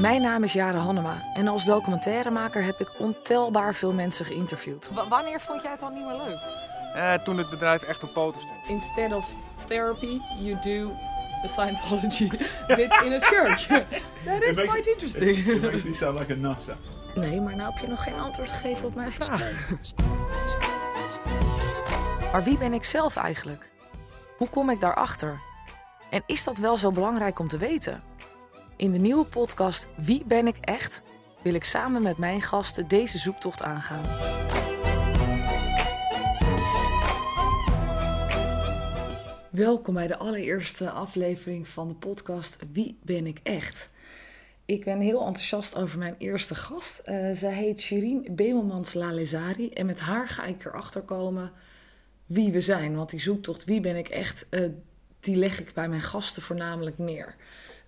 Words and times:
Mijn 0.00 0.22
naam 0.22 0.42
is 0.42 0.52
Jare 0.52 0.78
Hannema 0.78 1.22
en 1.34 1.48
als 1.48 1.64
documentairemaker 1.64 2.64
heb 2.64 2.80
ik 2.80 2.90
ontelbaar 2.98 3.74
veel 3.74 3.92
mensen 3.92 4.24
geïnterviewd. 4.24 4.90
wanneer 5.08 5.40
vond 5.40 5.62
jij 5.62 5.70
het 5.70 5.80
dan 5.80 5.94
niet 5.94 6.04
meer 6.04 6.16
leuk? 6.16 6.38
Eh, 6.94 7.14
toen 7.14 7.38
het 7.38 7.50
bedrijf 7.50 7.82
echt 7.82 8.02
op 8.02 8.12
poten 8.12 8.40
stond. 8.40 8.68
Instead 8.68 9.12
of 9.12 9.28
therapy, 9.66 10.20
you 10.38 10.54
do 10.54 10.92
the 11.42 11.48
Scientology 11.48 12.28
bit 12.76 13.00
in 13.04 13.12
a 13.12 13.20
church. 13.20 13.66
That 14.24 14.42
is 14.42 14.56
quite 14.56 14.90
interesting. 14.90 15.36
It 15.36 15.62
makes 15.62 15.82
me 15.88 15.94
sound 15.94 16.18
like 16.18 16.32
a 16.32 16.36
NASA. 16.36 16.76
Nee, 17.14 17.40
maar 17.40 17.56
nou 17.56 17.72
heb 17.72 17.80
je 17.80 17.88
nog 17.88 18.02
geen 18.02 18.20
antwoord 18.20 18.50
gegeven 18.50 18.86
op 18.86 18.94
mijn 18.94 19.12
vraag. 19.12 19.52
Maar 22.32 22.42
wie 22.44 22.58
ben 22.58 22.72
ik 22.72 22.84
zelf 22.84 23.16
eigenlijk? 23.16 23.70
Hoe 24.36 24.48
kom 24.48 24.70
ik 24.70 24.80
daarachter? 24.80 25.40
En 26.10 26.22
is 26.26 26.44
dat 26.44 26.58
wel 26.58 26.76
zo 26.76 26.90
belangrijk 26.90 27.38
om 27.38 27.48
te 27.48 27.58
weten? 27.58 28.09
In 28.80 28.92
de 28.92 28.98
nieuwe 28.98 29.24
podcast 29.24 29.88
Wie 29.96 30.24
ben 30.26 30.46
ik 30.46 30.56
echt? 30.60 31.02
wil 31.42 31.54
ik 31.54 31.64
samen 31.64 32.02
met 32.02 32.18
mijn 32.18 32.42
gasten 32.42 32.88
deze 32.88 33.18
zoektocht 33.18 33.62
aangaan. 33.62 34.04
Welkom 39.50 39.94
bij 39.94 40.06
de 40.06 40.16
allereerste 40.16 40.90
aflevering 40.90 41.68
van 41.68 41.88
de 41.88 41.94
podcast 41.94 42.58
Wie 42.72 42.98
ben 43.02 43.26
ik 43.26 43.40
echt? 43.42 43.90
Ik 44.64 44.84
ben 44.84 45.00
heel 45.00 45.26
enthousiast 45.26 45.76
over 45.76 45.98
mijn 45.98 46.14
eerste 46.18 46.54
gast. 46.54 47.02
Uh, 47.06 47.30
zij 47.32 47.52
heet 47.52 47.80
Shireen 47.80 48.26
Bemelmans 48.30 48.94
Lalezari 48.94 49.70
en 49.70 49.86
met 49.86 50.00
haar 50.00 50.28
ga 50.28 50.44
ik 50.44 50.64
erachter 50.64 51.02
komen 51.02 51.52
wie 52.26 52.52
we 52.52 52.60
zijn. 52.60 52.96
Want 52.96 53.10
die 53.10 53.20
zoektocht 53.20 53.64
Wie 53.64 53.80
ben 53.80 53.96
ik 53.96 54.08
echt, 54.08 54.46
uh, 54.50 54.68
die 55.20 55.36
leg 55.36 55.60
ik 55.60 55.72
bij 55.72 55.88
mijn 55.88 56.02
gasten 56.02 56.42
voornamelijk 56.42 56.98
neer. 56.98 57.36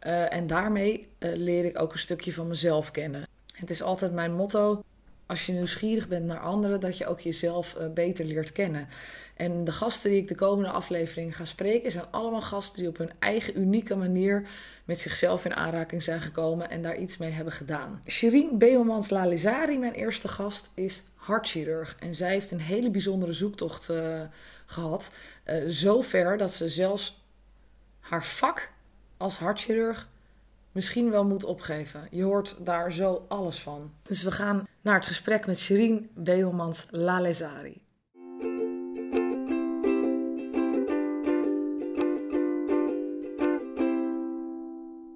Uh, 0.07 0.33
en 0.33 0.47
daarmee 0.47 1.09
leer 1.19 1.65
ik 1.65 1.81
ook 1.81 1.93
een 1.93 1.99
stukje 1.99 2.33
van 2.33 2.49
mezelf 2.49 2.91
kennen. 2.91 3.27
Het 3.53 3.71
is 3.71 3.83
altijd 3.83 4.13
mijn 4.13 4.33
motto: 4.33 4.83
als 5.27 5.47
je 5.47 5.53
nieuwsgierig 5.53 6.09
bent 6.09 6.27
naar 6.27 6.39
anderen, 6.39 6.81
dat 6.81 6.99
je 6.99 7.07
ook 7.07 7.21
jezelf 7.21 7.77
uh, 7.79 7.93
beter 7.93 8.25
leert 8.25 8.53
kennen. 8.53 8.89
En 9.37 9.65
de 9.65 9.73
gasten 9.73 10.11
die 10.11 10.21
ik 10.21 10.29
de 10.29 10.35
komende 10.35 10.71
aflevering 10.71 11.37
ga 11.37 11.45
spreken, 11.45 11.91
zijn 11.91 12.05
allemaal 12.11 12.41
gasten 12.41 12.81
die 12.81 12.89
op 12.89 12.97
hun 12.97 13.11
eigen 13.19 13.59
unieke 13.59 13.97
manier 13.97 14.49
met 14.85 14.99
zichzelf 14.99 15.45
in 15.45 15.55
aanraking 15.55 16.03
zijn 16.03 16.21
gekomen 16.21 16.71
en 16.71 16.83
daar 16.83 16.97
iets 16.97 17.17
mee 17.17 17.31
hebben 17.31 17.53
gedaan. 17.53 18.03
Shireen 18.07 18.59
Beelmans 18.59 19.11
Lalezari, 19.11 19.79
mijn 19.79 19.93
eerste 19.93 20.29
gast, 20.29 20.71
is 20.75 21.03
hartchirurg. 21.15 21.97
En 21.99 22.15
zij 22.15 22.31
heeft 22.31 22.51
een 22.51 22.61
hele 22.61 22.91
bijzondere 22.91 23.33
zoektocht 23.33 23.91
gehad. 24.67 25.13
Uh, 25.45 25.55
zover 25.67 26.39
dat 26.39 26.55
ze 26.55 26.69
zelfs 26.69 27.25
haar 28.01 28.25
vak 28.25 28.72
als 29.23 29.39
hartchirurg 29.39 30.09
misschien 30.73 31.11
wel 31.11 31.25
moet 31.25 31.45
opgeven. 31.45 32.09
Je 32.11 32.23
hoort 32.23 32.57
daar 32.59 32.93
zo 32.93 33.25
alles 33.29 33.59
van. 33.59 33.93
Dus 34.03 34.23
we 34.23 34.31
gaan 34.31 34.69
naar 34.81 34.95
het 34.95 35.07
gesprek 35.07 35.47
met 35.47 35.59
Shireen 35.59 36.11
Beelmans 36.15 36.87
Lalezari. 36.91 37.81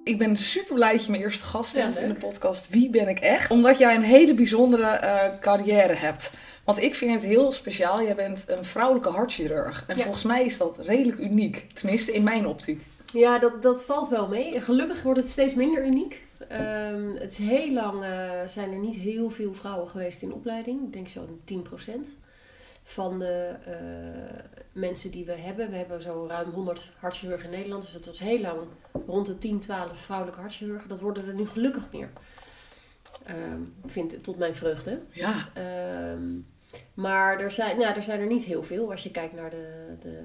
Ik 0.03 0.17
ben 0.17 0.37
super 0.37 0.75
blij 0.75 0.91
dat 0.91 1.05
je 1.05 1.11
mijn 1.11 1.23
eerste 1.23 1.45
gast 1.45 1.73
bent 1.73 1.95
ja, 1.95 2.01
in 2.01 2.07
de 2.07 2.15
podcast 2.15 2.69
Wie 2.69 2.89
ben 2.89 3.07
ik 3.07 3.19
echt? 3.19 3.51
Omdat 3.51 3.77
jij 3.77 3.95
een 3.95 4.01
hele 4.01 4.33
bijzondere 4.33 5.01
uh, 5.03 5.39
carrière 5.39 5.93
hebt. 5.93 6.33
Want 6.63 6.81
ik 6.81 6.95
vind 6.95 7.11
het 7.13 7.23
heel 7.23 7.51
speciaal. 7.51 8.03
Jij 8.03 8.15
bent 8.15 8.43
een 8.47 8.65
vrouwelijke 8.65 9.09
hartchirurg. 9.09 9.83
En 9.87 9.97
ja. 9.97 10.03
volgens 10.03 10.23
mij 10.23 10.45
is 10.45 10.57
dat 10.57 10.77
redelijk 10.77 11.17
uniek. 11.17 11.67
Tenminste 11.73 12.13
in 12.13 12.23
mijn 12.23 12.47
optiek. 12.47 12.81
Ja, 13.17 13.39
dat, 13.39 13.61
dat 13.61 13.83
valt 13.83 14.09
wel 14.09 14.27
mee. 14.27 14.61
Gelukkig 14.61 15.01
wordt 15.03 15.19
het 15.19 15.29
steeds 15.29 15.53
minder 15.53 15.85
uniek. 15.85 16.25
Um, 16.51 17.15
het 17.15 17.31
is 17.31 17.37
heel 17.37 17.73
lang 17.73 18.03
uh, 18.03 18.47
zijn 18.47 18.71
er 18.71 18.79
niet 18.79 18.95
heel 18.95 19.29
veel 19.29 19.53
vrouwen 19.53 19.87
geweest 19.87 20.21
in 20.21 20.33
opleiding. 20.33 20.83
Ik 20.83 20.93
denk 20.93 21.07
zo'n 21.07 21.41
10% 21.45 21.91
van 22.83 23.19
de 23.19 23.55
uh, 23.67 24.39
mensen 24.71 25.11
die 25.11 25.25
we 25.25 25.31
hebben. 25.31 25.69
We 25.69 25.75
hebben 25.75 26.01
zo 26.01 26.25
ruim 26.29 26.49
100 26.49 26.91
hartchirurgen 26.99 27.45
in 27.45 27.51
Nederland. 27.55 27.83
Dus 27.83 27.93
het 27.93 28.05
was 28.05 28.19
heel 28.19 28.39
lang 28.39 28.59
rond 29.05 29.25
de 29.25 29.37
10, 29.37 29.59
12 29.59 29.97
vrouwelijke 29.97 30.39
hartchirurgen. 30.39 30.89
Dat 30.89 30.99
worden 30.99 31.27
er 31.27 31.33
nu 31.33 31.47
gelukkig 31.47 31.91
meer. 31.91 32.09
Um, 33.29 33.73
vind 33.85 34.23
tot 34.23 34.37
mijn 34.37 34.55
vreugde. 34.55 35.01
Ja. 35.09 35.49
Um, 36.11 36.47
maar 36.93 37.39
er 37.39 37.51
zijn, 37.51 37.77
nou, 37.77 37.95
er 37.95 38.03
zijn 38.03 38.19
er 38.19 38.27
niet 38.27 38.43
heel 38.43 38.63
veel. 38.63 38.91
Als 38.91 39.03
je 39.03 39.11
kijkt 39.11 39.33
naar 39.33 39.49
de, 39.49 39.95
de 39.99 40.23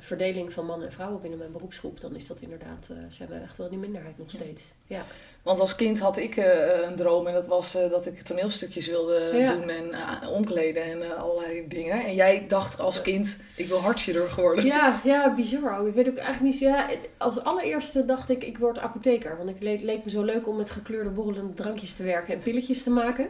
verdeling 0.00 0.52
van 0.52 0.66
mannen 0.66 0.86
en 0.86 0.92
vrouwen 0.92 1.20
binnen 1.20 1.38
mijn 1.38 1.52
beroepsgroep, 1.52 2.00
dan 2.00 2.14
is 2.14 2.26
dat 2.26 2.40
inderdaad, 2.40 2.88
uh, 2.90 2.96
zijn 3.08 3.28
we 3.28 3.34
echt 3.34 3.56
wel 3.56 3.68
die 3.68 3.78
minderheid 3.78 4.18
nog 4.18 4.30
steeds. 4.30 4.62
Ja. 4.86 5.04
Want 5.42 5.60
als 5.60 5.74
kind 5.74 6.00
had 6.00 6.16
ik 6.16 6.36
uh, 6.36 6.44
een 6.82 6.96
droom 6.96 7.26
en 7.26 7.32
dat 7.32 7.46
was 7.46 7.76
uh, 7.76 7.90
dat 7.90 8.06
ik 8.06 8.20
toneelstukjes 8.22 8.86
wilde 8.86 9.30
ja. 9.34 9.52
doen 9.52 9.68
en 9.68 9.94
omkleden 10.28 10.82
en 10.82 11.16
allerlei 11.18 11.68
dingen. 11.68 12.04
En 12.04 12.14
jij 12.14 12.44
dacht 12.48 12.80
als 12.80 13.02
kind, 13.02 13.42
ik 13.56 13.66
wil 13.66 13.78
hartchirurg 13.78 14.36
worden. 14.36 14.64
Ja, 14.64 15.00
ja, 15.04 15.34
bizar. 15.34 15.86
Ik 15.86 15.94
weet 15.94 16.08
ook 16.08 16.16
eigenlijk 16.16 16.54
niet, 16.54 16.58
ja, 16.58 16.88
als 17.16 17.42
allereerste 17.42 18.04
dacht 18.04 18.30
ik, 18.30 18.44
ik 18.44 18.58
word 18.58 18.78
apotheker. 18.78 19.36
Want 19.36 19.48
het 19.48 19.62
leek, 19.62 19.82
leek 19.82 20.04
me 20.04 20.10
zo 20.10 20.22
leuk 20.22 20.48
om 20.48 20.56
met 20.56 20.70
gekleurde 20.70 21.10
borrelende 21.10 21.54
drankjes 21.54 21.94
te 21.94 22.02
werken 22.02 22.34
en 22.34 22.40
pilletjes 22.40 22.82
te 22.82 22.90
maken. 22.90 23.28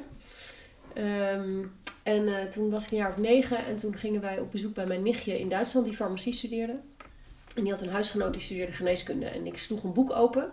Um, 0.98 1.72
en 2.03 2.22
uh, 2.22 2.42
toen 2.42 2.70
was 2.70 2.84
ik 2.84 2.91
een 2.91 2.97
jaar 2.97 3.12
of 3.12 3.19
negen 3.19 3.64
en 3.64 3.76
toen 3.76 3.97
gingen 3.97 4.20
wij 4.20 4.38
op 4.38 4.50
bezoek 4.50 4.75
bij 4.75 4.86
mijn 4.86 5.03
nichtje 5.03 5.38
in 5.38 5.48
Duitsland 5.48 5.86
die 5.86 5.97
farmacie 5.97 6.32
studeerde. 6.32 6.76
En 7.54 7.62
die 7.62 7.72
had 7.72 7.81
een 7.81 7.88
huisgenoot 7.88 8.32
die 8.32 8.42
studeerde 8.42 8.72
geneeskunde. 8.72 9.26
En 9.26 9.47
ik 9.47 9.59
sloeg 9.59 9.82
een 9.82 9.92
boek 9.92 10.10
open. 10.12 10.50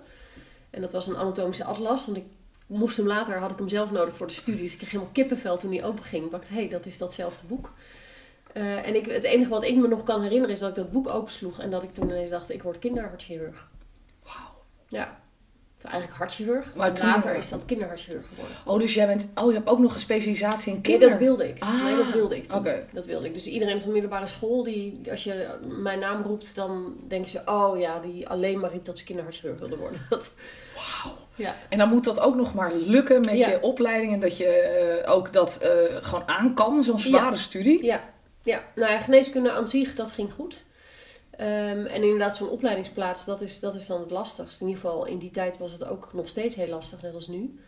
En 0.70 0.82
dat 0.82 0.92
was 0.92 1.08
een 1.08 1.18
anatomische 1.18 1.64
atlas. 1.64 2.06
Want 2.06 2.18
ik 2.18 2.26
moest 2.68 2.98
hem 2.98 3.08
later, 3.08 3.40
had 3.40 3.52
ik 3.52 3.58
hem 3.58 3.70
zelf 3.70 3.92
nodig 3.92 4.16
voor 4.16 4.28
de 4.28 4.34
studie. 4.34 4.62
Dus 4.62 4.72
ik 4.72 4.78
kreeg 4.78 4.92
helemaal 4.92 5.14
kippenvel 5.14 5.58
toen 5.58 5.72
hij 5.72 5.84
open 5.84 6.04
ging. 6.04 6.26
Ik 6.26 6.32
dacht, 6.32 6.50
hé, 6.50 6.56
hey, 6.56 6.70
dat 6.70 6.86
is 6.86 6.98
datzelfde 6.98 7.48
boek. 7.48 7.74
Uh, 8.54 8.88
en 8.88 8.96
ik, 8.96 9.06
het 9.06 9.24
enige 9.24 9.50
wat 9.50 9.64
ik 9.64 9.76
me 9.76 9.88
nog 9.88 10.04
kan 10.04 10.22
herinneren 10.22 10.54
is 10.54 10.60
dat 10.60 10.70
ik 10.70 10.76
dat 10.76 10.92
boek 10.92 11.08
opensloeg. 11.08 11.60
En 11.60 11.70
dat 11.70 11.84
ik 11.84 11.94
toen 11.94 12.10
ineens 12.10 12.30
dacht, 12.30 12.50
ik 12.50 12.64
word 12.64 12.80
kinderhartchirurg. 12.80 13.68
Wauw. 14.24 14.64
Ja 14.88 15.24
eigenlijk 15.86 16.18
hartchirurg. 16.18 16.76
Maar 16.76 16.94
toen... 16.94 17.08
later 17.08 17.36
is 17.36 17.50
dat 17.50 17.66
kinderhartchirurg 17.66 18.28
geworden. 18.28 18.56
Oh, 18.66 18.80
dus 18.80 18.94
jij 18.94 19.08
bent... 19.08 19.28
Oh, 19.36 19.48
je 19.52 19.58
hebt 19.58 19.70
ook 19.70 19.80
nog 19.80 19.94
een 19.94 20.00
specialisatie 20.00 20.74
in 20.74 20.82
kinder... 20.82 21.10
Nee, 21.10 21.10
dat 21.10 21.28
wilde 21.28 21.48
ik. 21.48 21.56
Ah, 21.60 21.84
nee, 21.84 21.96
dat 21.96 22.12
wilde 22.12 22.36
ik 22.36 22.46
Oké. 22.46 22.56
Okay. 22.56 22.86
Dat 22.94 23.06
wilde 23.06 23.26
ik. 23.26 23.34
Dus 23.34 23.46
iedereen 23.46 23.78
van 23.78 23.88
de 23.88 23.94
middelbare 23.94 24.28
school, 24.28 24.64
die, 24.64 25.02
als 25.10 25.24
je 25.24 25.48
mijn 25.68 26.00
naam 26.00 26.24
roept, 26.24 26.56
dan 26.56 26.96
denken 27.08 27.30
ze... 27.30 27.42
Oh 27.46 27.80
ja, 27.80 28.00
die 28.00 28.30
alleen 28.30 28.60
maar 28.60 28.72
riep 28.72 28.86
dat 28.86 28.98
ze 28.98 29.04
kinderhartchirurg 29.04 29.60
wilde 29.60 29.78
worden. 29.78 30.00
Wauw. 30.10 31.18
Ja. 31.36 31.56
En 31.70 31.78
dan 31.78 31.90
moet 31.90 32.04
dat 32.04 32.20
ook 32.20 32.36
nog 32.36 32.54
maar 32.54 32.74
lukken 32.74 33.22
met 33.22 33.38
ja. 33.38 33.50
je 33.50 33.62
opleiding. 33.62 34.14
En 34.14 34.20
dat 34.20 34.38
je 34.38 35.02
uh, 35.04 35.12
ook 35.12 35.34
dat 35.34 35.60
uh, 35.64 35.70
gewoon 36.02 36.28
aan 36.28 36.54
kan, 36.54 36.84
zo'n 36.84 37.00
zware 37.00 37.36
ja. 37.36 37.36
studie. 37.36 37.84
Ja. 37.84 38.04
ja, 38.44 38.64
nou 38.76 38.92
ja, 38.92 38.98
geneeskunde 38.98 39.52
aan 39.52 39.68
zich, 39.68 39.96
dat 39.96 40.12
ging 40.12 40.34
goed. 40.34 40.64
Um, 41.40 41.86
en 41.86 42.04
inderdaad, 42.04 42.36
zo'n 42.36 42.50
opleidingsplaats, 42.50 43.26
dat 43.26 43.42
is, 43.42 43.60
dat 43.60 43.76
is 43.76 43.88
dan 43.88 44.02
het 44.02 44.12
lastigste. 44.12 44.64
In 44.64 44.70
ieder 44.70 44.84
geval, 44.84 45.06
in 45.06 45.18
die 45.18 45.32
tijd 45.32 45.58
was 45.58 45.72
het 45.72 45.86
ook 45.86 46.14
nog 46.14 46.28
steeds 46.28 46.56
heel 46.56 46.68
lastig, 46.68 47.02
net 47.02 47.14
als 47.14 47.28
nu. 47.28 47.60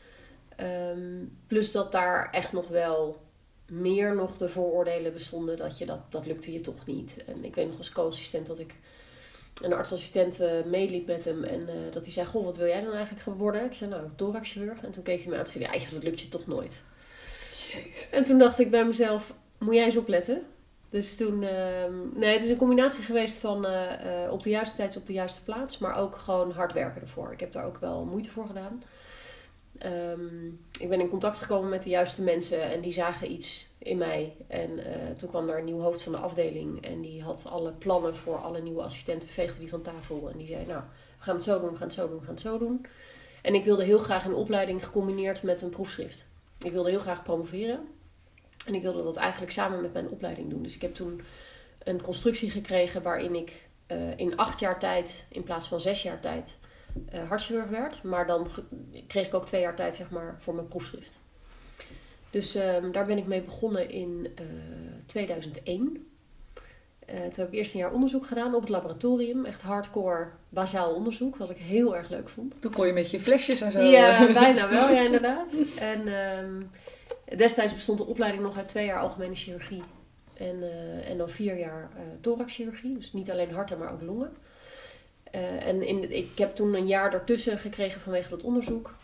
Um, 0.61 1.37
plus 1.47 1.71
dat 1.71 1.91
daar 1.91 2.29
echt 2.31 2.51
nog 2.51 2.67
wel 2.67 3.21
meer 3.65 4.15
nog 4.15 4.37
de 4.37 4.49
vooroordelen 4.49 5.13
bestonden 5.13 5.57
dat 5.57 5.77
je 5.77 5.85
dat, 5.85 6.11
dat 6.11 6.25
lukte 6.25 6.53
je 6.53 6.61
toch 6.61 6.85
niet. 6.85 7.23
En 7.25 7.45
ik 7.45 7.55
weet 7.55 7.67
nog 7.67 7.77
als 7.77 7.91
co-assistent 7.91 8.47
dat 8.47 8.59
ik 8.59 8.75
een 9.61 9.73
artsassistent 9.73 10.41
uh, 10.41 10.49
meeliep 10.65 11.07
met 11.07 11.25
hem 11.25 11.43
en 11.43 11.59
uh, 11.59 11.93
dat 11.93 12.03
hij 12.03 12.13
zei, 12.13 12.25
goh, 12.25 12.45
wat 12.45 12.57
wil 12.57 12.67
jij 12.67 12.81
dan 12.81 12.93
eigenlijk 12.93 13.25
worden? 13.37 13.65
Ik 13.65 13.73
zei, 13.73 13.89
nou, 13.89 14.03
thoraxchirurg. 14.15 14.83
En 14.83 14.91
toen 14.91 15.03
keek 15.03 15.19
hij 15.19 15.27
me 15.27 15.33
aan 15.33 15.45
en 15.45 15.47
zei, 15.47 15.63
ja, 15.63 15.91
dat 15.91 16.03
lukt 16.03 16.19
je 16.19 16.29
toch 16.29 16.47
nooit. 16.47 16.81
Jezus. 17.71 18.07
En 18.11 18.23
toen 18.23 18.37
dacht 18.37 18.59
ik 18.59 18.71
bij 18.71 18.85
mezelf, 18.85 19.33
moet 19.57 19.73
jij 19.73 19.85
eens 19.85 19.97
opletten? 19.97 20.45
Dus 20.89 21.15
toen, 21.15 21.41
uh, 21.41 21.49
nee, 22.13 22.33
het 22.33 22.43
is 22.43 22.49
een 22.49 22.57
combinatie 22.57 23.03
geweest 23.03 23.37
van 23.37 23.65
uh, 23.65 23.71
uh, 23.71 24.31
op 24.31 24.43
de 24.43 24.49
juiste 24.49 24.77
tijd 24.77 24.97
op 24.97 25.05
de 25.07 25.13
juiste 25.13 25.43
plaats, 25.43 25.77
maar 25.77 25.97
ook 25.97 26.15
gewoon 26.15 26.51
hard 26.51 26.73
werken 26.73 27.01
ervoor. 27.01 27.31
Ik 27.31 27.39
heb 27.39 27.51
daar 27.51 27.65
ook 27.65 27.77
wel 27.77 28.05
moeite 28.05 28.29
voor 28.29 28.47
gedaan. 28.47 28.83
Um, 29.85 30.59
ik 30.79 30.89
ben 30.89 30.99
in 30.99 31.09
contact 31.09 31.41
gekomen 31.41 31.69
met 31.69 31.83
de 31.83 31.89
juiste 31.89 32.23
mensen 32.23 32.61
en 32.61 32.81
die 32.81 32.91
zagen 32.91 33.31
iets 33.31 33.75
in 33.77 33.97
mij. 33.97 34.35
En 34.47 34.79
toen 35.17 35.29
kwam 35.29 35.49
er 35.49 35.57
een 35.57 35.65
nieuw 35.65 35.79
hoofd 35.79 36.01
van 36.01 36.11
de 36.11 36.17
afdeling 36.17 36.85
en 36.85 37.01
die 37.01 37.23
had 37.23 37.45
alle 37.49 37.71
plannen 37.71 38.15
voor 38.15 38.37
alle 38.37 38.61
nieuwe 38.61 38.81
assistenten, 38.81 39.29
veegde 39.29 39.59
die 39.59 39.69
van 39.69 39.81
tafel 39.81 40.29
en 40.31 40.37
die 40.37 40.47
zei, 40.47 40.65
nou, 40.65 40.81
we 41.17 41.23
gaan 41.23 41.35
het 41.35 41.43
zo 41.43 41.59
doen, 41.59 41.69
we 41.69 41.75
gaan 41.75 41.87
het 41.87 41.93
zo 41.93 42.07
doen, 42.07 42.19
we 42.19 42.25
gaan 42.25 42.33
het 42.33 42.43
zo 42.43 42.57
doen. 42.57 42.85
En 43.41 43.55
ik 43.55 43.65
wilde 43.65 43.83
heel 43.83 43.99
graag 43.99 44.25
een 44.25 44.33
opleiding 44.33 44.85
gecombineerd 44.85 45.43
met 45.43 45.61
een 45.61 45.69
proefschrift. 45.69 46.25
Ik 46.59 46.71
wilde 46.71 46.89
heel 46.89 46.99
graag 46.99 47.23
promoveren. 47.23 47.87
En 48.67 48.75
ik 48.75 48.81
wilde 48.81 49.03
dat 49.03 49.15
eigenlijk 49.15 49.51
samen 49.51 49.81
met 49.81 49.93
mijn 49.93 50.09
opleiding 50.09 50.49
doen. 50.49 50.63
Dus 50.63 50.75
ik 50.75 50.81
heb 50.81 50.95
toen 50.95 51.21
een 51.83 52.01
constructie 52.01 52.51
gekregen 52.51 53.01
waarin 53.01 53.35
ik 53.35 53.67
uh, 53.87 54.17
in 54.17 54.37
acht 54.37 54.59
jaar 54.59 54.79
tijd, 54.79 55.25
in 55.29 55.43
plaats 55.43 55.67
van 55.67 55.81
zes 55.81 56.01
jaar 56.01 56.19
tijd, 56.19 56.57
uh, 57.13 57.27
hartchirurg 57.27 57.69
werd. 57.69 58.03
Maar 58.03 58.27
dan 58.27 58.47
kreeg 59.07 59.27
ik 59.27 59.33
ook 59.33 59.45
twee 59.45 59.61
jaar 59.61 59.75
tijd 59.75 59.95
zeg 59.95 60.09
maar, 60.09 60.35
voor 60.39 60.55
mijn 60.55 60.67
proefschrift. 60.67 61.19
Dus 62.29 62.55
um, 62.55 62.91
daar 62.91 63.05
ben 63.05 63.17
ik 63.17 63.27
mee 63.27 63.41
begonnen 63.41 63.89
in 63.89 64.27
uh, 64.39 64.45
2001. 65.05 66.07
toen 67.05 67.15
heb 67.35 67.47
ik 67.47 67.53
eerst 67.53 67.73
een 67.73 67.79
jaar 67.79 67.93
onderzoek 67.93 68.25
gedaan 68.25 68.55
op 68.55 68.61
het 68.61 68.69
laboratorium. 68.69 69.45
Echt 69.45 69.61
hardcore 69.61 70.27
bazaal 70.49 70.93
onderzoek, 70.93 71.35
wat 71.35 71.49
ik 71.49 71.57
heel 71.57 71.95
erg 71.95 72.09
leuk 72.09 72.29
vond. 72.29 72.61
Toen 72.61 72.71
kon 72.71 72.87
je 72.87 72.93
met 72.93 73.11
je 73.11 73.19
flesjes 73.19 73.61
en 73.61 73.71
zo. 73.71 73.79
Ja, 73.79 74.27
bijna 74.33 74.69
wel, 74.69 74.89
ja 74.89 75.01
inderdaad. 75.01 75.53
En 75.79 76.07
ehm, 76.07 76.61
destijds 77.35 77.73
bestond 77.73 77.97
de 77.97 78.05
opleiding 78.05 78.43
nog 78.43 78.57
uit 78.57 78.67
twee 78.67 78.85
jaar 78.85 78.99
algemene 78.99 79.35
chirurgie. 79.35 79.83
En, 80.33 80.55
uh, 80.55 81.09
en 81.09 81.17
dan 81.17 81.29
vier 81.29 81.57
jaar 81.57 81.89
uh, 81.95 82.01
thoraxchirurgie. 82.21 82.95
Dus 82.97 83.13
niet 83.13 83.31
alleen 83.31 83.51
harten, 83.51 83.77
maar 83.77 83.93
ook 83.93 84.01
longen. 84.01 84.35
Uh, 85.35 85.67
en 85.67 85.81
in, 85.81 86.11
ik 86.11 86.37
heb 86.37 86.55
toen 86.55 86.73
een 86.73 86.87
jaar 86.87 87.13
ertussen 87.13 87.57
gekregen 87.57 88.01
vanwege 88.01 88.29
dat 88.29 88.43
onderzoek. 88.43 88.95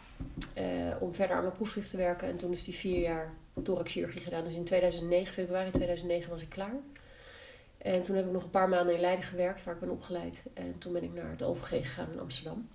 om 0.99 1.13
verder 1.13 1.35
aan 1.35 1.41
mijn 1.41 1.55
proefschrift 1.55 1.89
te 1.89 1.97
werken. 1.97 2.27
En 2.27 2.37
toen 2.37 2.51
is 2.51 2.63
die 2.63 2.73
vier 2.73 2.99
jaar 2.99 3.33
thoraxchirurgie 3.63 4.21
gedaan. 4.21 4.43
Dus 4.43 4.53
in 4.53 4.63
2009, 4.63 5.33
februari 5.33 5.71
2009 5.71 6.29
was 6.29 6.41
ik 6.41 6.49
klaar. 6.49 6.75
En 7.77 8.01
toen 8.01 8.15
heb 8.15 8.25
ik 8.25 8.31
nog 8.31 8.43
een 8.43 8.49
paar 8.49 8.69
maanden 8.69 8.95
in 8.95 9.01
Leiden 9.01 9.25
gewerkt, 9.25 9.63
waar 9.63 9.73
ik 9.73 9.79
ben 9.79 9.89
opgeleid. 9.89 10.43
En 10.53 10.77
toen 10.77 10.93
ben 10.93 11.03
ik 11.03 11.13
naar 11.13 11.29
het 11.29 11.43
OVG 11.43 11.67
gegaan 11.67 12.11
in 12.11 12.19
Amsterdam. 12.19 12.67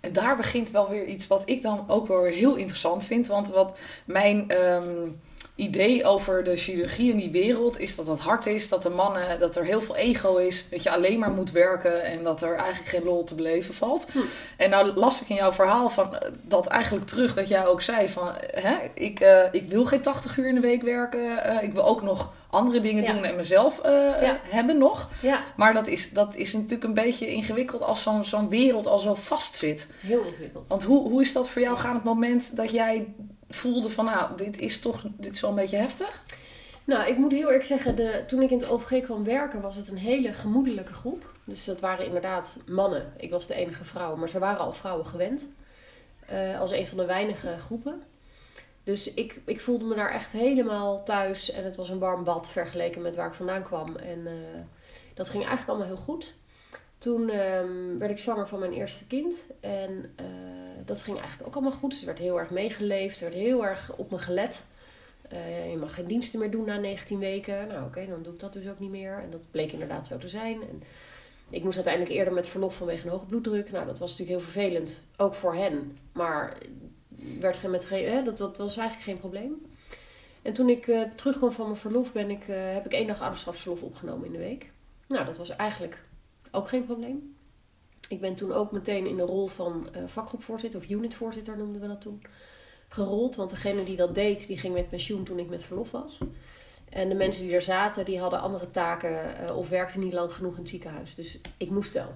En 0.00 0.12
daar 0.12 0.36
begint 0.36 0.70
wel 0.70 0.88
weer 0.88 1.06
iets 1.06 1.26
wat 1.26 1.48
ik 1.48 1.62
dan 1.62 1.84
ook 1.88 2.06
wel 2.06 2.24
heel 2.24 2.54
interessant 2.54 3.04
vind. 3.04 3.26
Want 3.26 3.48
wat 3.48 3.78
mijn 4.04 4.62
um, 4.62 5.20
idee 5.56 6.04
over 6.04 6.44
de 6.44 6.56
chirurgie 6.56 7.10
in 7.10 7.16
die 7.16 7.30
wereld 7.30 7.78
is 7.78 7.96
dat 7.96 8.06
het 8.06 8.18
hard 8.18 8.46
is, 8.46 8.68
dat 8.68 8.82
de 8.82 8.90
mannen, 8.90 9.40
dat 9.40 9.56
er 9.56 9.64
heel 9.64 9.80
veel 9.80 9.96
ego 9.96 10.36
is, 10.36 10.66
dat 10.70 10.82
je 10.82 10.90
alleen 10.90 11.18
maar 11.18 11.30
moet 11.30 11.50
werken 11.50 12.04
en 12.04 12.24
dat 12.24 12.42
er 12.42 12.54
eigenlijk 12.54 12.88
geen 12.88 13.04
lol 13.04 13.24
te 13.24 13.34
beleven 13.34 13.74
valt. 13.74 14.06
Hm. 14.12 14.18
En 14.56 14.70
nou 14.70 14.92
las 14.94 15.22
ik 15.22 15.28
in 15.28 15.36
jouw 15.36 15.52
verhaal 15.52 15.90
van 15.90 16.16
eh, 16.16 16.30
dat 16.42 16.66
eigenlijk 16.66 17.06
terug 17.06 17.34
dat 17.34 17.48
jij 17.48 17.66
ook 17.66 17.82
zei 17.82 18.08
van, 18.08 18.28
hè, 18.50 18.76
ik, 18.94 19.20
uh, 19.20 19.42
ik 19.50 19.68
wil 19.68 19.84
geen 19.84 20.02
80 20.02 20.36
uur 20.36 20.48
in 20.48 20.54
de 20.54 20.60
week 20.60 20.82
werken, 20.82 21.20
uh, 21.20 21.62
ik 21.62 21.72
wil 21.72 21.84
ook 21.84 22.02
nog 22.02 22.32
andere 22.50 22.80
dingen 22.80 23.02
ja. 23.02 23.12
doen 23.12 23.24
en 23.24 23.36
mezelf 23.36 23.80
uh, 23.86 23.92
ja. 24.22 24.38
hebben 24.42 24.78
nog. 24.78 25.08
Ja. 25.22 25.38
Maar 25.56 25.74
dat 25.74 25.86
is, 25.86 26.10
dat 26.10 26.36
is 26.36 26.52
natuurlijk 26.52 26.84
een 26.84 26.94
beetje 26.94 27.26
ingewikkeld 27.26 27.82
als 27.82 28.02
zo'n 28.02 28.24
zo'n 28.24 28.48
wereld 28.48 28.86
al 28.86 28.98
zo 28.98 29.14
vast 29.14 29.54
zit. 29.54 29.88
Heel 30.00 30.24
ingewikkeld. 30.24 30.68
Want 30.68 30.82
hoe, 30.82 31.08
hoe 31.08 31.20
is 31.20 31.32
dat 31.32 31.48
voor 31.48 31.62
jou 31.62 31.76
gaan 31.76 31.94
het 31.94 32.04
moment 32.04 32.56
dat 32.56 32.70
jij 32.70 33.06
voelde 33.48 33.90
van 33.90 34.04
nou, 34.04 34.36
dit 34.36 34.58
is 34.58 34.80
toch 34.80 35.02
dit 35.16 35.34
is 35.34 35.40
wel 35.40 35.50
een 35.50 35.56
beetje 35.56 35.76
heftig? 35.76 36.24
Nou, 36.84 37.08
ik 37.08 37.16
moet 37.16 37.32
heel 37.32 37.46
eerlijk 37.46 37.64
zeggen, 37.64 37.96
de, 37.96 38.24
toen 38.26 38.42
ik 38.42 38.50
in 38.50 38.58
het 38.58 38.68
OVG 38.68 39.02
kwam 39.02 39.24
werken, 39.24 39.60
was 39.60 39.76
het 39.76 39.90
een 39.90 39.98
hele 39.98 40.32
gemoedelijke 40.32 40.92
groep. 40.92 41.34
Dus 41.44 41.64
dat 41.64 41.80
waren 41.80 42.06
inderdaad 42.06 42.58
mannen. 42.66 43.12
Ik 43.16 43.30
was 43.30 43.46
de 43.46 43.54
enige 43.54 43.84
vrouw, 43.84 44.16
maar 44.16 44.28
ze 44.28 44.38
waren 44.38 44.60
al 44.60 44.72
vrouwen 44.72 45.06
gewend. 45.06 45.46
Uh, 46.32 46.60
als 46.60 46.70
een 46.70 46.86
van 46.86 46.96
de 46.96 47.04
weinige 47.04 47.58
groepen. 47.58 48.02
Dus 48.84 49.14
ik, 49.14 49.40
ik 49.44 49.60
voelde 49.60 49.84
me 49.84 49.94
daar 49.94 50.10
echt 50.10 50.32
helemaal 50.32 51.02
thuis. 51.02 51.50
En 51.50 51.64
het 51.64 51.76
was 51.76 51.88
een 51.88 51.98
warm 51.98 52.24
bad 52.24 52.48
vergeleken 52.48 53.02
met 53.02 53.16
waar 53.16 53.26
ik 53.26 53.34
vandaan 53.34 53.62
kwam. 53.62 53.96
En 53.96 54.18
uh, 54.18 54.32
dat 55.14 55.28
ging 55.28 55.46
eigenlijk 55.46 55.68
allemaal 55.68 55.96
heel 55.96 56.04
goed. 56.04 56.34
Toen 57.06 57.30
um, 57.30 57.98
werd 57.98 58.10
ik 58.10 58.18
zwanger 58.18 58.48
van 58.48 58.58
mijn 58.58 58.72
eerste 58.72 59.06
kind. 59.06 59.36
En 59.60 59.90
uh, 60.20 60.26
dat 60.84 61.02
ging 61.02 61.18
eigenlijk 61.18 61.48
ook 61.48 61.54
allemaal 61.54 61.78
goed. 61.78 61.90
Dus 61.90 62.00
er 62.00 62.06
werd 62.06 62.18
heel 62.18 62.38
erg 62.38 62.50
meegeleefd. 62.50 63.16
Er 63.16 63.22
werd 63.22 63.42
heel 63.42 63.66
erg 63.66 63.92
op 63.96 64.10
me 64.10 64.18
gelet. 64.18 64.64
Uh, 65.32 65.70
je 65.70 65.76
mag 65.76 65.94
geen 65.94 66.06
diensten 66.06 66.38
meer 66.38 66.50
doen 66.50 66.64
na 66.64 66.78
19 66.78 67.18
weken. 67.18 67.68
Nou 67.68 67.86
oké, 67.86 68.06
dan 68.06 68.22
doe 68.22 68.32
ik 68.32 68.40
dat 68.40 68.52
dus 68.52 68.68
ook 68.68 68.78
niet 68.78 68.90
meer. 68.90 69.18
En 69.22 69.30
dat 69.30 69.50
bleek 69.50 69.72
inderdaad 69.72 70.06
zo 70.06 70.18
te 70.18 70.28
zijn. 70.28 70.60
En 70.60 70.82
ik 71.50 71.62
moest 71.64 71.76
uiteindelijk 71.76 72.14
eerder 72.14 72.32
met 72.32 72.48
verlof 72.48 72.76
vanwege 72.76 73.04
een 73.04 73.12
hoge 73.12 73.26
bloeddruk. 73.26 73.70
Nou, 73.70 73.86
dat 73.86 73.98
was 73.98 74.10
natuurlijk 74.10 74.38
heel 74.38 74.50
vervelend. 74.50 75.06
Ook 75.16 75.34
voor 75.34 75.54
hen. 75.54 75.98
Maar 76.12 76.56
werd 77.40 77.56
geen, 77.56 77.70
met 77.70 77.88
dat, 78.24 78.38
dat 78.38 78.56
was 78.56 78.76
eigenlijk 78.76 79.08
geen 79.08 79.18
probleem. 79.18 79.66
En 80.42 80.52
toen 80.52 80.68
ik 80.68 80.86
uh, 80.86 81.02
terugkwam 81.14 81.52
van 81.52 81.66
mijn 81.66 81.80
verlof, 81.80 82.12
ben 82.12 82.30
ik, 82.30 82.44
heb 82.46 82.84
ik 82.84 82.92
één 82.92 83.06
dag 83.06 83.20
ouderschapsverlof 83.20 83.82
opgenomen 83.82 84.26
in 84.26 84.32
de 84.32 84.38
week. 84.38 84.70
Nou, 85.06 85.24
dat 85.24 85.36
was 85.36 85.56
eigenlijk 85.56 86.04
ook 86.56 86.68
geen 86.68 86.84
probleem. 86.84 87.36
Ik 88.08 88.20
ben 88.20 88.34
toen 88.34 88.52
ook 88.52 88.72
meteen 88.72 89.06
in 89.06 89.16
de 89.16 89.22
rol 89.22 89.46
van 89.46 89.88
uh, 89.96 90.02
vakgroepvoorzitter, 90.06 90.80
of 90.80 90.88
unitvoorzitter 90.88 91.56
noemden 91.56 91.80
we 91.80 91.86
dat 91.86 92.00
toen, 92.00 92.22
gerold. 92.88 93.36
Want 93.36 93.50
degene 93.50 93.84
die 93.84 93.96
dat 93.96 94.14
deed, 94.14 94.46
die 94.46 94.58
ging 94.58 94.74
met 94.74 94.88
pensioen 94.88 95.24
toen 95.24 95.38
ik 95.38 95.48
met 95.48 95.62
verlof 95.62 95.90
was. 95.90 96.18
En 96.88 97.08
de 97.08 97.14
mensen 97.14 97.42
die 97.44 97.54
er 97.54 97.62
zaten, 97.62 98.04
die 98.04 98.18
hadden 98.18 98.40
andere 98.40 98.70
taken 98.70 99.54
of 99.56 99.68
werkten 99.68 100.00
niet 100.00 100.12
lang 100.12 100.32
genoeg 100.32 100.52
in 100.52 100.58
het 100.60 100.68
ziekenhuis. 100.68 101.14
Dus 101.14 101.40
ik 101.56 101.70
moest 101.70 101.92
wel. 101.92 102.14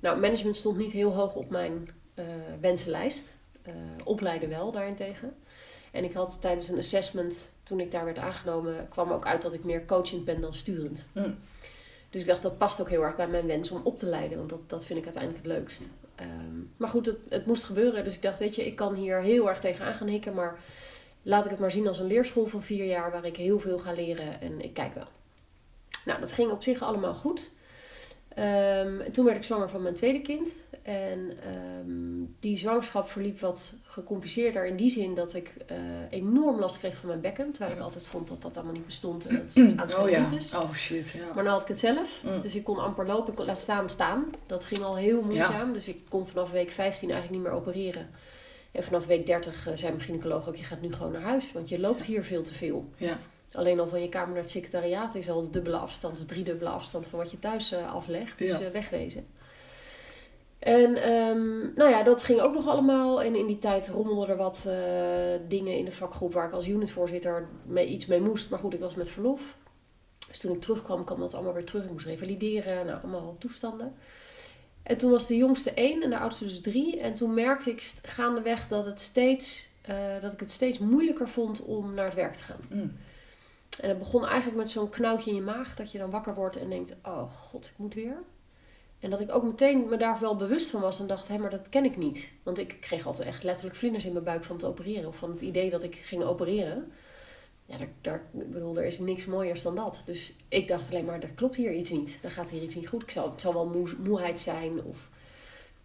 Nou, 0.00 0.20
management 0.20 0.56
stond 0.56 0.76
niet 0.76 0.92
heel 0.92 1.14
hoog 1.14 1.34
op 1.34 1.50
mijn 1.50 1.88
wensenlijst. 2.60 3.36
Uh, 3.68 3.74
opleiden 4.04 4.48
wel 4.48 4.72
daarentegen. 4.72 5.36
En 5.90 6.04
ik 6.04 6.12
had 6.12 6.40
tijdens 6.40 6.68
een 6.68 6.78
assessment, 6.78 7.50
toen 7.62 7.80
ik 7.80 7.90
daar 7.90 8.04
werd 8.04 8.18
aangenomen, 8.18 8.88
kwam 8.88 9.10
ook 9.10 9.26
uit 9.26 9.42
dat 9.42 9.52
ik 9.52 9.64
meer 9.64 9.84
coachend 9.84 10.24
ben 10.24 10.40
dan 10.40 10.54
sturend. 10.54 11.04
Mm. 11.12 11.38
Dus 12.10 12.20
ik 12.20 12.26
dacht, 12.26 12.42
dat 12.42 12.58
past 12.58 12.80
ook 12.80 12.88
heel 12.88 13.02
erg 13.02 13.16
bij 13.16 13.28
mijn 13.28 13.46
wens 13.46 13.70
om 13.70 13.80
op 13.84 13.98
te 13.98 14.06
leiden, 14.06 14.38
want 14.38 14.50
dat, 14.50 14.68
dat 14.68 14.86
vind 14.86 14.98
ik 14.98 15.04
uiteindelijk 15.04 15.44
het 15.44 15.54
leukst. 15.54 15.88
Um, 16.20 16.72
maar 16.76 16.88
goed, 16.88 17.06
het, 17.06 17.18
het, 17.28 17.46
moest 17.46 17.64
gebeuren. 17.64 18.04
Dus 18.04 18.14
ik 18.14 18.22
dacht, 18.22 18.38
weet 18.38 18.54
je, 18.54 18.66
ik 18.66 18.76
kan 18.76 18.94
hier 18.94 19.20
heel 19.20 19.48
erg 19.48 19.60
tegen 19.60 19.84
aan 19.84 19.94
gaan 19.94 20.08
hikken, 20.08 20.34
maar 20.34 20.58
laat 21.22 21.44
ik 21.44 21.50
het 21.50 21.60
maar 21.60 21.70
zien 21.70 21.88
als 21.88 21.98
een 21.98 22.06
leerschool 22.06 22.46
van 22.46 22.62
vier 22.62 22.84
jaar 22.84 23.10
waar 23.10 23.24
ik 23.24 23.36
heel 23.36 23.58
veel 23.58 23.78
ga 23.78 23.92
leren 23.92 24.40
en 24.40 24.60
ik 24.60 24.74
kijk 24.74 24.94
wel. 24.94 25.08
Nou, 26.04 26.20
dat 26.20 26.32
ging 26.32 26.50
op 26.50 26.62
zich 26.62 26.82
allemaal 26.82 27.14
goed. 27.14 27.50
Um, 28.38 29.00
en 29.00 29.12
toen 29.12 29.24
werd 29.24 29.36
ik 29.36 29.44
zwanger 29.44 29.68
van 29.68 29.82
mijn 29.82 29.94
tweede 29.94 30.20
kind. 30.20 30.54
En 30.82 31.32
um, 31.86 32.36
die 32.40 32.58
zwangerschap 32.58 33.08
verliep 33.08 33.40
wat 33.40 33.74
gecompliceerder 33.82 34.66
in 34.66 34.76
die 34.76 34.90
zin 34.90 35.14
dat 35.14 35.34
ik 35.34 35.54
uh, 35.70 35.76
enorm 36.10 36.58
last 36.58 36.78
kreeg 36.78 36.96
van 36.96 37.08
mijn 37.08 37.20
bekken. 37.20 37.52
Terwijl 37.52 37.76
ik 37.76 37.82
altijd 37.82 38.06
vond 38.06 38.28
dat 38.28 38.42
dat 38.42 38.56
allemaal 38.56 38.74
niet 38.74 38.86
bestond 38.86 39.26
en 39.26 39.36
dat 39.36 39.54
het 39.54 39.78
aan 39.96 40.04
oh, 40.04 40.10
ja. 40.10 40.28
Oh 40.54 40.74
shit, 40.74 41.10
ja. 41.10 41.34
Maar 41.34 41.44
nu 41.44 41.50
had 41.50 41.62
ik 41.62 41.68
het 41.68 41.78
zelf. 41.78 42.22
Mm. 42.24 42.42
Dus 42.42 42.54
ik 42.54 42.64
kon 42.64 42.78
amper 42.78 43.06
lopen. 43.06 43.30
Ik 43.30 43.36
kon 43.36 43.46
laat 43.46 43.58
staan 43.58 43.90
staan. 43.90 44.30
Dat 44.46 44.64
ging 44.64 44.82
al 44.82 44.96
heel 44.96 45.22
moeizaam. 45.22 45.72
Dus 45.72 45.88
ik 45.88 46.00
kon 46.08 46.28
vanaf 46.28 46.50
week 46.50 46.70
15 46.70 47.10
eigenlijk 47.10 47.42
niet 47.42 47.50
meer 47.50 47.60
opereren. 47.60 48.10
En 48.72 48.82
vanaf 48.82 49.06
week 49.06 49.26
30 49.26 49.68
uh, 49.68 49.74
zei 49.74 49.92
mijn 49.92 50.04
gynaecoloog 50.04 50.48
ook, 50.48 50.56
je 50.56 50.64
gaat 50.64 50.80
nu 50.80 50.92
gewoon 50.92 51.12
naar 51.12 51.22
huis. 51.22 51.52
Want 51.52 51.68
je 51.68 51.80
loopt 51.80 52.04
hier 52.04 52.24
veel 52.24 52.42
te 52.42 52.54
veel. 52.54 52.88
Ja. 52.96 53.18
Alleen 53.52 53.80
al 53.80 53.86
van 53.88 54.02
je 54.02 54.08
kamer 54.08 54.28
naar 54.28 54.42
het 54.42 54.50
secretariaat 54.50 55.14
is 55.14 55.30
al 55.30 55.42
de 55.42 55.50
dubbele 55.50 55.76
afstand, 55.76 56.18
of 56.18 56.24
driedubbele 56.24 56.70
afstand 56.70 57.06
van 57.06 57.18
wat 57.18 57.30
je 57.30 57.38
thuis 57.38 57.72
uh, 57.72 57.94
aflegt. 57.94 58.38
Dus 58.38 58.48
Ja. 58.48 58.60
uh, 58.60 58.68
wegwezen. 58.68 59.26
En 60.58 60.96
ehm, 61.02 61.74
nou 61.74 61.90
ja, 61.90 62.02
dat 62.02 62.22
ging 62.22 62.40
ook 62.40 62.54
nog 62.54 62.66
allemaal. 62.68 63.22
En 63.22 63.36
in 63.36 63.46
die 63.46 63.58
tijd 63.58 63.88
rommelden 63.88 64.28
er 64.28 64.36
wat 64.36 64.64
uh, 64.66 64.74
dingen 65.48 65.76
in 65.78 65.84
de 65.84 65.92
vakgroep 65.92 66.32
waar 66.32 66.46
ik 66.46 66.52
als 66.52 66.68
unitvoorzitter 66.68 67.48
mee, 67.66 67.86
iets 67.86 68.06
mee 68.06 68.20
moest. 68.20 68.50
Maar 68.50 68.58
goed, 68.58 68.74
ik 68.74 68.80
was 68.80 68.94
met 68.94 69.10
verlof. 69.10 69.56
Dus 70.28 70.38
toen 70.38 70.52
ik 70.52 70.60
terugkwam, 70.60 71.04
kwam 71.04 71.20
dat 71.20 71.34
allemaal 71.34 71.52
weer 71.52 71.64
terug. 71.64 71.84
Ik 71.84 71.90
moest 71.90 72.06
revalideren, 72.06 72.86
nou, 72.86 72.98
allemaal 73.02 73.36
toestanden. 73.38 73.94
En 74.82 74.96
toen 74.96 75.10
was 75.10 75.26
de 75.26 75.36
jongste 75.36 75.70
één 75.70 76.02
en 76.02 76.10
de 76.10 76.18
oudste 76.18 76.46
dus 76.46 76.60
drie. 76.60 77.00
En 77.00 77.14
toen 77.14 77.34
merkte 77.34 77.70
ik 77.70 77.92
gaandeweg 78.02 78.68
dat, 78.68 78.86
het 78.86 79.00
steeds, 79.00 79.68
uh, 79.90 79.96
dat 80.20 80.32
ik 80.32 80.40
het 80.40 80.50
steeds 80.50 80.78
moeilijker 80.78 81.28
vond 81.28 81.62
om 81.62 81.94
naar 81.94 82.04
het 82.04 82.14
werk 82.14 82.34
te 82.34 82.42
gaan. 82.42 82.60
Mm. 82.68 82.96
En 83.80 83.88
het 83.88 83.98
begon 83.98 84.26
eigenlijk 84.26 84.56
met 84.56 84.70
zo'n 84.70 84.88
knauwtje 84.88 85.30
in 85.30 85.36
je 85.36 85.42
maag. 85.42 85.76
Dat 85.76 85.92
je 85.92 85.98
dan 85.98 86.10
wakker 86.10 86.34
wordt 86.34 86.56
en 86.56 86.68
denkt, 86.68 86.96
oh 87.02 87.30
god, 87.30 87.66
ik 87.66 87.78
moet 87.78 87.94
weer. 87.94 88.16
En 89.00 89.10
dat 89.10 89.20
ik 89.20 89.34
ook 89.34 89.42
meteen 89.42 89.88
me 89.88 89.96
daar 89.96 90.20
wel 90.20 90.36
bewust 90.36 90.70
van 90.70 90.80
was 90.80 91.00
en 91.00 91.06
dacht, 91.06 91.28
hé, 91.28 91.38
maar 91.38 91.50
dat 91.50 91.68
ken 91.68 91.84
ik 91.84 91.96
niet. 91.96 92.30
Want 92.42 92.58
ik 92.58 92.76
kreeg 92.80 93.06
altijd 93.06 93.28
echt 93.28 93.42
letterlijk 93.42 93.76
vlinders 93.76 94.04
in 94.04 94.12
mijn 94.12 94.24
buik 94.24 94.44
van 94.44 94.56
het 94.56 94.64
opereren. 94.64 95.08
Of 95.08 95.16
van 95.16 95.30
het 95.30 95.40
idee 95.40 95.70
dat 95.70 95.82
ik 95.82 95.94
ging 95.94 96.22
opereren. 96.22 96.92
Ja, 97.66 97.76
daar, 97.76 97.88
daar, 98.00 98.22
ik 98.32 98.50
bedoel, 98.50 98.76
er 98.76 98.84
is 98.84 98.98
niks 98.98 99.26
mooiers 99.26 99.62
dan 99.62 99.74
dat. 99.74 100.02
Dus 100.04 100.34
ik 100.48 100.68
dacht 100.68 100.90
alleen 100.90 101.04
maar, 101.04 101.22
er 101.22 101.28
klopt 101.28 101.56
hier 101.56 101.72
iets 101.72 101.90
niet. 101.90 102.18
Er 102.22 102.30
gaat 102.30 102.50
hier 102.50 102.62
iets 102.62 102.74
niet 102.74 102.88
goed. 102.88 103.02
Ik 103.02 103.10
zal, 103.10 103.30
het 103.30 103.40
zal 103.40 103.52
wel 103.52 103.66
moe, 103.66 103.88
moeheid 103.98 104.40
zijn 104.40 104.82
of 104.84 105.08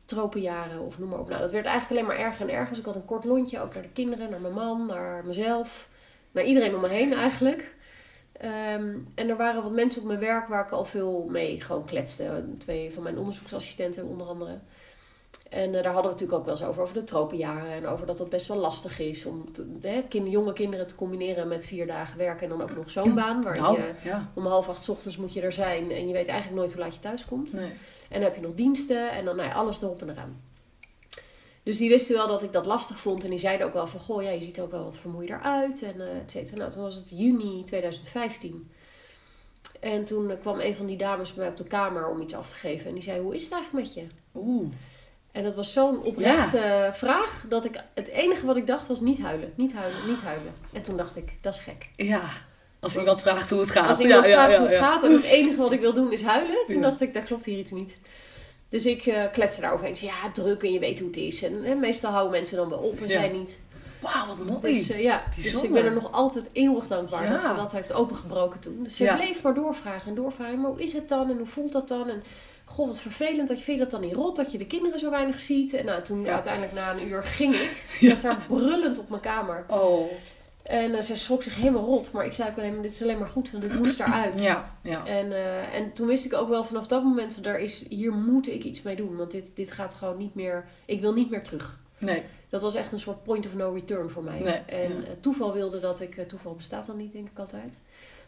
tropenjaren 0.06 0.80
of 0.80 1.00
noem 1.00 1.10
maar 1.10 1.20
op. 1.20 1.30
Nou, 1.30 1.42
dat 1.42 1.52
werd 1.52 1.66
eigenlijk 1.66 2.00
alleen 2.02 2.18
maar 2.18 2.26
erger 2.26 2.50
en 2.50 2.54
erger. 2.54 2.70
Dus 2.70 2.80
ik 2.80 2.86
had 2.86 2.96
een 2.96 3.06
kort 3.06 3.24
lontje, 3.24 3.62
ook 3.62 3.74
naar 3.74 3.84
de 3.84 3.90
kinderen, 3.90 4.30
naar 4.30 4.42
mijn 4.42 4.54
man, 4.54 4.86
naar 4.86 5.26
mezelf. 5.26 5.90
Naar 6.32 6.44
iedereen 6.44 6.76
om 6.76 6.82
me 6.82 6.88
heen 6.88 7.14
eigenlijk. 7.14 7.76
Um, 8.44 9.08
en 9.16 9.30
er 9.30 9.38
waren 9.38 9.64
wat 9.64 9.72
mensen 9.72 10.02
op 10.02 10.08
mijn 10.08 10.20
werk 10.20 10.48
waar 10.48 10.66
ik 10.66 10.72
al 10.72 10.86
veel 10.86 11.26
mee 11.30 11.62
gewoon 11.62 11.86
kletste. 11.86 12.44
Twee 12.58 12.94
van 12.94 13.04
mijn 13.04 13.18
onderzoeksassistenten 13.18 14.06
onder 14.06 14.28
andere. 14.28 14.60
En 15.50 15.74
uh, 15.74 15.74
daar 15.74 15.94
hadden 15.94 16.04
we 16.04 16.10
natuurlijk 16.10 16.38
ook 16.40 16.46
wel 16.46 16.54
eens 16.54 16.64
over, 16.64 16.82
over 16.82 16.94
de 16.94 17.04
tropenjaren. 17.04 17.72
En 17.72 17.88
over 17.88 18.06
dat 18.06 18.20
het 18.20 18.30
best 18.30 18.48
wel 18.48 18.58
lastig 18.58 19.00
is 19.00 19.26
om 19.26 19.52
te, 19.52 20.04
kind, 20.10 20.32
jonge 20.32 20.54
kinderen 20.54 20.88
te 20.88 20.96
combineren 20.96 21.48
met 21.48 21.66
vier 21.66 21.88
dagen 21.88 22.18
werken. 22.18 22.44
En 22.44 22.58
dan 22.58 22.62
ook 22.62 22.76
nog 22.76 22.90
zo'n 22.90 23.14
baan. 23.16 23.44
Waar 23.44 23.60
Nou, 23.60 23.82
je 23.82 23.94
ja. 24.04 24.32
om 24.34 24.46
half 24.46 24.70
acht 24.70 24.84
's 24.84 24.90
ochtends 24.90 25.18
moet 25.18 25.34
je 25.34 25.42
er 25.42 25.52
zijn. 25.52 25.92
En 25.92 26.08
je 26.08 26.14
weet 26.14 26.28
eigenlijk 26.28 26.60
nooit 26.60 26.74
hoe 26.74 26.82
laat 26.82 26.94
je 26.94 27.00
thuis 27.00 27.26
komt. 27.26 27.54
Nee. 27.54 27.72
En 28.10 28.20
dan 28.20 28.22
heb 28.22 28.36
je 28.36 28.42
nog 28.42 28.56
diensten 28.56 29.12
en 29.12 29.26
dan 29.26 29.36
nou 29.36 29.50
ja, 29.50 29.56
alles 29.56 29.82
erop 29.82 30.02
en 30.02 30.10
eraan. 30.10 30.42
Dus 31.64 31.78
die 31.78 31.90
wisten 31.90 32.16
wel 32.16 32.28
dat 32.28 32.44
ik 32.44 32.54
dat 32.54 32.66
lastig 32.66 32.98
vond. 32.98 33.24
En 33.24 33.30
die 33.30 33.40
zeiden 33.40 33.68
ook 33.68 33.74
wel 33.74 33.88
van, 33.88 34.00
goh, 34.00 34.24
ja, 34.24 34.30
je 34.30 34.42
ziet 34.42 34.58
er 34.58 34.64
ook 34.64 34.72
wel 34.72 34.84
wat 34.84 34.98
vermoeider 34.98 35.40
uit. 35.42 35.82
En 35.82 35.96
uh, 35.96 36.18
et 36.18 36.32
cetera. 36.32 36.58
Nou, 36.58 36.72
toen 36.72 36.82
was 36.82 36.96
het 36.96 37.10
juni 37.10 37.64
2015. 37.66 38.72
En 39.80 40.06
toen 40.06 40.30
uh, 40.30 40.36
kwam 40.40 40.60
een 40.60 40.76
van 40.76 40.86
die 40.86 40.98
dames 40.98 41.34
bij 41.34 41.44
mij 41.44 41.52
op 41.52 41.58
de 41.58 41.64
kamer 41.64 42.08
om 42.10 42.22
iets 42.22 42.36
af 42.36 42.50
te 42.50 42.56
geven. 42.56 42.88
En 42.88 42.94
die 42.94 43.04
zei, 43.04 43.20
hoe 43.20 43.36
is 43.36 43.44
het 43.44 43.52
eigenlijk 43.52 43.86
met 43.86 43.94
je? 43.94 44.04
Oeh. 44.36 44.72
En 45.32 45.44
dat 45.44 45.56
was 45.56 45.74
zo'n 45.74 46.04
oprechte 46.04 46.90
vraag, 46.94 47.46
dat 47.50 47.66
ik 47.66 47.84
het 47.94 48.08
enige 48.08 48.46
wat 48.46 48.56
ik 48.56 48.68
dacht 48.68 48.88
was 48.88 49.00
niet 49.00 49.20
huilen, 49.20 49.54
niet 49.56 49.74
huilen, 49.74 50.08
niet 50.08 50.22
huilen. 50.22 50.54
En 50.74 50.82
toen 50.82 50.98
dacht 50.98 51.16
ik, 51.16 51.32
dat 51.42 51.54
is 51.54 51.60
gek. 51.60 51.90
Ja. 51.96 52.22
Als 52.80 52.98
iemand 52.98 53.22
vraagt 53.22 53.50
hoe 53.50 53.60
het 53.60 53.72
gaat. 53.72 53.88
Als 53.88 54.00
iemand 54.00 54.28
Ja, 54.28 54.32
vraagt 54.32 54.52
ja, 54.52 54.58
hoe 54.58 54.68
het 54.68 54.78
gaat 54.78 55.04
en 55.04 55.12
het 55.12 55.24
enige 55.24 55.58
wat 55.58 55.72
ik 55.72 55.80
wil 55.80 55.94
doen 55.94 56.12
is 56.12 56.22
huilen, 56.22 56.58
toen 56.68 56.82
dacht 56.82 57.02
ik, 57.02 57.14
daar 57.14 57.24
klopt 57.24 57.46
hier 57.46 57.58
iets 57.58 57.72
niet. 57.72 57.98
Dus 58.74 58.86
ik 58.86 59.06
eh 59.06 59.24
kletste 59.32 59.62
daar 59.62 59.72
overheen. 59.72 59.92
Ik 59.94 59.98
zei, 60.00 60.12
ja, 60.12 60.32
druk 60.32 60.64
en 60.64 60.72
je 60.72 60.80
weet 60.80 61.00
hoe 61.00 61.08
het 61.08 61.18
is. 61.18 61.44
En 61.44 61.64
hè, 61.64 61.76
meestal 61.76 62.12
houden 62.12 62.32
mensen 62.32 62.58
dan 62.58 62.70
wel 62.70 62.80
op 62.80 62.96
en 63.02 63.08
Ja. 63.08 63.10
zij 63.10 63.30
niet. 63.30 63.60
Wauw, 64.00 64.28
wat 64.28 64.46
mooi. 64.46 64.74
Dus, 64.74 64.90
eh, 64.90 65.02
ja, 65.02 65.24
dus 65.36 65.64
ik 65.64 65.72
ben 65.72 65.86
er 65.86 65.94
nog 65.94 66.12
altijd 66.12 66.50
eeuwig 66.52 66.88
dankbaar 66.88 67.24
Ja. 67.24 67.32
dat 67.32 67.42
ze 67.42 67.54
dat 67.56 67.72
heeft 67.72 67.94
opengebroken 67.94 68.60
toen. 68.60 68.84
Dus 68.84 68.96
ze 68.96 69.04
Ja. 69.04 69.16
bleef 69.16 69.42
maar 69.42 69.54
doorvragen 69.54 70.08
en 70.10 70.16
doorvragen. 70.16 70.62
Maar 70.62 70.72
hoe 70.72 70.82
is 70.84 70.94
het 70.94 71.10
dan 71.10 71.30
en 71.30 71.38
hoe 71.38 71.46
voelt 71.46 71.72
dat 71.72 71.88
dan? 71.88 72.10
En 72.10 72.24
goh, 72.66 72.88
wat 72.88 73.02
vervelend. 73.02 73.48
Dat 73.48 73.58
je, 73.58 73.64
vind 73.64 73.78
je 73.78 73.84
dat 73.84 73.92
dan 73.92 74.02
niet 74.02 74.14
rot 74.14 74.36
dat 74.36 74.52
je 74.52 74.58
de 74.58 74.68
kinderen 74.68 75.00
zo 75.00 75.10
weinig 75.10 75.40
ziet? 75.40 75.74
En 75.74 75.86
nou, 75.86 76.02
toen 76.04 76.28
uiteindelijk 76.28 76.74
na 76.74 76.92
een 76.92 77.08
uur 77.08 77.24
ging 77.24 77.56
ik. 77.56 77.72
Ik 78.00 78.10
zat 78.10 78.22
daar 78.22 78.44
brullend 78.48 79.00
op 79.00 79.10
mijn 79.10 79.22
kamer. 79.22 79.64
Oh. 79.68 80.12
En 80.64 80.96
eh, 80.96 81.02
ze 81.02 81.16
schrok 81.16 81.44
zich 81.44 81.56
helemaal 81.56 81.86
rot. 81.86 82.12
Maar 82.12 82.26
ik 82.26 82.34
zei 82.34 82.50
ook 82.50 82.58
alleen 82.58 82.74
maar, 82.74 82.82
dit 82.82 82.92
is 82.92 83.02
alleen 83.02 83.18
maar 83.18 83.28
goed, 83.28 83.52
want 83.52 83.64
dit 83.64 83.74
moest 83.74 84.00
eruit. 84.00 84.40
Ja, 84.40 84.78
ja. 84.82 85.06
En, 85.06 85.32
eh, 85.32 85.76
en 85.76 85.94
toen 85.94 86.08
wist 86.08 86.26
ik 86.26 86.34
ook 86.34 86.50
wel 86.50 86.64
vanaf 86.64 86.88
dat 86.88 87.04
moment, 87.04 87.46
er 87.46 87.60
is, 87.60 87.86
hier 87.90 88.12
moet 88.12 88.48
ik 88.50 88.64
iets 88.64 88.82
mee 88.82 88.96
doen. 88.96 89.16
Want 89.16 89.32
dit, 89.32 89.52
dit 89.54 89.72
gaat 89.72 89.94
gewoon 89.94 90.18
niet 90.18 90.36
meer, 90.36 90.66
ik 90.86 91.02
wil 91.02 91.14
niet 91.14 91.30
meer 91.30 91.44
terug. 91.44 91.80
Nee. 91.98 92.24
Dat 92.50 92.62
was 92.62 92.76
echt 92.76 92.92
een 92.92 93.00
soort 93.00 93.24
point 93.24 93.46
of 93.46 93.54
no 93.54 93.72
return 93.72 94.10
voor 94.10 94.24
mij. 94.24 94.40
Nee, 94.40 94.54
en 94.54 94.90
ja. 94.92 95.08
eh, 95.08 95.12
toeval 95.20 95.54
wilde 95.54 95.80
dat 95.80 96.02
ik, 96.02 96.28
toeval 96.28 96.56
bestaat 96.56 96.86
dan 96.86 96.98
niet 96.98 97.14
denk 97.14 97.30
ik 97.30 97.40
altijd. 97.40 97.78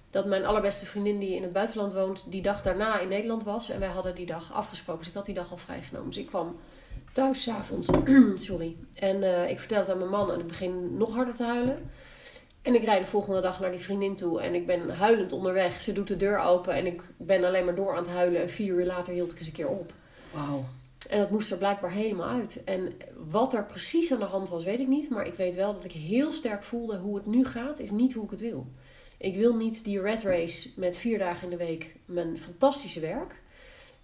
Dat 0.10 0.26
mijn 0.26 0.46
allerbeste 0.46 0.86
vriendin 0.86 1.20
die 1.20 1.36
in 1.36 1.44
het 1.44 1.54
buitenland 1.54 1.94
woont, 1.94 2.24
die 2.28 2.42
dag 2.42 2.62
daarna 2.62 3.00
in 3.00 3.08
Nederland 3.08 3.44
was. 3.44 3.70
En 3.70 3.80
wij 3.80 3.90
hadden 3.90 4.16
die 4.16 4.26
dag 4.26 4.54
afgesproken. 4.54 5.02
Dus 5.02 5.10
ik 5.10 5.18
had 5.18 5.26
die 5.26 5.36
dag 5.36 5.52
al 5.52 5.58
vrijgenomen. 5.58 6.08
Dus 6.10 6.18
ik 6.18 6.28
kwam 6.28 6.56
thuis 7.12 7.44
s'avonds. 7.44 7.88
Sorry. 8.48 8.76
En 8.94 9.50
ik 9.50 9.60
vertelde 9.60 9.84
het 9.84 9.92
aan 9.92 9.98
mijn 9.98 10.10
man 10.10 10.32
en 10.32 10.40
ik 10.40 10.48
begin 10.48 10.98
nog 10.98 11.16
harder 11.16 11.36
te 11.36 11.44
huilen. 11.44 11.90
En 12.66 12.76
ik 12.76 12.84
rijd 12.84 13.00
de 13.00 13.10
volgende 13.10 13.42
dag 13.42 13.60
naar 13.60 13.72
die 13.72 13.80
vriendin 13.80 14.16
toe 14.16 14.42
en 14.42 14.56
ik 14.56 14.66
ben 14.66 14.90
huilend 14.90 15.32
onderweg. 15.32 15.82
Ze 15.82 15.94
doet 15.94 16.08
de 16.08 16.18
deur 16.18 16.40
open 16.40 16.74
en 16.74 16.86
ik 16.86 17.02
ben 17.18 17.44
alleen 17.44 17.66
maar 17.66 17.76
door 17.76 17.92
aan 17.92 18.04
het 18.04 18.08
huilen. 18.08 18.42
En 18.42 18.50
vier 18.50 18.74
uur 18.74 18.86
later 18.86 19.14
hield 19.14 19.32
ik 19.32 19.38
eens 19.38 19.48
een 19.48 19.54
keer 19.54 19.68
op. 19.68 19.94
Wauw. 20.32 20.66
En 21.10 21.20
dat 21.20 21.30
moest 21.30 21.52
er 21.52 21.58
blijkbaar 21.58 21.92
helemaal 21.92 22.30
uit. 22.30 22.64
En 22.64 22.94
wat 23.30 23.54
er 23.54 23.66
precies 23.66 24.12
aan 24.12 24.20
de 24.20 24.26
hand 24.26 24.50
was, 24.50 24.64
weet 24.64 24.80
ik 24.80 24.88
niet. 24.88 25.10
Maar 25.10 25.28
ik 25.28 25.34
weet 25.34 25.56
wel 25.56 25.74
dat 25.74 25.86
ik 25.86 25.92
heel 25.92 26.32
sterk 26.32 26.64
voelde 26.64 26.98
hoe 26.98 27.16
het 27.16 27.26
nu 27.26 27.46
gaat, 27.46 27.80
is 27.80 27.92
niet 27.92 28.14
hoe 28.14 28.24
ik 28.24 28.32
het 28.32 28.42
wil. 28.42 28.68
Ik 29.18 29.36
wil 29.36 29.56
niet 29.56 29.84
die 29.84 30.02
red 30.02 30.22
race 30.22 30.70
met 30.76 30.98
vier 30.98 31.18
dagen 31.18 31.44
in 31.44 31.58
de 31.58 31.66
week 31.66 31.96
mijn 32.06 32.38
fantastische 32.38 33.00
werk. 33.00 33.42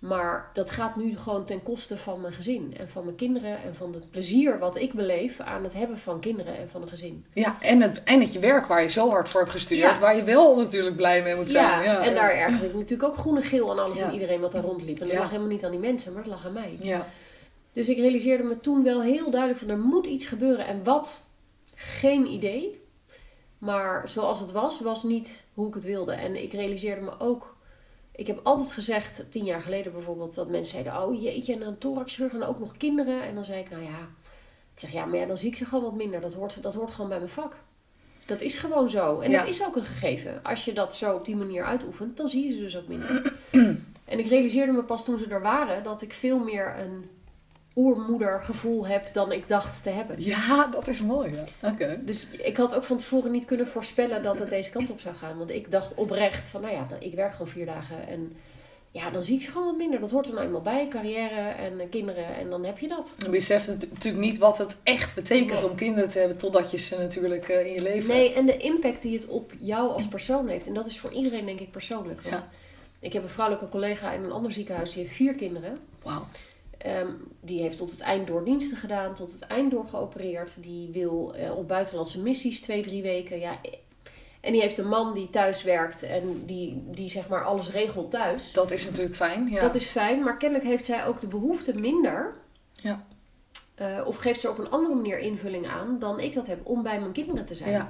Maar 0.01 0.49
dat 0.53 0.71
gaat 0.71 0.95
nu 0.95 1.17
gewoon 1.17 1.45
ten 1.45 1.63
koste 1.63 1.97
van 1.97 2.21
mijn 2.21 2.33
gezin 2.33 2.73
en 2.77 2.89
van 2.89 3.03
mijn 3.03 3.15
kinderen 3.15 3.63
en 3.63 3.75
van 3.75 3.93
het 3.93 4.09
plezier 4.11 4.59
wat 4.59 4.75
ik 4.77 4.93
beleef 4.93 5.39
aan 5.39 5.63
het 5.63 5.73
hebben 5.73 5.97
van 5.97 6.19
kinderen 6.19 6.57
en 6.57 6.69
van 6.69 6.81
een 6.81 6.87
gezin. 6.87 7.25
Ja, 7.33 7.57
en 7.59 7.81
het, 7.81 8.03
en 8.03 8.21
het 8.21 8.33
je 8.33 8.39
werk 8.39 8.65
waar 8.65 8.81
je 8.81 8.87
zo 8.89 9.09
hard 9.09 9.29
voor 9.29 9.39
hebt 9.39 9.51
gestudeerd, 9.51 9.93
Ja. 9.95 9.99
waar 9.99 10.15
je 10.15 10.23
wel 10.23 10.55
natuurlijk 10.55 10.95
blij 10.95 11.23
mee 11.23 11.35
moet 11.35 11.49
zijn. 11.49 11.65
Ja, 11.65 11.83
Ja, 11.83 12.03
en 12.05 12.15
daar 12.15 12.31
ergerde 12.31 12.65
ik 12.65 12.73
natuurlijk 12.73 13.03
ook 13.09 13.17
groene 13.17 13.41
geel 13.41 13.71
aan 13.71 13.79
alles 13.79 13.99
en 13.99 14.13
iedereen 14.13 14.39
wat 14.39 14.51
daar 14.51 14.63
rondliep. 14.63 14.99
En 14.99 15.07
dat 15.07 15.15
lag 15.17 15.29
helemaal 15.29 15.49
niet 15.51 15.65
aan 15.65 15.71
die 15.71 15.79
mensen, 15.79 16.13
maar 16.13 16.21
het 16.21 16.31
lag 16.31 16.45
aan 16.45 16.53
mij. 16.53 16.77
Ja, 16.79 17.07
Dus 17.73 17.89
ik 17.89 17.97
realiseerde 17.97 18.43
me 18.43 18.59
toen 18.59 18.83
wel 18.83 19.01
heel 19.01 19.29
duidelijk 19.31 19.59
van 19.59 19.69
er 19.69 19.79
moet 19.79 20.05
iets 20.05 20.25
gebeuren. 20.25 20.65
En 20.67 20.83
wat? 20.83 21.25
Geen 21.75 22.25
idee. 22.27 22.79
Maar 23.57 24.09
zoals 24.09 24.39
het 24.39 24.51
was, 24.51 24.79
was 24.79 25.03
niet 25.03 25.43
hoe 25.53 25.67
ik 25.67 25.73
het 25.73 25.83
wilde. 25.83 26.11
En 26.13 26.43
ik 26.43 26.53
realiseerde 26.53 27.01
me 27.01 27.11
ook. 27.19 27.55
Ik 28.15 28.27
heb 28.27 28.39
altijd 28.43 28.71
gezegd, 28.71 29.25
tien 29.29 29.45
jaar 29.45 29.61
geleden 29.61 29.91
bijvoorbeeld, 29.91 30.35
dat 30.35 30.49
mensen 30.49 30.71
zeiden: 30.71 31.03
Oh 31.07 31.21
jeetje, 31.21 31.53
en 31.53 31.61
een 31.61 31.77
thoraxchirurg 31.77 32.33
en 32.33 32.43
ook 32.43 32.59
nog 32.59 32.77
kinderen. 32.77 33.21
En 33.23 33.35
dan 33.35 33.45
zei 33.45 33.59
ik: 33.59 33.69
Nou 33.69 33.83
ja, 33.83 33.99
ik 34.73 34.79
zeg 34.79 34.91
ja, 34.91 35.05
maar 35.05 35.19
ja, 35.19 35.25
dan 35.25 35.37
zie 35.37 35.49
ik 35.49 35.55
ze 35.55 35.65
gewoon 35.65 35.83
wat 35.83 35.95
minder. 35.95 36.21
Dat 36.21 36.33
hoort, 36.33 36.63
dat 36.63 36.73
hoort 36.73 36.91
gewoon 36.91 37.09
bij 37.09 37.19
mijn 37.19 37.29
vak. 37.29 37.57
Dat 38.25 38.41
is 38.41 38.57
gewoon 38.57 38.89
zo. 38.89 39.19
En 39.19 39.31
Ja. 39.31 39.39
dat 39.39 39.47
is 39.47 39.65
ook 39.65 39.75
een 39.75 39.83
gegeven. 39.83 40.39
Als 40.43 40.65
je 40.65 40.73
dat 40.73 40.95
zo 40.95 41.15
op 41.15 41.25
die 41.25 41.35
manier 41.35 41.63
uitoefent, 41.63 42.17
dan 42.17 42.29
zie 42.29 42.45
je 42.47 42.53
ze 42.53 42.59
dus 42.59 42.77
ook 42.77 42.87
minder. 42.87 43.33
en 44.11 44.19
ik 44.19 44.27
realiseerde 44.27 44.71
me 44.71 44.83
pas 44.83 45.05
toen 45.05 45.17
ze 45.17 45.25
er 45.27 45.41
waren 45.41 45.83
dat 45.83 46.01
ik 46.01 46.13
veel 46.13 46.39
meer 46.39 46.79
een 46.79 47.09
oermoedergevoel 47.75 48.87
heb 48.87 49.13
dan 49.13 49.31
ik 49.31 49.47
dacht 49.47 49.83
te 49.83 49.89
hebben. 49.89 50.15
ja 50.23 50.67
dat 50.67 50.87
is 50.87 51.01
mooi. 51.01 51.33
Ja. 51.33 51.69
Oké. 51.69 51.99
Dus 52.05 52.29
ik 52.31 52.57
had 52.57 52.75
ook 52.75 52.83
van 52.83 52.97
tevoren 52.97 53.31
niet 53.31 53.45
kunnen 53.45 53.67
voorspellen 53.67 54.23
dat 54.23 54.39
het 54.39 54.49
deze 54.49 54.69
kant 54.69 54.89
op 54.89 54.99
zou 54.99 55.15
gaan. 55.15 55.37
Want 55.37 55.51
ik 55.51 55.71
dacht 55.71 55.93
oprecht 55.95 56.49
van, 56.49 56.61
nou 56.61 56.73
ja, 56.73 56.87
ik 56.99 57.13
werk 57.13 57.31
gewoon 57.31 57.47
vier 57.47 57.65
dagen. 57.65 58.07
En 58.07 58.33
ja, 58.91 59.09
dan 59.09 59.23
zie 59.23 59.35
ik 59.35 59.41
ze 59.41 59.51
gewoon 59.51 59.67
wat 59.67 59.77
minder. 59.77 59.99
Dat 59.99 60.11
hoort 60.11 60.27
er 60.27 60.33
nou 60.33 60.45
eenmaal 60.45 60.61
bij, 60.61 60.87
carrière 60.87 61.49
en 61.49 61.79
eh, 61.79 61.89
kinderen. 61.89 62.35
En 62.35 62.49
dan 62.49 62.65
heb 62.65 62.79
je 62.79 62.87
dat. 62.87 63.13
Je 63.17 63.29
beseft 63.29 63.67
het 63.67 63.91
natuurlijk 63.91 64.23
niet 64.23 64.37
wat 64.37 64.57
het 64.57 64.77
echt 64.83 65.15
betekent 65.15 65.61
Nee. 65.61 65.69
om 65.69 65.75
kinderen 65.75 66.09
te 66.09 66.19
hebben, 66.19 66.37
totdat 66.37 66.71
je 66.71 66.77
ze 66.77 66.97
natuurlijk 66.97 67.49
eh, 67.49 67.65
in 67.65 67.73
je 67.73 67.81
leven 67.81 68.09
Nee, 68.09 68.33
en 68.33 68.45
de 68.45 68.57
impact 68.57 69.01
die 69.01 69.13
het 69.17 69.27
op 69.27 69.51
jou 69.59 69.91
als 69.91 70.07
persoon 70.07 70.47
heeft. 70.47 70.67
En 70.67 70.73
dat 70.73 70.85
is 70.85 70.99
voor 70.99 71.11
iedereen 71.11 71.45
denk 71.45 71.59
ik 71.59 71.71
persoonlijk. 71.71 72.21
Want 72.21 72.35
Ja. 72.41 72.49
ik 72.99 73.13
heb 73.13 73.23
een 73.23 73.29
vrouwelijke 73.29 73.69
collega 73.69 74.11
in 74.11 74.23
een 74.23 74.31
ander 74.31 74.51
ziekenhuis. 74.51 74.93
Die 74.93 75.03
heeft 75.03 75.15
vier 75.15 75.33
kinderen. 75.35 75.77
Wauw. 76.03 76.25
Ehm, 76.83 77.07
die 77.41 77.61
heeft 77.61 77.77
tot 77.77 77.91
het 77.91 77.99
eind 77.99 78.27
door 78.27 78.43
diensten 78.43 78.77
gedaan, 78.77 79.13
tot 79.13 79.31
het 79.31 79.41
eind 79.41 79.71
door 79.71 79.85
geopereerd. 79.85 80.63
Die 80.63 80.89
wil 80.91 81.33
eh, 81.35 81.57
op 81.57 81.67
buitenlandse 81.67 82.21
missies 82.21 82.61
twee, 82.61 82.81
drie 82.83 83.01
weken. 83.01 83.39
Ja. 83.39 83.55
En 84.41 84.51
die 84.51 84.61
heeft 84.61 84.77
een 84.77 84.87
man 84.87 85.13
die 85.13 85.29
thuis 85.29 85.63
werkt 85.63 86.03
en 86.03 86.45
die, 86.45 86.83
die 86.85 87.09
zeg 87.09 87.27
maar 87.27 87.43
alles 87.45 87.71
regelt 87.71 88.11
thuis. 88.11 88.53
Dat 88.53 88.71
is 88.71 88.85
natuurlijk 88.85 89.15
fijn. 89.15 89.49
Ja. 89.49 89.61
Dat 89.61 89.75
is 89.75 89.85
fijn, 89.85 90.23
maar 90.23 90.37
kennelijk 90.37 90.67
heeft 90.67 90.85
zij 90.85 91.05
ook 91.05 91.19
de 91.19 91.27
behoefte 91.27 91.73
minder. 91.79 92.33
Ja. 92.73 93.05
eh, 93.75 94.01
of 94.05 94.15
geeft 94.15 94.39
ze 94.39 94.49
op 94.49 94.57
een 94.57 94.69
andere 94.69 94.95
manier 94.95 95.19
invulling 95.19 95.67
aan 95.67 95.99
dan 95.99 96.19
ik 96.19 96.33
dat 96.33 96.47
heb 96.47 96.59
om 96.67 96.83
bij 96.83 96.99
mijn 96.99 97.11
kinderen 97.11 97.45
te 97.45 97.55
zijn. 97.55 97.71
ja. 97.71 97.89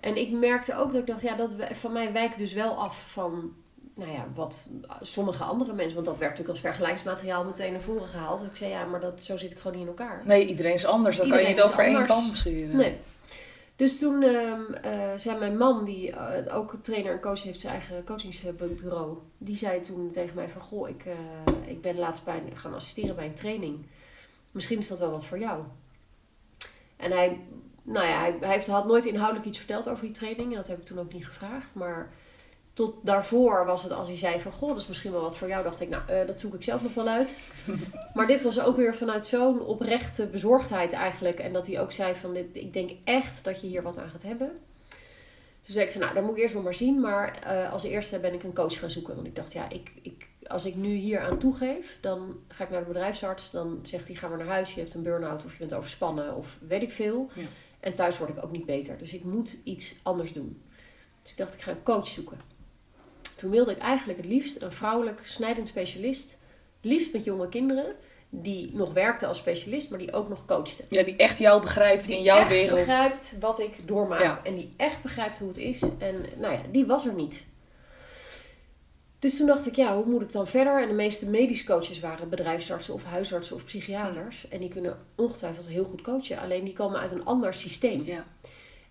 En 0.00 0.16
ik 0.16 0.30
merkte 0.30 0.76
ook 0.76 0.90
dat 0.92 1.00
ik 1.00 1.06
dacht, 1.06 1.22
ja, 1.22 1.34
dat 1.36 1.54
we- 1.54 1.74
van 1.74 1.92
mij 1.92 2.12
wijkt 2.12 2.38
dus 2.38 2.52
wel 2.52 2.74
af 2.74 3.10
van, 3.12 3.52
nou 4.00 4.12
ja, 4.12 4.26
wat 4.34 4.68
sommige 5.00 5.44
andere 5.44 5.72
mensen. 5.72 5.94
Want 5.94 6.06
dat 6.06 6.18
werd 6.18 6.30
natuurlijk 6.30 6.48
als 6.48 6.60
vergelijksmateriaal 6.60 7.44
meteen 7.44 7.72
naar 7.72 7.80
voren 7.80 8.08
gehaald. 8.08 8.42
Ik 8.42 8.56
zei, 8.56 8.70
ja, 8.70 8.84
maar 8.84 9.00
dat, 9.00 9.22
zo 9.22 9.36
zit 9.36 9.52
ik 9.52 9.58
gewoon 9.58 9.72
niet 9.72 9.82
in 9.82 9.88
elkaar. 9.88 10.22
Nee, 10.24 10.46
iedereen 10.46 10.72
is 10.72 10.86
anders. 10.86 11.16
Dat 11.16 11.28
kan 11.28 11.38
Iedereen 11.38 11.56
je 11.56 11.62
niet 11.62 11.70
over 11.72 11.84
één 11.84 12.06
kam 12.06 12.34
scheren. 12.34 12.76
Nee. 12.76 12.98
Dus 13.76 13.98
toen 13.98 14.22
eh, 14.22 15.16
zei 15.16 15.38
mijn 15.38 15.56
man, 15.56 15.84
die 15.84 16.12
eh, 16.12 16.56
ook 16.56 16.74
trainer 16.82 17.12
en 17.12 17.20
coach 17.20 17.42
heeft, 17.42 17.60
zijn 17.60 17.72
eigen 17.72 18.04
coachingsbureau. 18.04 19.18
Die 19.38 19.56
zei 19.56 19.80
toen 19.80 20.10
tegen 20.10 20.34
mij 20.34 20.48
van, 20.48 20.60
goh, 20.60 20.88
ik, 20.88 21.04
eh, 21.04 21.70
ik 21.70 21.80
ben 21.80 21.98
laatst 21.98 22.24
bij, 22.24 22.42
gaan 22.54 22.74
assisteren 22.74 23.16
bij 23.16 23.26
een 23.26 23.34
training. 23.34 23.86
Misschien 24.50 24.78
is 24.78 24.88
dat 24.88 24.98
wel 24.98 25.10
wat 25.10 25.24
voor 25.24 25.38
jou. 25.38 25.62
En 26.96 27.10
hij, 27.12 27.40
nou 27.82 28.06
ja, 28.06 28.18
hij, 28.18 28.36
hij 28.40 28.52
heeft, 28.52 28.66
had 28.66 28.86
nooit 28.86 29.06
inhoudelijk 29.06 29.46
iets 29.46 29.58
verteld 29.58 29.88
over 29.88 30.04
die 30.04 30.14
training. 30.14 30.50
En 30.50 30.56
dat 30.56 30.68
heb 30.68 30.78
ik 30.78 30.86
toen 30.86 30.98
ook 30.98 31.12
niet 31.12 31.26
gevraagd. 31.26 31.74
Maar 31.74 32.10
tot 32.72 32.94
daarvoor 33.02 33.64
was 33.66 33.82
het 33.82 33.92
als 33.92 34.08
hij 34.08 34.16
zei 34.16 34.40
van, 34.40 34.52
goh, 34.52 34.68
dat 34.68 34.80
is 34.80 34.86
misschien 34.86 35.12
wel 35.12 35.20
wat 35.20 35.36
voor 35.36 35.48
jou. 35.48 35.64
Dacht 35.64 35.80
ik, 35.80 35.88
nou, 35.88 36.02
eh, 36.08 36.26
dat 36.26 36.40
zoek 36.40 36.54
ik 36.54 36.62
zelf 36.62 36.82
nog 36.82 36.94
wel 36.94 37.08
uit. 37.08 37.52
maar 38.14 38.26
dit 38.26 38.42
was 38.42 38.60
ook 38.60 38.76
weer 38.76 38.94
vanuit 38.94 39.26
zo'n 39.26 39.60
oprechte 39.60 40.26
bezorgdheid 40.26 40.92
eigenlijk. 40.92 41.38
En 41.38 41.52
dat 41.52 41.66
hij 41.66 41.80
ook 41.80 41.92
zei 41.92 42.14
van, 42.14 42.34
dit, 42.34 42.46
ik 42.52 42.72
denk 42.72 42.90
echt 43.04 43.44
dat 43.44 43.60
je 43.60 43.66
hier 43.66 43.82
wat 43.82 43.98
aan 43.98 44.10
gaat 44.10 44.22
hebben. 44.22 44.50
Dus 45.60 45.74
zei 45.74 45.84
ik 45.84 45.92
van, 45.92 46.00
nou, 46.00 46.14
dat 46.14 46.22
moet 46.24 46.36
ik 46.36 46.42
eerst 46.42 46.54
nog 46.54 46.64
maar 46.64 46.74
zien. 46.74 47.00
Maar 47.00 47.38
eh, 47.38 47.72
als 47.72 47.84
eerste 47.84 48.18
ben 48.18 48.34
ik 48.34 48.42
een 48.42 48.54
coach 48.54 48.78
gaan 48.78 48.90
zoeken. 48.90 49.14
Want 49.14 49.26
ik 49.26 49.36
dacht, 49.36 49.52
ja, 49.52 49.68
ik, 49.68 49.92
ik, 50.02 50.26
als 50.46 50.64
ik 50.66 50.74
nu 50.74 50.94
hier 50.94 51.20
aan 51.20 51.38
toegeef, 51.38 51.98
dan 52.00 52.36
ga 52.48 52.64
ik 52.64 52.70
naar 52.70 52.80
de 52.80 52.86
bedrijfsarts. 52.86 53.50
Dan 53.50 53.78
zegt 53.82 54.06
hij, 54.06 54.16
ga 54.16 54.28
maar 54.28 54.38
naar 54.38 54.46
huis. 54.46 54.74
Je 54.74 54.80
hebt 54.80 54.94
een 54.94 55.02
burn-out 55.02 55.44
of 55.44 55.52
je 55.52 55.58
bent 55.58 55.74
overspannen 55.74 56.36
of 56.36 56.58
weet 56.66 56.82
ik 56.82 56.92
veel. 56.92 57.30
Ja. 57.34 57.42
En 57.80 57.94
thuis 57.94 58.18
word 58.18 58.30
ik 58.30 58.44
ook 58.44 58.52
niet 58.52 58.66
beter. 58.66 58.98
Dus 58.98 59.14
ik 59.14 59.24
moet 59.24 59.56
iets 59.64 59.96
anders 60.02 60.32
doen. 60.32 60.62
Dus 61.20 61.30
ik 61.30 61.36
dacht, 61.36 61.54
ik 61.54 61.60
ga 61.60 61.70
een 61.70 61.82
coach 61.82 62.06
zoeken. 62.06 62.49
Toen 63.40 63.50
wilde 63.50 63.70
ik 63.70 63.78
eigenlijk 63.78 64.18
het 64.18 64.28
liefst 64.28 64.62
een 64.62 64.72
vrouwelijk 64.72 65.20
snijdend 65.24 65.68
specialist. 65.68 66.38
Liefst 66.80 67.12
met 67.12 67.24
jonge 67.24 67.48
kinderen. 67.48 67.94
Die 68.30 68.70
nog 68.74 68.92
werkte 68.92 69.26
als 69.26 69.38
specialist, 69.38 69.90
maar 69.90 69.98
die 69.98 70.12
ook 70.12 70.28
nog 70.28 70.44
coachte. 70.46 70.84
Ja, 70.88 71.02
die 71.02 71.16
echt 71.16 71.38
jou 71.38 71.60
begrijpt 71.60 72.06
in 72.08 72.14
Die 72.16 72.22
jouw 72.24 72.38
echt 72.38 72.48
wereld. 72.48 72.78
begrijpt 72.78 73.36
wat 73.40 73.60
ik 73.60 73.70
doormaak. 73.88 74.22
Ja. 74.22 74.40
En 74.44 74.54
die 74.54 74.74
echt 74.76 75.02
begrijpt 75.02 75.38
hoe 75.38 75.48
het 75.48 75.56
is. 75.56 75.82
En 75.98 76.24
nou 76.38 76.52
ja, 76.52 76.60
die 76.72 76.86
was 76.86 77.06
er 77.06 77.14
niet. 77.14 77.44
Dus 79.18 79.36
toen 79.36 79.46
dacht 79.46 79.66
ik, 79.66 79.74
ja, 79.76 79.96
hoe 79.96 80.04
moet 80.06 80.22
ik 80.22 80.32
dan 80.32 80.46
verder? 80.46 80.82
En 80.82 80.88
de 80.88 80.94
meeste 80.94 81.30
medisch 81.30 81.64
coaches 81.64 82.00
waren 82.00 82.28
bedrijfsartsen 82.28 82.94
of 82.94 83.04
huisartsen 83.04 83.56
of 83.56 83.64
psychiaters. 83.64 84.48
En 84.48 84.60
die 84.60 84.68
kunnen 84.68 84.98
ongetwijfeld 85.16 85.66
heel 85.66 85.84
goed 85.84 86.02
coachen. 86.02 86.38
Alleen 86.40 86.64
die 86.64 86.74
komen 86.74 87.00
uit 87.00 87.10
een 87.12 87.24
ander 87.24 87.54
systeem. 87.54 88.02
Ja, 88.04 88.24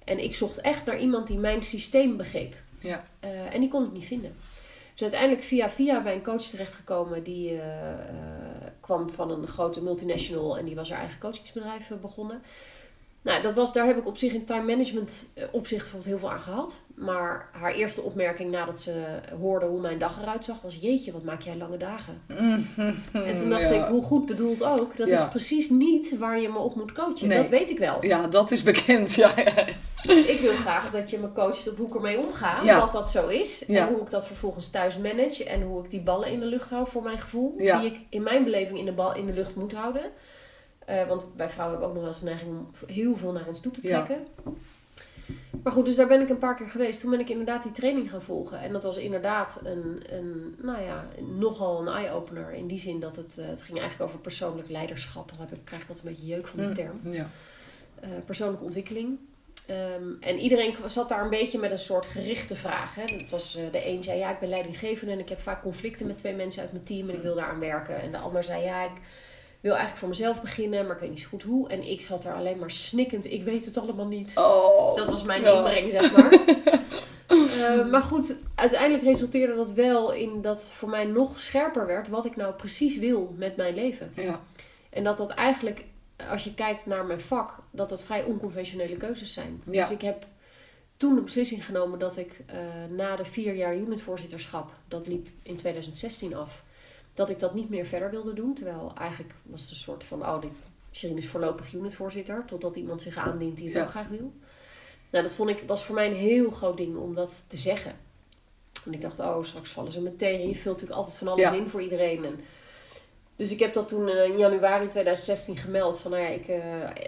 En 0.05 0.23
ik 0.23 0.35
zocht 0.35 0.61
echt 0.61 0.85
naar 0.85 0.99
iemand 0.99 1.27
die 1.27 1.37
mijn 1.37 1.63
systeem 1.63 2.17
begreep. 2.17 2.55
Ja. 2.79 3.03
Eh, 3.19 3.53
en 3.53 3.59
die 3.59 3.69
kon 3.69 3.85
ik 3.85 3.91
niet 3.91 4.05
vinden. 4.05 4.35
Dus 4.93 5.01
uiteindelijk 5.01 5.43
via 5.43 5.69
via 5.69 6.01
bij 6.01 6.13
een 6.13 6.23
coach 6.23 6.41
terechtgekomen. 6.41 7.23
Die 7.23 7.49
eh, 7.49 7.91
eh, 7.91 7.99
kwam 8.79 9.09
van 9.09 9.31
een 9.31 9.47
grote 9.47 9.83
multinational 9.83 10.57
en 10.57 10.65
die 10.65 10.75
was 10.75 10.89
haar 10.89 10.99
eigen 10.99 11.19
coachingsbedrijf 11.19 11.91
begonnen. 12.01 12.41
Nou, 13.21 13.41
dat 13.41 13.53
was, 13.53 13.73
daar 13.73 13.85
heb 13.85 13.97
ik 13.97 14.07
op 14.07 14.17
zich 14.17 14.33
in 14.33 14.45
time 14.45 14.63
management 14.65 15.27
eh, 15.33 15.43
opzicht 15.51 15.79
bijvoorbeeld 15.81 16.05
heel 16.11 16.19
veel 16.19 16.31
aan 16.31 16.41
gehad. 16.41 16.79
Maar 16.95 17.49
haar 17.51 17.73
eerste 17.73 18.01
opmerking 18.01 18.51
nadat 18.51 18.79
ze 18.79 19.03
hoorde 19.39 19.65
hoe 19.65 19.81
mijn 19.81 19.99
dag 19.99 20.21
eruit 20.21 20.43
zag 20.43 20.61
was... 20.61 20.77
Jeetje, 20.81 21.11
wat 21.11 21.23
maak 21.23 21.41
jij 21.41 21.55
lange 21.55 21.77
dagen. 21.77 22.21
En 23.13 23.35
toen 23.35 23.49
dacht 23.49 23.61
Ja. 23.61 23.69
ik, 23.69 23.85
hoe 23.89 24.03
goed 24.03 24.25
bedoeld 24.25 24.63
ook. 24.63 24.97
Dat 24.97 25.07
Ja. 25.07 25.15
is 25.23 25.29
precies 25.29 25.69
niet 25.69 26.17
waar 26.17 26.39
je 26.39 26.49
me 26.49 26.57
op 26.57 26.75
moet 26.75 26.91
coachen. 26.91 27.27
Nee. 27.27 27.37
Dat 27.37 27.49
weet 27.49 27.69
ik 27.69 27.77
wel. 27.79 28.05
Ja, 28.05 28.27
dat 28.27 28.51
is 28.51 28.63
bekend. 28.63 29.13
Ja. 29.15 29.37
Ik 30.03 30.39
wil 30.41 30.53
graag 30.53 30.91
dat 30.91 31.09
je 31.09 31.17
me 31.17 31.31
coacht 31.33 31.69
op 31.69 31.77
hoe 31.77 31.87
ik 31.87 31.95
ermee 31.95 32.17
omga. 32.19 32.63
Ja. 32.63 32.79
Dat 32.79 32.91
dat 32.91 33.11
zo 33.11 33.27
is. 33.27 33.65
En 33.65 33.87
hoe 33.87 34.01
ik 34.01 34.09
dat 34.09 34.27
vervolgens 34.27 34.69
thuis 34.69 34.97
manage. 34.97 35.43
En 35.43 35.61
hoe 35.61 35.83
ik 35.83 35.89
die 35.89 36.01
ballen 36.01 36.27
in 36.31 36.39
de 36.39 36.45
lucht 36.45 36.69
hou 36.69 36.87
voor 36.87 37.03
mijn 37.03 37.19
gevoel. 37.19 37.57
Die 37.57 37.85
ik 37.85 37.99
in 38.09 38.23
mijn 38.23 38.43
beleving 38.43 38.79
in 38.79 38.85
de, 38.85 38.91
bal, 38.91 39.15
in 39.15 39.25
de 39.25 39.33
lucht 39.33 39.55
moet 39.55 39.73
houden. 39.73 40.01
Eh, 40.89 41.07
want 41.07 41.27
wij 41.35 41.49
vrouwen 41.49 41.79
hebben 41.79 41.87
ook 41.87 41.93
nog 41.93 42.03
wel 42.03 42.11
eens 42.11 42.19
de 42.19 42.25
neiging 42.25 42.51
om 42.51 42.67
heel 42.87 43.17
veel 43.17 43.31
naar 43.31 43.47
ons 43.47 43.59
toe 43.59 43.71
te 43.71 43.87
Ja. 43.87 44.03
trekken. 44.05 44.27
Maar 45.63 45.73
goed, 45.73 45.85
dus 45.85 45.95
daar 45.95 46.07
ben 46.07 46.21
ik 46.21 46.29
een 46.29 46.37
paar 46.37 46.55
keer 46.55 46.67
geweest. 46.67 47.01
Toen 47.01 47.09
ben 47.11 47.19
ik 47.19 47.29
inderdaad 47.29 47.63
die 47.63 47.71
training 47.71 48.09
gaan 48.09 48.21
volgen. 48.21 48.59
En 48.59 48.71
dat 48.73 48.83
was 48.83 48.97
inderdaad 48.97 49.59
een, 49.63 50.01
een 50.09 50.55
nou 50.61 50.81
ja, 50.81 51.05
nogal 51.37 51.79
een 51.79 51.87
eye-opener. 51.95 52.51
In 52.53 52.67
die 52.67 52.79
zin 52.79 52.99
dat 52.99 53.15
het, 53.15 53.37
eh, 53.37 53.45
het 53.47 53.61
ging 53.61 53.79
eigenlijk 53.79 54.09
over 54.09 54.21
persoonlijk 54.21 54.69
leiderschap. 54.69 55.31
Daar 55.37 55.47
ik, 55.51 55.59
krijg 55.63 55.81
ik 55.83 55.87
altijd 55.89 56.05
een 56.07 56.11
beetje 56.13 56.27
jeuk 56.27 56.47
van 56.47 56.59
die 56.59 56.71
term 56.71 56.99
Ja. 57.03 57.27
eh, 57.99 58.09
persoonlijke 58.25 58.63
ontwikkeling. 58.63 59.17
Ehm, 59.65 60.03
en 60.19 60.39
iedereen 60.39 60.75
zat 60.87 61.09
daar 61.09 61.23
een 61.23 61.29
beetje 61.29 61.59
met 61.59 61.71
een 61.71 61.79
soort 61.79 62.05
gerichte 62.05 62.55
vraag. 62.55 62.95
Hè. 62.95 63.17
Dat 63.17 63.29
was, 63.29 63.53
de 63.71 63.87
een 63.87 64.03
zei, 64.03 64.19
ja, 64.19 64.31
ik 64.31 64.39
ben 64.39 64.49
leidinggevende 64.49 65.13
en 65.13 65.19
ik 65.19 65.29
heb 65.29 65.41
vaak 65.41 65.61
conflicten 65.61 66.07
met 66.07 66.17
twee 66.17 66.35
mensen 66.35 66.61
uit 66.61 66.71
mijn 66.71 66.83
team 66.83 67.09
en 67.09 67.15
ik 67.15 67.21
wil 67.21 67.35
daaraan 67.35 67.59
werken. 67.59 68.01
En 68.01 68.11
de 68.11 68.17
ander 68.17 68.43
zei, 68.43 68.63
ja, 68.63 68.83
ik 68.83 68.91
wil 69.59 69.71
eigenlijk 69.71 69.99
voor 69.99 70.09
mezelf 70.09 70.41
beginnen, 70.41 70.85
maar 70.85 70.95
ik 70.95 71.01
weet 71.01 71.09
niet 71.09 71.19
zo 71.19 71.27
goed 71.29 71.43
hoe. 71.43 71.69
En 71.69 71.83
ik 71.89 72.01
zat 72.01 72.23
daar 72.23 72.35
alleen 72.35 72.59
maar 72.59 72.71
snikkend, 72.71 73.31
ik 73.31 73.43
weet 73.43 73.65
het 73.65 73.77
allemaal 73.77 74.07
niet. 74.07 74.31
Oh. 74.35 74.95
Dat 74.95 75.07
was 75.07 75.23
mijn 75.23 75.41
Ja. 75.41 75.51
inbreng, 75.57 75.91
zeg 75.91 76.11
maar. 76.17 76.37
Eh, 77.29 77.85
maar 77.89 78.01
goed, 78.01 78.35
uiteindelijk 78.55 79.03
resulteerde 79.03 79.55
dat 79.55 79.71
wel 79.71 80.11
in 80.11 80.41
dat 80.41 80.63
voor 80.63 80.89
mij 80.89 81.05
nog 81.05 81.39
scherper 81.39 81.85
werd 81.85 82.07
wat 82.07 82.25
ik 82.25 82.35
nou 82.35 82.53
precies 82.53 82.97
wil 82.97 83.33
met 83.37 83.55
mijn 83.55 83.73
leven. 83.75 84.11
Ja. 84.15 84.41
En 84.89 85.03
dat 85.03 85.17
dat 85.17 85.29
eigenlijk, 85.29 85.83
als 86.29 86.43
je 86.43 86.53
kijkt 86.53 86.85
naar 86.85 87.05
mijn 87.05 87.19
vak, 87.19 87.53
dat 87.71 87.89
dat 87.89 88.03
vrij 88.03 88.23
onconventionele 88.23 88.97
keuzes 88.97 89.33
zijn. 89.33 89.61
Ja. 89.65 89.81
Dus 89.81 89.91
ik 89.91 90.01
heb 90.01 90.25
toen 90.97 91.15
de 91.15 91.21
beslissing 91.21 91.65
genomen 91.65 91.99
dat 91.99 92.17
ik 92.17 92.39
eh, 92.45 92.57
na 92.89 93.15
de 93.15 93.25
vier 93.25 93.55
jaar 93.55 93.75
unitvoorzitterschap, 93.75 94.71
dat 94.87 95.07
liep 95.07 95.27
in 95.43 95.55
2016 95.55 96.35
af, 96.35 96.63
dat 97.19 97.29
ik 97.29 97.39
dat 97.39 97.53
niet 97.53 97.69
meer 97.69 97.85
verder 97.85 98.09
wilde 98.09 98.33
doen. 98.33 98.53
Terwijl 98.53 98.91
eigenlijk 98.97 99.33
was 99.43 99.61
het 99.61 99.69
een 99.69 99.75
soort 99.75 100.03
van, 100.03 100.21
oh, 100.21 100.41
die 100.41 100.51
Shirin 100.91 101.17
is 101.17 101.27
voorlopig 101.27 101.73
unitvoorzitter, 101.73 102.45
totdat 102.45 102.75
iemand 102.75 103.01
zich 103.01 103.17
aandient 103.17 103.55
die 103.57 103.65
het 103.65 103.75
Ja. 103.75 103.83
ook 103.83 103.89
graag 103.89 104.07
wil. 104.07 104.33
Nou, 105.11 105.23
dat 105.23 105.33
vond 105.33 105.49
ik, 105.49 105.63
was 105.67 105.85
voor 105.85 105.95
mij 105.95 106.07
een 106.07 106.15
heel 106.15 106.49
groot 106.49 106.77
ding 106.77 106.97
om 106.97 107.15
dat 107.15 107.45
te 107.49 107.57
zeggen. 107.57 107.95
En 108.85 108.93
ik 108.93 109.01
dacht, 109.01 109.19
oh, 109.19 109.43
straks 109.43 109.69
vallen 109.69 109.91
ze 109.91 110.01
me 110.01 110.15
tegen. 110.15 110.47
Je 110.47 110.55
vult 110.55 110.65
natuurlijk 110.75 110.99
altijd 110.99 111.17
van 111.17 111.27
alles 111.27 111.41
Ja. 111.41 111.53
in 111.53 111.69
voor 111.69 111.81
iedereen. 111.81 112.25
En 112.25 112.39
dus 113.35 113.51
ik 113.51 113.59
heb 113.59 113.73
dat 113.73 113.87
toen 113.87 114.07
eh, 114.07 114.23
in 114.23 114.37
januari 114.37 114.87
2016 114.87 115.57
gemeld. 115.57 115.99
Van 115.99 116.11
nou 116.11 116.23
ja, 116.23 116.29
ik 116.29 116.47
eh, 116.47 116.61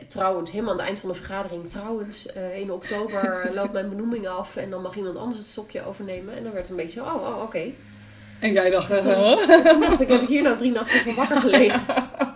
trouwens, 0.07 0.51
helemaal 0.51 0.71
aan 0.71 0.77
het 0.77 0.87
eind 0.87 0.99
van 0.99 1.09
de 1.09 1.15
vergadering. 1.15 1.69
Trouwens, 1.69 2.25
eh, 2.25 2.59
in 2.59 2.71
oktober 2.71 3.51
loopt 3.53 3.71
mijn 3.73 3.89
benoeming 3.89 4.27
af. 4.27 4.55
En 4.55 4.69
dan 4.69 4.81
mag 4.81 4.95
iemand 4.95 5.17
anders 5.17 5.37
het 5.37 5.47
stokje 5.47 5.85
overnemen. 5.85 6.35
En 6.35 6.43
dan 6.43 6.51
werd 6.53 6.67
het 6.67 6.77
een 6.77 6.83
beetje 6.83 7.01
oh, 7.01 7.15
oh 7.15 7.41
oké. 7.43 7.71
En 8.41 8.53
jij 8.53 8.69
dacht, 8.69 8.89
echt, 8.91 9.01
Toen- 9.03 9.79
dacht 9.79 9.99
ik, 10.01 10.07
heb 10.09 10.21
ik 10.21 10.27
hier 10.27 10.41
nou 10.41 10.57
drie 10.57 10.71
nachten 10.71 10.99
voor 10.99 11.13
wakker 11.13 11.41
gelegen? 11.41 11.81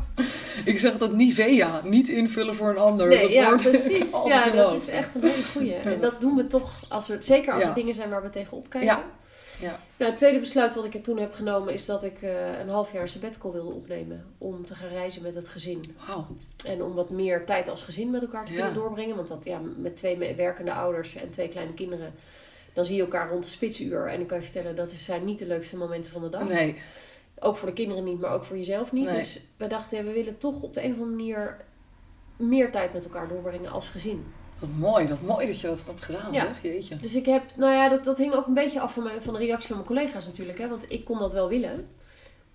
ik 0.72 0.80
zeg 0.80 0.98
dat 0.98 1.12
Nivea, 1.14 1.82
niet 1.84 2.10
invullen 2.10 2.56
voor 2.56 2.70
een 2.70 2.78
ander. 2.78 3.08
Nee, 3.08 3.22
dat 3.22 3.32
ja, 3.34 3.48
wordt 3.48 3.64
precies. 3.64 4.12
Ja, 4.28 4.50
dat 4.50 4.74
is 4.74 4.90
echt 4.90 5.16
een 5.16 5.22
hele 5.22 5.44
goeie. 5.54 5.74
En 5.74 6.00
dat 6.02 6.22
doen 6.22 6.36
we 6.36 6.48
toch, 6.48 6.80
als 6.90 7.10
er, 7.10 7.24
zeker 7.24 7.54
als 7.54 7.64
Ja. 7.64 7.70
er 7.70 7.76
dingen 7.76 7.94
zijn 7.94 8.10
waar 8.10 8.22
we 8.22 8.30
tegenop 8.30 8.70
kijken. 8.70 8.90
Ja. 8.90 9.04
Ja. 9.60 9.80
Nou, 9.98 10.10
het 10.10 10.18
tweede 10.18 10.40
besluit 10.40 10.76
wat 10.76 10.86
ik 10.86 10.94
er 10.94 11.02
toen 11.02 11.18
heb 11.20 11.34
genomen 11.34 11.74
is 11.74 11.86
dat 11.86 12.04
ik 12.04 12.22
eh, 12.22 12.60
een 12.62 12.70
half 12.70 12.92
jaar 12.92 13.02
een 13.02 13.08
sabbatical 13.08 13.52
wilde 13.52 13.72
opnemen. 13.74 14.26
Om 14.38 14.66
te 14.66 14.76
gaan 14.76 14.90
reizen 14.90 15.22
met 15.22 15.36
het 15.36 15.48
gezin. 15.48 15.96
Wauw. 16.08 16.26
En 16.66 16.84
om 16.84 16.94
wat 16.94 17.10
meer 17.10 17.46
tijd 17.46 17.70
als 17.70 17.82
gezin 17.82 18.10
met 18.10 18.22
elkaar 18.22 18.46
te 18.46 18.52
Ja. 18.54 18.58
kunnen 18.58 18.76
doorbrengen. 18.82 19.16
Want 19.16 19.28
dat, 19.28 19.46
ja, 19.46 19.60
met 19.78 19.98
twee 19.98 20.36
werkende 20.36 20.74
ouders 20.74 21.16
en 21.16 21.30
twee 21.30 21.50
kleine 21.50 21.74
kinderen, 21.74 22.14
dan 22.76 22.86
zie 22.86 22.96
je 22.96 23.02
elkaar 23.02 23.30
rond 23.30 23.44
de 23.44 23.50
spitsuur. 23.50 24.08
En 24.08 24.22
ik 24.22 24.28
kan 24.28 24.38
je 24.38 24.44
vertellen, 24.44 24.76
dat 24.76 24.92
zijn 24.92 25.26
niet 25.26 25.40
de 25.40 25.46
leukste 25.46 25.78
momenten 25.78 26.12
van 26.12 26.22
de 26.22 26.30
dag. 26.30 26.48
Nee. 26.48 26.76
Ook 27.40 27.58
voor 27.58 27.68
de 27.68 27.74
kinderen 27.74 28.04
niet, 28.04 28.20
maar 28.20 28.32
ook 28.34 28.44
voor 28.46 28.58
jezelf 28.58 28.92
niet. 28.92 29.06
Nee. 29.06 29.16
Dus 29.16 29.40
we 29.58 29.68
dachten, 29.68 29.98
ja, 29.98 30.04
we 30.04 30.12
willen 30.12 30.38
toch 30.38 30.62
op 30.62 30.74
de 30.74 30.84
een 30.84 30.92
of 30.92 30.98
andere 31.00 31.16
manier 31.16 31.58
meer 32.38 32.72
tijd 32.72 32.94
met 32.94 33.04
elkaar 33.04 33.28
doorbrengen 33.28 33.72
als 33.72 33.90
gezin. 33.90 34.26
Wat 34.60 34.70
mooi, 34.78 35.08
wat 35.08 35.22
mooi 35.22 35.48
dat 35.48 35.60
je 35.62 35.68
dat 35.68 35.84
hebt 35.86 36.02
gedaan, 36.04 36.34
Ja. 36.34 36.46
zeg. 36.46 36.62
Jeetje. 36.62 36.96
Dus 36.96 37.16
ik 37.16 37.26
heb, 37.26 37.44
nou 37.56 37.74
ja, 37.74 37.90
dat, 37.90 38.04
dat 38.04 38.18
hing 38.18 38.34
ook 38.34 38.48
een 38.48 38.54
beetje 38.54 38.80
af 38.80 38.94
van, 38.94 39.04
mijn, 39.04 39.22
van 39.22 39.34
de 39.34 39.40
reactie 39.40 39.68
van 39.68 39.76
mijn 39.76 39.88
collega's 39.88 40.26
natuurlijk. 40.26 40.58
Hè? 40.58 40.68
Want 40.68 40.86
ik 40.92 41.06
kon 41.06 41.20
dat 41.20 41.34
wel 41.34 41.50
willen. 41.50 41.88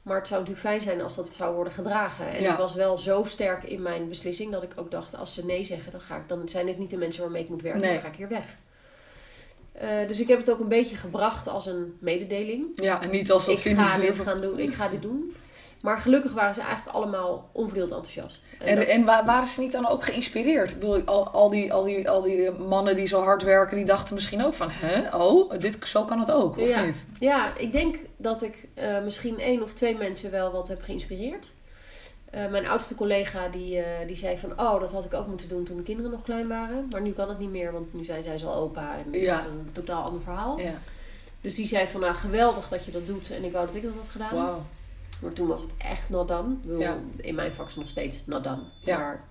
Maar 0.03 0.17
het 0.17 0.27
zou 0.27 0.41
natuurlijk 0.41 0.67
fijn 0.67 0.81
zijn 0.81 1.01
als 1.01 1.17
dat 1.17 1.31
zou 1.35 1.55
worden 1.55 1.73
gedragen. 1.73 2.29
En 2.33 2.43
Ja. 2.43 2.53
ik 2.53 2.59
was 2.59 2.75
wel 2.75 2.99
zo 2.99 3.25
sterk 3.25 3.65
in 3.65 3.83
mijn 3.83 4.09
beslissing 4.09 4.53
dat 4.53 4.63
ik 4.63 4.73
ook 4.77 4.91
dacht, 4.91 5.17
als 5.17 5.35
ze 5.35 5.45
nee 5.45 5.65
zeggen, 5.65 5.93
dan, 5.93 6.01
ga 6.01 6.17
ik, 6.17 6.29
dan 6.29 6.49
zijn 6.49 6.67
dit 6.67 6.79
niet 6.79 6.91
de 6.91 6.97
mensen 6.97 7.23
waarmee 7.23 7.43
ik 7.43 7.49
moet 7.49 7.63
werken. 7.63 7.81
Nee. 7.81 7.93
Dan 7.93 8.03
ga 8.03 8.09
ik 8.09 8.15
hier 8.17 8.29
weg. 8.29 8.59
Eh, 9.81 9.89
dus 10.09 10.21
ik 10.21 10.29
heb 10.29 10.39
het 10.39 10.51
ook 10.51 10.61
een 10.61 10.69
beetje 10.69 10.97
gebracht 10.97 11.49
als 11.49 11.67
een 11.67 11.97
mededeling. 12.01 12.67
Ja, 12.75 13.03
en 13.03 13.11
niet 13.11 13.31
als 13.33 13.47
dat 13.47 13.65
ik 13.65 13.77
ga 13.77 13.99
dit 13.99 14.19
gaan 14.19 14.41
doen, 14.41 14.59
ik 14.59 14.75
ga 14.75 14.89
dit 14.89 15.03
doen. 15.09 15.35
Maar 15.81 15.99
gelukkig 15.99 16.33
waren 16.33 16.55
ze 16.55 16.61
eigenlijk 16.61 16.97
allemaal 16.97 17.51
onverdeeld 17.53 17.91
enthousiast. 17.91 18.45
En, 18.59 18.77
dat- 18.77 18.85
en 18.85 19.05
wa- 19.05 19.25
waren 19.25 19.49
ze 19.49 19.61
niet 19.61 19.73
dan 19.73 19.89
ook 19.89 20.05
geïnspireerd? 20.05 20.71
Ik 20.71 20.79
bedoel, 20.79 21.03
al, 21.05 21.29
al, 21.29 21.51
die, 21.51 21.73
al, 21.73 21.85
die, 21.85 22.11
al 22.11 22.23
die 22.23 22.51
mannen 22.51 22.95
die 22.95 23.07
zo 23.07 23.21
hard 23.23 23.43
werken, 23.43 23.77
die 23.77 23.87
dachten 23.87 24.15
misschien 24.15 24.45
ook 24.45 24.55
van... 24.55 24.69
Hè? 24.71 25.17
Oh, 25.17 25.51
dit, 25.61 25.79
zo 25.83 26.05
kan 26.05 26.19
het 26.21 26.31
ook, 26.31 26.57
of 26.59 26.69
Ja. 26.69 26.85
niet? 26.85 27.07
Ja, 27.21 27.53
ik 27.57 27.73
denk 27.73 27.97
dat 28.17 28.43
ik 28.43 28.69
eh, 28.75 29.03
misschien 29.05 29.39
één 29.39 29.63
of 29.63 29.73
twee 29.73 29.97
mensen 29.97 30.31
wel 30.31 30.53
wat 30.53 30.69
heb 30.69 30.83
geïnspireerd. 30.83 31.51
Eh, 32.31 32.49
mijn 32.51 32.67
oudste 32.67 32.95
collega 32.95 33.49
die, 33.49 33.79
eh, 33.79 34.07
die 34.07 34.17
zei 34.17 34.39
van... 34.39 34.51
Oh, 34.61 34.81
dat 34.81 34.93
had 34.93 35.05
ik 35.05 35.15
ook 35.15 35.27
moeten 35.27 35.49
doen 35.49 35.65
toen 35.65 35.77
de 35.77 35.83
kinderen 35.83 36.11
nog 36.11 36.23
klein 36.23 36.49
waren. 36.49 36.87
Maar 36.91 37.01
nu 37.01 37.13
kan 37.13 37.29
het 37.29 37.39
niet 37.39 37.51
meer, 37.51 37.73
want 37.73 37.95
nu 37.95 38.05
zijn 38.05 38.23
zij 38.23 38.49
al 38.49 38.55
opa. 38.55 38.97
En 38.99 39.21
Ja. 39.21 39.35
dat 39.35 39.41
is 39.45 39.51
een 39.51 39.69
totaal 39.73 40.03
ander 40.05 40.23
verhaal. 40.23 40.59
Ja, 40.59 40.75
Dus 41.41 41.55
die 41.55 41.67
zei 41.67 41.87
van, 41.87 42.01
nou 42.01 42.15
geweldig 42.15 42.69
dat 42.69 42.85
je 42.85 42.91
dat 42.91 43.07
doet. 43.07 43.31
En 43.31 43.45
ik 43.45 43.53
wou 43.53 43.67
dat 43.67 43.75
ik 43.75 43.83
dat 43.83 43.95
had 43.95 44.09
gedaan. 44.09 44.35
Maar 45.21 45.33
toen 45.33 45.47
was 45.47 45.63
het 45.63 45.71
echt 45.79 46.09
Ja. 46.79 46.99
In 47.17 47.35
mijn 47.35 47.53
vak 47.53 47.67
is 47.69 47.73
het 47.75 47.81
nog 47.83 47.91
steeds 47.91 48.25
done. 48.43 48.63
Ja. 48.81 48.99
Maar, 48.99 49.25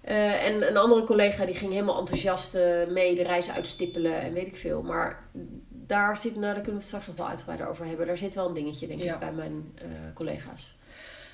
eh, 0.00 0.46
en 0.46 0.68
een 0.68 0.76
andere 0.76 1.04
collega 1.04 1.44
die 1.44 1.54
ging 1.54 1.72
helemaal 1.72 1.98
enthousiast 1.98 2.54
mee 2.88 3.14
de 3.14 3.22
reizen 3.22 3.54
uitstippelen 3.54 4.20
en 4.20 4.32
weet 4.32 4.46
ik 4.46 4.56
veel. 4.56 4.82
Maar 4.82 5.22
daar, 5.68 6.16
zit, 6.16 6.32
nou, 6.32 6.44
daar 6.44 6.52
kunnen 6.54 6.70
we 6.72 6.76
het 6.78 6.86
straks 6.86 7.06
nog 7.06 7.16
wel 7.16 7.28
uitgebreider 7.28 7.68
over 7.68 7.86
hebben. 7.86 8.06
Daar 8.06 8.18
zit 8.18 8.34
wel 8.34 8.48
een 8.48 8.54
dingetje, 8.54 8.86
denk 8.86 9.00
ik, 9.02 9.18
bij 9.18 9.32
mijn 9.32 9.72
collega's. 10.14 10.76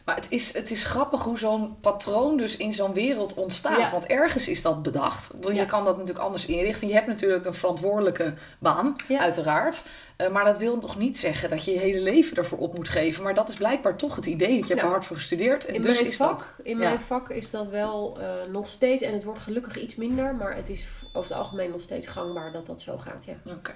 Maar 0.04 0.14
het 0.16 0.26
is, 0.28 0.52
het 0.52 0.70
is 0.70 0.82
grappig 0.84 1.22
hoe 1.22 1.38
zo'n 1.38 1.80
patroon 1.80 2.36
dus 2.36 2.56
in 2.56 2.72
zo'n 2.72 2.92
wereld 2.92 3.34
ontstaat. 3.34 3.78
Ja. 3.78 3.90
Want 3.90 4.06
ergens 4.06 4.48
is 4.48 4.62
dat 4.62 4.82
bedacht. 4.82 5.30
Je 5.40 5.54
Ja. 5.54 5.64
kan 5.64 5.84
dat 5.84 5.96
natuurlijk 5.96 6.24
anders 6.24 6.46
inrichten. 6.46 6.88
Je 6.88 6.94
hebt 6.94 7.06
natuurlijk 7.06 7.44
een 7.44 7.54
verantwoordelijke 7.54 8.34
baan, 8.58 8.96
Ja. 9.08 9.18
uiteraard. 9.18 9.82
Eh, 10.16 10.30
maar 10.30 10.44
dat 10.44 10.56
wil 10.58 10.76
nog 10.76 10.98
niet 10.98 11.18
zeggen 11.18 11.48
dat 11.48 11.64
je 11.64 11.70
je 11.72 11.78
hele 11.78 12.00
leven 12.00 12.36
ervoor 12.36 12.58
op 12.58 12.74
moet 12.74 12.88
geven. 12.88 13.22
Maar 13.22 13.34
dat 13.34 13.48
is 13.48 13.54
blijkbaar 13.54 13.96
toch 13.96 14.16
het 14.16 14.26
idee. 14.26 14.58
Dat 14.58 14.68
je 14.68 14.74
hebt 14.74 14.80
Ja. 14.80 14.84
er 14.86 14.92
hard 14.92 15.04
voor 15.04 15.16
gestudeerd. 15.16 15.66
En 15.66 15.74
In, 15.74 15.82
dus 15.82 15.96
mijn, 15.96 16.10
is 16.10 16.16
vak, 16.16 16.38
dat... 16.38 16.46
in 16.66 16.76
mijn 16.78 17.00
vak 17.00 17.30
is 17.30 17.50
dat 17.50 17.68
wel 17.68 18.18
eh, 18.20 18.50
nog 18.52 18.68
steeds, 18.68 19.02
en 19.02 19.12
het 19.12 19.24
wordt 19.24 19.40
gelukkig 19.40 19.76
iets 19.76 19.94
minder, 19.94 20.34
maar 20.34 20.56
het 20.56 20.68
is 20.68 20.86
over 21.12 21.30
het 21.30 21.38
algemeen 21.38 21.70
nog 21.70 21.80
steeds 21.80 22.06
gangbaar 22.06 22.52
dat 22.52 22.66
dat 22.66 22.82
zo 22.82 22.98
gaat. 22.98 23.24
Ja. 23.24 23.52
Oké. 23.52 23.72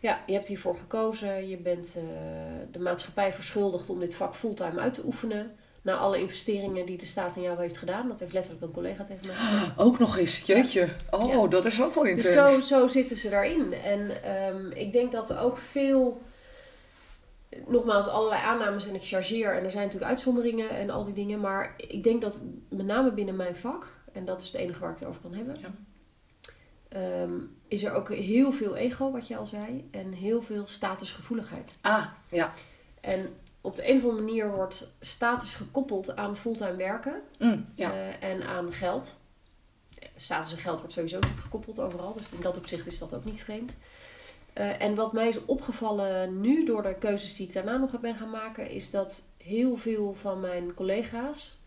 Ja, 0.00 0.20
je 0.26 0.32
hebt 0.32 0.46
hiervoor 0.46 0.74
gekozen. 0.74 1.48
Je 1.48 1.56
bent 1.56 1.94
eh, 1.96 2.02
de 2.72 2.78
maatschappij 2.80 3.32
verschuldigd 3.32 3.90
om 3.90 4.00
dit 4.00 4.14
vak 4.14 4.34
fulltime 4.34 4.80
uit 4.80 4.94
te 4.94 5.04
oefenen. 5.04 5.56
Na 5.82 5.96
alle 5.96 6.18
investeringen 6.18 6.86
die 6.86 6.98
de 6.98 7.06
staat 7.06 7.36
in 7.36 7.42
jou 7.42 7.58
heeft 7.60 7.76
gedaan. 7.76 8.08
Dat 8.08 8.20
heeft 8.20 8.32
letterlijk 8.32 8.64
een 8.64 8.70
collega 8.72 9.04
tegen 9.04 9.26
mij 9.26 9.34
gezegd. 9.36 9.78
Ook 9.86 9.98
nog 9.98 10.16
eens, 10.18 10.38
jeetje. 10.40 10.88
Oh, 11.10 11.28
Ja. 11.42 11.48
dat 11.48 11.64
is 11.64 11.82
ook 11.82 11.94
wel 11.94 12.04
Dus 12.04 12.12
intens. 12.12 12.34
zo, 12.34 12.60
zo 12.60 12.86
zitten 12.86 13.16
ze 13.16 13.30
daarin. 13.30 13.72
En 13.72 14.22
ehm, 14.22 14.70
ik 14.70 14.92
denk 14.92 15.12
dat 15.12 15.30
er 15.30 15.38
ook 15.40 15.56
veel... 15.56 16.22
Nogmaals, 17.66 18.08
allerlei 18.08 18.42
aannames 18.42 18.88
en 18.88 18.94
ik 18.94 19.04
chargeer. 19.06 19.56
En 19.56 19.64
er 19.64 19.70
zijn 19.70 19.82
natuurlijk 19.84 20.10
uitzonderingen 20.10 20.70
en 20.70 20.90
al 20.90 21.04
die 21.04 21.14
dingen. 21.14 21.40
Maar 21.40 21.74
ik 21.76 22.02
denk 22.02 22.20
dat 22.20 22.38
met 22.68 22.86
name 22.86 23.12
binnen 23.12 23.36
mijn 23.36 23.56
vak... 23.56 23.86
En 24.12 24.24
dat 24.24 24.40
is 24.40 24.46
het 24.46 24.56
enige 24.56 24.80
waar 24.80 24.92
ik 24.92 24.98
het 24.98 25.08
over 25.08 25.20
kan 25.20 25.34
hebben. 25.34 25.54
Ja. 25.60 25.68
ehm, 26.88 27.32
is 27.68 27.84
er 27.84 27.92
ook 27.92 28.12
heel 28.14 28.52
veel 28.52 28.76
ego, 28.76 29.10
wat 29.10 29.26
je 29.26 29.36
al 29.36 29.46
zei. 29.46 29.88
En 29.90 30.12
heel 30.12 30.42
veel 30.42 30.66
statusgevoeligheid. 30.66 31.70
Ah, 31.80 32.06
ja. 32.30 32.52
En 33.00 33.34
op 33.62 33.76
de 33.76 33.88
een 33.90 33.96
of 33.96 34.02
andere 34.02 34.22
manier 34.22 34.50
wordt 34.50 34.92
status 35.00 35.54
gekoppeld 35.54 36.16
aan 36.16 36.36
fulltime 36.36 36.76
werken 36.76 37.22
Mm, 37.38 37.66
ja. 37.74 37.92
eh, 37.92 38.30
en 38.30 38.42
aan 38.42 38.72
geld. 38.72 39.20
Status 40.16 40.52
en 40.52 40.58
geld 40.58 40.78
wordt 40.78 40.92
sowieso 40.92 41.18
gekoppeld 41.40 41.80
overal, 41.80 42.14
dus 42.16 42.32
in 42.32 42.40
dat 42.40 42.56
opzicht 42.56 42.86
is 42.86 42.98
dat 42.98 43.14
ook 43.14 43.24
niet 43.24 43.42
vreemd. 43.42 43.72
Eh, 44.52 44.82
en 44.82 44.94
wat 44.94 45.12
mij 45.12 45.28
is 45.28 45.44
opgevallen 45.44 46.40
nu 46.40 46.64
door 46.64 46.82
de 46.82 46.94
keuzes 46.94 47.34
die 47.34 47.46
ik 47.46 47.52
daarna 47.52 47.76
nog 47.76 48.00
ben 48.00 48.14
gaan 48.14 48.30
maken, 48.30 48.70
is 48.70 48.90
dat 48.90 49.22
heel 49.36 49.76
veel 49.76 50.14
van 50.14 50.40
mijn 50.40 50.74
collega's 50.74 51.60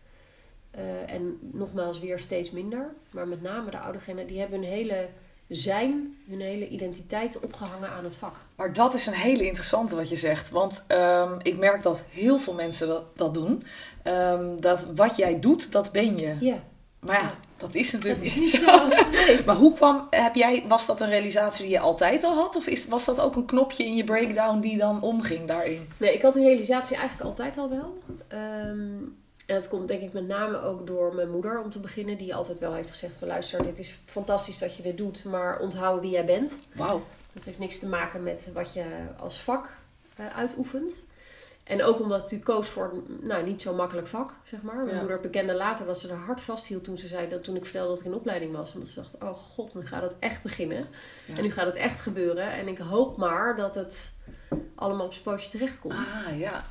Eh, 0.76 1.12
en 1.12 1.38
nogmaals 1.52 2.00
weer 2.00 2.18
steeds 2.18 2.50
minder. 2.50 2.94
Maar 3.10 3.28
met 3.28 3.42
name 3.42 3.70
de 3.70 3.78
ouderen, 3.78 4.26
die 4.26 4.38
hebben 4.38 4.60
hun 4.60 4.68
hele 4.68 5.08
zijn, 5.48 6.16
hun 6.28 6.40
hele 6.40 6.68
identiteit 6.68 7.40
opgehangen 7.40 7.90
aan 7.90 8.04
het 8.04 8.16
vak. 8.16 8.34
Maar 8.56 8.72
dat 8.72 8.94
is 8.94 9.06
een 9.06 9.12
hele 9.12 9.46
interessante 9.46 9.96
wat 9.96 10.08
je 10.08 10.16
zegt. 10.16 10.50
Want 10.50 10.84
ehm, 10.86 11.32
ik 11.42 11.58
merk 11.58 11.82
dat 11.82 12.02
heel 12.10 12.38
veel 12.38 12.54
mensen 12.54 12.88
dat, 12.88 13.16
dat 13.16 13.34
doen. 13.34 13.64
Ehm, 14.02 14.60
dat 14.60 14.86
wat 14.94 15.16
jij 15.16 15.40
doet, 15.40 15.72
dat 15.72 15.92
ben 15.92 16.16
je. 16.16 16.36
Ja. 16.40 16.62
Maar 17.00 17.14
ja, 17.16 17.22
Ja. 17.22 17.32
dat 17.56 17.74
is 17.74 17.92
natuurlijk 17.92 18.24
Dat 18.24 18.32
is 18.32 18.36
niet 18.36 18.48
zo. 18.48 18.86
Nee. 18.88 19.44
Maar 19.46 19.56
hoe 19.56 19.74
kwam, 19.74 20.06
heb 20.10 20.34
jij, 20.34 20.64
was 20.68 20.86
dat 20.86 21.00
een 21.00 21.08
realisatie 21.08 21.62
die 21.62 21.72
je 21.72 21.78
altijd 21.80 22.24
al 22.24 22.34
had? 22.34 22.56
Of 22.56 22.66
is, 22.66 22.86
was 22.86 23.04
dat 23.04 23.20
ook 23.20 23.36
een 23.36 23.44
knopje 23.46 23.84
in 23.84 23.94
je 23.96 24.04
breakdown 24.04 24.60
die 24.60 24.76
dan 24.78 25.02
omging 25.02 25.48
daarin? 25.48 25.88
Nee, 25.96 26.14
ik 26.14 26.22
had 26.22 26.34
die 26.34 26.44
realisatie 26.44 26.96
eigenlijk 26.96 27.28
altijd 27.28 27.58
al 27.58 27.68
wel. 27.70 27.98
Ehm, 28.28 28.96
en 29.46 29.54
dat 29.54 29.68
komt 29.68 29.88
denk 29.88 30.02
ik 30.02 30.12
met 30.12 30.26
name 30.26 30.60
ook 30.60 30.86
door 30.86 31.14
mijn 31.14 31.30
moeder 31.30 31.62
om 31.62 31.70
te 31.70 31.80
beginnen. 31.80 32.18
Die 32.18 32.34
altijd 32.34 32.58
wel 32.58 32.74
heeft 32.74 32.90
gezegd 32.90 33.16
van 33.16 33.28
luister, 33.28 33.62
dit 33.62 33.78
is 33.78 33.98
fantastisch 34.04 34.58
dat 34.58 34.76
je 34.76 34.82
dit 34.82 34.96
doet. 34.96 35.24
Maar 35.24 35.58
onthoud 35.58 36.00
wie 36.00 36.10
jij 36.10 36.24
bent. 36.24 36.58
Wauw. 36.74 37.04
Dat 37.32 37.44
heeft 37.44 37.58
niks 37.58 37.78
te 37.78 37.88
maken 37.88 38.22
met 38.22 38.50
wat 38.54 38.72
je 38.72 38.84
als 39.18 39.40
vak 39.40 39.68
eh, 40.16 40.26
uitoefent. 40.36 41.02
En 41.64 41.82
ook 41.84 42.00
omdat 42.00 42.18
natuurlijk 42.18 42.50
koos 42.50 42.68
voor 42.68 42.90
een 42.92 43.18
nou, 43.26 43.44
niet 43.44 43.62
zo 43.62 43.74
makkelijk 43.74 44.06
vak, 44.06 44.34
zeg 44.42 44.62
maar. 44.62 44.76
Mijn 44.76 44.88
Ja. 44.94 44.98
moeder 44.98 45.20
bekende 45.20 45.54
later 45.54 45.86
dat 45.86 45.98
ze 46.00 46.08
er 46.08 46.16
hard 46.16 46.40
vasthield 46.40 46.84
toen 46.84 46.98
ze 46.98 47.06
zei 47.06 47.28
dat 47.28 47.44
toen 47.44 47.56
ik 47.56 47.62
vertelde 47.64 47.88
dat 47.88 47.98
ik 48.00 48.04
in 48.06 48.14
opleiding 48.14 48.52
was. 48.56 48.74
Omdat 48.74 48.88
ze 48.88 49.00
dacht, 49.00 49.14
oh 49.22 49.38
god, 49.38 49.74
nu 49.74 49.86
gaat 49.86 50.02
het 50.02 50.14
echt 50.18 50.42
beginnen. 50.42 50.86
Ja. 51.26 51.36
En 51.36 51.42
nu 51.42 51.50
gaat 51.52 51.66
het 51.66 51.76
echt 51.76 52.00
gebeuren. 52.00 52.50
En 52.52 52.68
ik 52.68 52.78
hoop 52.78 53.16
maar 53.16 53.56
dat 53.56 53.74
het 53.74 54.12
allemaal 54.74 55.06
op 55.06 55.12
zijn 55.12 55.24
pootje 55.24 55.50
terechtkomt. 55.50 55.94
Ah, 55.94 56.38
ja. 56.38 56.64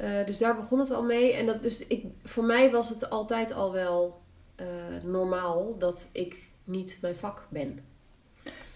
Eh, 0.00 0.26
dus 0.26 0.38
daar 0.38 0.56
begon 0.56 0.78
het 0.78 0.90
al 0.90 1.02
mee. 1.02 1.32
En 1.32 1.46
dat, 1.46 1.62
dus 1.62 1.86
ik, 1.86 2.04
voor 2.24 2.44
mij 2.44 2.70
was 2.70 2.88
het 2.88 3.10
altijd 3.10 3.52
al 3.54 3.72
wel 3.72 4.20
eh, 4.56 4.66
normaal 5.02 5.74
dat 5.78 6.08
ik 6.12 6.36
niet 6.64 6.98
mijn 7.00 7.16
vak 7.16 7.46
ben. 7.48 7.84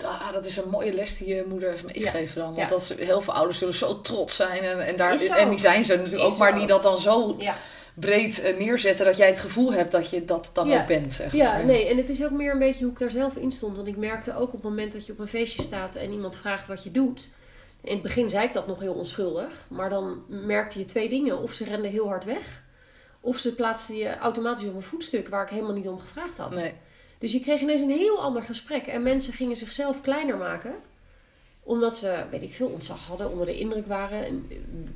Ah, 0.02 0.32
dat 0.32 0.46
is 0.46 0.56
een 0.56 0.68
mooie 0.70 0.92
les 0.92 1.16
die 1.18 1.34
je 1.34 1.44
moeder 1.48 1.70
heeft 1.70 1.84
meegegeven 1.84 2.37
dan. 2.37 2.44
Want 2.46 2.58
Ja. 2.58 2.66
dat 2.66 2.82
ze, 2.82 2.94
heel 2.98 3.20
veel 3.20 3.32
ouders 3.32 3.58
zullen 3.58 3.74
zo 3.74 4.00
trots 4.00 4.37
zijn. 4.37 4.62
En, 4.62 4.80
en, 4.87 4.96
daar, 4.96 5.20
en 5.37 5.48
die 5.48 5.58
zijn 5.58 5.84
ze 5.84 5.96
natuurlijk 5.96 6.24
Is 6.24 6.32
ook. 6.32 6.38
Maar 6.38 6.54
die 6.54 6.66
dat 6.66 6.82
dan 6.82 6.98
zo 6.98 7.34
Ja, 7.38 7.56
breed 7.94 8.40
eh, 8.40 8.58
neerzetten 8.58 9.04
dat 9.04 9.16
jij 9.16 9.26
het 9.26 9.40
gevoel 9.40 9.72
hebt 9.72 9.92
dat 9.92 10.10
je 10.10 10.24
dat 10.24 10.50
dan 10.54 10.68
Ja. 10.68 10.80
ook 10.80 10.87
bent. 10.87 11.12
Zeg 11.12 11.32
ja 11.32 11.52
maar. 11.52 11.64
nee. 11.64 11.88
En 11.88 11.96
het 11.96 12.08
is 12.08 12.24
ook 12.24 12.30
meer 12.30 12.52
een 12.52 12.58
beetje 12.58 12.84
hoe 12.84 12.92
ik 12.92 12.98
daar 12.98 13.10
zelf 13.10 13.37
in 13.37 13.52
stond. 13.52 13.76
Want 13.76 13.88
ik 13.88 13.96
merkte 13.96 14.37
ook 14.37 14.46
op 14.46 14.52
het 14.52 14.62
moment 14.62 14.92
dat 14.92 15.06
je 15.06 15.12
op 15.12 15.18
een 15.18 15.28
feestje 15.28 15.62
staat 15.62 15.94
en 15.94 16.12
iemand 16.12 16.37
vraagt 16.37 16.66
wat 16.66 16.82
je 16.82 16.90
doet. 16.90 17.28
In 17.85 17.92
het 17.92 18.03
begin 18.03 18.29
zei 18.29 18.47
ik 18.47 18.53
dat 18.53 18.66
nog 18.66 18.81
heel 18.81 18.94
onschuldig. 18.94 19.66
Maar 19.68 19.90
dan 19.90 20.23
merkte 20.29 20.79
je 20.79 20.85
twee 20.85 21.09
dingen. 21.09 21.38
Of 21.38 21.53
ze 21.53 21.64
renden 21.64 21.90
heel 21.90 22.09
hard 22.09 22.25
weg. 22.25 22.62
Of 23.20 23.38
ze 23.38 23.55
plaatsten 23.55 23.97
je 23.97 24.18
automatisch 24.18 24.68
op 24.68 24.75
een 24.75 24.83
voetstuk 24.83 25.29
waar 25.29 25.42
ik 25.44 25.51
helemaal 25.51 25.73
niet 25.75 25.88
om 25.88 25.99
gevraagd 25.99 26.37
had. 26.37 26.55
Nee. 26.55 26.73
Dus 27.18 27.33
je 27.33 27.40
kreeg 27.40 27.61
ineens 27.61 27.81
een 27.81 27.90
heel 27.90 28.20
ander 28.23 28.42
gesprek. 28.42 28.87
En 28.87 29.03
mensen 29.03 29.33
gingen 29.33 29.57
zichzelf 29.57 30.01
kleiner 30.01 30.37
maken. 30.37 30.75
Omdat 31.62 31.97
ze, 31.97 32.25
weet 32.31 32.42
ik 32.42 32.53
veel, 32.55 32.66
ontzag 32.68 33.07
hadden, 33.07 33.31
onder 33.31 33.47
de 33.47 33.59
indruk 33.59 33.87
waren. 33.87 34.25
En 34.27 34.49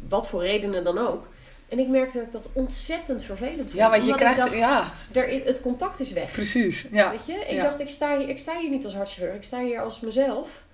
wat 0.09 0.29
voor 0.29 0.43
redenen 0.43 0.85
dan 0.85 0.99
ook. 0.99 1.27
En 1.69 1.79
ik 1.79 1.89
merkte 1.89 2.19
dat 2.19 2.27
ik 2.27 2.33
dat 2.33 2.49
ontzettend 2.53 3.25
vervelend 3.25 3.71
vond. 3.71 3.73
Ja, 3.73 3.91
want 3.91 4.05
je 4.07 4.15
krijgt... 4.15 4.39
dacht, 4.39 4.55
ja, 4.55 4.93
er 5.13 5.45
het 5.45 5.61
contact 5.61 6.01
is 6.01 6.13
weg. 6.13 6.33
precies. 6.33 6.87
Ja. 6.91 7.11
Weet 7.11 7.27
je? 7.27 7.33
Ik 7.33 7.51
Ja. 7.51 7.63
dacht, 7.63 7.81
ik 7.81 7.89
sta, 7.89 8.19
hier, 8.19 8.29
ik 8.29 8.39
sta 8.39 8.59
hier 8.61 8.71
niet 8.71 8.85
als 8.85 8.95
hartchirurg. 8.95 9.35
Ik 9.35 9.43
sta 9.43 9.63
hier 9.63 9.81
als 9.81 10.01
mezelf. 10.01 10.67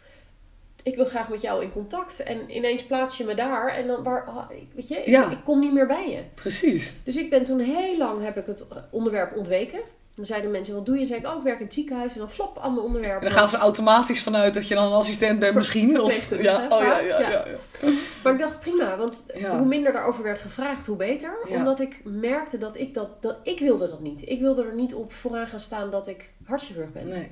Ik 0.85 0.97
wil 0.97 1.05
graag 1.05 1.29
met 1.29 1.41
jou 1.41 1.63
in 1.63 1.73
contact. 1.73 2.23
En 2.23 2.57
ineens 2.57 2.85
plaats 2.85 3.17
je 3.17 3.25
me 3.25 3.35
daar. 3.35 3.69
En 3.75 3.87
dan, 3.87 4.03
waar, 4.03 4.25
ah, 4.25 4.49
weet 4.75 4.89
je, 4.89 4.97
ik, 4.97 5.07
Ja. 5.07 5.31
ik 5.31 5.39
kom 5.45 5.61
niet 5.61 5.73
meer 5.73 5.87
bij 5.87 6.11
je. 6.11 6.21
Precies. 6.35 6.93
Dus 7.05 7.17
ik 7.17 7.31
ben 7.31 7.45
toen 7.45 7.59
heel 7.59 7.99
lang 7.99 8.23
heb 8.25 8.37
ik 8.37 8.47
het 8.47 8.67
onderwerp 8.91 9.37
ontweken. 9.37 9.81
Dan 10.17 10.25
zeiden 10.25 10.51
mensen, 10.51 10.75
wat 10.75 10.87
doe 10.87 10.95
je? 10.95 11.01
Dan 11.01 11.09
zei 11.09 11.21
ik, 11.21 11.27
oh, 11.27 11.37
ik 11.37 11.43
werk 11.43 11.59
in 11.59 11.65
het 11.65 11.75
ziekenhuis. 11.75 12.13
En 12.13 12.19
dan 12.19 12.31
flop, 12.31 12.57
ander 12.57 12.85
onderwerp. 12.85 13.17
En 13.19 13.21
dan 13.25 13.31
gaan 13.39 13.49
ze 13.49 13.57
automatisch 13.57 14.23
vanuit 14.23 14.55
dat 14.55 14.69
je 14.69 14.75
dan 14.75 14.87
een 14.87 14.93
assistent 14.93 15.39
bent 15.39 15.51
Ver- 15.53 15.61
misschien. 15.61 16.01
Of, 16.01 16.29
ja, 16.31 16.67
oh 16.71 16.83
ja, 16.83 16.99
ja, 16.99 17.21
ja. 17.21 17.31
ja. 17.31 17.45
Maar 18.23 18.33
ik 18.33 18.39
dacht, 18.39 18.61
prima. 18.61 18.97
Want 18.97 19.25
hoe 19.51 19.65
minder 19.65 19.93
daarover 19.93 20.23
werd 20.23 20.39
gevraagd, 20.39 20.87
hoe 20.87 20.97
beter. 20.97 21.37
Omdat 21.49 21.81
ik 21.81 22.01
merkte 22.05 22.59
dat 22.59 22.77
ik 22.79 22.95
dat, 22.95 23.23
dat... 23.23 23.37
Ik 23.43 23.59
wilde 23.61 23.89
dat 23.89 24.01
niet. 24.01 24.29
Ik 24.29 24.41
wilde 24.41 24.65
er 24.65 24.75
niet 24.75 24.95
op 24.95 25.13
vooraan 25.13 25.47
gaan 25.47 25.61
staan 25.61 25.91
dat 25.91 26.07
ik 26.09 26.33
hartchirurg 26.45 26.93
ben. 26.93 27.09
Nee. 27.09 27.31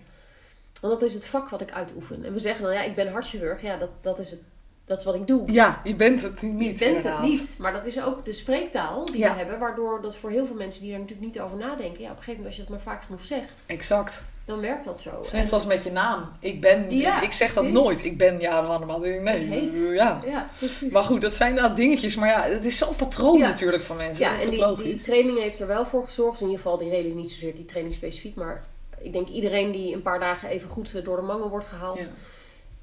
Want 0.82 1.00
dat 1.00 1.02
is 1.08 1.14
het 1.14 1.26
vak 1.26 1.48
wat 1.48 1.60
ik 1.60 1.72
uitoefen. 1.72 2.24
En 2.24 2.32
we 2.32 2.38
zeggen 2.38 2.64
dan, 2.64 2.72
ja, 2.74 2.82
ik 2.82 2.94
ben 2.94 3.12
hartchirurg. 3.12 3.62
Ja, 3.62 3.76
dat, 3.76 3.90
dat, 4.00 4.18
is, 4.18 4.30
het, 4.30 4.40
dat 4.84 4.98
is 4.98 5.04
wat 5.04 5.14
ik 5.14 5.26
doe. 5.26 5.52
Ja, 5.52 5.80
je 5.84 5.94
bent 5.94 6.22
het 6.22 6.42
niet. 6.42 6.52
je 6.60 6.68
bent 6.68 6.80
inderdaad. 6.80 7.20
het 7.20 7.28
niet. 7.30 7.54
Maar 7.58 7.72
dat 7.72 7.86
is 7.86 8.02
ook 8.02 8.24
de 8.24 8.32
spreektaal 8.32 9.04
die 9.04 9.18
Ja. 9.18 9.30
we 9.32 9.38
hebben. 9.38 9.58
Waardoor 9.58 10.02
dat 10.02 10.16
voor 10.16 10.30
heel 10.30 10.46
veel 10.46 10.56
mensen 10.56 10.82
die 10.82 10.92
er 10.92 10.98
natuurlijk 10.98 11.26
niet 11.26 11.40
over 11.40 11.56
nadenken. 11.58 12.02
Ja, 12.02 12.10
op 12.10 12.16
een 12.16 12.22
gegeven 12.22 12.30
moment 12.30 12.46
als 12.46 12.56
je 12.56 12.60
dat 12.62 12.70
maar 12.70 12.80
vaak 12.80 13.02
genoeg 13.04 13.24
zegt. 13.24 13.62
Exact. 13.66 14.24
Dan 14.44 14.60
werkt 14.60 14.84
dat 14.84 15.00
zo. 15.00 15.10
Net 15.32 15.46
zoals 15.46 15.66
met 15.66 15.82
je 15.84 15.90
naam. 15.92 16.28
Ik 16.40 16.60
ben, 16.60 16.90
Ja, 16.96 17.20
ik 17.20 17.32
zeg 17.32 17.52
dat 17.52 17.64
nooit. 17.68 18.04
Ik 18.04 18.18
ben 18.18 18.38
Jaren 18.40 18.68
Hannema. 18.70 18.94
Ik, 18.96 19.20
Nee, 19.22 19.38
Heet. 19.46 19.74
ja. 19.94 20.20
Ja, 20.26 20.48
precies. 20.58 20.92
Maar 20.92 21.02
goed, 21.02 21.20
dat 21.20 21.34
zijn 21.34 21.54
nou 21.54 21.74
dingetjes. 21.74 22.14
Maar 22.16 22.28
ja, 22.28 22.42
het 22.42 22.64
is 22.64 22.78
zo'n 22.78 22.96
patroon 22.96 23.38
Ja. 23.38 23.48
natuurlijk 23.48 23.82
van 23.82 23.96
mensen. 23.96 24.24
Ja, 24.24 24.34
dat 24.36 24.44
en 24.44 24.50
die, 24.50 24.76
die 24.84 25.00
training 25.00 25.38
heeft 25.38 25.60
er 25.60 25.66
wel 25.66 25.86
voor 25.86 26.04
gezorgd. 26.04 26.40
In 26.40 26.46
ieder 26.46 26.62
geval, 26.62 26.78
die 26.78 26.88
reden 26.90 27.08
is 27.08 27.14
niet 27.14 27.30
zozeer 27.30 27.54
die 27.54 27.64
training 27.64 27.94
specifiek. 27.94 28.34
Maar 28.34 28.62
ik 29.02 29.12
denk 29.12 29.28
iedereen 29.28 29.72
die 29.72 29.94
een 29.94 30.02
paar 30.02 30.20
dagen 30.20 30.48
even 30.48 30.68
goed 30.68 30.94
eh, 30.94 31.04
door 31.04 31.16
de 31.16 31.22
mangel 31.22 31.48
wordt 31.48 31.66
gehaald, 31.66 31.98
Ja. 31.98 32.06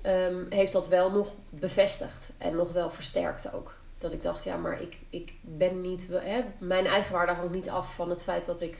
ehm, 0.02 0.36
heeft 0.50 0.72
dat 0.72 0.88
wel 0.88 1.12
nog 1.12 1.34
bevestigd. 1.50 2.30
En 2.38 2.56
nog 2.56 2.72
wel 2.72 2.90
versterkt 2.90 3.54
ook. 3.54 3.74
Dat 3.98 4.12
ik 4.12 4.22
dacht, 4.22 4.44
ja, 4.44 4.56
maar 4.58 4.82
ik, 4.82 4.98
ik 5.10 5.34
ben 5.42 5.82
niet... 5.82 6.08
Hè, 6.12 6.42
mijn 6.58 6.86
eigenwaarde 6.88 7.32
hangt 7.34 7.54
niet 7.54 7.70
af 7.70 7.94
van 7.94 8.10
het 8.10 8.24
feit 8.24 8.46
dat 8.46 8.62
ik 8.62 8.78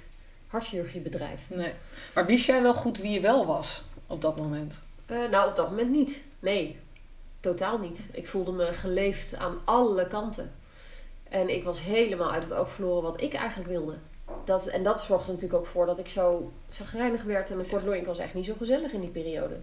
hartchirurgie 0.48 1.02
bedrijf. 1.02 1.42
Nee. 1.50 1.74
Maar 2.14 2.26
wist 2.26 2.46
jij 2.46 2.62
wel 2.62 2.74
goed 2.74 2.98
wie 2.98 3.12
je 3.12 3.20
wel 3.20 3.46
was 3.46 3.84
op 4.08 4.22
dat 4.22 4.38
moment? 4.40 4.80
Eh, 5.06 5.18
nou, 5.32 5.50
op 5.50 5.56
dat 5.56 5.70
moment 5.70 5.90
niet. 5.90 6.22
Nee, 6.40 6.80
totaal 7.40 7.78
niet. 7.78 8.00
Ik 8.12 8.28
voelde 8.28 8.52
me 8.52 8.66
geleefd 8.74 9.36
aan 9.36 9.60
alle 9.66 10.08
kanten. 10.08 10.52
En 11.30 11.50
ik 11.50 11.64
was 11.64 11.82
helemaal 11.82 12.32
uit 12.32 12.44
het 12.44 12.54
oog 12.54 12.70
verloren 12.70 13.04
wat 13.04 13.22
ik 13.22 13.34
eigenlijk 13.34 13.70
wilde. 13.70 13.96
Dat, 14.46 14.68
en 14.68 14.84
dat 14.84 15.02
zorgde 15.02 15.28
er 15.28 15.34
natuurlijk 15.34 15.60
ook 15.62 15.68
voor 15.68 15.86
dat 15.86 16.00
ik 16.00 16.10
zo 16.10 16.52
zagrijnig 16.70 17.24
werd. 17.24 17.52
En 17.52 17.60
een 17.60 17.68
kort 17.70 17.86
ik 17.86 18.06
was 18.06 18.20
echt 18.20 18.34
niet 18.34 18.46
zo 18.46 18.54
gezellig 18.58 18.92
in 18.92 19.00
die 19.00 19.10
periode. 19.10 19.56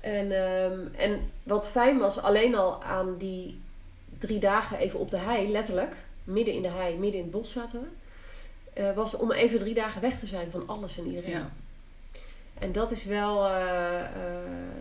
En, 0.00 0.32
ehm, 0.32 0.80
en 0.96 1.30
wat 1.42 1.68
fijn 1.68 1.98
was, 1.98 2.22
alleen 2.22 2.54
al 2.54 2.82
aan 2.82 3.16
die 3.18 3.60
drie 4.18 4.38
dagen 4.38 4.78
even 4.78 4.98
op 4.98 5.10
de 5.10 5.18
hei, 5.18 5.50
letterlijk. 5.50 5.92
Midden 6.24 6.54
in 6.54 6.62
de 6.62 6.68
hei, 6.68 6.96
midden 6.98 7.18
in 7.18 7.26
het 7.26 7.30
bos 7.30 7.52
zaten 7.52 7.80
we. 7.80 7.86
eh, 8.82 8.94
was 8.94 9.14
om 9.14 9.32
even 9.32 9.58
drie 9.58 9.74
dagen 9.74 10.00
weg 10.00 10.18
te 10.18 10.26
zijn 10.26 10.50
van 10.50 10.62
alles 10.66 10.98
en 10.98 11.06
iedereen. 11.06 11.30
Ja. 11.30 11.50
En 12.58 12.72
dat 12.72 12.90
is 12.90 13.04
wel, 13.04 13.44
eh, 13.46 14.00
eh, 14.00 14.06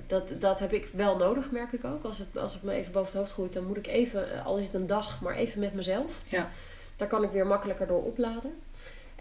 dat, 0.07 0.23
dat 0.39 0.59
heb 0.59 0.73
ik 0.73 0.87
wel 0.93 1.17
nodig, 1.17 1.51
merk 1.51 1.71
ik 1.71 1.85
ook. 1.85 2.03
Als 2.03 2.17
het, 2.17 2.37
als 2.37 2.53
het 2.53 2.63
me 2.63 2.73
even 2.73 2.91
boven 2.91 3.07
het 3.07 3.17
hoofd 3.17 3.31
groeit, 3.31 3.53
dan 3.53 3.65
moet 3.65 3.77
ik 3.77 3.87
even, 3.87 4.43
al 4.43 4.57
is 4.57 4.65
het 4.65 4.73
een 4.73 4.87
dag, 4.87 5.21
maar 5.21 5.35
even 5.35 5.59
met 5.59 5.73
mezelf. 5.73 6.21
Ja. 6.27 6.49
Daar 6.95 7.07
kan 7.07 7.23
ik 7.23 7.31
weer 7.31 7.47
makkelijker 7.47 7.87
door 7.87 8.03
opladen. 8.03 8.61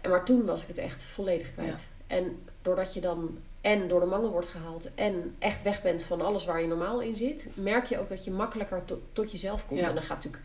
En 0.01 0.09
maar 0.09 0.25
toen 0.25 0.45
was 0.45 0.61
ik 0.61 0.67
het 0.67 0.77
echt 0.77 1.03
volledig 1.03 1.53
kwijt. 1.53 1.87
En 2.07 2.43
doordat 2.61 2.93
je 2.93 3.01
dan 3.01 3.37
en 3.61 3.87
door 3.87 3.99
de 3.99 4.05
mangel 4.05 4.29
wordt 4.29 4.47
gehaald 4.47 4.89
en 4.95 5.35
echt 5.39 5.63
weg 5.63 5.81
bent 5.81 6.03
van 6.03 6.21
alles 6.21 6.45
waar 6.45 6.61
je 6.61 6.67
normaal 6.67 6.99
in 7.01 7.15
zit, 7.15 7.47
merk 7.53 7.85
je 7.85 7.99
ook 7.99 8.09
dat 8.09 8.23
je 8.23 8.31
makkelijker 8.31 8.85
to- 8.85 9.01
tot 9.13 9.31
jezelf 9.31 9.65
komt. 9.67 9.79
Ja. 9.79 9.87
En 9.87 9.93
dan 9.93 10.03
gaat 10.03 10.15
natuurlijk, 10.23 10.43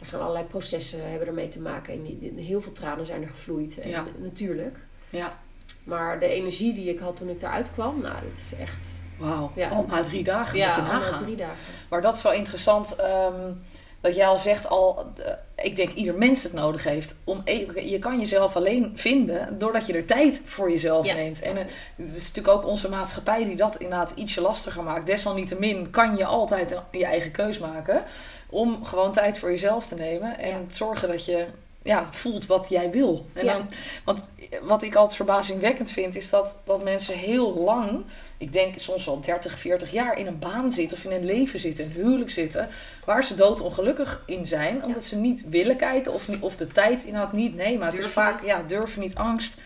er 0.00 0.06
gaan 0.06 0.20
allerlei 0.20 0.44
processen 0.44 1.10
hebben 1.10 1.28
ermee 1.28 1.48
te 1.48 1.60
maken. 1.60 1.92
En 1.94 2.02
die- 2.02 2.32
heel 2.44 2.60
veel 2.60 2.72
tranen 2.72 3.06
zijn 3.06 3.22
er 3.22 3.28
gevloeid. 3.28 3.78
En 3.78 3.88
Ja. 3.88 4.04
natuurlijk. 4.18 4.76
Ja. 5.10 5.38
Maar 5.84 6.20
de 6.20 6.26
energie 6.26 6.74
die 6.74 6.88
ik 6.88 6.98
had 6.98 7.16
toen 7.16 7.28
ik 7.28 7.42
eruit 7.42 7.72
kwam, 7.72 8.00
nou, 8.00 8.14
dat 8.28 8.38
is 8.38 8.52
echt... 8.60 8.86
Wauw. 9.18 9.50
Ja. 9.54 9.68
Al 9.68 9.86
na 9.86 10.02
drie 10.02 10.24
dagen 10.24 10.58
Ja, 10.58 10.76
al 10.76 10.82
na 10.82 11.16
drie 11.18 11.36
dagen. 11.36 11.56
Maar 11.88 12.02
dat 12.02 12.16
is 12.16 12.22
wel 12.22 12.32
interessant. 12.32 12.96
ehm, 12.96 13.52
dat 14.00 14.14
jij 14.14 14.26
al 14.26 14.38
zegt, 14.38 14.68
al, 14.68 15.12
eh, 15.16 15.32
ik 15.62 15.76
denk 15.76 15.92
ieder 15.92 16.14
mens 16.14 16.42
het 16.42 16.52
nodig 16.52 16.84
heeft. 16.84 17.16
Om, 17.24 17.40
e- 17.44 17.66
je 17.90 17.98
kan 17.98 18.18
jezelf 18.18 18.56
alleen 18.56 18.92
vinden 18.94 19.58
doordat 19.58 19.86
je 19.86 19.92
er 19.92 20.04
tijd 20.04 20.42
voor 20.44 20.70
jezelf 20.70 21.06
Ja. 21.06 21.14
neemt. 21.14 21.40
En 21.42 21.56
eh, 21.56 21.64
het 21.96 22.16
is 22.16 22.26
natuurlijk 22.26 22.56
ook 22.56 22.66
onze 22.66 22.88
maatschappij 22.88 23.44
die 23.44 23.56
dat 23.56 23.76
inderdaad 23.76 24.12
ietsje 24.14 24.40
lastiger 24.40 24.82
maakt. 24.82 25.06
Desalniettemin 25.06 25.90
kan 25.90 26.16
je 26.16 26.24
altijd 26.24 26.70
een- 26.72 26.80
je 26.98 27.04
eigen 27.04 27.30
keus 27.30 27.58
maken. 27.58 28.02
Om 28.50 28.84
gewoon 28.84 29.12
tijd 29.12 29.38
voor 29.38 29.50
jezelf 29.50 29.86
te 29.86 29.94
nemen. 29.94 30.38
En 30.38 30.48
Ja. 30.48 30.60
zorgen 30.68 31.08
dat 31.08 31.24
je 31.24 31.46
ja, 31.88 32.06
voelt 32.10 32.46
wat 32.46 32.68
jij 32.68 32.90
wil. 32.90 33.26
En 33.32 33.44
Ja. 33.44 33.52
dan, 33.52 33.68
want 34.04 34.30
wat 34.62 34.82
ik 34.82 34.94
altijd 34.94 35.16
verbazingwekkend 35.16 35.90
vind, 35.90 36.16
is 36.16 36.30
dat, 36.30 36.58
dat 36.64 36.84
mensen 36.84 37.14
heel 37.14 37.54
lang, 37.54 38.04
ik 38.38 38.52
denk 38.52 38.78
soms 38.78 39.04
wel 39.04 39.20
30, 39.20 39.58
40 39.58 39.90
jaar, 39.92 40.18
in 40.18 40.26
een 40.26 40.38
baan 40.38 40.70
zitten 40.70 40.96
of 40.96 41.04
in 41.04 41.10
een 41.12 41.24
leven 41.24 41.58
zitten, 41.58 41.84
een 41.84 41.90
huwelijk 41.90 42.30
zitten, 42.30 42.68
waar 43.04 43.24
ze 43.24 43.34
doodongelukkig 43.34 44.22
in 44.26 44.46
zijn, 44.46 44.84
omdat 44.84 45.04
ze 45.04 45.16
niet 45.16 45.48
willen 45.48 45.76
kijken 45.76 46.12
of, 46.12 46.28
of 46.40 46.56
de 46.56 46.66
tijd 46.66 47.04
inderdaad 47.04 47.32
niet 47.32 47.54
nemen. 47.54 47.86
Het 47.86 47.98
is 47.98 48.06
vaak, 48.06 48.40
niet. 48.40 48.48
ja, 48.50 48.62
durven 48.66 49.00
niet, 49.00 49.14
angst. 49.14 49.56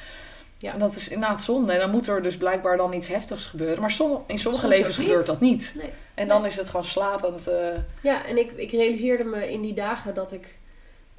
Ja. 0.58 0.72
En 0.72 0.78
dat 0.78 0.96
is 0.96 1.08
inderdaad 1.08 1.42
zonde. 1.42 1.72
En 1.72 1.78
dan 1.78 1.90
moet 1.90 2.06
er 2.06 2.22
dus 2.22 2.36
blijkbaar 2.36 2.76
dan 2.76 2.92
iets 2.92 3.08
heftigs 3.08 3.44
gebeuren. 3.44 3.80
Maar 3.80 3.90
som- 3.90 4.24
in 4.26 4.38
sommige 4.38 4.64
Soms 4.64 4.76
levens 4.78 4.96
gebeurt 4.96 5.26
dat 5.26 5.40
niet. 5.40 5.72
Nee. 5.76 5.90
En 6.14 6.28
dan 6.28 6.44
is 6.44 6.56
het 6.56 6.68
gewoon 6.68 6.84
slapend. 6.84 7.46
eh, 7.46 7.56
Ja, 8.00 8.24
en 8.26 8.38
ik, 8.38 8.52
ik 8.56 8.70
realiseerde 8.70 9.24
me 9.24 9.50
in 9.52 9.60
die 9.62 9.74
dagen 9.74 10.14
dat 10.14 10.32
ik 10.32 10.58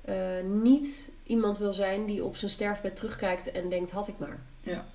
eh, 0.05 0.15
niet 0.43 1.11
iemand 1.23 1.57
wil 1.57 1.73
zijn 1.73 2.05
die 2.05 2.23
op 2.23 2.35
zijn 2.35 2.51
sterfbed 2.51 2.95
terugkijkt 2.95 3.51
en 3.51 3.69
denkt, 3.69 3.91
had 3.91 4.07
ik 4.07 4.17
maar. 4.17 4.39
Ja. 4.59 4.85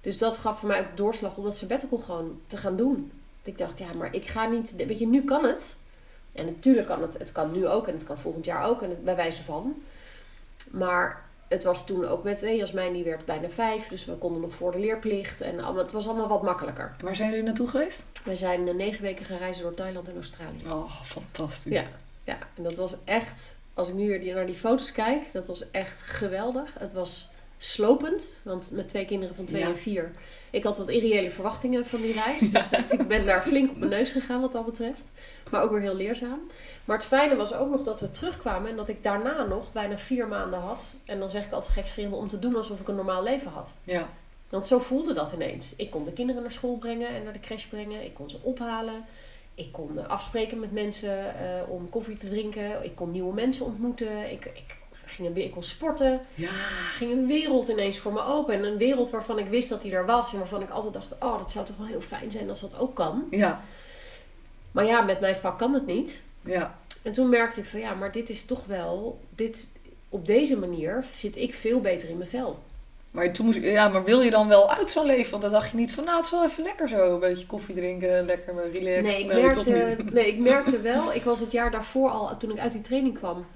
Dus 0.00 0.18
dat 0.18 0.38
gaf 0.38 0.58
voor 0.58 0.68
mij 0.68 0.80
ook 0.80 0.96
doorslag 0.96 1.36
om 1.36 1.44
dat 1.44 1.56
sabbatical 1.56 1.98
gewoon 1.98 2.40
te 2.46 2.56
gaan 2.56 2.76
doen. 2.76 3.12
Dat 3.42 3.52
ik 3.52 3.58
dacht, 3.58 3.78
ja, 3.78 3.92
maar 3.96 4.14
ik 4.14 4.26
ga 4.26 4.46
niet... 4.46 4.76
Weet 4.76 4.98
je, 4.98 5.06
nu 5.06 5.24
kan 5.24 5.44
het. 5.44 5.76
En 6.32 6.44
natuurlijk 6.44 6.86
kan 6.86 7.02
het. 7.02 7.18
Het 7.18 7.32
kan 7.32 7.52
nu 7.52 7.66
ook 7.66 7.86
en 7.86 7.94
het 7.94 8.04
kan 8.04 8.18
volgend 8.18 8.44
jaar 8.44 8.64
ook. 8.64 8.82
En 8.82 8.90
het, 8.90 9.04
bij 9.04 9.16
wijze 9.16 9.42
van. 9.42 9.82
Maar 10.70 11.24
het 11.48 11.64
was 11.64 11.86
toen 11.86 12.06
ook 12.06 12.24
met... 12.24 12.40
Hey, 12.40 12.56
Jasmijn 12.56 12.92
die 12.92 13.04
werd 13.04 13.24
bijna 13.24 13.48
vijf. 13.48 13.88
Dus 13.88 14.04
we 14.04 14.12
konden 14.12 14.40
nog 14.40 14.54
voor 14.54 14.72
de 14.72 14.78
leerplicht. 14.78 15.40
En 15.40 15.60
allemaal, 15.60 15.82
het 15.82 15.92
was 15.92 16.06
allemaal 16.06 16.28
wat 16.28 16.42
makkelijker. 16.42 16.96
Waar 17.00 17.16
zijn 17.16 17.30
jullie 17.30 17.44
naartoe 17.44 17.68
geweest? 17.68 18.04
We 18.24 18.36
zijn 18.36 18.68
eh, 18.68 18.74
negen 18.74 19.02
weken 19.02 19.24
gaan 19.24 19.38
reizen 19.38 19.62
door 19.62 19.74
Thailand 19.74 20.08
en 20.08 20.14
Australië. 20.14 20.62
Oh, 20.66 21.02
fantastisch. 21.02 21.72
Ja, 21.72 21.84
ja, 22.24 22.38
en 22.54 22.62
dat 22.62 22.74
was 22.74 22.96
echt... 23.04 23.55
Als 23.76 23.88
ik 23.88 23.94
nu 23.94 24.18
weer 24.18 24.34
naar 24.34 24.46
die 24.46 24.54
foto's 24.54 24.92
kijk, 24.92 25.32
dat 25.32 25.46
was 25.46 25.70
echt 25.70 26.00
geweldig. 26.02 26.74
Het 26.78 26.92
was 26.92 27.30
slopend, 27.56 28.28
want 28.42 28.70
met 28.72 28.88
twee 28.88 29.04
kinderen 29.04 29.34
van 29.36 29.44
twee 29.44 29.60
Ja. 29.60 29.68
en 29.68 29.78
vier. 29.78 30.10
Ik 30.50 30.64
had 30.64 30.78
wat 30.78 30.88
irreële 30.88 31.30
verwachtingen 31.30 31.86
van 31.86 32.00
die 32.00 32.12
reis. 32.12 32.38
Dus 32.50 32.70
dat- 32.70 32.92
ik 32.92 33.08
ben 33.08 33.26
daar 33.26 33.42
flink 33.42 33.70
op 33.70 33.76
mijn 33.76 33.90
neus 33.90 34.12
gegaan 34.12 34.40
wat 34.40 34.52
dat 34.52 34.64
betreft. 34.64 35.02
Maar 35.50 35.62
ook 35.62 35.70
weer 35.70 35.80
heel 35.80 35.94
leerzaam. 35.96 36.40
Maar 36.84 36.96
het 36.96 37.06
fijne 37.06 37.36
was 37.36 37.54
ook 37.54 37.70
nog 37.70 37.82
dat 37.82 38.00
we 38.00 38.10
terugkwamen 38.10 38.70
en 38.70 38.76
dat 38.76 38.88
ik 38.88 39.02
daarna 39.02 39.44
nog 39.44 39.72
bijna 39.72 39.98
vier 39.98 40.28
maanden 40.28 40.58
had. 40.60 40.96
En 41.04 41.18
dan 41.18 41.30
zeg 41.30 41.44
ik 41.46 41.52
altijd 41.52 41.72
gekscherend 41.72 42.14
om 42.14 42.28
te 42.28 42.38
doen 42.38 42.56
alsof 42.56 42.80
ik 42.80 42.88
een 42.88 42.94
normaal 42.94 43.22
leven 43.22 43.50
had. 43.50 43.72
Ja. 43.84 44.08
Want 44.48 44.66
zo 44.66 44.78
voelde 44.78 45.12
dat 45.12 45.32
ineens. 45.32 45.72
Ik 45.76 45.90
kon 45.90 46.04
de 46.04 46.12
kinderen 46.12 46.42
naar 46.42 46.52
school 46.52 46.76
brengen 46.76 47.08
en 47.08 47.22
naar 47.24 47.32
de 47.32 47.40
crash 47.40 47.64
brengen. 47.64 48.04
Ik 48.04 48.14
kon 48.14 48.30
ze 48.30 48.36
ophalen. 48.42 49.04
Ik 49.56 49.72
kon 49.72 49.98
eh, 49.98 50.06
afspreken 50.06 50.60
met 50.60 50.72
mensen 50.72 51.34
eh, 51.34 51.70
om 51.70 51.88
koffie 51.88 52.16
te 52.16 52.28
drinken. 52.28 52.84
Ik 52.84 52.94
kon 52.94 53.10
nieuwe 53.10 53.34
mensen 53.34 53.64
ontmoeten. 53.64 54.30
Ik, 54.30 54.44
ik, 54.44 54.76
ging 55.04 55.28
een, 55.28 55.36
ik 55.36 55.50
kon 55.50 55.62
sporten. 55.62 56.20
Ja. 56.34 56.50
Ging 56.94 57.12
een 57.12 57.26
wereld 57.26 57.68
ineens 57.68 57.98
voor 57.98 58.12
me 58.12 58.22
open. 58.22 58.54
En 58.54 58.64
een 58.64 58.76
wereld 58.76 59.10
waarvan 59.10 59.38
ik 59.38 59.46
wist 59.46 59.68
dat 59.68 59.82
die 59.82 59.92
er 59.92 60.06
was. 60.06 60.32
En 60.32 60.38
waarvan 60.38 60.62
ik 60.62 60.70
altijd 60.70 60.92
dacht, 60.92 61.12
oh, 61.20 61.38
dat 61.38 61.50
zou 61.50 61.66
toch 61.66 61.76
wel 61.76 61.86
heel 61.86 62.00
fijn 62.00 62.30
zijn 62.30 62.50
als 62.50 62.60
dat 62.60 62.78
ook 62.78 62.94
kan. 62.94 63.26
Ja. 63.30 63.62
Maar 64.72 64.84
ja, 64.84 65.00
met 65.00 65.20
mijn 65.20 65.36
vak 65.36 65.58
kan 65.58 65.74
het 65.74 65.86
niet. 65.86 66.20
Ja. 66.40 66.78
En 67.02 67.12
toen 67.12 67.28
merkte 67.28 67.60
ik 67.60 67.66
van, 67.66 67.80
ja, 67.80 67.94
maar 67.94 68.12
dit 68.12 68.30
is 68.30 68.44
toch 68.44 68.66
wel... 68.66 69.20
Dit, 69.34 69.68
op 70.08 70.26
deze 70.26 70.58
manier 70.58 71.04
zit 71.14 71.36
ik 71.36 71.54
veel 71.54 71.80
beter 71.80 72.08
in 72.08 72.16
mijn 72.16 72.30
vel. 72.30 72.62
Maar 73.16 73.32
toen 73.32 73.46
moest, 73.46 73.58
ja, 73.58 73.88
maar 73.88 74.04
wil 74.04 74.20
je 74.20 74.30
dan 74.30 74.48
wel 74.48 74.70
uit 74.72 74.90
zo'n 74.90 75.06
leven? 75.06 75.30
Want 75.30 75.42
dan 75.42 75.52
dacht 75.52 75.70
je 75.70 75.76
niet 75.76 75.94
van, 75.94 76.04
nou, 76.04 76.16
het 76.16 76.24
is 76.24 76.30
wel 76.30 76.44
even 76.44 76.62
lekker 76.62 76.88
zo. 76.88 77.14
Een 77.14 77.20
beetje 77.20 77.46
koffie 77.46 77.74
drinken, 77.74 78.24
lekker 78.24 78.54
maar 78.54 78.68
relaxed. 78.70 79.02
Nee 79.02 79.20
ik, 79.20 79.26
merkte, 79.26 79.96
nee, 80.12 80.26
ik 80.26 80.38
merkte 80.38 80.80
wel. 80.80 81.12
Ik 81.12 81.22
was 81.22 81.40
het 81.40 81.52
jaar 81.52 81.70
daarvoor 81.70 82.10
al, 82.10 82.36
toen 82.36 82.50
ik 82.50 82.58
uit 82.58 82.72
die 82.72 82.80
training 82.80 83.18
kwam. 83.18 83.46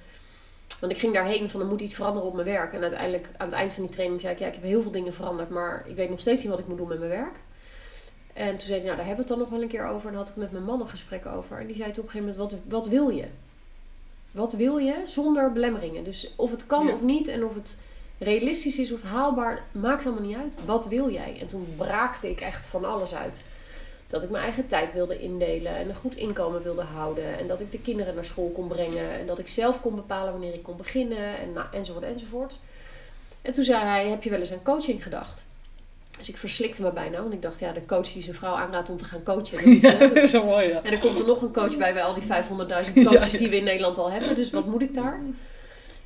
Want 0.80 0.92
ik 0.92 0.98
ging 0.98 1.14
daarheen 1.14 1.50
van 1.50 1.60
er 1.60 1.66
moet 1.66 1.80
iets 1.80 1.94
veranderen 1.94 2.28
op 2.28 2.34
mijn 2.34 2.46
werk. 2.46 2.72
En 2.72 2.80
uiteindelijk 2.80 3.28
aan 3.36 3.46
het 3.46 3.56
eind 3.56 3.74
van 3.74 3.82
die 3.82 3.92
training 3.92 4.20
zei 4.20 4.32
ik, 4.32 4.38
ja, 4.38 4.46
ik 4.46 4.54
heb 4.54 4.62
heel 4.62 4.82
veel 4.82 4.90
dingen 4.90 5.14
veranderd. 5.14 5.50
Maar 5.50 5.82
ik 5.86 5.96
weet 5.96 6.10
nog 6.10 6.20
steeds 6.20 6.42
niet 6.42 6.50
wat 6.50 6.60
ik 6.60 6.68
moet 6.68 6.78
doen 6.78 6.88
met 6.88 6.98
mijn 6.98 7.10
werk. 7.10 7.36
En 8.32 8.50
toen 8.50 8.60
zei 8.60 8.72
hij, 8.72 8.84
nou, 8.84 8.96
daar 8.96 9.06
hebben 9.06 9.14
we 9.14 9.20
het 9.20 9.28
dan 9.28 9.38
nog 9.38 9.48
wel 9.48 9.62
een 9.62 9.68
keer 9.68 9.86
over. 9.86 10.06
En 10.06 10.14
daar 10.14 10.22
had 10.22 10.30
ik 10.30 10.36
met 10.36 10.52
mijn 10.52 10.64
man 10.64 10.80
een 10.80 10.88
gesprek 10.88 11.26
over. 11.26 11.58
En 11.58 11.66
die 11.66 11.76
zei 11.76 11.90
toen 11.90 12.02
op 12.04 12.14
een 12.14 12.20
gegeven 12.20 12.38
moment, 12.40 12.52
wat, 12.52 12.60
wat 12.68 12.88
wil 12.88 13.08
je? 13.08 13.24
Wat 14.30 14.52
wil 14.52 14.78
je 14.78 14.94
zonder 15.04 15.52
belemmeringen? 15.52 16.04
Dus 16.04 16.32
of 16.36 16.50
het 16.50 16.66
kan 16.66 16.86
Ja. 16.86 16.92
of 16.92 17.02
niet 17.02 17.28
en 17.28 17.44
of 17.44 17.54
het 17.54 17.78
realistisch 18.20 18.78
is 18.78 18.92
of 18.92 19.02
haalbaar, 19.02 19.62
maakt 19.72 20.06
allemaal 20.06 20.24
niet 20.24 20.36
uit. 20.36 20.54
Wat 20.64 20.86
wil 20.88 21.10
jij? 21.10 21.36
En 21.40 21.46
toen 21.46 21.74
braakte 21.76 22.30
ik 22.30 22.40
echt 22.40 22.66
van 22.66 22.84
alles 22.84 23.14
uit. 23.14 23.42
Dat 24.06 24.22
ik 24.22 24.30
mijn 24.30 24.42
eigen 24.42 24.66
tijd 24.66 24.92
wilde 24.92 25.18
indelen 25.18 25.76
en 25.76 25.88
een 25.88 25.94
goed 25.94 26.16
inkomen 26.16 26.62
wilde 26.62 26.82
houden. 26.82 27.38
En 27.38 27.46
dat 27.46 27.60
ik 27.60 27.70
de 27.70 27.78
kinderen 27.80 28.14
naar 28.14 28.24
school 28.24 28.50
kon 28.54 28.68
brengen. 28.68 29.10
En 29.10 29.26
dat 29.26 29.38
ik 29.38 29.48
zelf 29.48 29.80
kon 29.80 29.94
bepalen 29.94 30.32
wanneer 30.32 30.54
ik 30.54 30.62
kon 30.62 30.76
beginnen. 30.76 31.38
En 31.38 31.52
nou, 31.52 31.66
enzovoort 31.72 32.04
enzovoort. 32.04 32.58
En 33.42 33.52
toen 33.52 33.64
zei 33.64 33.84
hij, 33.84 34.08
heb 34.08 34.22
je 34.22 34.30
wel 34.30 34.38
eens 34.38 34.52
aan 34.52 34.62
coaching 34.62 35.02
gedacht? 35.02 35.44
Dus 36.18 36.28
ik 36.28 36.36
verslikte 36.36 36.82
me 36.82 36.92
bijna. 36.92 37.20
Want 37.20 37.32
ik 37.32 37.42
dacht, 37.42 37.58
ja, 37.60 37.72
de 37.72 37.86
coach 37.86 38.12
die 38.12 38.22
zijn 38.22 38.34
vrouw 38.36 38.54
aanraadt 38.54 38.90
om 38.90 38.96
te 38.98 39.04
gaan 39.04 39.22
coachen. 39.22 39.56
dat 39.56 39.64
is, 39.66 39.80
Ja, 39.90 39.90
hè, 39.90 39.98
dat 40.08 40.16
is 40.16 40.30
wel 40.32 40.44
mooi, 40.44 40.68
ja. 40.68 40.82
en 40.82 40.92
er 40.92 40.98
komt 40.98 41.18
er 41.18 41.26
nog 41.26 41.42
een 41.42 41.52
coach 41.52 41.76
bij 41.76 41.92
bij 41.92 42.02
al 42.02 42.14
die 42.14 42.22
500.000 42.22 42.28
coaches 43.04 43.32
Ja. 43.32 43.38
die 43.38 43.48
we 43.48 43.56
in 43.56 43.64
Nederland 43.64 43.98
al 43.98 44.10
hebben. 44.10 44.34
Dus 44.36 44.50
wat 44.50 44.66
moet 44.66 44.82
ik 44.82 44.94
daar? 44.94 45.20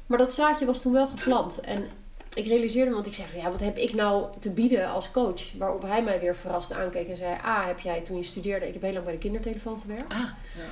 Maar 0.07 0.19
dat 0.19 0.33
zaadje 0.33 0.67
was 0.67 0.83
toen 0.83 0.93
wel 0.93 1.07
geplant. 1.09 1.61
En 1.61 1.89
ik 2.35 2.47
realiseerde 2.47 2.89
me, 2.89 2.95
want 2.95 3.07
ik 3.07 3.15
zei 3.15 3.29
van 3.29 3.41
ja, 3.41 3.51
wat 3.51 3.61
heb 3.61 3.77
ik 3.77 3.95
nou 3.95 4.27
te 4.39 4.53
bieden 4.53 4.89
als 4.89 5.11
coach? 5.11 5.53
Waarop 5.59 5.83
hij 5.83 6.03
mij 6.03 6.21
weer 6.21 6.37
verrast 6.37 6.73
aankeek 6.73 7.09
en 7.09 7.17
zei: 7.17 7.37
Ah, 7.43 7.67
heb 7.67 7.81
jij 7.81 8.01
toen 8.01 8.17
je 8.17 8.23
studeerde, 8.23 8.67
ik 8.67 8.73
heb 8.73 8.83
heel 8.83 8.93
lang 8.93 9.05
bij 9.05 9.13
de 9.13 9.19
kindertelefoon 9.19 9.81
gewerkt. 9.81 10.13
Ah, 10.13 10.19
ja. 10.19 10.65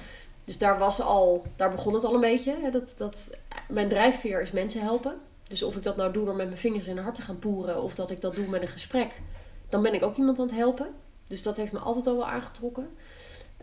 Dus 0.45 0.59
daar 0.59 0.79
was 0.79 1.01
al, 1.01 1.47
daar 1.57 1.71
begon 1.71 1.95
het 1.95 2.05
al 2.05 2.15
een 2.15 2.21
beetje. 2.21 2.57
Hè, 2.61 2.71
dat, 2.71 2.95
dat, 2.97 3.31
mijn 3.69 3.89
drijfveer 3.89 4.41
is 4.41 4.53
mensen 4.53 4.81
helpen. 4.81 5.15
Dus 5.49 5.63
of 5.63 5.77
ik 5.77 5.83
dat 5.83 5.97
nou 5.97 6.13
doe 6.13 6.25
door 6.25 6.37
met 6.37 6.47
mijn 6.47 6.59
vingers 6.59 6.87
in 6.87 6.95
haar 6.95 7.05
hart 7.05 7.17
te 7.17 7.23
gaan 7.23 7.39
poeren, 7.39 7.83
of 7.83 7.95
dat 7.95 8.11
ik 8.11 8.21
dat 8.21 8.35
doe 8.35 8.47
met 8.47 8.63
een 8.63 8.69
gesprek, 8.69 9.11
dan 9.69 9.83
ben 9.83 9.95
ik 9.95 10.03
ook 10.03 10.17
iemand 10.17 10.39
aan 10.39 10.47
het 10.47 10.55
helpen. 10.55 10.89
Dus 11.27 11.43
dat 11.43 11.57
heeft 11.57 11.73
me 11.73 11.79
altijd 11.79 12.07
al 12.07 12.17
wel 12.17 12.29
aangetrokken. 12.29 12.89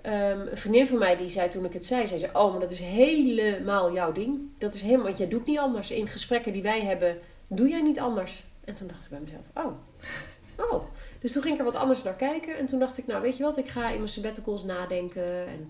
Ehm, 0.02 0.40
een 0.40 0.58
vriendin 0.58 0.88
van 0.88 0.98
mij 0.98 1.18
die 1.18 1.30
zei 1.30 1.50
toen 1.50 1.66
ik 1.66 1.74
het 1.74 1.86
zei, 1.86 2.08
zei 2.08 2.20
ze, 2.20 2.30
oh, 2.34 2.52
maar 2.52 2.60
dat 2.60 2.72
is 2.72 2.80
helemaal 2.80 3.94
jouw 3.94 4.12
ding. 4.12 4.40
Dat 4.58 4.74
is 4.74 4.82
helemaal, 4.82 5.06
want 5.06 5.18
jij 5.18 5.28
doet 5.28 5.46
niet 5.46 5.60
anders. 5.60 5.92
In 5.92 6.08
gesprekken 6.08 6.54
die 6.54 6.62
wij 6.62 6.82
hebben, 6.82 7.18
doe 7.50 7.70
jij 7.70 7.82
niet 7.82 8.00
anders. 8.00 8.44
En 8.66 8.76
toen 8.76 8.88
dacht 8.88 9.04
ik 9.04 9.10
bij 9.10 9.20
mezelf, 9.20 9.44
oh, 9.54 9.74
oh. 10.72 10.84
Dus 11.20 11.32
toen 11.32 11.42
ging 11.42 11.54
ik 11.54 11.60
er 11.60 11.66
wat 11.66 11.76
anders 11.76 12.04
naar 12.04 12.14
kijken. 12.14 12.58
En 12.58 12.66
toen 12.66 12.80
dacht 12.80 12.98
ik, 12.98 13.08
nou 13.08 13.22
weet 13.22 13.38
je 13.38 13.44
wat, 13.44 13.58
ik 13.58 13.68
ga 13.68 13.90
in 13.90 13.98
mijn 13.98 14.10
sabbaticals 14.10 14.64
nadenken 14.64 15.48
en 15.48 15.68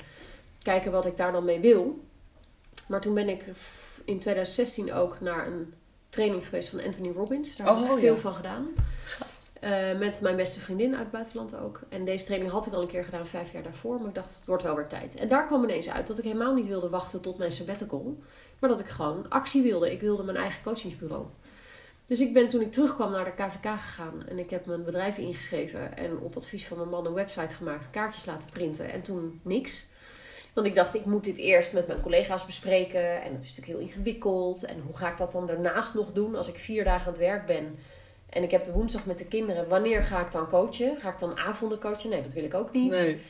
kijken 0.61 0.91
wat 0.91 1.05
ik 1.05 1.17
daar 1.17 1.31
dan 1.31 1.45
mee 1.45 1.59
wil. 1.59 1.99
Maar 2.87 3.01
toen 3.01 3.13
ben 3.13 3.29
ik 3.29 3.43
in 4.05 4.19
2016 4.19 4.93
ook 4.93 5.19
naar 5.19 5.47
een 5.47 5.73
training 6.09 6.45
geweest 6.45 6.69
van 6.69 6.83
Anthony 6.83 7.11
Robbins. 7.11 7.55
Daar 7.55 7.67
heb 7.67 7.75
Oh, 7.75 7.81
ik 7.93 7.99
veel 7.99 8.13
ja. 8.13 8.19
van 8.19 8.33
gedaan. 8.33 8.67
Eh, 9.59 9.97
met 9.97 10.21
mijn 10.21 10.35
beste 10.35 10.59
vriendin 10.59 10.91
uit 10.91 11.01
het 11.01 11.11
buitenland 11.11 11.55
ook. 11.55 11.81
En 11.89 12.05
deze 12.05 12.25
training 12.25 12.51
had 12.51 12.65
ik 12.65 12.73
al 12.73 12.81
een 12.81 12.87
keer 12.87 13.03
gedaan, 13.03 13.27
vijf 13.27 13.51
jaar 13.51 13.63
daarvoor. 13.63 13.99
Maar 13.99 14.07
ik 14.07 14.15
dacht, 14.15 14.35
het 14.35 14.45
wordt 14.45 14.63
wel 14.63 14.75
weer 14.75 14.87
tijd. 14.87 15.15
En 15.15 15.27
daar 15.27 15.47
kwam 15.47 15.63
ineens 15.63 15.89
uit 15.89 16.07
dat 16.07 16.17
ik 16.17 16.23
helemaal 16.23 16.53
niet 16.53 16.67
wilde 16.67 16.89
wachten 16.89 17.21
tot 17.21 17.37
mijn 17.37 17.51
sabbatical. 17.51 18.17
Maar 18.59 18.69
dat 18.69 18.79
ik 18.79 18.87
gewoon 18.87 19.29
actie 19.29 19.61
wilde. 19.61 19.91
Ik 19.91 20.01
wilde 20.01 20.23
mijn 20.23 20.37
eigen 20.37 20.63
coachingsbureau. 20.63 21.25
Dus 22.09 22.19
ik 22.19 22.33
ben 22.33 22.49
toen 22.49 22.61
ik 22.61 22.71
terugkwam 22.71 23.11
naar 23.11 23.25
de 23.25 23.31
KVK 23.31 23.79
gegaan. 23.79 24.27
En 24.27 24.39
ik 24.39 24.49
heb 24.49 24.65
mijn 24.65 24.83
bedrijf 24.83 25.17
ingeschreven. 25.17 25.97
En 25.97 26.17
op 26.17 26.35
advies 26.35 26.67
van 26.67 26.77
mijn 26.77 26.89
man 26.89 27.05
een 27.05 27.13
website 27.13 27.55
gemaakt. 27.55 27.89
Kaartjes 27.89 28.25
laten 28.25 28.49
printen. 28.49 28.91
En 28.91 29.01
toen 29.01 29.39
niks. 29.43 29.85
Want 30.53 30.67
ik 30.67 30.75
dacht, 30.75 30.95
ik 30.95 31.05
moet 31.05 31.23
dit 31.23 31.37
eerst 31.37 31.73
met 31.73 31.87
mijn 31.87 32.01
collega's 32.01 32.45
bespreken. 32.45 33.21
En 33.21 33.33
dat 33.33 33.43
is 33.43 33.55
natuurlijk 33.55 33.77
heel 33.77 33.87
ingewikkeld. 33.87 34.63
En 34.63 34.81
hoe 34.85 34.97
ga 34.97 35.11
ik 35.11 35.17
dat 35.17 35.31
dan 35.31 35.47
daarnaast 35.47 35.93
nog 35.93 36.11
doen 36.11 36.35
als 36.35 36.47
ik 36.47 36.55
vier 36.55 36.83
dagen 36.83 37.05
aan 37.05 37.11
het 37.11 37.21
werk 37.21 37.45
ben? 37.45 37.79
En 38.29 38.43
ik 38.43 38.51
heb 38.51 38.63
de 38.63 38.71
woensdag 38.71 39.05
met 39.05 39.17
de 39.17 39.25
kinderen. 39.25 39.67
Wanneer 39.67 40.03
ga 40.03 40.21
ik 40.25 40.31
dan 40.31 40.49
coachen? 40.49 40.97
Ga 40.99 41.09
ik 41.09 41.19
dan 41.19 41.37
avonden 41.37 41.79
coachen? 41.79 42.09
Nee, 42.09 42.23
dat 42.23 42.33
wil 42.33 42.43
ik 42.43 42.53
ook 42.53 42.71
niet. 42.71 42.91
Nee. 42.91 43.21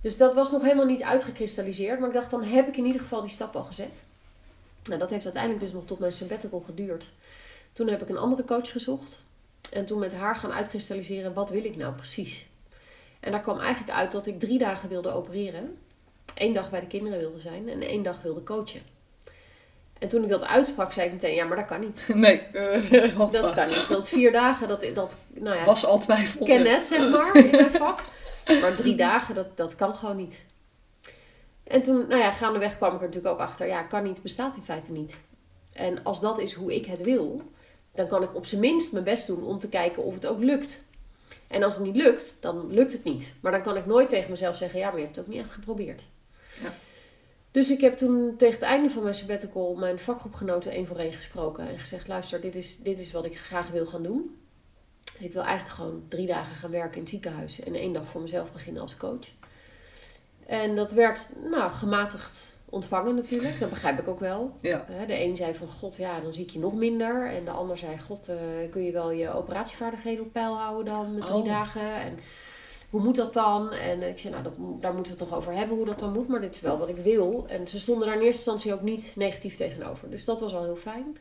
Dus 0.00 0.16
dat 0.16 0.34
was 0.34 0.50
nog 0.50 0.62
helemaal 0.62 0.86
niet 0.86 1.02
uitgekristalliseerd. 1.02 1.98
Maar 1.98 2.08
ik 2.08 2.14
dacht, 2.14 2.30
dan 2.30 2.44
heb 2.44 2.68
ik 2.68 2.76
in 2.76 2.84
ieder 2.84 3.00
geval 3.00 3.22
die 3.22 3.30
stap 3.30 3.56
al 3.56 3.64
gezet. 3.64 4.02
Nou, 4.84 4.98
dat 4.98 5.10
heeft 5.10 5.24
uiteindelijk 5.24 5.64
dus 5.64 5.72
nog 5.72 5.84
tot 5.84 5.98
mijn 5.98 6.12
sabbatical 6.12 6.60
geduurd. 6.60 7.10
Toen 7.78 7.88
heb 7.88 8.02
ik 8.02 8.08
een 8.08 8.18
andere 8.18 8.44
coach 8.44 8.70
gezocht. 8.70 9.22
En 9.72 9.84
toen 9.86 9.98
met 9.98 10.14
haar 10.14 10.36
gaan 10.36 10.52
uitkristalliseren, 10.52 11.32
wat 11.34 11.50
wil 11.50 11.64
ik 11.64 11.76
nou 11.76 11.94
precies? 11.94 12.46
En 13.20 13.30
daar 13.30 13.40
kwam 13.40 13.60
eigenlijk 13.60 13.98
uit 13.98 14.12
dat 14.12 14.26
ik 14.26 14.40
drie 14.40 14.58
dagen 14.58 14.88
wilde 14.88 15.12
opereren. 15.12 15.78
Eén 16.34 16.52
dag 16.54 16.70
bij 16.70 16.80
de 16.80 16.86
kinderen 16.86 17.18
wilde 17.18 17.38
zijn 17.38 17.68
en 17.68 17.82
één 17.82 18.02
dag 18.02 18.22
wilde 18.22 18.42
coachen. 18.42 18.80
En 19.98 20.08
toen 20.08 20.22
ik 20.22 20.28
dat 20.28 20.44
uitsprak, 20.44 20.92
zei 20.92 21.06
ik 21.06 21.12
meteen, 21.12 21.34
ja, 21.34 21.44
maar 21.44 21.56
dat 21.56 21.66
kan 21.66 21.80
niet. 21.80 22.08
Nee. 22.14 22.38
eh, 22.40 23.18
Dat 23.32 23.54
kan 23.54 23.68
niet. 23.68 23.88
Want 23.88 24.08
vier 24.08 24.32
dagen, 24.32 24.68
dat, 24.68 24.84
dat 24.94 25.16
nou 25.28 25.56
ja, 25.56 25.64
Was 25.64 25.84
al 25.84 25.98
twijfel. 25.98 26.46
ken 26.46 26.66
het, 26.66 26.86
zeg 26.86 27.10
maar, 27.10 27.36
in 27.36 27.50
mijn 27.50 27.70
vak. 27.70 28.02
Maar 28.60 28.74
drie 28.74 28.94
dagen, 28.94 29.34
dat, 29.34 29.56
dat 29.56 29.74
kan 29.74 29.96
gewoon 29.96 30.16
niet. 30.16 30.40
En 31.64 31.82
toen, 31.82 32.06
nou 32.08 32.20
ja, 32.20 32.30
gaandeweg 32.30 32.76
kwam 32.76 32.94
ik 32.94 33.00
er 33.00 33.06
natuurlijk 33.06 33.34
ook 33.34 33.40
achter. 33.40 33.66
Ja, 33.66 33.82
kan 33.82 34.02
niet, 34.02 34.22
bestaat 34.22 34.56
in 34.56 34.62
feite 34.62 34.92
niet. 34.92 35.16
En 35.72 36.04
als 36.04 36.20
dat 36.20 36.38
is 36.38 36.52
hoe 36.52 36.74
ik 36.74 36.86
het 36.86 37.02
wil, 37.02 37.42
dan 37.98 38.06
kan 38.08 38.22
ik 38.22 38.34
op 38.34 38.46
zijn 38.46 38.60
minst 38.60 38.92
mijn 38.92 39.04
best 39.04 39.26
doen 39.26 39.44
om 39.44 39.58
te 39.58 39.68
kijken 39.68 40.02
of 40.02 40.14
het 40.14 40.26
ook 40.26 40.42
lukt. 40.42 40.84
En 41.46 41.62
als 41.62 41.76
het 41.76 41.84
niet 41.84 41.96
lukt, 41.96 42.36
dan 42.40 42.72
lukt 42.72 42.92
het 42.92 43.04
niet. 43.04 43.32
Maar 43.40 43.52
dan 43.52 43.62
kan 43.62 43.76
ik 43.76 43.86
nooit 43.86 44.08
tegen 44.08 44.30
mezelf 44.30 44.56
zeggen, 44.56 44.78
ja, 44.78 44.86
maar 44.88 44.98
je 44.98 45.04
hebt 45.04 45.16
het 45.16 45.24
ook 45.24 45.32
niet 45.32 45.40
echt 45.42 45.50
geprobeerd. 45.50 46.06
Ja. 46.62 46.74
Dus 47.50 47.70
ik 47.70 47.80
heb 47.80 47.96
toen 47.96 48.36
tegen 48.36 48.54
het 48.54 48.62
einde 48.62 48.90
van 48.90 49.02
mijn 49.02 49.14
sabbatical 49.14 49.74
mijn 49.74 49.98
vakgroepgenoten 49.98 50.72
één 50.72 50.86
voor 50.86 50.98
één 50.98 51.12
gesproken. 51.12 51.68
En 51.68 51.78
gezegd, 51.78 52.08
luister, 52.08 52.40
dit 52.40 52.56
is, 52.56 52.78
dit 52.78 53.00
is 53.00 53.12
wat 53.12 53.24
ik 53.24 53.38
graag 53.38 53.70
wil 53.70 53.86
gaan 53.86 54.02
doen. 54.02 54.38
Ik 55.18 55.32
wil 55.32 55.42
eigenlijk 55.42 55.74
gewoon 55.74 56.04
drie 56.08 56.26
dagen 56.26 56.56
gaan 56.56 56.70
werken 56.70 56.94
in 56.94 57.00
het 57.00 57.08
ziekenhuis 57.08 57.60
en 57.60 57.74
één 57.74 57.92
dag 57.92 58.08
voor 58.08 58.20
mezelf 58.20 58.52
beginnen 58.52 58.82
als 58.82 58.96
coach. 58.96 59.26
En 60.46 60.76
dat 60.76 60.92
werd 60.92 61.32
nou, 61.50 61.70
gematigd 61.70 62.57
ontvangen 62.70 63.14
natuurlijk, 63.14 63.60
dat 63.60 63.70
begrijp 63.70 63.98
ik 63.98 64.08
ook 64.08 64.20
wel. 64.20 64.56
Ja. 64.60 64.86
De 65.06 65.20
een 65.24 65.36
zei 65.36 65.54
van 65.54 65.68
god, 65.68 65.96
ja, 65.96 66.20
dan 66.20 66.32
zie 66.32 66.44
ik 66.44 66.50
je 66.50 66.58
nog 66.58 66.74
minder. 66.74 67.26
En 67.26 67.44
de 67.44 67.50
ander 67.50 67.78
zei, 67.78 67.98
god, 67.98 68.28
eh, 68.28 68.36
kun 68.70 68.82
je 68.82 68.92
wel 68.92 69.10
je 69.10 69.34
operatievaardigheden 69.34 70.24
op 70.24 70.32
peil 70.32 70.56
houden 70.56 70.84
dan 70.84 71.14
met 71.14 71.26
drie 71.26 71.38
Oh. 71.38 71.44
dagen. 71.44 71.94
En 71.94 72.18
hoe 72.90 73.00
moet 73.00 73.16
dat 73.16 73.34
dan? 73.34 73.70
En 73.72 74.02
ik 74.02 74.18
zei, 74.18 74.32
nou, 74.32 74.44
dat, 74.44 74.52
daar 74.80 74.94
moeten 74.94 75.12
we 75.12 75.18
het 75.18 75.28
nog 75.28 75.38
over 75.38 75.52
hebben 75.52 75.76
hoe 75.76 75.86
dat 75.86 75.98
dan 75.98 76.12
moet. 76.12 76.28
Maar 76.28 76.40
dit 76.40 76.54
is 76.54 76.60
wel 76.60 76.78
wat 76.78 76.88
ik 76.88 76.96
wil. 76.96 77.44
En 77.48 77.66
ze 77.66 77.78
stonden 77.78 78.06
daar 78.06 78.16
in 78.16 78.22
eerste 78.22 78.50
instantie 78.50 78.72
ook 78.72 78.82
niet 78.82 79.12
negatief 79.16 79.56
tegenover. 79.56 80.10
Dus 80.10 80.24
dat 80.24 80.40
was 80.40 80.54
al 80.54 80.62
heel 80.62 80.76
fijn. 80.76 81.16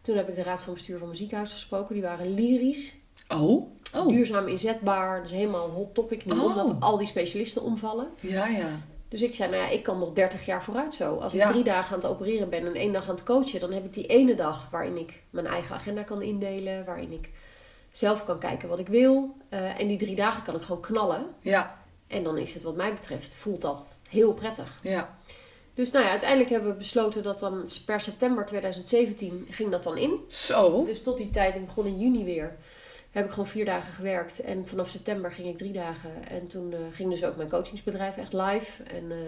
Toen 0.00 0.16
heb 0.16 0.28
ik 0.28 0.34
de 0.34 0.42
raad 0.42 0.62
van 0.62 0.72
bestuur 0.72 0.96
van 0.96 1.06
mijn 1.06 1.18
ziekenhuis 1.18 1.52
gesproken. 1.52 1.94
Die 1.94 2.02
waren 2.02 2.34
lyrisch. 2.34 2.94
Oh. 3.28 3.66
oh. 3.96 4.08
Duurzaam 4.08 4.48
inzetbaar. 4.48 5.16
Dat 5.20 5.30
is 5.30 5.36
helemaal 5.36 5.64
een 5.64 5.74
hot 5.74 5.94
topic 5.94 6.24
nu. 6.24 6.32
Oh. 6.32 6.44
Omdat 6.44 6.76
al 6.80 6.96
die 6.96 7.06
specialisten 7.06 7.62
omvallen. 7.62 8.08
Ja, 8.20 8.46
ja. 8.46 8.80
Dus 9.10 9.22
ik 9.22 9.34
zei, 9.34 9.50
nou 9.50 9.62
ja, 9.62 9.68
ik 9.68 9.82
kan 9.82 9.98
nog 9.98 10.12
30 10.12 10.46
jaar 10.46 10.62
vooruit 10.64 10.94
zo. 10.94 11.16
Als 11.16 11.32
ik 11.34 11.40
Ja. 11.40 11.50
drie 11.50 11.64
dagen 11.64 11.94
aan 11.94 12.00
het 12.00 12.10
opereren 12.10 12.48
ben 12.48 12.66
en 12.66 12.74
één 12.74 12.92
dag 12.92 13.08
aan 13.08 13.14
het 13.14 13.24
coachen, 13.24 13.60
dan 13.60 13.72
heb 13.72 13.84
ik 13.84 13.92
die 13.94 14.06
ene 14.06 14.34
dag 14.34 14.68
waarin 14.70 14.96
ik 14.96 15.22
mijn 15.30 15.46
eigen 15.46 15.74
agenda 15.74 16.02
kan 16.02 16.22
indelen, 16.22 16.84
waarin 16.84 17.12
ik 17.12 17.28
zelf 17.90 18.24
kan 18.24 18.38
kijken 18.38 18.68
wat 18.68 18.78
ik 18.78 18.88
wil. 18.88 19.36
Eh, 19.48 19.80
en 19.80 19.86
die 19.86 19.98
drie 19.98 20.14
dagen 20.14 20.42
kan 20.42 20.54
ik 20.54 20.62
gewoon 20.62 20.80
knallen. 20.82 21.26
Ja, 21.40 21.78
En 22.06 22.22
dan 22.22 22.38
is 22.38 22.54
het 22.54 22.62
wat 22.62 22.76
mij 22.76 22.92
betreft, 22.92 23.34
voelt 23.34 23.62
dat 23.62 23.98
heel 24.08 24.32
prettig. 24.34 24.78
ja. 24.82 25.18
Dus 25.74 25.90
nou 25.90 26.04
ja, 26.04 26.10
uiteindelijk 26.10 26.50
hebben 26.50 26.70
we 26.70 26.76
besloten 26.76 27.22
dat 27.22 27.40
dan 27.40 27.68
per 27.86 28.00
september 28.00 28.46
2017 28.46 29.46
ging 29.50 29.70
dat 29.70 29.84
dan 29.84 29.96
in. 29.96 30.18
Zo. 30.28 30.84
Dus 30.84 31.02
tot 31.02 31.16
die 31.16 31.28
tijd, 31.28 31.54
ik 31.54 31.66
begon 31.66 31.86
in 31.86 31.98
juni 31.98 32.24
weer, 32.24 32.56
heb 33.10 33.24
ik 33.24 33.30
gewoon 33.30 33.46
vier 33.46 33.64
dagen 33.64 33.92
gewerkt. 33.92 34.40
En 34.40 34.68
vanaf 34.68 34.88
september 34.88 35.32
ging 35.32 35.48
ik 35.48 35.56
drie 35.56 35.72
dagen. 35.72 36.28
En 36.28 36.46
toen 36.46 36.72
eh, 36.72 36.78
ging 36.92 37.10
dus 37.10 37.24
ook 37.24 37.36
mijn 37.36 37.48
coachingsbedrijf 37.48 38.16
echt 38.16 38.32
live. 38.32 38.82
En 38.82 39.10
eh, 39.10 39.18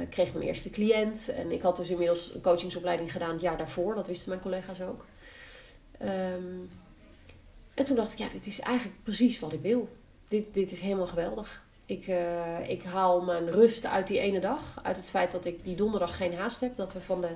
eh, 0.00 0.08
kreeg 0.10 0.32
mijn 0.32 0.46
eerste 0.46 0.70
cliënt. 0.70 1.28
En 1.28 1.52
ik 1.52 1.62
had 1.62 1.76
dus 1.76 1.90
inmiddels 1.90 2.34
een 2.34 2.40
coachingsopleiding 2.40 3.12
gedaan 3.12 3.32
het 3.32 3.40
jaar 3.40 3.58
daarvoor. 3.58 3.94
Dat 3.94 4.06
wisten 4.06 4.28
mijn 4.28 4.40
collega's 4.40 4.80
ook. 4.80 5.04
Ehm, 5.98 6.58
en 7.74 7.84
toen 7.84 7.96
dacht 7.96 8.12
ik, 8.12 8.18
ja, 8.18 8.28
dit 8.28 8.46
is 8.46 8.60
eigenlijk 8.60 9.02
precies 9.02 9.38
wat 9.38 9.52
ik 9.52 9.60
wil. 9.60 9.88
Dit, 10.28 10.54
dit 10.54 10.72
is 10.72 10.80
helemaal 10.80 11.06
geweldig. 11.06 11.68
Ik, 11.86 12.06
ik 12.66 12.82
haal 12.82 13.20
mijn 13.20 13.50
rust 13.50 13.86
uit 13.86 14.06
die 14.06 14.18
ene 14.18 14.40
dag. 14.40 14.80
Uit 14.82 14.96
het 14.96 15.10
feit 15.10 15.30
dat 15.30 15.44
ik 15.44 15.64
die 15.64 15.76
donderdag 15.76 16.16
geen 16.16 16.34
haast 16.34 16.60
heb. 16.60 16.76
Dat 16.76 16.92
we 16.92 17.00
van 17.00 17.20
de 17.20 17.30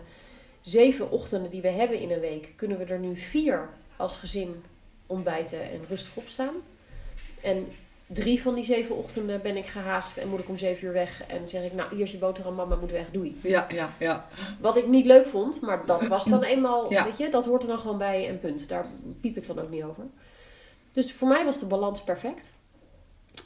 zeven 0.60 1.10
ochtenden 1.10 1.50
die 1.50 1.62
we 1.62 1.68
hebben 1.68 1.98
in 1.98 2.10
een 2.10 2.20
week, 2.20 2.52
kunnen 2.56 2.78
we 2.78 2.84
er 2.84 2.98
nu 2.98 3.16
vier 3.16 3.68
als 3.96 4.16
gezin 4.16 4.62
ontbijten 5.06 5.62
en 5.62 5.80
rustig 5.88 6.16
opstaan. 6.16 6.54
En 7.42 7.66
drie 8.06 8.42
van 8.42 8.54
die 8.54 8.64
zeven 8.64 8.96
ochtenden 8.96 9.42
ben 9.42 9.56
ik 9.56 9.66
gehaast 9.66 10.16
en 10.16 10.28
moet 10.28 10.40
ik 10.40 10.48
om 10.48 10.58
zeven 10.58 10.86
uur 10.86 10.92
weg. 10.92 11.22
En 11.26 11.48
zeg 11.48 11.64
ik, 11.64 11.72
nou, 11.72 11.94
hier 11.94 12.04
is 12.04 12.10
je 12.10 12.18
boterham, 12.18 12.54
mama 12.54 12.76
moet 12.76 12.90
weg, 12.90 13.10
doei. 13.10 13.38
Ja, 13.42 13.66
ja, 13.70 13.92
ja. 13.98 14.26
Wat 14.60 14.76
ik 14.76 14.86
niet 14.86 15.06
leuk 15.06 15.26
vond, 15.26 15.60
maar 15.60 15.86
dat 15.86 16.06
was 16.06 16.24
dan 16.24 16.42
eenmaal, 16.42 16.90
Ja. 16.92 17.04
weet 17.04 17.18
je, 17.18 17.28
dat 17.28 17.46
hoort 17.46 17.62
er 17.62 17.68
dan 17.68 17.78
gewoon 17.78 17.98
bij 17.98 18.28
en 18.28 18.40
punt. 18.40 18.68
Daar 18.68 18.86
piep 19.20 19.36
ik 19.36 19.46
dan 19.46 19.58
ook 19.60 19.70
niet 19.70 19.82
over. 19.82 20.04
Dus 20.92 21.12
voor 21.12 21.28
mij 21.28 21.44
was 21.44 21.60
de 21.60 21.66
balans 21.66 22.02
perfect. 22.04 22.52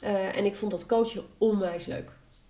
Eh, 0.01 0.37
en 0.37 0.45
ik 0.45 0.55
vond 0.55 0.71
dat 0.71 0.85
coachen 0.85 1.23
onwijs 1.37 1.85
leuk. 1.85 2.09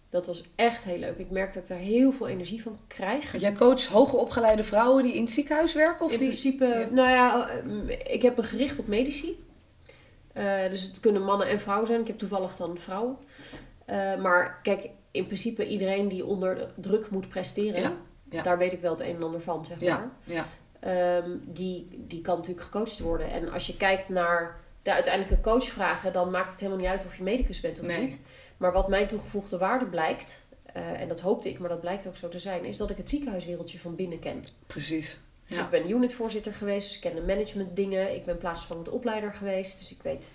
Dat 0.10 0.28
was 0.28 0.44
echt 0.56 0.84
heel 0.84 0.98
leuk. 0.98 1.18
Ik 1.18 1.30
merk 1.30 1.54
dat 1.54 1.64
ik 1.64 1.70
daar 1.70 1.78
heel 1.78 2.12
veel 2.12 2.28
energie 2.28 2.62
van 2.62 2.80
krijg. 2.88 3.32
Want 3.32 3.44
jij 3.44 3.54
coacht 3.54 3.86
hoger 3.86 4.20
opgeleide 4.20 4.64
vrouwen 4.64 5.04
die 5.04 5.14
in 5.14 5.22
het 5.24 5.32
ziekenhuis 5.32 5.74
werken? 5.74 6.06
Of 6.06 6.12
in 6.12 6.18
die... 6.18 6.28
principe, 6.28 6.66
Ja. 6.66 6.88
nou 6.92 7.10
ja, 7.10 7.50
eh, 7.50 8.14
ik 8.14 8.22
heb 8.22 8.38
me 8.38 8.44
gericht 8.44 8.80
op 8.80 8.88
medici. 8.88 9.44
Eh, 10.34 10.70
dus 10.70 10.82
het 10.82 11.00
kunnen 11.00 11.24
mannen 11.24 11.48
en 11.48 11.60
vrouwen 11.60 11.88
zijn. 11.88 12.02
Ik 12.02 12.08
heb 12.08 12.18
toevallig 12.18 12.56
dan 12.56 12.78
vrouwen. 12.78 13.18
Eh, 13.86 14.16
maar 14.16 14.60
kijk, 14.64 14.90
in 15.12 15.26
principe 15.26 15.68
iedereen 15.68 16.08
die 16.08 16.26
onder 16.26 16.68
druk 16.76 17.10
moet 17.10 17.28
presteren, 17.30 17.82
Ja, 17.82 17.94
ja. 18.30 18.44
daar 18.44 18.58
weet 18.58 18.74
ik 18.74 18.82
wel 18.82 18.92
het 18.92 19.00
een 19.00 19.16
en 19.16 19.24
ander 19.24 19.42
van, 19.42 19.66
zeg 19.66 19.80
maar. 19.80 19.88
Ja, 19.88 20.12
ja. 20.24 20.46
Ehm, 20.80 21.30
die, 21.46 21.88
die 22.08 22.22
kan 22.22 22.36
natuurlijk 22.38 22.66
gecoacht 22.66 23.00
worden. 23.00 23.32
En 23.32 23.52
als 23.52 23.68
je 23.68 23.78
kijkt 23.78 24.10
naar 24.10 24.60
de 24.84 24.94
uiteindelijke 24.94 25.42
coachvragen, 25.50 26.14
dan 26.14 26.32
maakt 26.32 26.52
het 26.52 26.60
helemaal 26.60 26.82
niet 26.82 26.90
uit 26.92 27.06
of 27.06 27.18
je 27.18 27.24
medicus 27.24 27.60
bent 27.60 27.80
of 27.80 27.86
Nee. 27.86 28.02
niet. 28.02 28.20
Maar 28.60 28.72
wat 28.72 28.88
mijn 28.88 29.08
toegevoegde 29.08 29.58
waarde 29.58 29.86
blijkt, 29.86 30.42
eh, 30.74 31.02
en 31.02 31.08
dat 31.08 31.22
hoopte 31.22 31.50
ik, 31.50 31.60
maar 31.60 31.70
dat 31.70 31.82
blijkt 31.82 32.08
ook 32.08 32.16
zo 32.16 32.30
te 32.30 32.40
zijn, 32.40 32.66
is 32.66 32.78
dat 32.78 32.90
ik 32.90 32.98
het 32.98 33.10
ziekenhuiswereldje 33.10 33.80
van 33.80 33.96
binnen 33.96 34.20
ken. 34.20 34.44
Precies. 34.68 35.20
Ja. 35.46 35.64
Ik 35.64 35.70
ben 35.70 35.90
unitvoorzitter 35.90 36.54
geweest, 36.54 36.88
dus 36.88 36.96
ik 36.96 37.02
ken 37.02 37.16
de 37.16 37.34
managementdingen. 37.34 38.16
Ik 38.16 38.26
ben 38.26 38.38
plaatsvervangend 38.38 38.90
opleider 38.90 39.34
geweest, 39.34 39.80
dus 39.80 39.92
ik 39.92 40.02
weet 40.04 40.32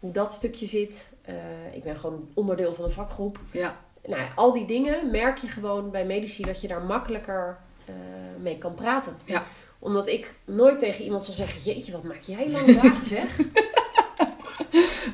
hoe 0.00 0.12
dat 0.12 0.32
stukje 0.32 0.66
zit. 0.66 1.12
Eh, 1.22 1.34
ik 1.72 1.82
ben 1.82 1.96
gewoon 1.96 2.28
onderdeel 2.34 2.74
van 2.74 2.84
een 2.84 2.90
vakgroep. 2.90 3.40
Ja, 3.50 3.80
Nou 4.06 4.20
ja, 4.20 4.32
al 4.34 4.52
die 4.52 4.66
dingen 4.66 5.10
merk 5.10 5.38
je 5.38 5.48
gewoon 5.48 5.90
bij 5.90 6.04
medici 6.06 6.44
dat 6.44 6.60
je 6.60 6.68
daar 6.68 6.82
makkelijker 6.82 7.58
eh, 7.84 7.94
mee 8.40 8.58
kan 8.58 8.74
praten. 8.74 9.16
Ja. 9.24 9.44
Omdat 9.78 10.06
ik 10.06 10.34
nooit 10.44 10.78
tegen 10.78 11.04
iemand 11.04 11.24
zal 11.24 11.34
zeggen, 11.34 11.62
jeetje, 11.62 11.92
wat 11.92 12.02
maak 12.02 12.22
jij 12.22 12.50
lange 12.50 12.74
dagen 12.74 13.04
zeg. 13.04 13.38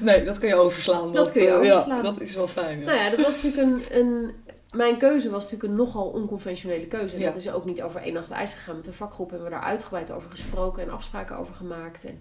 nee, 0.03 0.25
dat 0.25 0.39
kun 0.39 0.49
je 0.49 0.55
overslaan. 0.55 1.13
Dat 1.13 1.33
kun 1.33 1.43
je 1.43 1.49
eh, 1.49 1.55
overslaan. 1.57 1.97
Ja, 1.97 2.03
dat 2.03 2.21
is 2.21 2.35
wel 2.35 2.47
fijn. 2.47 2.79
Ja. 2.79 2.85
nou 2.85 2.99
ja, 2.99 3.11
dat 3.11 3.21
was 3.21 3.43
natuurlijk 3.43 3.63
een, 3.93 3.99
een... 3.99 4.35
Mijn 4.73 4.97
keuze 4.99 5.31
was 5.31 5.43
natuurlijk 5.43 5.71
een 5.71 5.77
nogal 5.79 6.07
onconventionele 6.07 6.87
keuze. 6.87 7.15
En 7.15 7.21
Ja. 7.21 7.27
dat 7.27 7.37
is 7.37 7.51
ook 7.53 7.65
niet 7.65 7.83
over 7.83 8.01
één 8.01 8.13
nacht 8.13 8.31
ijs 8.31 8.55
gegaan. 8.55 8.75
Met 8.77 8.85
de 8.85 8.93
vakgroep 8.93 9.31
hebben 9.31 9.49
we 9.49 9.55
daar 9.55 9.65
uitgebreid 9.65 10.11
over 10.13 10.31
gesproken 10.31 10.83
en 10.83 10.91
afspraken 10.91 11.37
over 11.37 11.55
gemaakt. 11.55 12.05
En, 12.05 12.21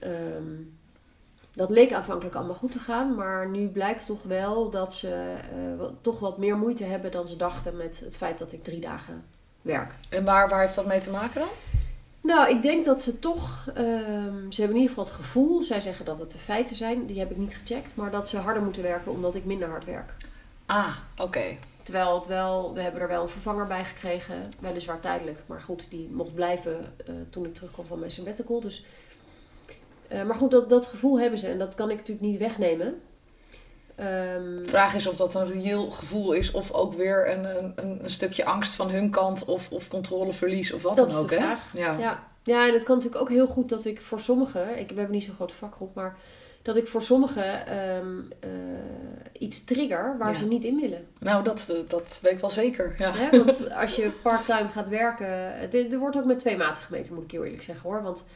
ehm, 0.00 0.52
dat 1.54 1.70
leek 1.70 1.92
aanvankelijk 1.92 2.34
allemaal 2.36 2.54
goed 2.54 2.72
te 2.72 2.78
gaan, 2.78 3.14
maar 3.14 3.48
nu 3.48 3.68
blijkt 3.68 4.06
toch 4.06 4.22
wel 4.22 4.70
dat 4.70 4.94
ze 4.94 5.08
eh, 5.52 5.78
wat- 5.78 5.92
toch 6.00 6.18
wat 6.20 6.38
meer 6.38 6.56
moeite 6.56 6.84
hebben 6.84 7.10
dan 7.10 7.28
ze 7.28 7.36
dachten 7.36 7.76
met 7.76 8.00
het 8.04 8.16
feit 8.16 8.38
dat 8.38 8.52
ik 8.52 8.64
drie 8.64 8.80
dagen 8.80 9.24
werk. 9.62 9.92
En 10.08 10.24
waar, 10.24 10.48
waar 10.48 10.60
heeft 10.60 10.74
dat 10.74 10.86
mee 10.86 11.00
te 11.00 11.10
maken 11.10 11.40
dan? 11.40 11.48
Nou, 12.26 12.50
ik 12.50 12.62
denk 12.62 12.84
dat 12.84 13.02
ze 13.02 13.18
toch, 13.18 13.66
ehm, 13.74 14.50
ze 14.50 14.60
hebben 14.60 14.76
in 14.76 14.82
ieder 14.82 14.88
geval 14.88 15.04
het 15.04 15.12
gevoel, 15.12 15.62
zij 15.62 15.80
zeggen 15.80 16.04
dat 16.04 16.18
het 16.18 16.32
de 16.32 16.38
feiten 16.38 16.76
zijn, 16.76 17.06
die 17.06 17.18
heb 17.18 17.30
ik 17.30 17.36
niet 17.36 17.56
gecheckt, 17.56 17.96
maar 17.96 18.10
dat 18.10 18.28
ze 18.28 18.38
harder 18.38 18.62
moeten 18.62 18.82
werken 18.82 19.12
omdat 19.12 19.34
ik 19.34 19.44
minder 19.44 19.68
hard 19.68 19.84
werk. 19.84 20.14
Ah, 20.66 20.96
oké. 21.16 21.56
Terwijl 21.82 22.14
het 22.14 22.26
wel, 22.26 22.74
we 22.74 22.80
hebben 22.80 23.00
er 23.00 23.08
wel 23.08 23.22
een 23.22 23.28
vervanger 23.28 23.66
bij 23.66 23.84
gekregen, 23.84 24.50
weliswaar 24.60 25.00
tijdelijk, 25.00 25.38
maar 25.46 25.60
goed, 25.60 25.90
die 25.90 26.08
mocht 26.12 26.34
blijven 26.34 26.92
eh, 27.06 27.14
toen 27.30 27.44
ik 27.44 27.54
terugkwam 27.54 27.86
van 27.86 27.98
mijn 27.98 28.10
sabbatical. 28.10 28.60
Dus, 28.60 28.84
eh, 30.08 30.22
maar 30.22 30.36
goed, 30.36 30.50
dat, 30.50 30.68
dat 30.68 30.86
gevoel 30.86 31.20
hebben 31.20 31.38
ze 31.38 31.48
en 31.48 31.58
dat 31.58 31.74
kan 31.74 31.90
ik 31.90 31.96
natuurlijk 31.96 32.26
niet 32.26 32.38
wegnemen. 32.38 33.00
Ehm, 33.96 34.62
De 34.62 34.68
vraag 34.68 34.94
is 34.94 35.06
of 35.06 35.16
dat 35.16 35.34
een 35.34 35.46
reëel 35.52 35.90
gevoel 35.90 36.32
is 36.32 36.50
of 36.50 36.72
ook 36.72 36.94
weer 36.94 37.30
een, 37.32 37.44
een, 37.44 37.72
een 38.02 38.10
stukje 38.10 38.44
angst 38.44 38.74
van 38.74 38.90
hun 38.90 39.10
kant 39.10 39.44
of, 39.44 39.70
of 39.70 39.88
controleverlies 39.88 40.72
of 40.72 40.82
wat 40.82 40.96
Dat 40.96 41.08
dan 41.10 41.18
is 41.18 41.22
ook. 41.24 41.28
de 41.28 41.34
hè? 41.34 41.40
vraag. 41.40 41.70
Ja. 41.72 41.98
Ja. 41.98 42.22
ja, 42.42 42.66
en 42.68 42.72
het 42.74 42.82
kan 42.82 42.96
natuurlijk 42.96 43.22
ook 43.22 43.28
heel 43.30 43.46
goed 43.46 43.68
dat 43.68 43.84
ik 43.84 44.00
voor 44.00 44.20
sommigen, 44.20 44.78
ik, 44.78 44.88
we 44.88 44.94
hebben 44.94 45.14
niet 45.14 45.24
zo'n 45.24 45.34
grote 45.34 45.54
vakgroep, 45.54 45.94
maar 45.94 46.16
dat 46.62 46.76
ik 46.76 46.88
voor 46.88 47.02
sommigen 47.02 47.66
ehm, 47.66 48.18
eh, 48.40 48.50
iets 49.38 49.64
trigger 49.64 50.14
waar 50.18 50.30
Ja. 50.32 50.34
ze 50.38 50.46
niet 50.46 50.64
in 50.64 50.80
willen. 50.80 51.06
Nou, 51.20 51.44
dat, 51.44 51.68
eh, 51.70 51.76
dat 51.88 52.18
weet 52.22 52.32
ik 52.32 52.40
wel 52.40 52.50
zeker. 52.50 52.94
Ja. 52.98 53.12
Want 53.30 53.70
als 53.82 53.96
je 53.96 54.10
parttime 54.22 54.68
gaat 54.68 54.88
werken, 54.88 55.26
er 55.92 55.98
wordt 55.98 56.16
ook 56.16 56.24
met 56.24 56.38
twee 56.38 56.56
maten 56.56 56.82
gemeten, 56.82 57.14
moet 57.14 57.24
ik 57.24 57.30
heel 57.30 57.44
eerlijk 57.44 57.62
zeggen 57.62 57.90
hoor. 57.90 58.02
Want 58.02 58.26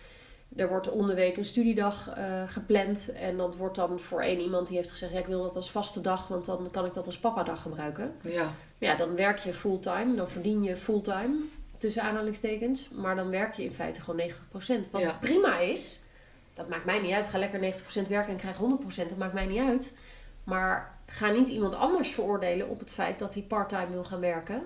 er 0.57 0.69
wordt 0.69 0.91
om 0.91 1.07
de 1.07 1.15
week 1.15 1.37
een 1.37 1.45
studiedag 1.45 2.09
eh, 2.15 2.43
gepland 2.47 3.13
en 3.13 3.37
dat 3.37 3.57
wordt 3.57 3.77
dan 3.77 4.01
voor 4.01 4.23
één 4.23 4.41
iemand 4.41 4.67
die 4.69 4.77
heeft 4.77 4.91
gezegd, 4.91 5.13
ja 5.13 5.19
ik 5.19 5.27
wil 5.27 5.43
dat 5.43 5.57
als 5.57 5.71
vaste 5.71 6.01
dag, 6.01 6.29
want 6.29 6.45
dan 6.45 6.69
kan 6.71 6.85
ik 6.87 6.95
dat 6.95 7.07
als 7.07 7.19
papadag 7.19 7.63
gebruiken. 7.63 8.15
ja. 8.23 8.49
Ja, 8.79 8.95
dan 8.97 9.17
werk 9.17 9.39
je 9.39 9.55
fulltime, 9.55 10.15
dan 10.15 10.29
verdien 10.31 10.63
je 10.63 10.77
fulltime, 10.77 11.35
tussen 11.79 12.03
aanhalingstekens. 12.03 12.89
Maar 12.91 13.17
dan 13.17 13.31
werk 13.31 13.55
je 13.55 13.65
in 13.65 13.73
feite 13.75 14.01
gewoon 14.01 14.21
90%. 14.21 14.91
Wat 14.91 15.01
Ja. 15.01 15.17
prima 15.21 15.59
is, 15.59 16.05
dat 16.55 16.69
maakt 16.69 16.85
mij 16.85 17.01
niet 17.01 17.13
uit. 17.15 17.29
Ga 17.29 17.39
lekker 17.39 17.59
90% 17.61 18.09
werken 18.09 18.33
en 18.33 18.37
krijg 18.39 18.57
100%, 18.59 19.09
dat 19.09 19.19
maakt 19.19 19.33
mij 19.33 19.47
niet 19.47 19.61
uit. 19.69 19.97
Maar 20.45 20.99
ga 21.07 21.31
niet 21.31 21.49
iemand 21.49 21.75
anders 21.75 22.11
veroordelen 22.11 22.69
op 22.69 22.79
het 22.81 22.91
feit 22.91 23.19
dat 23.19 23.35
hij 23.35 23.43
parttime 23.43 23.91
wil 23.91 24.05
gaan 24.05 24.21
werken. 24.21 24.63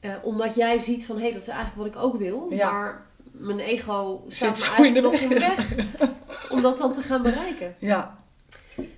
Eh, 0.00 0.14
omdat 0.22 0.54
jij 0.54 0.78
ziet 0.78 1.06
van, 1.06 1.16
hé, 1.16 1.22
hey, 1.22 1.32
dat 1.32 1.42
is 1.42 1.48
eigenlijk 1.48 1.78
wat 1.78 1.86
ik 2.02 2.08
ook 2.08 2.16
wil. 2.20 2.46
Ja. 2.50 2.72
Maar 2.72 3.06
mijn 3.32 3.58
ego 3.60 4.24
staat 4.28 4.58
Zit 4.58 4.68
me 4.70 4.76
zo 4.76 4.82
in 4.82 4.94
de 4.94 5.00
eigenlijk 5.00 5.22
nog 5.22 5.22
in 5.22 5.28
de 5.28 5.38
weg 5.38 6.50
om 6.50 6.62
dat 6.62 6.78
dan 6.78 6.92
te 6.92 7.02
gaan 7.02 7.22
bereiken. 7.22 7.74
ja. 7.78 8.20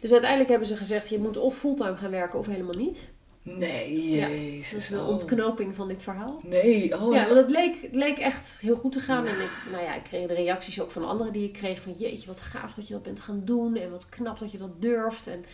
Dus 0.00 0.12
uiteindelijk 0.12 0.50
hebben 0.50 0.68
ze 0.68 0.76
gezegd, 0.76 1.08
je 1.08 1.18
moet 1.18 1.36
of 1.36 1.58
fulltime 1.58 1.96
gaan 1.96 2.10
werken 2.10 2.38
of 2.38 2.46
helemaal 2.46 2.74
niet. 2.74 3.00
Nee, 3.42 4.10
Ja, 4.10 4.28
jezus. 4.28 4.70
Dat 4.70 4.80
is 4.80 4.88
de 4.88 4.98
oh. 5.00 5.08
ontknoping 5.08 5.74
van 5.74 5.88
dit 5.88 6.02
verhaal. 6.02 6.40
Nee, 6.42 7.00
oh 7.00 7.14
ja, 7.14 7.20
ja. 7.20 7.26
want 7.26 7.40
het 7.40 7.50
leek, 7.50 7.74
het 7.82 7.94
leek 7.94 8.18
echt 8.18 8.58
heel 8.60 8.76
goed 8.76 8.92
te 8.92 9.00
gaan. 9.00 9.26
En 9.26 9.40
ik, 9.40 9.50
nou 9.70 9.82
ja, 9.84 9.94
ik 9.94 10.02
kreeg 10.02 10.26
de 10.26 10.34
reacties 10.34 10.80
ook 10.80 10.90
van 10.90 11.04
anderen 11.08 11.32
die 11.32 11.44
ik 11.44 11.52
kreeg. 11.52 11.82
Van 11.82 11.92
jeetje, 11.92 12.26
wat 12.26 12.40
gaaf 12.40 12.74
dat 12.74 12.86
je 12.88 12.92
dat 12.94 13.02
bent 13.02 13.20
gaan 13.20 13.42
doen. 13.44 13.76
En 13.76 13.90
wat 13.90 14.08
knap 14.08 14.38
dat 14.38 14.50
je 14.52 14.58
dat 14.58 14.74
durft. 14.78 15.26
En 15.26 15.44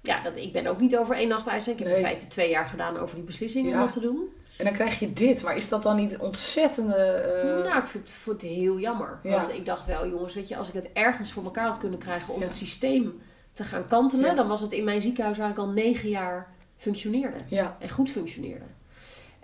ja, 0.00 0.22
dat, 0.22 0.36
ik 0.36 0.52
ben 0.52 0.66
ook 0.66 0.80
niet 0.80 0.96
over 0.96 1.14
één 1.16 1.28
nacht 1.28 1.46
ijs. 1.46 1.68
Ik 1.68 1.78
heb 1.78 1.86
Nee. 1.88 1.96
in 1.96 2.02
feite 2.02 2.28
twee 2.28 2.50
jaar 2.50 2.66
gedaan 2.66 2.96
over 2.96 3.14
die 3.14 3.24
beslissing 3.24 3.68
Ja. 3.68 3.72
om 3.78 3.80
dat 3.84 3.92
te 3.92 4.00
doen. 4.00 4.28
En 4.60 4.66
dan 4.66 4.74
krijg 4.74 4.98
je 4.98 5.12
dit. 5.12 5.42
Maar 5.42 5.54
is 5.54 5.68
dat 5.68 5.82
dan 5.82 5.96
niet 5.96 6.16
ontzettende... 6.18 6.94
eh, 6.96 7.64
nou, 7.70 7.78
ik 7.78 7.86
vind 7.86 8.08
het, 8.08 8.16
vond 8.16 8.42
het 8.42 8.50
heel 8.50 8.78
jammer. 8.78 9.18
Ja. 9.22 9.30
Want 9.30 9.52
ik 9.54 9.64
dacht 9.66 9.86
wel, 9.86 10.08
jongens, 10.08 10.34
weet 10.34 10.48
je, 10.48 10.56
als 10.56 10.68
ik 10.68 10.74
het 10.74 10.88
ergens 10.92 11.32
voor 11.32 11.44
elkaar 11.44 11.66
had 11.66 11.78
kunnen 11.78 11.98
krijgen 11.98 12.34
om 12.34 12.40
Ja. 12.40 12.46
het 12.46 12.56
systeem 12.56 13.20
te 13.52 13.64
gaan 13.64 13.86
kantelen. 13.86 14.24
Ja. 14.30 14.34
Dan 14.34 14.48
was 14.48 14.60
het 14.60 14.72
in 14.72 14.84
mijn 14.84 15.00
ziekenhuis 15.00 15.38
waar 15.38 15.50
ik 15.50 15.58
al 15.58 15.68
negen 15.68 16.08
jaar 16.08 16.52
functioneerde. 16.76 17.36
En 17.78 17.90
goed 17.90 18.10
functioneerde. 18.10 18.64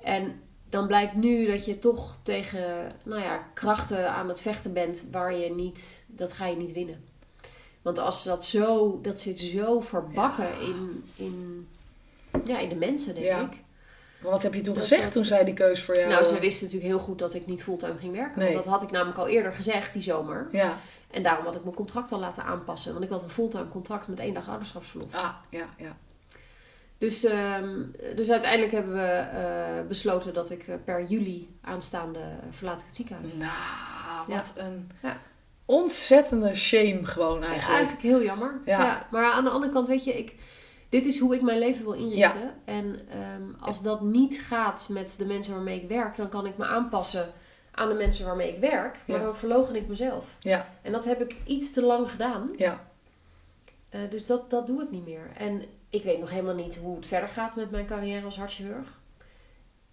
En 0.03 0.41
dan 0.71 0.87
blijkt 0.87 1.15
nu 1.15 1.47
dat 1.47 1.65
je 1.65 1.79
toch 1.79 2.17
tegen 2.23 2.93
nou 3.03 3.23
ja, 3.23 3.41
krachten 3.55 4.11
aan 4.13 4.29
het 4.29 4.41
vechten 4.43 4.73
bent 4.73 5.05
waar 5.11 5.35
je 5.35 5.55
niet, 5.55 6.05
dat 6.07 6.33
ga 6.33 6.47
je 6.47 6.57
niet 6.57 6.73
winnen. 6.73 7.05
Want 7.83 7.99
als 7.99 8.25
dat 8.25 8.45
zo, 8.45 8.99
dat 9.03 9.21
zit 9.21 9.39
zo 9.39 9.81
verbakken 9.81 10.49
in, 10.61 11.05
in, 11.17 11.69
Ja. 12.45 12.59
in, 12.59 12.69
de 12.69 12.75
mensen, 12.75 13.15
denk 13.15 13.53
ik. 13.53 13.59
Maar 14.27 14.35
wat 14.35 14.45
heb 14.45 14.55
je 14.55 14.61
toen 14.61 14.75
Dat- 14.75 14.83
gezegd 14.83 15.03
dat- 15.03 15.13
toen 15.13 15.25
zij 15.25 15.45
die 15.45 15.55
keus 15.55 15.83
voor 15.83 15.97
jou... 15.97 16.09
Nou, 16.09 16.25
ze 16.25 16.39
wisten 16.39 16.65
natuurlijk 16.67 16.93
heel 16.93 17.03
goed 17.05 17.19
dat 17.19 17.35
ik 17.35 17.47
niet 17.47 17.63
fulltime 17.63 17.99
ging 17.99 18.13
werken. 18.13 18.39
Nee. 18.39 18.53
Want 18.53 18.65
dat 18.65 18.73
had 18.73 18.83
ik 18.83 18.91
namelijk 18.91 19.19
al 19.19 19.27
eerder 19.29 19.53
gezegd 19.53 19.93
die 19.93 20.03
zomer. 20.03 20.47
Ja, 20.51 20.77
En 21.11 21.23
daarom 21.23 21.45
had 21.45 21.55
ik 21.57 21.63
mijn 21.63 21.75
contract 21.77 22.13
al 22.13 22.19
laten 22.19 22.45
aanpassen. 22.45 22.93
Want 22.93 23.05
ik 23.05 23.11
had 23.11 23.23
een 23.23 23.31
fulltime 23.31 23.69
contract 23.69 24.09
met 24.09 24.19
één 24.21 24.35
dag 24.35 24.49
ouderschapsverlof. 24.49 25.15
ah, 25.15 25.29
ja, 25.51 25.65
ja. 25.77 25.97
Dus, 26.99 27.25
ehm, 27.25 27.83
dus 28.17 28.31
uiteindelijk 28.31 28.73
hebben 28.73 28.93
we 28.93 29.01
eh, 29.03 29.87
besloten 29.89 30.35
dat 30.35 30.51
ik 30.51 30.67
eh, 30.69 30.75
per 30.85 31.05
juli 31.07 31.49
aanstaande 31.63 32.19
eh, 32.19 32.27
verlaat 32.51 32.81
ik 32.81 32.87
het 32.87 32.97
ziekenhuis. 32.97 33.33
Nou, 33.35 33.53
wat 34.27 34.53
een 34.57 34.91
Ja. 35.03 35.21
ontzettende 35.65 36.55
shame 36.55 37.01
gewoon 37.05 37.41
Ja, 37.41 37.47
eigenlijk. 37.47 37.79
eigenlijk 37.79 38.03
heel 38.03 38.23
jammer. 38.23 38.61
Ja. 38.65 38.83
Ja. 38.85 39.07
maar 39.11 39.33
aan 39.33 39.45
de 39.45 39.51
andere 39.51 39.73
kant, 39.73 39.89
weet 39.89 40.05
je, 40.05 40.19
ik, 40.19 40.35
dit 40.89 41.07
is 41.07 41.19
hoe 41.19 41.35
ik 41.35 41.43
mijn 41.43 41.59
leven 41.59 41.85
wil 41.85 41.93
inrichten. 41.93 42.55
En 42.65 43.01
ehm, 43.11 43.43
als 43.61 43.83
dat 43.83 44.01
niet 44.01 44.41
gaat 44.41 44.87
met 44.89 45.15
de 45.19 45.25
mensen 45.27 45.55
waarmee 45.55 45.83
ik 45.83 45.89
werk, 45.89 46.17
dan 46.17 46.29
kan 46.29 46.47
ik 46.47 46.57
me 46.57 46.65
aanpassen 46.67 47.33
aan 47.71 47.89
de 47.89 47.95
mensen 47.95 48.27
waarmee 48.27 48.53
ik 48.55 48.61
werk. 48.61 48.99
Maar 49.07 49.17
Ja. 49.19 49.23
dan 49.25 49.37
verlogen 49.37 49.77
ik 49.77 49.89
mezelf. 49.89 50.37
Ja, 50.41 50.69
En 50.83 50.93
dat 50.93 51.05
heb 51.05 51.21
ik 51.21 51.37
iets 51.45 51.73
te 51.73 51.83
lang 51.83 52.11
gedaan. 52.11 52.51
ja, 52.57 52.81
Eh, 53.89 54.01
dus 54.11 54.27
dat, 54.27 54.51
dat 54.51 54.67
doe 54.67 54.83
ik 54.83 54.91
niet 54.91 55.05
meer. 55.05 55.31
En 55.37 55.63
ik 55.91 56.03
weet 56.03 56.19
nog 56.21 56.31
helemaal 56.31 56.55
niet 56.55 56.77
hoe 56.77 56.97
het 56.97 57.07
verder 57.07 57.29
gaat 57.29 57.57
met 57.57 57.71
mijn 57.71 57.87
carrière 57.87 58.25
als 58.25 58.37
hartchirurg. 58.37 59.01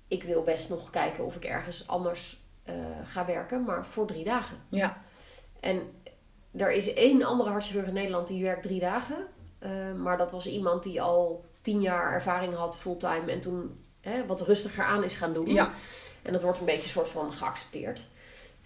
Ik 0.07 0.23
wil 0.23 0.43
best 0.43 0.69
nog 0.69 0.89
kijken 0.89 1.25
of 1.25 1.35
ik 1.35 1.45
ergens 1.45 1.87
anders 1.87 2.41
eh, 2.63 2.73
ga 3.03 3.25
werken, 3.25 3.63
maar 3.63 3.85
voor 3.85 4.05
drie 4.07 4.23
dagen. 4.23 4.57
ja, 4.69 5.01
En 5.59 5.81
er 6.55 6.71
is 6.71 6.93
één 6.93 7.23
andere 7.23 7.49
hartchirurg 7.49 7.87
in 7.87 7.93
Nederland 7.93 8.27
die 8.27 8.43
werkt 8.43 8.63
drie 8.63 8.79
dagen. 8.79 9.27
Eh, 9.64 9.93
maar 9.97 10.18
dat 10.18 10.32
was 10.32 10.47
iemand 10.47 10.84
die 10.84 11.01
al 11.01 11.45
tien 11.61 11.82
jaar 11.82 12.11
ervaring 12.11 12.53
had 12.53 12.78
fulltime 12.78 13.32
en 13.32 13.41
toen 13.41 13.84
hè, 14.01 14.26
wat 14.26 14.41
rustiger 14.41 14.84
aan 14.84 15.03
is 15.03 15.16
gaan 15.16 15.34
doen. 15.34 15.47
ja. 15.47 15.74
En 16.22 16.34
dat 16.34 16.41
wordt 16.41 16.59
een 16.59 16.66
beetje 16.66 16.84
een 16.84 16.89
soort 16.89 17.09
van 17.09 17.34
geaccepteerd. 17.34 18.03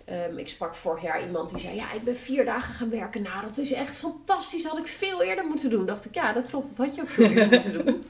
Ehm, 0.06 0.38
ik 0.38 0.50
sprak 0.50 0.76
vorig 0.76 1.02
jaar 1.02 1.26
iemand 1.26 1.50
die 1.50 1.60
zei: 1.60 1.76
Ja, 1.76 1.92
ik 1.92 2.04
ben 2.04 2.16
vier 2.16 2.46
dagen 2.46 2.74
gaan 2.74 2.90
werken. 2.90 3.22
Nou, 3.22 3.46
dat 3.46 3.58
is 3.58 3.72
echt 3.72 3.98
fantastisch. 3.98 4.64
Dat 4.64 4.72
had 4.72 4.80
ik 4.80 4.88
veel 4.88 5.24
eerder 5.24 5.46
moeten 5.46 5.70
doen. 5.70 5.86
Dacht 5.86 6.06
ik, 6.06 6.14
ja, 6.14 6.34
dat 6.34 6.46
klopt. 6.46 6.68
Dat 6.68 6.78
had 6.78 6.96
je 6.96 7.02
ook 7.02 7.10
veel 7.10 7.30
eerder 7.30 7.50
moeten 7.50 7.86
doen. 7.86 8.04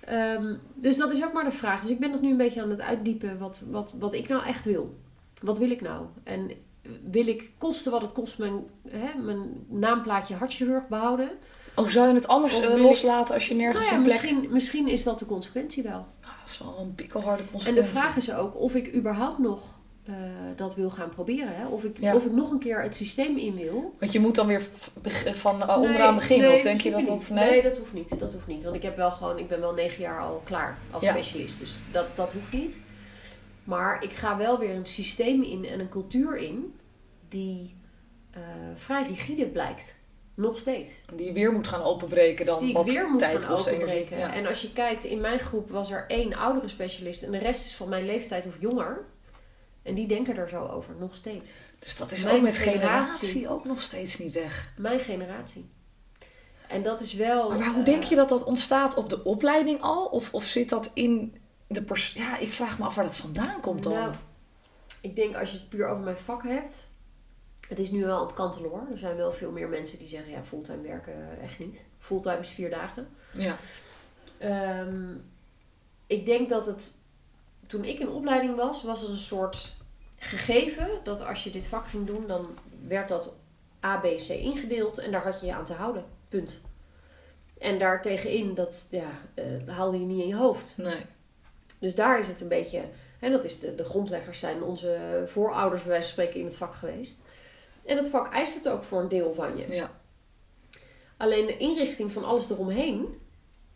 Ehm, 0.00 0.54
dus 0.74 0.96
dat 0.96 1.12
is 1.12 1.24
ook 1.24 1.32
maar 1.32 1.44
de 1.44 1.52
vraag. 1.52 1.80
Dus 1.80 1.90
ik 1.90 2.00
ben 2.00 2.10
nog 2.10 2.20
nu 2.20 2.30
een 2.30 2.36
beetje 2.36 2.62
aan 2.62 2.70
het 2.70 2.80
uitdiepen 2.80 3.38
wat, 3.38 3.66
wat, 3.70 3.94
wat 3.98 4.14
ik 4.14 4.28
nou 4.28 4.44
echt 4.44 4.64
wil. 4.64 4.98
Wat 5.42 5.58
wil 5.58 5.70
ik 5.70 5.80
nou? 5.80 6.06
En 6.22 6.50
wil 7.10 7.26
ik 7.26 7.50
kosten 7.58 7.92
wat 7.92 8.02
het 8.02 8.12
kost 8.12 8.38
mijn, 8.38 8.68
hè, 8.88 9.18
mijn 9.18 9.66
naamplaatje 9.68 10.34
hartchirurg 10.34 10.88
behouden? 10.88 11.30
Oh, 11.78 11.88
zou 11.88 12.08
je 12.08 12.14
het 12.14 12.28
anders 12.28 12.60
eh, 12.60 12.74
loslaten 12.82 13.34
als 13.34 13.48
je 13.48 13.54
Nou 13.54 13.64
nergens 13.66 13.88
ja, 13.88 13.96
een 13.96 14.02
plek... 14.02 14.20
misschien, 14.22 14.48
misschien 14.52 14.88
is 14.88 15.02
dat 15.04 15.18
de 15.18 15.26
consequentie 15.26 15.82
wel. 15.82 16.06
Ah, 16.20 16.28
dat 16.40 16.48
is 16.50 16.58
wel 16.58 16.78
een 16.80 16.94
pikkelharde 16.94 17.42
En 17.42 17.48
consequentie. 17.50 17.92
de 17.92 17.98
vraag 17.98 18.16
is 18.16 18.32
ook 18.32 18.56
of 18.60 18.74
ik 18.74 18.94
überhaupt 18.94 19.38
nog 19.38 19.76
eh, 20.04 20.14
dat 20.56 20.74
wil 20.76 20.90
gaan 20.90 21.08
proberen. 21.08 21.56
Hè? 21.56 21.66
Of, 21.66 21.84
ik, 21.84 21.96
Ja. 22.00 22.14
of 22.14 22.24
ik 22.24 22.32
nog 22.32 22.50
een 22.50 22.58
keer 22.58 22.82
het 22.82 22.96
systeem 22.96 23.36
in 23.36 23.54
wil. 23.54 23.94
Want 23.98 24.12
je 24.12 24.20
moet 24.20 24.34
dan 24.34 24.46
weer 24.46 24.68
van 25.32 25.62
eh, 25.62 25.66
Nee, 25.68 25.76
onderaan 25.76 26.14
beginnen. 26.14 26.48
nee, 26.48 26.56
of 26.56 26.62
denk 26.62 26.80
je 26.80 26.90
dat 26.90 27.06
dat... 27.06 27.30
Nee? 27.32 27.50
Nee, 27.50 27.62
dat 27.62 27.78
hoeft 27.78 27.92
niet. 27.92 28.18
Dat 28.20 28.32
hoeft 28.32 28.46
niet. 28.46 28.64
Want 28.64 28.76
ik 28.76 28.82
heb 28.82 28.96
wel 28.96 29.10
gewoon, 29.10 29.38
ik 29.38 29.48
ben 29.48 29.60
wel 29.60 29.74
negen 29.74 30.02
jaar 30.02 30.20
al 30.20 30.40
klaar 30.44 30.78
als 30.90 31.04
Ja. 31.04 31.10
specialist. 31.12 31.60
Dus 31.60 31.78
dat, 31.92 32.16
dat 32.16 32.32
hoeft 32.32 32.52
niet. 32.52 32.76
Maar 33.64 34.02
ik 34.02 34.12
ga 34.12 34.36
wel 34.36 34.58
weer 34.58 34.74
een 34.74 34.86
systeem 34.86 35.42
in 35.42 35.66
en 35.66 35.80
een 35.80 35.88
cultuur 35.88 36.36
in 36.36 36.74
die 37.28 37.76
vrij 38.74 39.06
rigide 39.06 39.46
blijkt. 39.46 39.96
Nog 40.38 40.58
steeds. 40.58 40.90
Die 41.14 41.32
weer 41.32 41.52
moet 41.52 41.68
gaan 41.68 41.82
openbreken 41.82 42.46
dan 42.46 42.64
Die 42.64 42.72
wat 42.72 42.88
weer 42.88 43.08
moet 43.08 43.18
tijd 43.18 43.44
gaan 43.44 43.54
kost. 43.54 43.66
energie. 43.66 43.84
openbreken. 43.86 44.18
Ja. 44.18 44.34
En 44.34 44.46
als 44.46 44.62
je 44.62 44.72
kijkt, 44.72 45.04
in 45.04 45.20
mijn 45.20 45.38
groep 45.38 45.70
was 45.70 45.90
er 45.90 46.04
één 46.08 46.34
oudere 46.34 46.68
specialist 46.68 47.22
en 47.22 47.30
de 47.30 47.38
rest 47.38 47.64
is 47.66 47.74
van 47.76 47.88
mijn 47.88 48.04
leeftijd 48.06 48.46
of 48.46 48.54
jonger. 48.60 49.04
En 49.82 49.94
die 49.94 50.06
denken 50.06 50.36
er 50.36 50.48
zo 50.48 50.66
over, 50.66 50.94
nog 50.98 51.14
steeds. 51.14 51.50
Dus 51.78 51.96
dat 51.96 52.12
is 52.12 52.24
Mijn 52.24 52.36
ook 52.36 52.42
met 52.42 52.56
generatie. 52.58 53.28
generatie 53.28 53.48
ook 53.48 53.64
nog 53.64 53.82
steeds 53.82 54.18
niet 54.18 54.32
weg. 54.32 54.72
Mijn 54.76 55.00
generatie. 55.00 55.70
En 56.68 56.82
dat 56.82 57.00
is 57.00 57.14
wel. 57.14 57.48
Maar, 57.48 57.58
maar 57.58 57.68
hoe 57.70 57.78
eh, 57.78 57.84
denk 57.84 58.02
je 58.02 58.14
dat 58.14 58.28
dat 58.28 58.44
ontstaat 58.44 58.94
op 58.94 59.08
de 59.08 59.24
opleiding 59.24 59.80
al? 59.80 60.06
Of, 60.06 60.34
of 60.34 60.44
zit 60.44 60.68
dat 60.68 60.90
in 60.94 61.36
de 61.66 61.82
pers... 61.82 62.12
Ja, 62.12 62.38
ik 62.38 62.52
vraag 62.52 62.78
me 62.78 62.84
af 62.84 62.94
waar 62.94 63.04
dat 63.04 63.16
vandaan 63.16 63.60
komt 63.60 63.82
dan. 63.82 63.92
Nou, 63.92 64.12
ik 65.00 65.16
denk 65.16 65.36
als 65.36 65.50
je 65.50 65.58
het 65.58 65.68
puur 65.68 65.88
over 65.88 66.04
mijn 66.04 66.16
vak 66.16 66.42
hebt. 66.42 66.87
Het 67.68 67.78
is 67.78 67.90
nu 67.90 68.04
wel 68.04 68.18
aan 68.18 68.26
het 68.26 68.34
kantelen 68.34 68.70
hoor. 68.70 68.86
Er 68.90 68.98
zijn 68.98 69.16
wel 69.16 69.32
veel 69.32 69.50
meer 69.50 69.68
mensen 69.68 69.98
die 69.98 70.08
zeggen: 70.08 70.30
ja, 70.30 70.42
fulltime 70.44 70.82
werken 70.82 71.40
echt 71.42 71.58
niet. 71.58 71.80
Fulltime 71.98 72.38
is 72.38 72.48
vier 72.48 72.70
dagen. 72.70 73.08
Ja. 73.32 73.56
Ehm, 74.38 75.14
ik 76.06 76.26
denk 76.26 76.48
dat 76.48 76.66
het. 76.66 76.96
Toen 77.66 77.84
ik 77.84 77.98
in 77.98 78.08
opleiding 78.08 78.56
was, 78.56 78.82
was 78.82 79.04
er 79.04 79.10
een 79.10 79.18
soort 79.18 79.76
gegeven 80.16 80.88
dat 81.02 81.24
als 81.24 81.44
je 81.44 81.50
dit 81.50 81.66
vak 81.66 81.86
ging 81.86 82.06
doen, 82.06 82.26
dan 82.26 82.58
werd 82.86 83.08
dat 83.08 83.32
A, 83.84 83.96
B, 83.96 84.02
C 84.02 84.28
ingedeeld 84.28 84.98
en 84.98 85.10
daar 85.10 85.24
had 85.24 85.40
je 85.40 85.46
je 85.46 85.54
aan 85.54 85.64
te 85.64 85.72
houden. 85.72 86.04
Punt. 86.28 86.58
En 87.58 87.78
daartegenin, 87.78 88.54
dat 88.54 88.86
ja, 88.90 89.10
eh, 89.34 89.44
haalde 89.66 90.00
je 90.00 90.06
niet 90.06 90.20
in 90.20 90.28
je 90.28 90.36
hoofd. 90.36 90.74
Nee. 90.76 91.00
Dus 91.78 91.94
daar 91.94 92.18
is 92.18 92.28
het 92.28 92.40
een 92.40 92.48
beetje, 92.48 92.82
en 93.20 93.32
dat 93.32 93.44
is 93.44 93.60
de, 93.60 93.74
de 93.74 93.84
grondleggers 93.84 94.38
zijn 94.38 94.62
onze 94.62 95.22
voorouders 95.26 95.82
bij 95.82 95.90
wijze 95.90 96.06
van 96.06 96.12
spreken 96.12 96.40
in 96.40 96.46
het 96.46 96.56
vak 96.56 96.74
geweest. 96.74 97.20
En 97.84 97.96
het 97.96 98.08
vak 98.08 98.32
eist 98.32 98.54
het 98.54 98.68
ook 98.68 98.82
voor 98.84 99.00
een 99.00 99.08
deel 99.08 99.34
van 99.34 99.56
je. 99.56 99.74
Ja. 99.74 99.90
Alleen 101.16 101.46
de 101.46 101.56
inrichting 101.56 102.12
van 102.12 102.24
alles 102.24 102.50
eromheen 102.50 103.06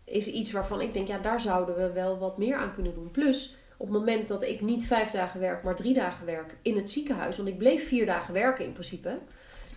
is 0.04 0.26
iets 0.26 0.52
waarvan 0.52 0.80
ik 0.80 0.92
denk, 0.92 1.06
ja, 1.08 1.18
daar 1.18 1.40
zouden 1.40 1.76
we 1.76 1.92
wel 1.92 2.18
wat 2.18 2.38
meer 2.38 2.56
aan 2.56 2.72
kunnen 2.74 2.94
doen. 2.94 3.10
Plus, 3.10 3.56
op 3.76 3.86
het 3.88 3.96
moment 3.98 4.28
dat 4.28 4.42
ik 4.42 4.60
niet 4.60 4.86
vijf 4.86 5.10
dagen 5.10 5.40
werk, 5.40 5.62
maar 5.62 5.76
drie 5.76 5.94
dagen 5.94 6.26
werk 6.26 6.54
in 6.62 6.76
het 6.76 6.90
ziekenhuis, 6.90 7.36
want 7.36 7.48
ik 7.48 7.58
bleef 7.58 7.88
vier 7.88 8.06
dagen 8.06 8.34
werken 8.34 8.64
in 8.64 8.72
principe. 8.72 9.18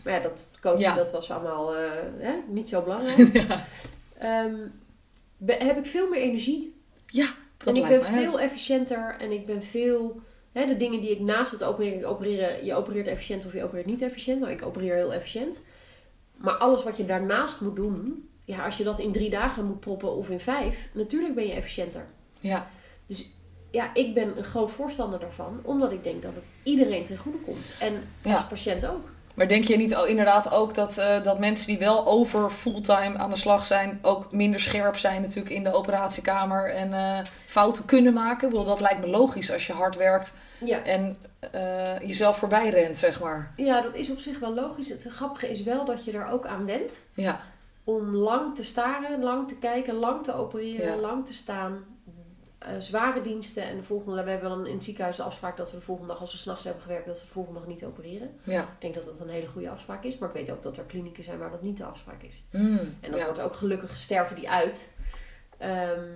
Maar 0.04 0.14
ja, 0.14 0.20
dat 0.20 0.50
coachen, 0.62 0.80
Ja. 0.80 0.96
dat 0.96 1.12
was 1.12 1.32
allemaal 1.32 1.76
eh, 1.76 1.92
hè, 2.18 2.34
niet 2.48 2.70
zo 2.70 2.82
belangrijk. 2.82 3.46
Ehm, 4.18 4.56
be- 5.38 5.54
heb 5.60 5.78
ik 5.78 5.86
veel 5.86 6.10
meer 6.10 6.20
energie. 6.22 6.82
Ja, 7.08 7.28
dat 7.58 7.68
en 7.68 7.82
ik 7.82 7.88
ben 7.88 8.04
veel 8.04 8.40
efficiënter 8.40 9.16
en 9.20 9.32
ik 9.32 9.46
ben 9.46 9.64
veel... 9.64 10.22
Hè, 10.56 10.66
de 10.66 10.78
dingen 10.78 11.02
die 11.02 11.10
ik 11.10 11.20
naast 11.20 11.52
het 11.52 11.64
opereren, 11.64 12.00
ik 12.00 12.06
opereren... 12.06 12.66
Je 12.66 12.74
opereert 12.74 13.08
efficiënt 13.08 13.46
of 13.46 13.54
je 13.54 13.64
opereert 13.64 13.86
niet 13.86 14.02
efficiënt. 14.02 14.40
Nou, 14.40 14.52
ik 14.52 14.66
opereer 14.66 14.96
heel 14.96 15.14
efficiënt. 15.14 15.60
Maar 16.36 16.54
alles 16.54 16.84
wat 16.84 16.98
je 16.98 17.06
daarnaast 17.06 17.62
moet 17.62 17.76
doen... 17.76 18.30
Ja, 18.46 18.66
als 18.66 18.78
je 18.78 18.84
dat 18.84 19.00
in 19.00 19.12
drie 19.12 19.30
dagen 19.30 19.66
moet 19.66 19.80
proppen 19.80 20.16
of 20.16 20.30
in 20.30 20.40
vijf... 20.40 20.90
Natuurlijk 20.94 21.36
ben 21.36 21.48
je 21.48 21.54
efficiënter. 21.54 22.06
Ja. 22.40 22.70
Ja, 23.72 23.94
ik 23.94 24.14
ben 24.14 24.38
een 24.38 24.44
groot 24.44 24.72
voorstander 24.72 25.20
daarvan. 25.20 25.60
Omdat 25.64 25.92
ik 25.92 26.04
denk 26.04 26.22
dat 26.22 26.36
het 26.36 26.52
iedereen 26.64 27.04
ten 27.06 27.18
goede 27.18 27.38
komt. 27.38 27.72
En 27.80 28.04
Ja. 28.24 28.34
als 28.34 28.46
patiënt 28.48 28.86
ook. 28.86 29.10
Maar 29.36 29.48
denk 29.48 29.64
je 29.64 29.78
niet 29.78 29.96
al- 29.96 30.06
inderdaad 30.06 30.52
ook 30.52 30.74
dat, 30.74 30.98
eh, 30.98 31.24
dat 31.24 31.40
mensen 31.40 31.68
die 31.68 31.78
wel 31.78 32.06
over 32.06 32.50
fulltime 32.50 33.18
aan 33.18 33.30
de 33.30 33.36
slag 33.36 33.66
zijn, 33.66 34.00
ook 34.02 34.32
minder 34.32 34.60
scherp 34.60 34.98
zijn 34.98 35.22
natuurlijk 35.22 35.56
in 35.56 35.64
de 35.64 35.74
operatiekamer 35.74 36.74
en 36.74 36.94
eh, 36.94 37.18
fouten 37.46 37.86
kunnen 37.86 38.14
maken? 38.14 38.44
Ik 38.48 38.50
bedoel, 38.54 38.66
dat 38.68 38.82
lijkt 38.82 39.00
me 39.00 39.08
logisch 39.08 39.52
als 39.52 39.68
je 39.68 39.74
hard 39.74 39.96
werkt 39.96 40.34
Ja. 40.58 40.84
en 40.84 41.18
eh, 41.52 42.00
jezelf 42.00 42.38
voorbij 42.38 42.70
rent, 42.70 42.98
zeg 42.98 43.20
maar. 43.20 43.52
ja, 43.56 43.82
dat 43.82 43.94
is 43.96 44.10
op 44.12 44.20
zich 44.20 44.40
wel 44.40 44.54
logisch. 44.54 44.90
Het 44.90 45.06
grappige 45.10 45.50
is 45.52 45.64
wel 45.64 45.86
dat 45.86 46.06
je 46.06 46.12
er 46.12 46.28
ook 46.28 46.46
aan 46.46 46.66
wendt. 46.66 47.06
Ja, 47.14 47.40
om 47.84 48.16
lang 48.16 48.56
te 48.56 48.64
staren, 48.64 49.24
lang 49.24 49.48
te 49.48 49.56
kijken, 49.56 49.94
lang 49.94 50.24
te 50.24 50.34
opereren, 50.34 50.96
Ja. 50.96 51.02
lang 51.02 51.26
te 51.26 51.34
staan. 51.34 51.84
Eh, 52.66 52.72
zware 52.80 53.22
diensten 53.22 53.64
en 53.64 53.76
de 53.78 53.84
volgende, 53.84 54.24
we 54.24 54.30
hebben 54.30 54.50
dan 54.50 54.66
in 54.68 54.74
het 54.74 54.84
ziekenhuis 54.84 55.16
de 55.16 55.24
afspraak 55.24 55.58
dat 55.58 55.72
we 55.72 55.78
de 55.78 55.84
volgende 55.84 56.12
dag, 56.12 56.22
als 56.22 56.32
we 56.32 56.38
s'nachts 56.38 56.64
hebben 56.64 56.82
gewerkt, 56.82 57.06
dat 57.06 57.20
we 57.20 57.26
de 57.26 57.32
volgende 57.32 57.60
dag 57.60 57.68
niet 57.68 57.84
opereren. 57.86 58.40
ja. 58.44 58.62
Ik 58.62 58.68
denk 58.80 58.94
dat 58.94 59.06
dat 59.06 59.20
een 59.20 59.30
hele 59.30 59.48
goede 59.48 59.70
afspraak 59.70 60.04
is, 60.04 60.18
maar 60.18 60.30
ik 60.30 60.36
weet 60.36 60.52
ook 60.52 60.62
dat 60.62 60.78
er 60.78 60.84
klinieken 60.84 61.24
zijn 61.24 61.38
waar 61.40 61.52
dat 61.52 61.62
niet 61.62 61.78
de 61.78 61.84
afspraak 61.86 62.22
is. 62.24 62.44
Mm, 62.52 62.80
En 63.02 63.12
dat 63.12 63.20
ja. 63.20 63.26
wordt 63.26 63.42
ook 63.42 63.54
gelukkig 63.54 63.98
sterven 63.98 64.36
die 64.36 64.50
uit. 64.50 64.94
Ehm, 65.58 66.10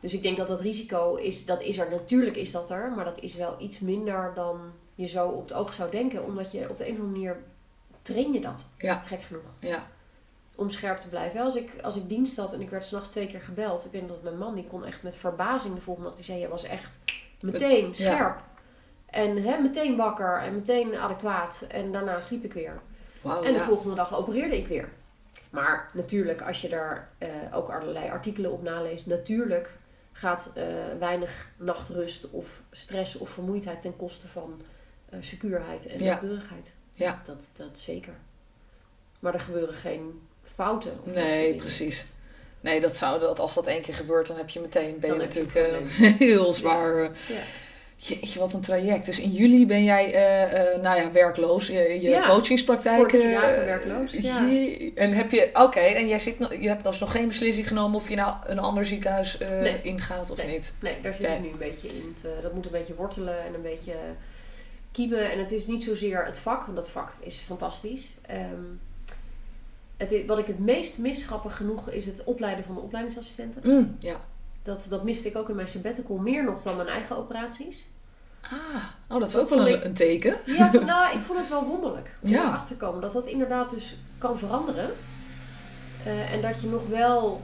dus 0.00 0.12
ik 0.12 0.22
denk 0.22 0.36
dat 0.36 0.46
dat 0.46 0.60
risico 0.60 1.14
is, 1.14 1.44
dat 1.46 1.60
is 1.62 1.78
er, 1.78 1.90
natuurlijk 1.90 2.36
is 2.36 2.50
dat 2.50 2.70
er, 2.70 2.92
maar 2.96 3.04
dat 3.04 3.20
is 3.20 3.34
wel 3.34 3.54
iets 3.58 3.78
minder 3.78 4.32
dan 4.34 4.60
je 4.94 5.06
zo 5.06 5.28
op 5.28 5.42
het 5.42 5.52
oog 5.52 5.74
zou 5.74 5.90
denken, 5.90 6.24
omdat 6.24 6.52
je 6.52 6.68
op 6.70 6.76
de 6.76 6.86
een 6.88 6.92
of 6.94 6.98
andere 7.00 7.12
manier 7.18 7.36
train 8.02 8.32
je 8.32 8.40
dat, 8.40 8.66
Ja. 8.78 9.02
gek 9.06 9.22
genoeg 9.22 9.42
Ja, 9.60 9.86
om 10.60 10.70
scherp 10.70 11.00
te 11.00 11.08
blijven. 11.08 11.40
Als 11.40 11.56
ik, 11.56 11.70
als 11.82 11.96
ik 11.96 12.08
dienst 12.08 12.36
had 12.36 12.52
en 12.52 12.60
ik 12.60 12.70
werd 12.70 12.84
s'nachts 12.84 13.08
twee 13.10 13.26
keer 13.26 13.40
gebeld. 13.40 13.84
Ik 13.84 13.92
weet 13.92 14.08
dat 14.08 14.22
mijn 14.22 14.38
man, 14.38 14.54
die 14.54 14.66
kon 14.66 14.84
echt 14.84 15.02
met 15.02 15.16
verbazing 15.16 15.74
de 15.74 15.80
volgende 15.80 16.08
dag. 16.08 16.16
Die 16.16 16.26
zei, 16.26 16.38
je 16.38 16.48
was 16.48 16.64
echt 16.64 16.98
meteen 17.40 17.94
scherp. 17.94 18.40
En 19.06 19.42
hè, 19.42 19.58
meteen 19.58 19.96
wakker 19.96 20.38
en 20.38 20.54
meteen 20.54 20.96
adequaat. 20.96 21.64
En 21.68 21.92
daarna 21.92 22.20
sliep 22.20 22.44
ik 22.44 22.52
weer. 22.52 22.80
en 23.22 23.42
de 23.42 23.52
ja. 23.52 23.64
volgende 23.64 23.94
dag 23.94 24.16
opereerde 24.16 24.56
ik 24.56 24.66
weer. 24.66 24.88
Maar 25.50 25.90
natuurlijk, 25.92 26.42
als 26.42 26.60
je 26.60 26.68
daar 26.68 27.10
eh, 27.18 27.28
ook 27.52 27.68
allerlei 27.68 28.10
artikelen 28.10 28.52
op 28.52 28.62
naleest. 28.62 29.06
Natuurlijk 29.06 29.70
gaat 30.12 30.50
eh, 30.54 30.64
weinig 30.98 31.50
nachtrust 31.56 32.30
of 32.30 32.62
stress 32.70 33.16
of 33.18 33.28
vermoeidheid 33.30 33.80
ten 33.80 33.96
koste 33.96 34.28
van 34.28 34.62
eh, 35.08 35.18
secuurheid 35.20 35.86
en 35.86 35.98
Ja. 35.98 36.04
nauwkeurigheid. 36.04 36.72
Ja. 36.94 37.22
Dat, 37.26 37.42
dat 37.52 37.78
zeker. 37.78 38.14
Maar 39.18 39.34
er 39.34 39.40
gebeuren 39.40 39.74
geen 39.74 40.28
fouten. 40.64 40.92
Nee, 41.04 41.54
precies. 41.54 42.04
Nee, 42.60 42.80
dat 42.80 42.96
zou, 42.96 43.20
dat, 43.20 43.38
als 43.38 43.54
dat 43.54 43.66
één 43.66 43.82
keer 43.82 43.94
gebeurt, 43.94 44.26
dan 44.26 44.36
heb 44.36 44.48
je 44.48 44.60
meteen, 44.60 44.98
ben 45.00 45.10
Dan 45.10 45.18
je 45.18 45.24
natuurlijk 45.24 45.54
eh, 45.54 46.12
heel 46.28 46.52
zwaar. 46.52 46.96
eh, 47.02 47.10
Ja. 47.28 47.34
Jeetje, 47.96 48.38
wat 48.38 48.52
een 48.52 48.60
traject. 48.60 49.06
Dus 49.06 49.18
in 49.20 49.30
juli 49.30 49.66
ben 49.66 49.84
jij, 49.84 50.14
eh, 50.14 50.72
eh, 50.74 50.82
nou 50.82 51.00
ja, 51.00 51.12
werkloos. 51.12 51.66
Je, 51.66 51.72
je 51.78 52.00
Ja, 52.08 52.26
coachingspraktijk. 52.28 53.12
eh, 53.12 53.20
werkloos, 53.64 54.12
ja. 54.12 54.48
En 54.94 55.12
heb 55.12 55.30
je, 55.30 55.50
oké, 55.52 55.78
en 55.80 56.08
jij 56.08 56.18
zit, 56.18 56.38
nog- 56.38 56.54
je 56.54 56.68
hebt 56.68 56.84
dus 56.84 56.98
nog 56.98 57.12
geen 57.12 57.28
beslissing 57.28 57.68
genomen 57.68 57.96
of 57.96 58.08
je 58.08 58.14
nou 58.16 58.34
een 58.46 58.58
ander 58.58 58.86
ziekenhuis 58.86 59.38
eh, 59.38 59.60
Nee. 59.60 59.80
ingaat 59.82 60.30
of 60.30 60.46
niet. 60.46 60.74
Nee, 60.80 60.94
daar 61.02 61.14
zit 61.14 61.26
Oké. 61.26 61.34
ik 61.34 61.40
nu 61.42 61.48
een 61.48 61.58
beetje 61.58 61.88
in. 61.88 62.14
te- 62.22 62.38
dat 62.42 62.52
moet 62.54 62.64
een 62.64 62.70
beetje 62.72 62.94
wortelen 62.94 63.44
en 63.46 63.54
een 63.54 63.62
beetje 63.62 63.92
kiemen. 64.92 65.30
En 65.30 65.38
het 65.38 65.50
is 65.52 65.66
niet 65.66 65.82
zozeer 65.82 66.24
het 66.24 66.38
vak, 66.38 66.62
want 66.64 66.76
dat 66.76 66.90
vak 66.90 67.12
is 67.20 67.36
fantastisch. 67.38 68.14
Ehm, 68.26 68.64
het, 70.08 70.26
wat 70.26 70.38
ik 70.38 70.46
het 70.46 70.58
meest 70.58 70.98
mis, 70.98 71.24
grappig 71.24 71.56
genoeg, 71.56 71.88
is 71.90 72.06
het 72.06 72.24
opleiden 72.24 72.64
van 72.64 72.74
de 72.74 72.80
opleidingsassistenten. 72.80 73.62
Mm, 73.64 73.96
ja. 73.98 74.16
Dat, 74.62 74.86
dat 74.88 75.04
miste 75.04 75.28
ik 75.28 75.36
ook 75.36 75.48
in 75.48 75.54
mijn 75.54 75.68
sabbatical 75.68 76.16
meer 76.16 76.44
nog 76.44 76.62
dan 76.62 76.76
mijn 76.76 76.88
eigen 76.88 77.16
operaties. 77.16 77.86
Ah, 78.42 78.84
oh, 79.08 79.18
dat 79.18 79.28
is 79.28 79.32
Dat 79.34 79.42
ook 79.42 79.48
wel 79.48 79.68
een, 79.68 79.74
ik- 79.74 79.84
een 79.84 79.94
teken. 79.94 80.36
Ja, 80.46 80.70
nou, 80.84 81.16
ik 81.16 81.20
vond 81.22 81.38
het 81.38 81.48
wel 81.48 81.64
wonderlijk 81.66 82.10
om 82.22 82.28
Ja. 82.30 82.42
erachter 82.46 82.68
te 82.68 82.76
komen 82.84 83.00
dat 83.00 83.12
dat 83.12 83.26
inderdaad 83.26 83.70
dus 83.70 83.96
kan 84.18 84.38
veranderen. 84.38 84.90
Eh, 86.04 86.32
en 86.32 86.42
dat 86.42 86.60
je 86.60 86.66
nog 86.66 86.86
wel... 86.86 87.42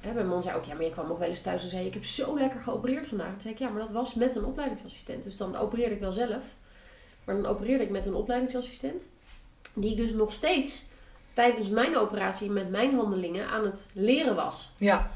Hè, 0.00 0.12
mijn 0.12 0.28
man 0.28 0.42
zei 0.42 0.56
ook, 0.56 0.64
ja, 0.64 0.74
maar 0.74 0.84
je 0.84 0.90
kwam 0.90 1.10
ook 1.10 1.18
wel 1.18 1.28
eens 1.28 1.42
thuis 1.42 1.62
en 1.62 1.70
zei... 1.70 1.86
ik 1.86 1.94
heb 1.94 2.04
zo 2.04 2.38
lekker 2.38 2.60
geopereerd 2.60 3.06
vandaag. 3.06 3.30
Toen 3.30 3.40
zei 3.40 3.54
ik, 3.54 3.60
ja, 3.60 3.68
maar 3.68 3.80
dat 3.82 3.90
was 3.90 4.14
met 4.14 4.34
een 4.36 4.44
opleidingsassistent. 4.44 5.22
Dus 5.22 5.36
dan 5.36 5.56
opereerde 5.56 5.94
ik 5.94 6.00
wel 6.00 6.12
zelf. 6.12 6.44
Maar 7.24 7.34
dan 7.34 7.46
opereerde 7.46 7.84
ik 7.84 7.90
met 7.90 8.06
een 8.06 8.14
opleidingsassistent. 8.14 9.02
Die 9.74 9.90
ik 9.90 9.96
dus 9.96 10.12
nog 10.12 10.32
steeds 10.32 10.88
tijdens 11.32 11.68
mijn 11.68 11.96
operatie 11.96 12.50
met 12.50 12.70
mijn 12.70 12.94
handelingen 12.94 13.48
aan 13.48 13.64
het 13.64 13.90
leren 13.94 14.34
was. 14.34 14.70
Ja, 14.76 15.10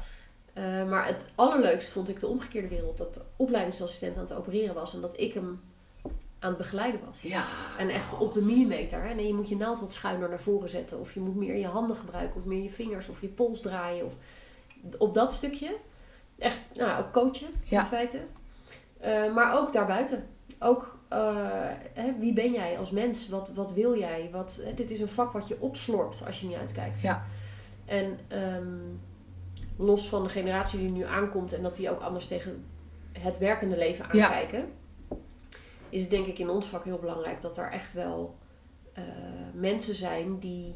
Eh, 0.53 0.63
maar 0.89 1.05
het 1.07 1.21
allerleukst 1.35 1.89
vond 1.91 2.09
ik 2.09 2.19
de 2.19 2.27
omgekeerde 2.27 2.67
wereld. 2.67 2.97
Dat 2.97 3.13
de 3.13 3.21
opleidingsassistent 3.35 4.15
aan 4.15 4.21
het 4.21 4.33
opereren 4.33 4.75
was 4.75 4.93
en 4.93 5.01
dat 5.01 5.19
ik 5.19 5.33
hem 5.33 5.61
aan 6.39 6.49
het 6.49 6.57
begeleiden 6.57 6.99
was. 7.05 7.21
ja. 7.21 7.45
En 7.77 7.89
echt 7.89 8.17
op 8.17 8.33
de 8.33 8.41
millimeter. 8.41 9.01
Hè? 9.03 9.13
Nee, 9.13 9.27
je 9.27 9.33
moet 9.33 9.49
je 9.49 9.57
naald 9.57 9.79
wat 9.79 9.93
schuiner 9.93 10.29
naar 10.29 10.39
voren 10.39 10.69
zetten. 10.69 10.99
Of 10.99 11.13
je 11.13 11.19
moet 11.19 11.35
meer 11.35 11.55
je 11.55 11.67
handen 11.67 11.95
gebruiken. 11.95 12.39
Of 12.39 12.45
meer 12.45 12.63
je 12.63 12.69
vingers. 12.69 13.07
Of 13.07 13.21
je 13.21 13.27
pols 13.27 13.61
draaien. 13.61 14.05
Of 14.05 14.13
op 14.97 15.13
dat 15.13 15.33
stukje. 15.33 15.75
Echt, 16.37 16.69
nou, 16.75 16.99
ook 17.03 17.11
coachen 17.13 17.47
Ja. 17.63 17.79
in 17.81 17.85
feite. 17.87 18.19
Eh, 18.99 19.33
maar 19.33 19.57
ook 19.59 19.71
daarbuiten. 19.73 20.27
Ook, 20.65 20.97
eh, 21.07 21.71
hè, 21.93 22.13
wie 22.19 22.33
ben 22.33 22.51
jij 22.51 22.77
als 22.77 22.91
mens? 22.91 23.29
Wat, 23.29 23.51
wat 23.53 23.73
wil 23.73 23.97
jij? 23.97 24.29
Wat, 24.31 24.61
hè, 24.63 24.73
dit 24.73 24.91
is 24.91 24.99
een 24.99 25.07
vak 25.07 25.31
wat 25.31 25.47
je 25.47 25.59
opslorpt 25.59 26.25
als 26.25 26.39
je 26.41 26.47
niet 26.47 26.57
uitkijkt. 26.57 27.01
Ja. 27.01 27.25
En 27.85 28.19
ehm, 28.27 28.77
los 29.77 30.09
van 30.09 30.23
de 30.23 30.29
generatie 30.29 30.79
die 30.79 30.89
nu 30.89 31.03
aankomt 31.03 31.53
en 31.53 31.61
dat 31.61 31.75
die 31.75 31.89
ook 31.89 31.99
anders 31.99 32.27
tegen 32.27 32.65
het 33.11 33.37
werkende 33.37 33.77
leven 33.77 34.05
Ja. 34.11 34.25
aankijken, 34.25 34.71
is 35.89 36.01
het 36.01 36.09
denk 36.09 36.25
ik 36.25 36.39
in 36.39 36.49
ons 36.49 36.65
vak 36.65 36.83
heel 36.83 36.99
belangrijk 36.99 37.41
dat 37.41 37.57
er 37.57 37.71
echt 37.71 37.93
wel 37.93 38.35
eh, 38.93 39.03
mensen 39.53 39.95
zijn 39.95 40.39
die 40.39 40.75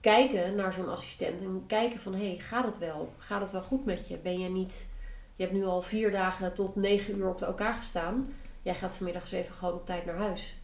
kijken 0.00 0.54
naar 0.54 0.72
zo'n 0.72 0.88
assistent 0.88 1.40
en 1.40 1.64
kijken 1.66 2.00
van 2.00 2.14
hé, 2.14 2.26
hey, 2.26 2.38
gaat 2.38 2.64
het 2.64 2.78
wel? 2.78 3.12
Gaat 3.18 3.40
het 3.40 3.52
wel 3.52 3.62
goed 3.62 3.84
met 3.84 4.08
je? 4.08 4.18
Ben 4.18 4.38
je 4.38 4.48
niet, 4.48 4.88
je 5.36 5.42
hebt 5.42 5.54
nu 5.54 5.64
al 5.64 5.82
vier 5.82 6.10
dagen 6.10 6.54
tot 6.54 6.76
negen 6.76 7.16
uur 7.16 7.28
op 7.28 7.38
de 7.38 7.44
elkaar 7.44 7.74
gestaan. 7.74 8.34
Jij 8.62 8.74
gaat 8.74 8.94
vanmiddag 8.94 9.22
eens 9.22 9.32
even 9.32 9.54
gewoon 9.54 9.74
op 9.74 9.86
tijd 9.86 10.04
naar 10.06 10.16
huis. 10.16 10.54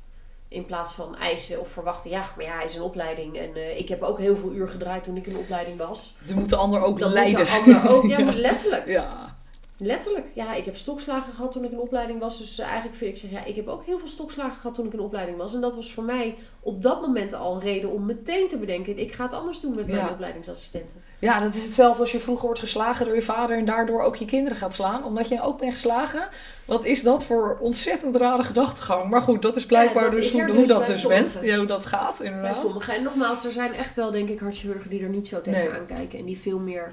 In 0.49 0.67
plaats 0.67 0.93
van 0.93 1.17
eisen 1.17 1.61
of 1.61 1.69
verwachten, 1.69 2.11
ja, 2.11 2.31
maar 2.37 2.45
ja, 2.45 2.55
hij 2.55 2.65
is 2.65 2.75
in 2.75 2.83
opleiding. 2.83 3.39
En 3.39 3.55
eh, 3.55 3.79
ik 3.79 3.89
heb 3.89 4.03
ook 4.03 4.19
heel 4.19 4.37
veel 4.37 4.53
uur 4.53 4.69
gedraaid 4.69 5.05
toen 5.05 5.17
ik 5.17 5.27
in 5.27 5.37
opleiding 5.37 5.79
was. 5.79 6.15
Er 6.29 6.35
moet 6.35 6.49
de 6.51 6.57
ander 6.57 6.83
ook 6.83 6.99
Dan 6.99 7.13
leiden. 7.13 7.39
moet 7.39 7.49
de 7.49 7.53
ander 7.75 7.91
ook, 7.91 8.05
ja, 8.19 8.25
maar 8.25 8.35
letterlijk. 8.35 8.87
Ja. 8.87 9.36
Letterlijk. 9.79 10.27
Ja, 10.33 10.55
ik 10.55 10.65
heb 10.65 10.77
stokslagen 10.77 11.33
gehad 11.33 11.53
toen 11.53 11.65
ik 11.65 11.71
in 11.71 11.79
opleiding 11.81 12.21
was. 12.21 12.39
Dus 12.39 12.59
eh, 12.59 12.67
eigenlijk 12.67 12.97
vind 12.97 13.11
ik 13.11 13.21
zeg, 13.21 13.31
ja, 13.31 13.45
ik 13.45 13.57
heb 13.57 13.69
ook 13.69 13.85
heel 13.85 13.99
veel 13.99 14.09
stokslagen 14.09 14.61
gehad 14.61 14.75
toen 14.75 14.87
ik 14.87 14.93
in 14.93 15.01
opleiding 15.01 15.37
was. 15.39 15.55
En 15.55 15.61
dat 15.61 15.75
was 15.77 15.93
voor 15.93 16.05
mij 16.05 16.35
op 16.61 16.83
dat 16.83 17.01
moment 17.01 17.33
al 17.35 17.55
een 17.55 17.61
reden 17.61 17.93
om 17.93 18.07
meteen 18.07 18.49
te 18.49 18.57
bedenken, 18.59 18.99
ik 18.99 19.13
ga 19.13 19.23
het 19.25 19.33
anders 19.33 19.61
doen 19.61 19.75
met 19.75 19.87
mijn 19.87 19.99
Ja. 19.99 20.11
opleidingsassistenten. 20.11 21.03
Ja, 21.19 21.41
dat 21.41 21.55
is 21.55 21.63
hetzelfde 21.65 22.01
als 22.01 22.13
je 22.13 22.21
vroeger 22.21 22.45
wordt 22.45 22.61
geslagen 22.61 23.07
door 23.07 23.15
je 23.15 23.23
vader 23.23 23.57
en 23.57 23.65
daardoor 23.65 24.03
ook 24.03 24.17
je 24.17 24.25
kinderen 24.25 24.59
gaat 24.59 24.73
slaan. 24.75 25.05
Omdat 25.05 25.29
je 25.29 25.43
ook 25.43 25.59
bent 25.59 25.73
geslagen. 25.73 26.29
Wat 26.65 26.85
is 26.85 27.03
dat 27.03 27.25
voor 27.25 27.59
ontzettend 27.61 28.17
rare 28.17 28.45
gedachtegang? 28.45 29.11
Maar 29.11 29.21
goed, 29.21 29.43
dat 29.43 29.57
is 29.57 29.67
blijkbaar 29.67 30.05
Ja, 30.05 30.11
dat 30.11 30.19
dus 30.21 30.27
is 30.27 30.33
hoe, 30.33 30.45
hoe 30.51 30.55
dus 30.57 30.69
dat 30.69 30.79
bij 30.79 30.87
dus 30.87 31.01
sommigen. 31.01 31.25
bent. 31.33 31.45
Ja, 31.45 31.57
hoe 31.57 31.67
dat 31.67 31.87
gaat, 31.87 32.19
Bij 32.19 32.27
inderdaad. 32.27 32.57
sommigen. 32.57 32.95
En 32.95 33.03
nogmaals, 33.03 33.45
er 33.45 33.53
zijn 33.53 33.75
echt 33.75 33.95
wel, 33.95 34.11
denk 34.11 34.29
ik, 34.29 34.39
hartchirurgen 34.41 34.91
die 34.91 35.03
er 35.03 35.09
niet 35.09 35.29
zo 35.29 35.41
tegenaan 35.41 35.85
Nee. 35.89 35.97
kijken. 35.97 36.19
En 36.19 36.25
die 36.25 36.39
veel 36.39 36.59
meer, 36.59 36.93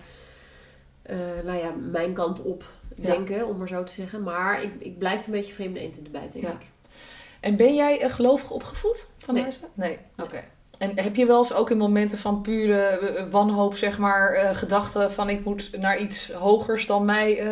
eh, 1.04 1.18
nou 1.44 1.58
ja, 1.58 1.72
mijn 1.92 2.14
kant 2.14 2.42
op 2.42 2.64
Ja. 2.96 3.04
denken, 3.12 3.48
om 3.48 3.58
maar 3.58 3.68
zo 3.68 3.84
te 3.84 3.92
zeggen. 3.94 4.24
Maar 4.24 4.64
ik, 4.64 4.72
ik 4.80 4.98
blijf 4.98 5.26
een 5.26 5.32
beetje 5.32 5.54
vreemde 5.54 5.80
eend 5.80 5.98
in 5.98 6.04
de 6.04 6.10
bijt, 6.10 6.34
denk 6.34 6.46
Ja. 6.46 6.52
ik. 6.52 6.66
En 7.40 7.56
ben 7.56 7.76
jij 7.76 8.02
eh, 8.02 8.10
gelovig 8.10 8.52
opgevoed 8.52 9.08
van 9.18 9.34
Nee. 9.34 9.44
huis? 9.44 9.60
Nee. 9.74 9.98
Oké. 10.24 10.44
En 10.78 11.00
heb 11.00 11.16
je 11.16 11.26
wel 11.26 11.38
eens 11.38 11.54
ook 11.54 11.70
in 11.70 11.78
momenten 11.78 12.18
van 12.18 12.42
pure 12.42 12.82
eh, 12.82 13.30
wanhoop, 13.32 13.76
zeg 13.76 13.98
maar, 13.98 14.56
gedachten 14.56 15.12
van 15.12 15.30
ik 15.30 15.46
moet 15.46 15.70
naar 15.78 15.98
iets 16.00 16.32
hogers 16.32 16.88
dan 16.88 17.06
mij? 17.06 17.44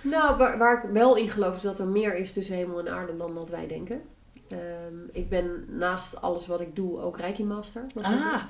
Nou, 0.00 0.36
waar, 0.36 0.58
waar 0.58 0.84
ik 0.84 0.90
wel 0.90 1.16
in 1.16 1.28
geloof 1.28 1.56
is 1.56 1.62
dat 1.62 1.78
er 1.78 1.86
meer 1.86 2.14
is 2.16 2.32
tussen 2.32 2.54
hemel 2.56 2.78
en 2.78 2.88
aarde 2.92 3.16
dan 3.16 3.34
dat 3.34 3.50
wij 3.50 3.66
denken. 3.66 4.02
Ehm, 4.48 4.94
ik 5.12 5.28
ben 5.28 5.64
naast 5.68 6.20
alles 6.20 6.46
wat 6.46 6.60
ik 6.60 6.76
doe 6.76 7.00
ook 7.00 7.18
Reiki 7.18 7.44
Master. 7.44 7.84
Ah, 8.02 8.42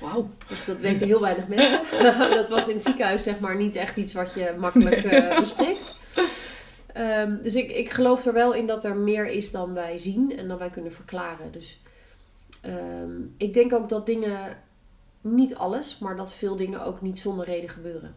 wauw. 0.00 0.30
Dus 0.48 0.64
dat 0.64 0.78
weten 0.78 1.06
heel 1.06 1.20
weinig 1.20 1.48
mensen. 1.48 1.80
dat 2.40 2.48
was 2.48 2.68
in 2.68 2.74
het 2.74 2.84
ziekenhuis 2.84 3.22
zeg 3.22 3.40
maar 3.40 3.56
niet 3.56 3.76
echt 3.76 3.96
iets 3.96 4.12
wat 4.12 4.32
je 4.34 4.54
makkelijk 4.58 5.04
eh, 5.04 5.38
bespreekt. 5.38 5.96
Ehm, 6.92 7.42
dus 7.42 7.54
ik, 7.54 7.70
ik 7.70 7.90
geloof 7.90 8.26
er 8.26 8.32
wel 8.32 8.52
in 8.52 8.66
dat 8.66 8.84
er 8.84 8.96
meer 8.96 9.26
is 9.26 9.50
dan 9.50 9.74
wij 9.74 9.98
zien 9.98 10.38
en 10.38 10.48
dan 10.48 10.58
wij 10.58 10.70
kunnen 10.70 10.92
verklaren. 10.92 11.52
Dus 11.52 11.80
ehm, 12.60 13.12
ik 13.36 13.52
denk 13.52 13.72
ook 13.72 13.88
dat 13.88 14.06
dingen, 14.06 14.56
niet 15.20 15.54
alles, 15.54 15.98
maar 15.98 16.16
dat 16.16 16.34
veel 16.34 16.56
dingen 16.56 16.84
ook 16.84 17.00
niet 17.00 17.18
zonder 17.18 17.44
reden 17.44 17.68
gebeuren. 17.68 18.14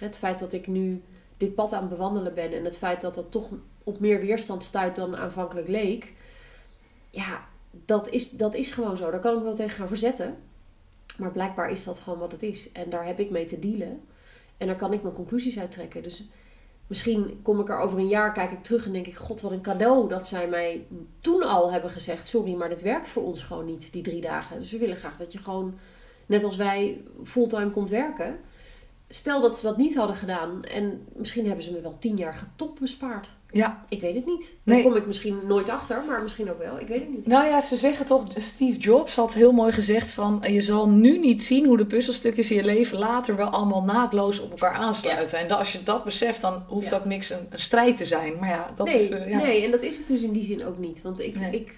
Het 0.00 0.16
feit 0.16 0.38
dat 0.38 0.52
ik 0.52 0.66
nu 0.66 1.02
dit 1.36 1.54
pad 1.54 1.72
aan 1.72 1.80
het 1.80 1.90
bewandelen 1.90 2.34
ben 2.34 2.52
en 2.52 2.64
het 2.64 2.78
feit 2.78 3.00
dat 3.00 3.14
dat 3.14 3.30
toch 3.30 3.48
op 3.84 4.00
meer 4.00 4.20
weerstand 4.20 4.64
stuit 4.64 4.96
dan 4.96 5.16
aanvankelijk 5.16 5.68
leek. 5.68 6.12
Ja, 7.10 7.44
dat 7.70 8.08
is, 8.10 8.30
dat 8.30 8.54
is 8.54 8.70
gewoon 8.70 8.96
zo. 8.96 9.10
Daar 9.10 9.20
kan 9.20 9.36
ik 9.36 9.42
wel 9.42 9.54
tegen 9.54 9.76
gaan 9.76 9.88
verzetten. 9.88 10.36
Maar 11.18 11.32
blijkbaar 11.32 11.70
is 11.70 11.84
dat 11.84 11.98
gewoon 11.98 12.18
wat 12.18 12.32
het 12.32 12.42
is. 12.42 12.72
En 12.72 12.90
daar 12.90 13.06
heb 13.06 13.20
ik 13.20 13.30
mee 13.30 13.44
te 13.44 13.58
dealen. 13.58 14.00
En 14.56 14.66
daar 14.66 14.76
kan 14.76 14.92
ik 14.92 15.02
mijn 15.02 15.14
conclusies 15.14 15.58
uit 15.58 15.72
trekken. 15.72 16.02
Dus 16.02 16.28
misschien 16.86 17.40
kom 17.42 17.60
ik 17.60 17.68
er 17.68 17.78
over 17.78 17.98
een 17.98 18.08
jaar, 18.08 18.32
kijk 18.32 18.50
ik 18.50 18.62
terug 18.62 18.86
en 18.86 18.92
denk 18.92 19.06
ik... 19.06 19.16
God, 19.16 19.40
wat 19.40 19.52
een 19.52 19.60
cadeau 19.60 20.08
dat 20.08 20.28
zij 20.28 20.48
mij 20.48 20.86
toen 21.20 21.42
al 21.42 21.72
hebben 21.72 21.90
gezegd... 21.90 22.26
Sorry, 22.26 22.54
maar 22.54 22.68
dit 22.68 22.82
werkt 22.82 23.08
voor 23.08 23.24
ons 23.24 23.42
gewoon 23.42 23.64
niet, 23.64 23.92
die 23.92 24.02
drie 24.02 24.20
dagen. 24.20 24.58
Dus 24.58 24.70
we 24.70 24.78
willen 24.78 24.96
graag 24.96 25.16
dat 25.16 25.32
je 25.32 25.38
gewoon, 25.38 25.78
net 26.26 26.44
als 26.44 26.56
wij, 26.56 27.04
fulltime 27.24 27.70
komt 27.70 27.90
werken. 27.90 28.38
Stel 29.08 29.40
dat 29.40 29.58
ze 29.58 29.66
dat 29.66 29.76
niet 29.76 29.96
hadden 29.96 30.16
gedaan. 30.16 30.64
En 30.64 31.06
misschien 31.14 31.46
hebben 31.46 31.64
ze 31.64 31.72
me 31.72 31.80
wel 31.80 31.98
tien 31.98 32.16
jaar 32.16 32.34
getop 32.34 32.78
bespaard. 32.80 33.30
Ja, 33.50 33.84
Ik 33.88 34.00
weet 34.00 34.14
het 34.14 34.26
niet. 34.26 34.40
Daar 34.64 34.74
Nee. 34.74 34.82
kom 34.84 34.94
ik 34.96 35.06
misschien 35.06 35.38
nooit 35.46 35.68
achter, 35.68 36.02
maar 36.08 36.22
misschien 36.22 36.50
ook 36.50 36.58
wel. 36.58 36.78
Ik 36.80 36.86
weet 36.86 37.00
het 37.00 37.10
niet. 37.10 37.26
Nou 37.26 37.46
ja, 37.46 37.60
ze 37.60 37.76
zeggen 37.76 38.06
toch, 38.06 38.24
Steve 38.36 38.78
Jobs 38.78 39.16
had 39.16 39.34
heel 39.34 39.52
mooi 39.52 39.72
gezegd 39.72 40.12
van... 40.12 40.42
je 40.50 40.60
zal 40.60 40.88
nu 40.88 41.18
niet 41.18 41.42
zien 41.42 41.66
hoe 41.66 41.76
de 41.76 41.86
puzzelstukjes 41.86 42.50
in 42.50 42.56
je 42.56 42.64
leven 42.64 42.98
later 42.98 43.36
wel 43.36 43.48
allemaal 43.48 43.82
naadloos 43.82 44.38
op 44.40 44.50
elkaar 44.50 44.72
aansluiten. 44.74 45.38
En 45.38 45.48
dat, 45.48 45.58
als 45.58 45.72
je 45.72 45.82
dat 45.82 46.04
beseft, 46.04 46.40
dan 46.40 46.62
hoeft 46.66 46.90
Ja. 46.90 46.96
ook 46.96 47.04
niks 47.04 47.30
een, 47.30 47.46
een 47.50 47.58
strijd 47.58 47.96
te 47.96 48.04
zijn. 48.04 48.32
Maar 48.40 48.48
ja, 48.48 48.70
dat 48.76 48.86
nee, 48.86 48.94
is... 48.94 49.08
eh, 49.08 49.30
ja. 49.30 49.36
nee, 49.38 49.64
en 49.64 49.70
dat 49.70 49.82
is 49.82 49.98
het 49.98 50.06
dus 50.08 50.22
in 50.22 50.32
die 50.32 50.44
zin 50.44 50.64
ook 50.66 50.78
niet. 50.78 51.02
Want 51.02 51.20
ik, 51.20 51.36
Nee. 51.38 51.52
ik 51.60 51.74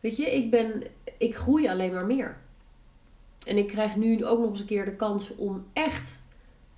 weet 0.00 0.16
je, 0.16 0.34
ik 0.34 0.50
ben, 0.50 0.82
ik 1.18 1.36
groei 1.36 1.68
alleen 1.68 1.92
maar 1.92 2.06
meer. 2.06 2.36
En 3.46 3.56
ik 3.56 3.66
krijg 3.66 3.96
nu 3.96 4.24
ook 4.26 4.38
nog 4.40 4.48
eens 4.50 4.60
een 4.60 4.66
keer 4.66 4.84
de 4.84 4.96
kans 4.96 5.36
om 5.36 5.64
echt 5.72 6.22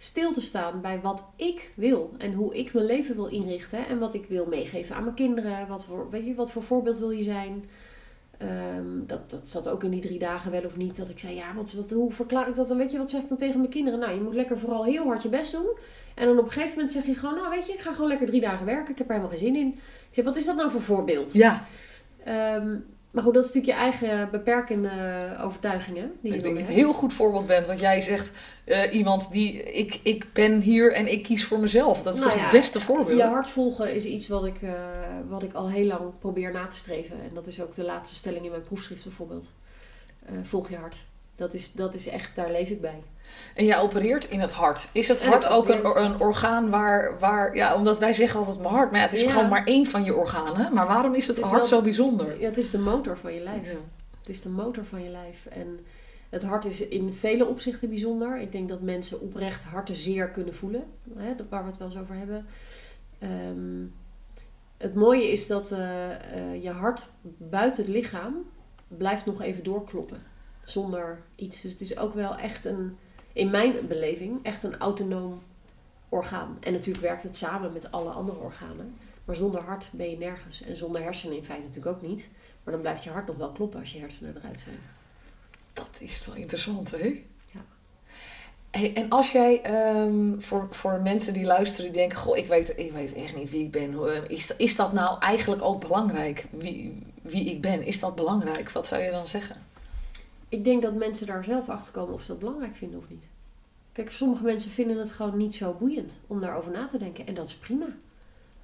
stil 0.03 0.33
te 0.33 0.41
staan 0.41 0.81
bij 0.81 1.01
wat 1.01 1.25
ik 1.37 1.71
wil. 1.77 2.15
En 2.19 2.33
hoe 2.33 2.57
ik 2.57 2.73
mijn 2.73 2.87
leven 2.87 3.15
wil 3.15 3.27
inrichten. 3.27 3.87
En 3.87 3.99
wat 3.99 4.15
ik 4.15 4.27
wil 4.29 4.47
meegeven 4.47 4.97
aan 4.97 5.05
mijn 5.05 5.15
kinderen. 5.15 5.69
Wat 5.69 5.85
voor, 5.85 6.11
weet 6.11 6.27
je, 6.27 6.35
wat 6.35 6.53
voor 6.53 6.63
voorbeeld 6.63 6.99
wil 6.99 7.11
je 7.11 7.23
zijn? 7.23 7.65
Ehm, 8.39 9.07
dat, 9.07 9.31
dat 9.31 9.49
zat 9.49 9.69
ook 9.69 9.85
in 9.85 9.91
die 9.91 10.01
drie 10.01 10.19
dagen 10.19 10.51
wel 10.51 10.65
of 10.65 10.77
niet. 10.77 10.97
Dat 10.97 11.09
ik 11.09 11.19
zei, 11.19 11.35
ja, 11.35 11.55
wat, 11.55 11.73
wat, 11.73 11.91
hoe 11.91 12.13
verklaar 12.13 12.49
ik 12.49 12.55
dat 12.55 12.69
dan? 12.69 12.77
Weet 12.77 12.91
je, 12.91 12.99
wat 12.99 13.11
zeg 13.11 13.23
ik 13.23 13.29
dan 13.29 13.37
tegen 13.39 13.59
mijn 13.59 13.71
kinderen? 13.71 13.99
Nou, 13.99 14.15
je 14.15 14.21
moet 14.21 14.35
lekker 14.35 14.59
vooral 14.59 14.85
heel 14.85 15.05
hard 15.05 15.23
je 15.23 15.29
best 15.29 15.53
doen. 15.53 15.77
En 16.15 16.27
dan 16.27 16.39
op 16.39 16.45
een 16.45 16.51
gegeven 16.51 16.75
moment 16.75 16.93
zeg 16.93 17.07
je 17.07 17.15
gewoon, 17.15 17.35
nou 17.35 17.51
weet 17.51 17.67
je, 17.67 17.73
ik 17.73 17.81
ga 17.81 17.93
gewoon 17.93 18.09
lekker 18.09 18.27
drie 18.27 18.41
dagen 18.41 18.67
werken. 18.67 18.93
Ik 18.93 18.99
heb 18.99 19.07
er 19.07 19.15
helemaal 19.15 19.37
geen 19.37 19.47
zin 19.47 19.57
in. 19.57 19.69
Ik 20.09 20.15
zeg, 20.17 20.25
wat 20.25 20.37
is 20.37 20.47
dat 20.47 20.57
nou 20.57 20.71
voor 20.71 20.83
voorbeeld? 20.83 21.33
Ja, 21.33 21.67
Ehm, 22.25 22.77
maar 23.11 23.23
goed, 23.23 23.35
dat 23.35 23.45
is 23.45 23.53
natuurlijk 23.53 23.79
je 23.79 23.85
eigen 23.85 24.31
beperkende 24.31 24.91
overtuigingen. 25.41 26.13
Die 26.23 26.31
je 26.31 26.37
ik 26.37 26.43
denk 26.43 26.55
dat 26.55 26.65
je 26.65 26.71
een 26.71 26.79
heel 26.79 26.93
goed 26.93 27.15
voorbeeld 27.15 27.47
bent. 27.47 27.67
Want 27.67 27.81
jij 27.81 28.01
zegt, 28.01 28.33
eh, 28.65 28.95
iemand 28.95 29.33
die... 29.33 29.63
Ik, 29.63 30.01
ik 30.03 30.27
ben 30.33 30.61
hier 30.61 30.93
en 30.93 31.13
ik 31.13 31.23
kies 31.23 31.45
voor 31.45 31.61
mezelf. 31.61 32.03
Dat 32.03 32.15
is 32.15 32.21
Nou 32.21 32.33
toch 32.33 32.41
ja, 32.41 32.47
het 32.49 32.59
beste 32.61 32.81
voorbeeld? 32.81 33.19
Je 33.19 33.25
hart 33.25 33.49
volgen 33.49 33.95
is 33.95 34.05
iets 34.05 34.29
wat 34.29 34.45
ik, 34.45 34.63
eh, 34.63 34.73
wat 35.29 35.43
ik 35.43 35.53
al 35.53 35.71
heel 35.71 35.87
lang 35.87 36.19
probeer 36.19 36.53
na 36.53 36.67
te 36.67 36.77
streven. 36.77 37.17
En 37.17 37.31
dat 37.35 37.47
is 37.47 37.61
ook 37.61 37.75
de 37.75 37.85
laatste 37.85 38.17
stelling 38.17 38.45
in 38.45 38.51
mijn 38.51 38.63
proefschrift 38.63 39.05
bijvoorbeeld. 39.05 39.53
Eh, 40.27 40.33
volg 40.43 40.69
je 40.69 40.77
hart. 40.77 41.05
Dat 41.37 41.55
is, 41.55 41.73
dat 41.73 41.95
is 41.95 42.07
echt, 42.07 42.37
daar 42.37 42.51
leef 42.51 42.69
ik 42.69 42.81
bij. 42.81 43.03
En 43.55 43.65
jij 43.65 43.79
opereert 43.79 44.25
in 44.29 44.41
het 44.41 44.53
hart. 44.53 44.89
Is 44.93 45.09
het 45.09 45.21
En 45.21 45.29
hart 45.29 45.49
ook 45.49 45.69
een, 45.69 46.21
orgaan 46.21 46.71
waar, 46.71 47.19
waar... 47.19 47.57
Ja, 47.57 47.75
omdat 47.75 47.99
wij 47.99 48.13
zeggen 48.13 48.39
altijd 48.39 48.59
mijn 48.59 48.75
hart. 48.75 48.91
Maar 48.91 49.01
ja, 49.01 49.07
het 49.07 49.15
is 49.15 49.23
Ja. 49.23 49.31
gewoon 49.31 49.49
maar 49.49 49.65
één 49.65 49.87
van 49.87 50.05
je 50.05 50.15
organen. 50.15 50.75
Maar 50.75 50.87
waarom 50.87 51.15
is 51.15 51.27
het, 51.27 51.37
Het 51.37 51.45
is 51.45 51.51
hart 51.51 51.69
wel- 51.69 51.79
zo 51.79 51.83
bijzonder? 51.85 52.41
Ja, 52.41 52.49
het 52.49 52.59
is 52.59 52.71
de 52.71 52.79
motor 52.79 53.19
van 53.19 53.35
je 53.35 53.41
lijf. 53.41 53.69
Het 54.21 54.29
is 54.29 54.43
de 54.43 54.49
motor 54.49 54.85
van 54.85 55.03
je 55.03 55.11
lijf. 55.11 55.47
En 55.47 55.81
het 56.31 56.43
hart 56.43 56.65
is 56.65 56.81
in 56.89 57.13
vele 57.13 57.47
opzichten 57.47 57.89
bijzonder. 57.89 58.39
Ik 58.41 58.53
denk 58.53 58.69
dat 58.69 58.81
mensen 58.81 59.21
oprecht 59.21 59.65
hartenzeer 59.65 60.29
kunnen 60.29 60.55
voelen. 60.55 60.85
Hè, 61.17 61.35
waar 61.49 61.63
we 61.63 61.69
het 61.69 61.79
wel 61.79 61.89
eens 61.89 61.99
over 61.99 62.15
hebben. 62.15 62.47
Ehm, 63.19 63.85
het 64.77 64.95
mooie 64.95 65.31
is 65.33 65.47
dat 65.47 65.73
eh, 65.73 66.11
eh, 66.11 66.63
je 66.63 66.71
hart 66.71 67.07
buiten 67.37 67.85
het 67.85 67.93
lichaam 67.93 68.35
blijft 68.89 69.27
nog 69.27 69.43
even 69.43 69.65
doorkloppen. 69.65 70.23
Zonder 70.65 71.19
iets. 71.37 71.61
Dus 71.61 71.73
het 71.73 71.81
is 71.81 71.99
ook 71.99 72.15
wel 72.15 72.37
echt 72.37 72.65
een, 72.65 72.97
in 73.33 73.51
mijn 73.51 73.87
beleving, 73.87 74.39
echt 74.43 74.63
een 74.63 74.79
autonoom 74.79 75.43
orgaan. 76.09 76.57
En 76.61 76.73
natuurlijk 76.73 77.05
werkt 77.05 77.23
het 77.23 77.37
samen 77.37 77.73
met 77.73 77.93
alle 77.93 78.11
andere 78.11 78.39
organen. 78.39 78.97
Maar 79.25 79.37
zonder 79.37 79.61
hart 79.61 79.89
ben 79.93 80.11
je 80.11 80.19
nergens. 80.19 80.63
En 80.63 80.77
zonder 80.77 81.03
hersenen 81.03 81.37
in 81.37 81.45
feite 81.45 81.67
natuurlijk 81.67 81.97
ook 81.97 82.09
niet. 82.09 82.29
Maar 82.65 82.73
dan 82.73 82.83
blijft 82.83 83.05
je 83.05 83.11
hart 83.11 83.27
nog 83.27 83.37
wel 83.37 83.53
kloppen 83.53 83.81
als 83.81 83.93
je 83.93 83.99
hersenen 83.99 84.37
eruit 84.37 84.61
zijn. 84.61 84.79
Dat 85.73 85.91
is 85.99 86.25
wel 86.27 86.35
interessant, 86.35 86.91
hè? 86.91 87.25
Ja. 87.53 87.61
Hey, 88.71 88.95
en 88.95 89.09
als 89.09 89.33
jij 89.33 89.63
ehm, 89.63 90.41
voor, 90.41 90.69
voor 90.71 91.01
mensen 91.01 91.33
die 91.33 91.45
luisteren, 91.45 91.93
die 91.93 92.01
denken: 92.01 92.19
Goh, 92.19 92.37
ik 92.37 92.47
weet, 92.47 92.79
ik 92.79 92.93
weet 92.93 93.15
echt 93.15 93.37
niet 93.37 93.51
wie 93.51 93.65
ik 93.65 93.71
ben. 93.71 94.29
Is, 94.29 94.57
is 94.57 94.77
dat 94.77 94.93
nou 94.93 95.21
eigenlijk 95.21 95.63
ook 95.63 95.81
belangrijk? 95.81 96.47
Wie, 96.51 97.03
wie 97.23 97.45
ik 97.45 97.61
ben, 97.61 97.83
is 97.83 98.01
dat 98.01 98.15
belangrijk? 98.15 98.71
Wat 98.71 98.87
zou 98.87 99.03
je 99.03 99.11
dan 99.11 99.29
zeggen? 99.29 99.57
Ik 100.51 100.65
denk 100.65 100.83
dat 100.83 100.95
mensen 100.95 101.27
daar 101.27 101.45
zelf 101.45 101.69
achter 101.69 101.93
komen 101.93 102.15
of 102.15 102.23
ze 102.23 102.29
dat 102.29 102.39
belangrijk 102.39 102.77
vinden 102.77 102.99
of 102.99 103.09
niet. 103.09 103.29
Kijk, 103.93 104.11
sommige 104.11 104.43
mensen 104.43 104.71
vinden 104.71 104.99
het 104.99 105.11
gewoon 105.11 105.37
niet 105.37 105.55
zo 105.55 105.77
boeiend 105.79 106.21
om 106.27 106.41
daarover 106.41 106.71
na 106.71 106.87
te 106.87 106.99
denken. 106.99 107.27
En 107.27 107.35
dat 107.35 107.47
is 107.47 107.55
prima. 107.55 107.87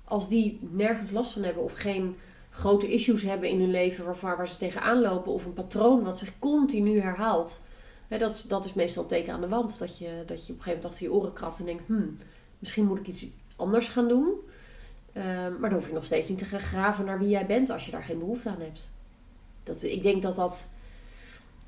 Als 0.04 0.28
die 0.28 0.58
nergens 0.70 1.10
last 1.10 1.32
van 1.32 1.42
hebben 1.42 1.62
of 1.62 1.72
geen 1.72 2.16
grote 2.50 2.92
issues 2.92 3.22
hebben 3.22 3.48
in 3.48 3.60
hun 3.60 3.70
leven 3.70 4.04
waar, 4.04 4.36
waar 4.36 4.48
ze 4.48 4.58
tegenaan 4.58 5.00
lopen 5.00 5.32
of 5.32 5.44
een 5.44 5.52
patroon 5.52 6.04
wat 6.04 6.18
zich 6.18 6.38
continu 6.38 7.00
herhaalt. 7.00 7.62
Hè, 8.08 8.18
dat, 8.18 8.44
dat 8.48 8.64
is 8.64 8.74
meestal 8.74 9.02
een 9.02 9.08
teken 9.08 9.32
aan 9.32 9.40
de 9.40 9.48
wand. 9.48 9.78
Dat 9.78 9.98
je, 9.98 10.22
dat 10.26 10.46
je 10.46 10.52
op 10.52 10.58
een 10.58 10.64
gegeven 10.64 10.66
moment 10.66 10.84
achter 10.84 11.02
je 11.02 11.12
oren 11.12 11.32
krabt 11.32 11.58
en 11.58 11.64
denkt, 11.64 11.86
hmm, 11.86 12.16
misschien 12.58 12.86
moet 12.86 12.98
ik 12.98 13.06
iets 13.06 13.28
anders 13.56 13.88
gaan 13.88 14.08
doen. 14.08 14.34
Ehm, 15.12 15.58
maar 15.60 15.70
dan 15.70 15.78
hoef 15.78 15.88
je 15.88 15.94
nog 15.94 16.04
steeds 16.04 16.28
niet 16.28 16.38
te 16.38 16.44
gaan 16.44 16.60
graven 16.60 17.04
naar 17.04 17.18
wie 17.18 17.28
jij 17.28 17.46
bent 17.46 17.70
als 17.70 17.84
je 17.84 17.90
daar 17.90 18.02
geen 18.02 18.18
behoefte 18.18 18.48
aan 18.48 18.60
hebt. 18.60 18.90
Dat, 19.62 19.82
ik 19.82 20.02
denk 20.02 20.22
dat 20.22 20.36
dat, 20.36 20.68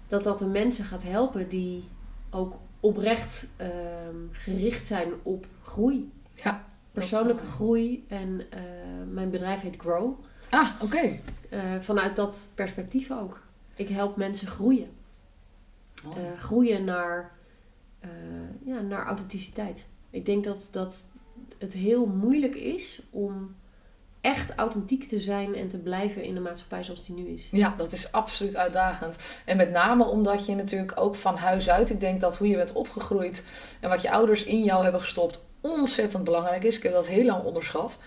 dat 0.08 0.24
dat 0.24 0.38
de 0.38 0.46
mensen 0.46 0.84
gaat 0.84 1.02
helpen 1.02 1.48
die 1.48 1.84
ook 2.30 2.54
oprecht 2.80 3.48
ehm, 3.56 4.16
gericht 4.32 4.86
zijn 4.86 5.08
op 5.22 5.46
groei. 5.62 6.12
Ja, 6.34 6.64
Persoonlijke 6.92 7.46
groei. 7.46 8.04
En 8.08 8.40
eh, 8.50 8.60
mijn 9.10 9.30
bedrijf 9.30 9.60
heet 9.60 9.76
Grow. 9.76 10.12
Ah, 10.50 10.68
oké. 10.82 11.20
Eh, 11.50 11.60
vanuit 11.80 12.16
dat 12.16 12.50
perspectief 12.54 13.10
ook. 13.10 13.42
Ik 13.74 13.88
help 13.88 14.16
mensen 14.16 14.48
groeien. 14.48 14.88
Oh. 16.06 16.16
Eh, 16.16 16.38
groeien 16.38 16.84
naar, 16.84 17.36
ja, 18.64 18.80
naar 18.80 19.06
authenticiteit. 19.06 19.84
Ik 20.10 20.26
denk 20.26 20.44
dat, 20.44 20.68
dat 20.70 21.04
het 21.58 21.72
heel 21.72 22.06
moeilijk 22.06 22.54
is 22.54 23.02
om 23.10 23.54
echt 24.28 24.54
authentiek 24.54 25.08
te 25.08 25.18
zijn 25.18 25.54
en 25.54 25.68
te 25.68 25.78
blijven 25.78 26.22
in 26.22 26.34
de 26.34 26.40
maatschappij 26.40 26.82
zoals 26.82 27.06
die 27.06 27.14
nu 27.14 27.28
is. 27.28 27.48
Ja, 27.50 27.74
dat 27.76 27.92
is 27.92 28.12
absoluut 28.12 28.56
uitdagend. 28.56 29.16
En 29.44 29.56
met 29.56 29.70
name 29.70 30.04
omdat 30.04 30.46
je 30.46 30.54
natuurlijk 30.54 31.00
ook 31.00 31.14
van 31.14 31.36
huis 31.36 31.70
uit, 31.70 31.90
ik 31.90 32.00
denk 32.00 32.20
dat 32.20 32.36
hoe 32.36 32.48
je 32.48 32.56
bent 32.56 32.72
opgegroeid 32.72 33.44
en 33.80 33.88
wat 33.88 34.02
je 34.02 34.10
ouders 34.10 34.44
in 34.44 34.62
jou 34.62 34.82
hebben 34.82 35.00
gestopt 35.00 35.40
ontzettend 35.60 36.24
belangrijk 36.24 36.64
is. 36.64 36.76
Ik 36.76 36.82
heb 36.82 36.92
dat 36.92 37.06
heel 37.06 37.24
lang 37.24 37.44
onderschat. 37.44 37.98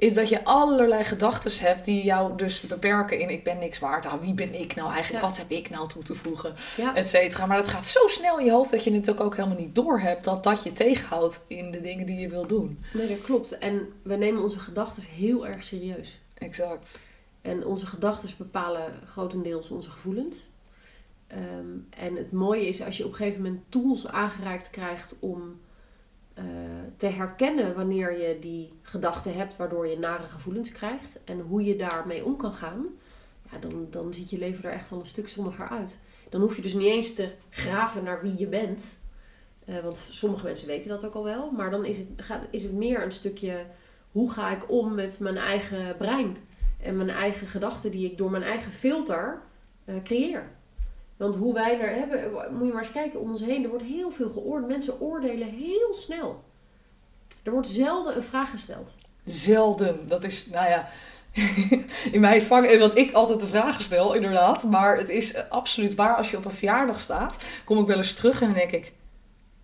Is 0.00 0.14
dat 0.14 0.28
je 0.28 0.44
allerlei 0.44 1.04
gedachten 1.04 1.66
hebt 1.66 1.84
die 1.84 2.04
jou 2.04 2.36
dus 2.36 2.60
beperken 2.60 3.18
in 3.18 3.30
ik 3.30 3.44
ben 3.44 3.58
niks 3.58 3.78
waard. 3.78 4.06
Ah, 4.06 4.20
wie 4.20 4.34
ben 4.34 4.54
ik 4.60 4.74
nou 4.74 4.92
eigenlijk? 4.92 5.22
Ja. 5.22 5.28
Wat 5.28 5.38
heb 5.38 5.50
ik 5.50 5.70
nou 5.70 5.88
toe 5.88 6.02
te 6.02 6.14
voegen? 6.14 6.54
Ja, 6.76 6.94
Et 6.94 7.08
cetera. 7.08 7.46
Maar 7.46 7.56
dat 7.56 7.68
gaat 7.68 7.86
zo 7.86 8.06
snel 8.06 8.38
in 8.38 8.44
je 8.44 8.50
hoofd 8.50 8.70
dat 8.70 8.84
je 8.84 8.92
het 8.92 9.10
ook, 9.10 9.20
ook 9.20 9.36
helemaal 9.36 9.58
niet 9.58 9.74
doorhebt 9.74 10.24
dat 10.24 10.44
dat 10.44 10.62
je 10.62 10.72
tegenhoudt 10.72 11.44
in 11.46 11.70
de 11.70 11.80
dingen 11.80 12.06
die 12.06 12.16
je 12.20 12.28
wil 12.28 12.46
doen. 12.46 12.84
nee, 12.92 13.08
dat 13.08 13.22
klopt. 13.22 13.58
En 13.58 13.88
we 14.02 14.16
nemen 14.16 14.42
onze 14.42 14.58
gedachten 14.58 15.02
heel 15.02 15.46
erg 15.46 15.64
serieus. 15.64 16.20
Exact. 16.34 17.00
En 17.42 17.66
onze 17.66 17.86
gedachten 17.86 18.28
bepalen 18.38 18.92
grotendeels 19.06 19.70
onze 19.70 19.90
gevoelens. 19.90 20.36
Ehm, 21.26 21.40
en 21.90 22.16
het 22.16 22.32
mooie 22.32 22.66
is 22.68 22.82
als 22.82 22.96
je 22.96 23.04
op 23.04 23.10
een 23.10 23.16
gegeven 23.16 23.42
moment 23.42 23.62
tools 23.68 24.06
aangereikt 24.06 24.70
krijgt 24.70 25.14
om 25.18 25.60
eh, 26.40 26.46
te 26.96 27.06
herkennen 27.06 27.74
wanneer 27.74 28.18
je 28.18 28.38
die 28.38 28.72
gedachten 28.82 29.34
hebt, 29.34 29.56
waardoor 29.56 29.86
je 29.86 29.98
nare 29.98 30.28
gevoelens 30.28 30.72
krijgt. 30.72 31.18
En 31.24 31.40
hoe 31.40 31.64
je 31.64 31.76
daarmee 31.76 32.24
om 32.24 32.36
kan 32.36 32.54
gaan. 32.54 32.86
Ja, 33.50 33.58
dan, 33.58 33.86
dan 33.90 34.14
ziet 34.14 34.30
je 34.30 34.38
leven 34.38 34.64
er 34.64 34.72
echt 34.72 34.90
wel 34.90 34.98
een 34.98 35.06
stuk 35.06 35.28
zonniger 35.28 35.68
uit. 35.68 35.98
Dan 36.28 36.40
hoef 36.40 36.56
je 36.56 36.62
dus 36.62 36.74
niet 36.74 36.86
eens 36.86 37.14
te 37.14 37.32
graven 37.50 38.04
naar 38.04 38.22
wie 38.22 38.38
je 38.38 38.46
bent. 38.46 38.98
Eh, 39.64 39.78
want 39.78 40.08
sommige 40.10 40.44
mensen 40.44 40.66
weten 40.66 40.88
dat 40.88 41.04
ook 41.04 41.14
al 41.14 41.24
wel. 41.24 41.50
Maar 41.50 41.70
dan 41.70 41.84
is 41.84 41.96
het, 41.96 42.08
gaat, 42.16 42.42
is 42.50 42.62
het 42.62 42.72
meer 42.72 43.02
een 43.02 43.12
stukje 43.12 43.64
hoe 44.10 44.32
ga 44.32 44.50
ik 44.50 44.70
om 44.70 44.94
met 44.94 45.18
mijn 45.18 45.36
eigen 45.36 45.96
brein. 45.96 46.36
En 46.82 46.96
mijn 46.96 47.10
eigen 47.10 47.46
gedachten 47.46 47.90
die 47.90 48.10
ik 48.10 48.18
door 48.18 48.30
mijn 48.30 48.42
eigen 48.42 48.72
filter 48.72 49.42
eh, 49.84 49.94
creëer. 50.02 50.50
Want 51.20 51.36
hoe 51.36 51.54
wij 51.54 51.80
er 51.80 51.94
hebben, 51.94 52.30
moet 52.52 52.66
je 52.66 52.72
maar 52.72 52.82
eens 52.82 52.92
kijken 52.92 53.20
om 53.20 53.30
ons 53.30 53.44
heen. 53.44 53.62
Er 53.62 53.68
wordt 53.68 53.84
heel 53.84 54.10
veel 54.10 54.28
geoordeeld. 54.28 54.70
Mensen 54.70 55.00
oordelen 55.00 55.48
heel 55.48 55.94
snel. 55.94 56.44
Er 57.42 57.52
wordt 57.52 57.68
zelden 57.68 58.16
een 58.16 58.22
vraag 58.22 58.50
gesteld. 58.50 58.94
Zelden. 59.24 60.08
Dat 60.08 60.24
is, 60.24 60.46
nou 60.46 60.68
ja, 60.68 60.88
in 62.12 62.20
mijn 62.20 62.42
vak, 62.42 62.64
en 62.64 62.78
dat 62.78 62.96
ik 62.96 63.12
altijd 63.12 63.40
de 63.40 63.46
vragen 63.46 63.82
stel, 63.84 64.14
inderdaad. 64.14 64.62
Maar 64.62 64.98
het 64.98 65.08
is 65.08 65.48
absoluut 65.48 65.94
waar. 65.94 66.16
Als 66.16 66.30
je 66.30 66.36
op 66.36 66.44
een 66.44 66.50
verjaardag 66.50 67.00
staat, 67.00 67.36
kom 67.64 67.78
ik 67.78 67.86
wel 67.86 67.96
eens 67.96 68.14
terug 68.14 68.40
en 68.40 68.46
dan 68.46 68.56
denk 68.56 68.70
ik... 68.70 68.92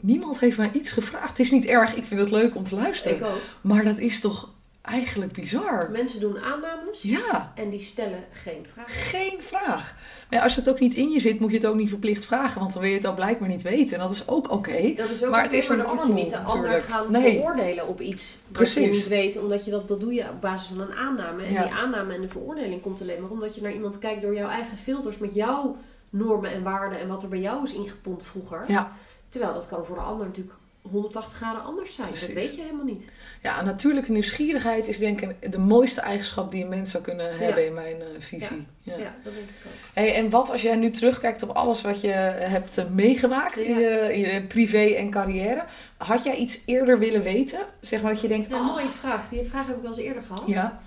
Niemand 0.01 0.41
heeft 0.41 0.57
mij 0.57 0.71
iets 0.73 0.91
gevraagd. 0.91 1.29
Het 1.29 1.39
is 1.39 1.51
niet 1.51 1.67
erg, 1.67 1.95
ik 1.95 2.05
vind 2.05 2.21
het 2.21 2.31
leuk 2.31 2.55
om 2.55 2.65
te 2.65 2.75
luisteren. 2.75 3.17
Ik 3.17 3.25
ook. 3.25 3.41
Maar 3.61 3.85
dat 3.85 3.99
is 3.99 4.21
toch 4.21 4.51
eigenlijk 4.87 5.33
bizar? 5.33 5.89
Mensen 5.91 6.21
doen 6.21 6.39
aannames 6.39 7.03
Ja, 7.03 7.53
en 7.55 7.71
die 7.71 7.81
stellen 7.81 8.25
geen 8.33 8.67
vraag. 8.73 9.11
geen 9.11 9.37
vraag. 9.43 9.95
Maar 10.31 10.39
ja, 10.39 10.43
als 10.43 10.57
het 10.57 10.69
ook 10.69 10.81
niet 10.81 10.95
in 10.95 11.11
je 11.11 11.19
zit, 11.21 11.41
moet 11.41 11.51
je 11.51 11.57
het 11.57 11.67
ook 11.67 11.75
niet 11.75 11.89
verplicht 11.89 12.25
vragen. 12.25 12.61
Want 12.61 12.73
dan 12.73 12.83
wil 12.83 12.91
je 12.91 12.97
het 12.97 13.07
ook 13.07 13.15
blijkbaar 13.15 13.49
niet 13.49 13.63
weten. 13.63 13.97
En 13.97 14.03
dat 14.03 14.13
is 14.13 14.29
ook 14.29 14.51
oké. 14.51 14.93
Dat 14.97 15.11
is 15.11 15.25
ook 15.25 15.31
Maar 15.31 15.43
het 15.43 15.53
is 15.53 15.69
een 15.69 15.77
moet 15.77 16.03
je 16.07 16.13
niet 16.13 16.31
de 16.31 16.39
ander 16.39 16.57
natuurlijk. 16.57 16.85
gaan 16.85 17.11
Nee. 17.13 17.33
veroordelen 17.37 17.89
op 17.89 18.01
iets 18.01 18.39
wat 18.49 18.73
je 18.73 18.75
Precies. 18.81 18.97
niet 18.97 19.09
weet. 19.09 19.39
Omdat 19.43 19.65
je 19.65 19.71
dat, 19.71 19.89
dat 19.89 20.01
doe 20.01 20.15
je 20.15 20.23
op 20.31 20.41
basis 20.41 20.69
van 20.69 20.81
een 20.81 20.95
aanname. 20.95 21.43
En 21.45 21.53
Ja. 21.53 21.63
die 21.63 21.73
aanname 21.73 22.15
en 22.15 22.21
de 22.21 22.29
veroordeling 22.29 22.83
komt 22.83 23.01
alleen 23.01 23.21
maar 23.21 23.31
omdat 23.31 23.55
je 23.55 23.63
naar 23.63 23.73
iemand 23.73 23.99
kijkt 23.99 24.23
door 24.23 24.35
jouw 24.35 24.49
eigen 24.49 24.77
filters. 24.79 25.19
Met 25.19 25.35
jouw 25.35 25.77
normen 26.11 26.51
en 26.51 26.63
waarden 26.63 27.01
en 27.01 27.09
wat 27.09 27.23
er 27.23 27.29
bij 27.29 27.41
jou 27.41 27.65
is 27.65 27.73
ingepompt 27.73 28.27
vroeger. 28.27 28.65
Ja. 28.69 28.93
Terwijl 29.29 29.53
dat 29.55 29.69
kan 29.69 29.85
voor 29.85 29.97
de 29.97 30.03
ander 30.03 30.27
natuurlijk 30.27 30.55
180 30.91 31.37
graden 31.37 31.65
anders 31.65 31.95
zijn. 31.95 32.09
Precies. 32.09 32.27
Dat 32.27 32.37
weet 32.37 32.57
je 32.57 32.63
helemaal 32.63 32.85
niet. 32.85 33.11
Ja, 33.43 33.63
natuurlijke 33.63 34.13
nieuwsgierigheid 34.13 34.89
is 34.89 34.99
denk 34.99 35.21
ik 35.21 35.53
de 35.53 35.59
mooiste 35.59 36.01
eigenschap 36.01 36.51
die 36.51 36.63
een 36.63 36.69
mens 36.69 36.91
zou 36.91 37.03
kunnen 37.03 37.39
hebben 37.39 37.67
in 37.67 37.75
mijn 37.75 38.01
eh, 38.01 38.07
visie. 38.19 38.67
Ja. 38.81 38.97
Ja, 38.97 39.15
dat 39.25 39.35
denk 39.35 39.49
ik 39.49 39.55
ook. 39.67 39.73
Hey, 39.95 40.15
en 40.15 40.31
wat 40.31 40.51
als 40.51 40.63
jij 40.63 40.77
nu 40.77 40.91
terugkijkt 40.91 41.43
op 41.43 41.51
alles 41.51 41.83
wat 41.83 42.01
je 42.01 42.09
hebt 42.09 42.79
eh, 42.79 42.89
meegemaakt 42.89 43.57
in, 43.57 43.79
je, 43.79 44.13
in 44.13 44.21
je 44.21 44.47
privé 44.47 44.85
en 44.85 45.11
carrière. 45.11 45.65
Had 45.97 46.25
jij 46.25 46.37
iets 46.37 46.61
eerder 46.65 46.99
willen 46.99 47.23
weten? 47.23 47.61
Zeg 47.81 48.03
maar 48.03 48.13
dat 48.13 48.21
je 48.21 48.29
denkt, 48.29 48.49
Ja, 48.49 48.57
oh, 48.57 48.67
mooie 48.67 48.89
vraag. 48.89 49.29
Die 49.29 49.45
vraag 49.45 49.67
heb 49.67 49.77
ik 49.77 49.83
wel 49.83 49.91
eens 49.91 50.01
eerder 50.01 50.23
gehad. 50.23 50.43
ja, 50.47 50.81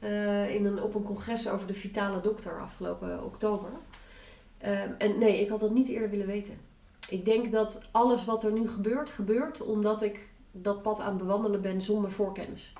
eh, 0.00 0.54
in 0.54 0.66
een, 0.66 0.82
op 0.82 0.94
een 0.94 1.02
congres 1.02 1.48
over 1.48 1.66
de 1.66 1.74
vitale 1.74 2.20
dokter 2.20 2.60
afgelopen 2.60 3.24
oktober. 3.24 3.70
Ehm, 4.58 4.88
en 4.98 5.18
nee, 5.18 5.40
ik 5.40 5.48
had 5.48 5.60
dat 5.60 5.70
niet 5.70 5.88
eerder 5.88 6.10
willen 6.10 6.26
weten. 6.26 6.58
Ik 7.10 7.24
denk 7.24 7.52
dat 7.52 7.82
alles 7.90 8.24
wat 8.24 8.44
er 8.44 8.52
nu 8.52 8.68
gebeurt, 8.68 9.10
gebeurt 9.10 9.62
omdat 9.62 10.02
ik 10.02 10.28
dat 10.52 10.82
pad 10.82 11.00
aan 11.00 11.08
het 11.08 11.18
bewandelen 11.18 11.60
ben 11.60 11.82
zonder 11.82 12.12
voorkennis. 12.12 12.72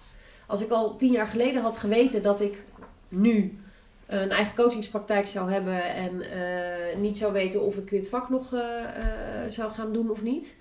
Als 0.46 0.60
ik 0.60 0.70
al 0.70 0.96
tien 0.96 1.12
jaar 1.12 1.26
geleden 1.26 1.62
had 1.62 1.76
geweten 1.76 2.22
dat 2.22 2.40
ik 2.40 2.64
nu 3.08 3.58
een 4.06 4.30
eigen 4.30 4.54
coachingspraktijk 4.54 5.26
zou 5.26 5.50
hebben 5.50 5.94
en 5.94 6.20
eh, 6.20 6.96
niet 6.98 7.16
zou 7.16 7.32
weten 7.32 7.62
of 7.62 7.76
ik 7.76 7.90
dit 7.90 8.08
vak 8.08 8.28
nog 8.28 8.54
eh, 8.54 8.84
eh, 8.84 9.50
zou 9.50 9.70
gaan 9.70 9.92
doen 9.92 10.10
of 10.10 10.22
niet, 10.22 10.56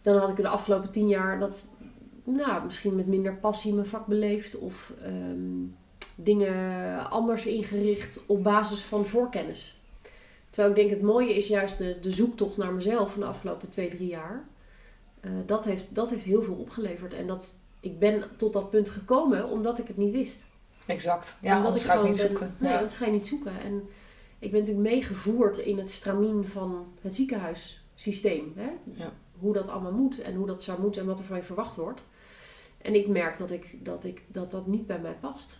dan 0.00 0.16
had 0.16 0.28
ik 0.28 0.36
de 0.36 0.48
afgelopen 0.48 0.90
tien 0.90 1.08
jaar 1.08 1.38
dat 1.38 1.66
nou, 2.24 2.64
misschien 2.64 2.96
met 2.96 3.06
minder 3.06 3.34
passie 3.36 3.74
mijn 3.74 3.86
vak 3.86 4.06
beleefd 4.06 4.58
of 4.58 4.92
ehm, 5.02 5.64
dingen 6.16 7.10
anders 7.10 7.46
ingericht 7.46 8.20
op 8.26 8.42
basis 8.42 8.82
van 8.82 9.06
voorkennis. 9.06 9.81
Terwijl 10.52 10.74
ik 10.74 10.80
denk 10.80 10.90
het 10.90 11.02
mooie 11.02 11.34
is 11.34 11.46
juist 11.48 11.78
de, 11.78 11.98
de 12.00 12.10
zoektocht 12.10 12.56
naar 12.56 12.72
mezelf 12.72 13.12
van 13.12 13.20
de 13.20 13.26
afgelopen 13.26 13.68
twee, 13.68 13.88
drie 13.88 14.08
jaar. 14.08 14.44
Eh, 15.20 15.30
dat, 15.46 15.64
heeft, 15.64 15.94
dat 15.94 16.10
heeft 16.10 16.24
heel 16.24 16.42
veel 16.42 16.54
opgeleverd. 16.54 17.14
En 17.14 17.26
dat, 17.26 17.54
ik 17.80 17.98
ben 17.98 18.24
tot 18.36 18.52
dat 18.52 18.70
punt 18.70 18.88
gekomen 18.88 19.48
omdat 19.48 19.78
ik 19.78 19.86
het 19.86 19.96
niet 19.96 20.12
wist. 20.12 20.44
exact. 20.86 21.36
Ja, 21.42 21.56
omdat 21.56 21.66
anders 21.72 21.82
ga 21.84 21.92
ik 21.92 21.98
gewoon 21.98 22.10
niet 22.12 22.20
ben- 22.20 22.28
zoeken. 22.28 22.54
Nee, 22.58 22.70
Ja. 22.70 22.76
anders 22.76 22.94
ga 22.94 23.06
je 23.06 23.12
niet 23.12 23.26
zoeken. 23.26 23.60
En 23.60 23.82
ik 24.38 24.50
ben 24.50 24.60
natuurlijk 24.60 24.88
meegevoerd 24.88 25.58
in 25.58 25.78
het 25.78 25.90
stramien 25.90 26.46
van 26.46 26.86
het 27.00 27.14
ziekenhuissysteem. 27.14 28.52
Hè? 28.56 28.70
Ja. 28.84 29.12
Hoe 29.38 29.52
dat 29.52 29.68
allemaal 29.68 29.92
moet 29.92 30.20
en 30.20 30.34
hoe 30.34 30.46
dat 30.46 30.62
zou 30.62 30.80
moeten 30.80 31.00
en 31.00 31.06
wat 31.06 31.18
er 31.18 31.24
van 31.24 31.36
je 31.36 31.42
verwacht 31.42 31.76
wordt. 31.76 32.02
En 32.78 32.94
ik 32.94 33.08
merk 33.08 33.38
dat 33.38 33.50
ik, 33.50 33.84
dat, 33.84 34.04
ik, 34.04 34.22
dat, 34.28 34.50
dat 34.50 34.66
niet 34.66 34.86
bij 34.86 34.98
mij 34.98 35.16
past. 35.20 35.58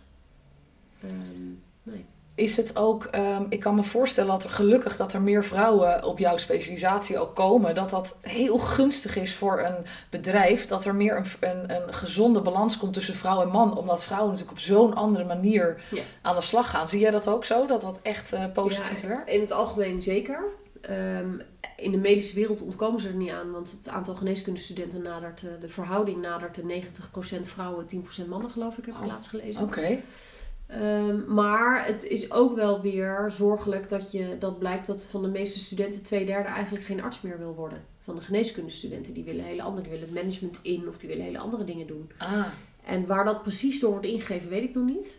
Ehm, 1.01 1.47
nee. 1.83 2.05
Is 2.35 2.57
het 2.57 2.75
ook, 2.77 3.05
ehm, 3.05 3.43
ik 3.49 3.59
kan 3.59 3.75
me 3.75 3.83
voorstellen 3.83 4.29
dat 4.31 4.43
er 4.43 4.49
gelukkig 4.49 4.95
dat 4.97 5.13
er 5.13 5.21
meer 5.21 5.45
vrouwen 5.45 6.03
op 6.03 6.19
jouw 6.19 6.37
specialisatie 6.37 7.17
ook 7.19 7.35
komen. 7.35 7.75
Dat 7.75 7.89
dat 7.89 8.17
heel 8.21 8.57
gunstig 8.57 9.15
is 9.15 9.33
voor 9.35 9.61
een 9.61 9.85
bedrijf. 10.09 10.65
Dat 10.65 10.85
er 10.85 10.95
meer 10.95 11.17
een, 11.17 11.25
een, 11.49 11.75
een 11.87 11.93
gezonde 11.93 12.41
balans 12.41 12.77
komt 12.77 12.93
tussen 12.93 13.15
vrouw 13.15 13.41
en 13.41 13.47
man. 13.47 13.77
Omdat 13.77 14.03
vrouwen 14.03 14.29
natuurlijk 14.31 14.57
op 14.57 14.63
zo'n 14.63 14.93
andere 14.93 15.23
manier 15.25 15.81
Ja. 15.91 16.01
aan 16.21 16.35
de 16.35 16.41
slag 16.41 16.69
gaan. 16.69 16.87
Zie 16.87 16.99
jij 16.99 17.11
dat 17.11 17.27
ook 17.27 17.45
zo? 17.45 17.65
Dat 17.65 17.81
dat 17.81 17.99
echt 18.01 18.33
eh, 18.33 18.51
positief 18.53 19.01
Ja, 19.01 19.07
werkt? 19.07 19.29
In 19.29 19.39
het 19.39 19.51
algemeen 19.51 20.01
zeker. 20.01 20.39
Ehm, 20.81 21.29
in 21.77 21.91
de 21.91 21.97
medische 21.97 22.35
wereld 22.35 22.61
ontkomen 22.61 23.01
ze 23.01 23.07
er 23.07 23.13
niet 23.13 23.31
aan, 23.31 23.51
want 23.51 23.71
het 23.71 23.87
aantal 23.87 24.15
geneeskundestudenten 24.15 25.01
nadert, 25.01 25.43
eh, 25.43 25.49
de 25.59 25.69
verhouding 25.69 26.21
nadert 26.21 26.55
de 26.55 26.63
90% 26.65 27.47
vrouwen, 27.47 27.85
10% 27.85 28.27
mannen 28.29 28.51
geloof 28.51 28.77
ik, 28.77 28.85
heb 28.85 28.95
ik 28.95 29.01
Oh, 29.01 29.07
laatst 29.07 29.29
gelezen. 29.29 29.61
Oké. 29.61 29.97
Ehm, 30.73 31.33
maar 31.33 31.85
het 31.85 32.03
is 32.03 32.31
ook 32.31 32.55
wel 32.55 32.81
weer 32.81 33.25
zorgelijk 33.31 33.89
dat, 33.89 34.11
je, 34.11 34.35
dat 34.39 34.59
blijkt 34.59 34.87
dat 34.87 35.03
van 35.03 35.21
de 35.21 35.27
meeste 35.27 35.59
studenten 35.59 36.03
twee 36.03 36.25
derde 36.25 36.49
eigenlijk 36.49 36.85
geen 36.85 37.01
arts 37.01 37.21
meer 37.21 37.37
wil 37.37 37.55
worden. 37.55 37.83
Van 38.01 38.15
de 38.15 38.21
geneeskundestudenten, 38.21 39.13
die 39.13 39.23
willen 39.23 39.43
hele 39.43 39.61
andere, 39.61 39.89
die 39.89 39.99
willen 39.99 40.13
management 40.13 40.59
in 40.61 40.87
of 40.87 40.97
die 40.97 41.09
willen 41.09 41.23
hele 41.23 41.37
andere 41.37 41.63
dingen 41.63 41.87
doen. 41.87 42.11
Ah, 42.17 42.45
En 42.85 43.05
waar 43.05 43.25
dat 43.25 43.41
precies 43.41 43.79
door 43.79 43.91
wordt 43.91 44.05
ingegeven, 44.05 44.49
weet 44.49 44.63
ik 44.63 44.75
nog 44.75 44.85
niet. 44.85 45.17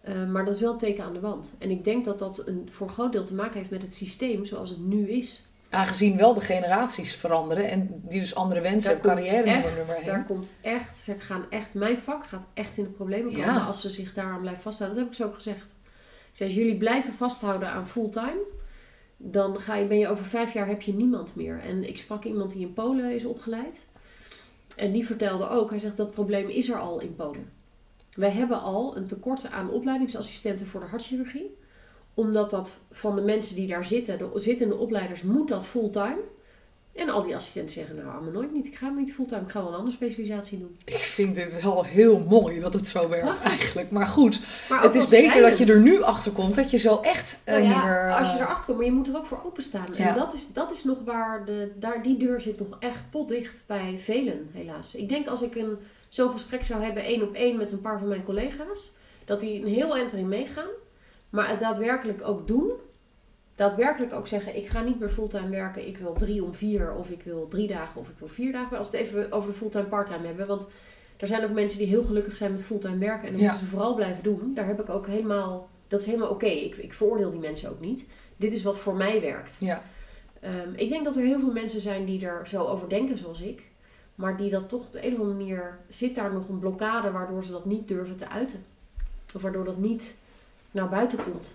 Eh, 0.00 0.28
maar 0.30 0.44
dat 0.44 0.54
is 0.54 0.60
wel 0.60 0.72
een 0.72 0.78
teken 0.78 1.04
aan 1.04 1.12
de 1.12 1.20
wand. 1.20 1.54
En 1.58 1.70
ik 1.70 1.84
denk 1.84 2.04
dat 2.04 2.18
dat 2.18 2.46
een, 2.46 2.68
voor 2.70 2.86
een 2.86 2.92
groot 2.92 3.12
deel 3.12 3.24
te 3.24 3.34
maken 3.34 3.58
heeft 3.58 3.70
met 3.70 3.82
het 3.82 3.94
systeem 3.94 4.44
zoals 4.44 4.70
het 4.70 4.80
nu 4.80 5.08
is. 5.08 5.46
Aangezien 5.72 6.16
wel 6.16 6.34
de 6.34 6.40
generaties 6.40 7.14
veranderen 7.14 7.70
en 7.70 8.02
die 8.08 8.20
dus 8.20 8.34
andere 8.34 8.60
wensen 8.60 8.90
Daar 8.90 9.10
en 9.10 9.16
carrière 9.16 9.50
echt, 9.50 9.76
nummer 9.76 10.04
daar 10.04 10.24
komt 10.24 10.46
echt, 10.60 10.96
ze 10.96 11.14
gaan 11.18 11.44
echt, 11.50 11.74
mijn 11.74 11.98
vak 11.98 12.26
gaat 12.26 12.46
echt 12.54 12.76
in 12.76 12.84
de 12.84 12.90
problemen 12.90 13.32
komen 13.32 13.54
Ja. 13.54 13.64
als 13.64 13.80
ze 13.80 13.90
zich 13.90 14.14
daaraan 14.14 14.40
blijven 14.40 14.62
vasthouden. 14.62 14.98
Dat 14.98 15.06
heb 15.08 15.16
ik 15.18 15.22
ze 15.22 15.28
ook 15.30 15.34
gezegd. 15.34 15.74
Ik 16.30 16.38
zei, 16.38 16.48
als 16.48 16.58
jullie 16.58 16.76
blijven 16.76 17.12
vasthouden 17.12 17.68
aan 17.68 17.88
fulltime, 17.88 18.42
dan 19.16 19.60
ga 19.60 19.74
je, 19.74 19.86
ben 19.86 19.98
je 19.98 20.08
over 20.08 20.26
vijf 20.26 20.52
jaar 20.52 20.66
heb 20.66 20.82
je 20.82 20.94
niemand 20.94 21.34
meer. 21.34 21.58
En 21.58 21.88
ik 21.88 21.98
sprak 21.98 22.24
iemand 22.24 22.52
die 22.52 22.66
in 22.66 22.72
Polen 22.72 23.14
is 23.14 23.24
opgeleid. 23.24 23.82
En 24.76 24.92
die 24.92 25.06
vertelde 25.06 25.48
ook, 25.48 25.70
hij 25.70 25.78
zegt 25.78 25.96
dat 25.96 26.10
probleem 26.10 26.48
is 26.48 26.68
er 26.68 26.78
al 26.78 27.00
in 27.00 27.14
Polen. 27.14 27.50
Wij 28.14 28.30
hebben 28.30 28.60
al 28.60 28.96
een 28.96 29.06
tekort 29.06 29.50
aan 29.50 29.70
opleidingsassistenten 29.70 30.66
voor 30.66 30.80
de 30.80 30.86
hartchirurgie. 30.86 31.56
Omdat 32.14 32.50
dat 32.50 32.78
van 32.90 33.14
de 33.14 33.22
mensen 33.22 33.54
die 33.56 33.66
daar 33.66 33.84
zitten, 33.84 34.18
de 34.18 34.30
zittende 34.40 34.76
opleiders, 34.76 35.22
moet 35.22 35.48
dat 35.48 35.66
fulltime. 35.66 36.20
En 36.94 37.08
al 37.08 37.22
die 37.22 37.34
assistenten 37.34 37.74
zeggen, 37.74 37.96
nou, 37.96 38.08
allemaal 38.08 38.32
nooit 38.32 38.52
niet. 38.52 38.66
Ik 38.66 38.74
ga 38.74 38.86
hem 38.86 38.96
niet 38.96 39.14
fulltime, 39.14 39.40
ik 39.40 39.50
ga 39.50 39.60
wel 39.60 39.68
een 39.68 39.74
andere 39.74 39.96
specialisatie 39.96 40.58
doen. 40.58 40.76
Ik 40.84 40.94
vind 40.94 41.34
dit 41.34 41.62
wel 41.62 41.84
heel 41.84 42.18
mooi 42.18 42.60
dat 42.60 42.72
het 42.74 42.86
zo 42.86 43.08
werkt 43.08 43.24
Prachtig. 43.24 43.50
eigenlijk. 43.50 43.90
Maar 43.90 44.06
goed, 44.06 44.40
Maar 44.68 44.82
het 44.82 44.94
is 44.94 45.08
beter 45.08 45.42
dat 45.42 45.58
je 45.58 45.66
er 45.66 45.80
nu 45.80 46.02
achter 46.02 46.32
komt. 46.32 46.54
Dat 46.54 46.70
je 46.70 46.76
zo 46.76 47.00
echt 47.00 47.40
eh, 47.44 47.54
Nou 47.54 47.66
ja, 47.66 47.74
niet 47.74 47.84
meer... 47.84 48.14
als 48.18 48.28
je 48.28 48.34
eh, 48.34 48.40
erachter 48.40 48.64
komt, 48.64 48.76
maar 48.76 48.86
je 48.86 48.92
moet 48.92 49.08
er 49.08 49.16
ook 49.16 49.26
voor 49.26 49.42
openstaan. 49.44 49.86
Ja. 49.94 50.08
En 50.08 50.14
dat 50.14 50.34
is, 50.34 50.52
dat 50.52 50.70
is 50.70 50.84
nog 50.84 50.98
waar, 51.04 51.44
de, 51.44 51.72
daar, 51.78 52.02
die 52.02 52.16
deur 52.16 52.40
zit 52.40 52.58
nog 52.58 52.76
echt 52.78 53.02
potdicht 53.10 53.64
bij 53.66 53.98
velen, 53.98 54.48
helaas. 54.52 54.94
Ik 54.94 55.08
denk 55.08 55.26
als 55.26 55.42
ik 55.42 55.54
een, 55.54 55.76
zo'n 56.08 56.30
gesprek 56.30 56.64
zou 56.64 56.82
hebben, 56.82 57.04
één 57.04 57.22
op 57.22 57.34
één 57.34 57.56
met 57.56 57.72
een 57.72 57.80
paar 57.80 57.98
van 57.98 58.08
mijn 58.08 58.24
collega's, 58.24 58.92
dat 59.24 59.40
die 59.40 59.62
een 59.62 59.72
heel 59.72 59.96
eind 59.96 60.12
erin 60.12 60.28
meegaan, 60.28 60.70
maar 61.32 61.48
het 61.48 61.60
daadwerkelijk 61.60 62.22
ook 62.28 62.46
doen. 62.46 62.70
Daadwerkelijk 63.54 64.12
ook 64.12 64.26
zeggen, 64.26 64.56
ik 64.56 64.66
ga 64.66 64.82
niet 64.82 65.00
meer 65.00 65.08
fulltime 65.10 65.48
werken, 65.48 65.86
ik 65.86 65.98
wil 65.98 66.12
drie 66.12 66.44
om 66.44 66.54
vier, 66.54 66.94
of 66.94 67.10
ik 67.10 67.22
wil 67.22 67.48
drie 67.48 67.68
dagen, 67.68 68.00
of 68.00 68.08
ik 68.08 68.14
wil 68.18 68.28
vier 68.28 68.52
dagen. 68.52 68.78
Als 68.78 68.90
we 68.90 68.96
het 68.96 69.06
even 69.06 69.32
over 69.32 69.50
de 69.50 69.56
fulltime 69.56 69.84
parttime 69.84 70.26
hebben, 70.26 70.46
want 70.46 70.68
er 71.16 71.26
zijn 71.26 71.44
ook 71.44 71.50
mensen 71.52 71.78
die 71.78 71.86
heel 71.88 72.02
gelukkig 72.02 72.36
zijn 72.36 72.50
met 72.52 72.64
fulltime 72.64 72.98
werken 72.98 73.26
en 73.26 73.32
dat 73.32 73.40
Ja. 73.40 73.46
moeten 73.46 73.64
ze 73.66 73.70
vooral 73.72 73.94
blijven 73.94 74.22
doen. 74.22 74.52
Daar 74.54 74.66
heb 74.66 74.80
ik 74.80 74.88
ook 74.88 75.06
helemaal, 75.06 75.68
dat 75.88 76.00
is 76.00 76.06
helemaal 76.06 76.28
oké. 76.30 76.46
Ik, 76.46 76.76
ik 76.76 76.92
veroordeel 76.92 77.30
die 77.30 77.40
mensen 77.40 77.70
ook 77.70 77.80
niet. 77.80 78.06
Dit 78.36 78.52
is 78.52 78.62
wat 78.62 78.78
voor 78.78 78.94
mij 78.94 79.20
werkt. 79.20 79.56
Ja, 79.60 79.82
Ehm, 80.40 80.72
ik 80.76 80.88
denk 80.88 81.04
dat 81.04 81.16
er 81.16 81.22
heel 81.22 81.40
veel 81.40 81.52
mensen 81.52 81.80
zijn 81.80 82.04
die 82.04 82.26
er 82.26 82.46
zo 82.48 82.64
over 82.64 82.88
denken 82.88 83.18
zoals 83.18 83.40
ik. 83.40 83.62
Maar 84.14 84.36
die 84.36 84.50
dat 84.50 84.68
toch 84.68 84.80
op 84.86 84.92
de 84.92 85.06
een 85.06 85.12
of 85.12 85.18
andere 85.20 85.38
manier... 85.38 85.78
Zit 85.88 86.14
daar 86.14 86.32
nog 86.32 86.48
een 86.48 86.58
blokkade 86.58 87.10
waardoor 87.10 87.44
ze 87.44 87.52
dat 87.52 87.64
niet 87.64 87.88
durven 87.88 88.16
te 88.16 88.28
uiten. 88.28 88.64
Of 89.34 89.42
waardoor 89.42 89.64
dat 89.64 89.76
niet 89.76 90.16
naar 90.72 90.88
buiten 90.88 91.22
komt. 91.24 91.54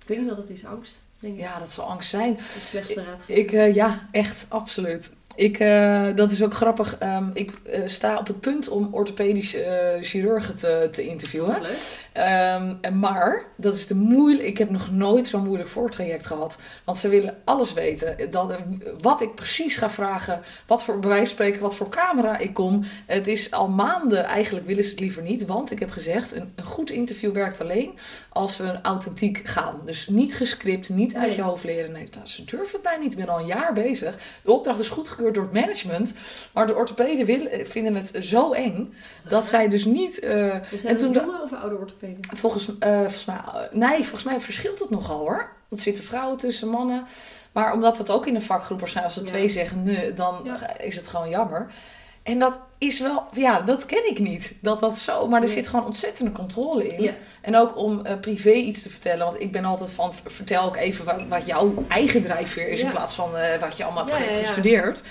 Ik 0.00 0.08
weet 0.08 0.18
niet 0.18 0.28
wat 0.28 0.36
het 0.36 0.50
is, 0.50 0.64
angst. 0.64 1.00
Denk 1.18 1.34
ik. 1.34 1.40
ja, 1.40 1.58
dat 1.58 1.72
zal 1.72 1.84
angst 1.84 2.10
zijn. 2.10 2.34
De 2.34 2.42
slechtste 2.42 3.04
raad. 3.04 3.22
Ik, 3.26 3.52
eh, 3.52 3.74
ja, 3.74 4.06
echt, 4.10 4.46
absoluut. 4.48 5.10
Ik, 5.36 5.58
eh, 5.58 6.06
dat 6.14 6.30
is 6.30 6.42
ook 6.42 6.54
grappig. 6.54 6.98
Ehm, 6.98 7.30
ik 7.32 7.52
eh, 7.62 7.82
sta 7.86 8.18
op 8.18 8.26
het 8.26 8.40
punt 8.40 8.68
om 8.68 8.88
orthopedische 8.90 9.62
eh, 9.62 10.02
chirurgen 10.04 10.56
te, 10.56 10.88
te 10.92 11.06
interviewen. 11.06 11.62
Leuk. 11.62 12.08
Ehm, 12.12 12.74
en 12.80 12.98
maar, 12.98 13.44
dat 13.56 13.74
is 13.74 13.86
de 13.86 13.94
moeilijk. 13.94 14.48
Ik 14.48 14.58
heb 14.58 14.70
nog 14.70 14.90
nooit 14.90 15.26
zo'n 15.26 15.44
moeilijk 15.44 15.68
voortraject 15.68 16.26
gehad. 16.26 16.58
Want 16.84 16.98
ze 16.98 17.08
willen 17.08 17.36
alles 17.44 17.72
weten. 17.72 18.30
Dat, 18.30 18.56
wat 19.00 19.20
ik 19.20 19.34
precies 19.34 19.76
ga 19.76 19.90
vragen. 19.90 20.40
Wat 20.66 20.84
voor 20.84 20.98
bewijs 20.98 21.30
spreken. 21.30 21.60
Wat 21.60 21.74
voor 21.74 21.88
camera 21.88 22.38
ik 22.38 22.54
kom. 22.54 22.84
Het 23.06 23.26
is 23.26 23.50
al 23.50 23.68
maanden. 23.68 24.24
Eigenlijk 24.24 24.66
willen 24.66 24.84
ze 24.84 24.90
het 24.90 25.00
liever 25.00 25.22
niet. 25.22 25.46
Want 25.46 25.70
ik 25.70 25.78
heb 25.78 25.90
gezegd. 25.90 26.34
Een, 26.34 26.52
een 26.54 26.64
goed 26.64 26.90
interview 26.90 27.32
werkt 27.32 27.60
alleen. 27.60 27.98
Als 28.28 28.56
we 28.56 28.78
authentiek 28.82 29.40
gaan. 29.44 29.80
Dus 29.84 30.06
niet 30.06 30.36
gescript. 30.36 30.88
Niet 30.88 31.14
uit 31.14 31.26
Nee. 31.26 31.36
je 31.36 31.42
hoofd 31.42 31.64
leren. 31.64 31.92
Nee, 31.92 32.08
dat, 32.10 32.28
ze 32.28 32.44
durven 32.44 32.72
het 32.72 32.82
mij 32.82 32.98
niet. 33.00 33.12
Ik 33.12 33.18
ben 33.18 33.28
al 33.28 33.38
een 33.38 33.46
jaar 33.46 33.72
bezig. 33.72 34.14
De 34.42 34.52
opdracht 34.52 34.78
is 34.78 34.88
goedgekeurd 34.88 35.23
door 35.32 35.42
het 35.42 35.52
management. 35.52 36.14
Maar 36.52 36.66
de 36.66 36.74
orthopeden 36.74 37.26
willen, 37.26 37.66
vinden 37.66 37.94
het 37.94 38.12
zo 38.20 38.52
eng. 38.52 38.94
Dat 39.28 39.44
zij 39.44 39.68
dus 39.68 39.84
niet... 39.84 40.20
We 40.20 40.60
en 40.70 40.78
zijn 40.78 40.96
toen 40.96 41.12
jonge 41.12 41.42
of 41.42 41.52
oude 41.52 41.76
orthopeden? 41.76 42.18
Volgens, 42.36 42.78
eh, 42.78 42.98
volgens 42.98 43.24
mij, 43.24 43.36
eh, 43.36 43.60
nee, 43.72 43.98
volgens 43.98 44.24
mij 44.24 44.40
verschilt 44.40 44.78
het 44.78 44.90
nogal 44.90 45.18
hoor. 45.18 45.36
Want 45.68 45.80
er 45.86 45.92
zitten 45.92 46.04
vrouwen 46.04 46.38
tussen 46.38 46.68
mannen. 46.68 47.04
Maar 47.52 47.72
omdat 47.72 47.98
het 47.98 48.10
ook 48.10 48.26
in 48.26 48.34
een 48.34 48.42
vakgroep 48.42 48.78
waarschijnlijk, 48.80 49.16
als 49.16 49.24
er 49.24 49.32
Ja. 49.32 49.38
twee 49.38 49.48
zeggen 49.48 49.82
nee, 49.82 50.12
dan 50.14 50.40
Ja. 50.44 50.78
is 50.78 50.96
het 50.96 51.08
gewoon 51.08 51.28
jammer. 51.28 51.70
En 52.24 52.38
dat 52.38 52.58
is 52.78 53.00
wel, 53.00 53.22
ja, 53.34 53.60
dat 53.60 53.86
ken 53.86 54.10
ik 54.10 54.18
niet. 54.18 54.52
Dat 54.60 54.80
dat 54.80 54.98
zo, 54.98 55.26
maar 55.28 55.40
er 55.40 55.46
Nee. 55.46 55.54
zit 55.54 55.68
gewoon 55.68 55.84
ontzettende 55.86 56.32
controle 56.32 56.86
in. 56.86 57.02
Ja. 57.02 57.12
En 57.40 57.56
ook 57.56 57.76
om 57.76 58.04
eh, 58.06 58.20
privé 58.20 58.50
iets 58.52 58.82
te 58.82 58.90
vertellen. 58.90 59.24
Want 59.26 59.40
ik 59.40 59.52
ben 59.52 59.64
altijd 59.64 59.92
van, 59.92 60.12
vertel 60.26 60.64
ook 60.64 60.76
even 60.76 61.04
wat, 61.04 61.24
wat 61.28 61.46
jouw 61.46 61.84
eigen 61.88 62.22
drijfveer 62.22 62.68
is. 62.68 62.80
Ja. 62.80 62.86
In 62.86 62.92
plaats 62.92 63.14
van 63.14 63.36
eh, 63.36 63.60
wat 63.60 63.76
je 63.76 63.84
allemaal 63.84 64.06
hebt 64.06 64.18
Ja, 64.18 64.24
ja, 64.24 64.30
ja. 64.38 64.44
gestudeerd. 64.44 65.02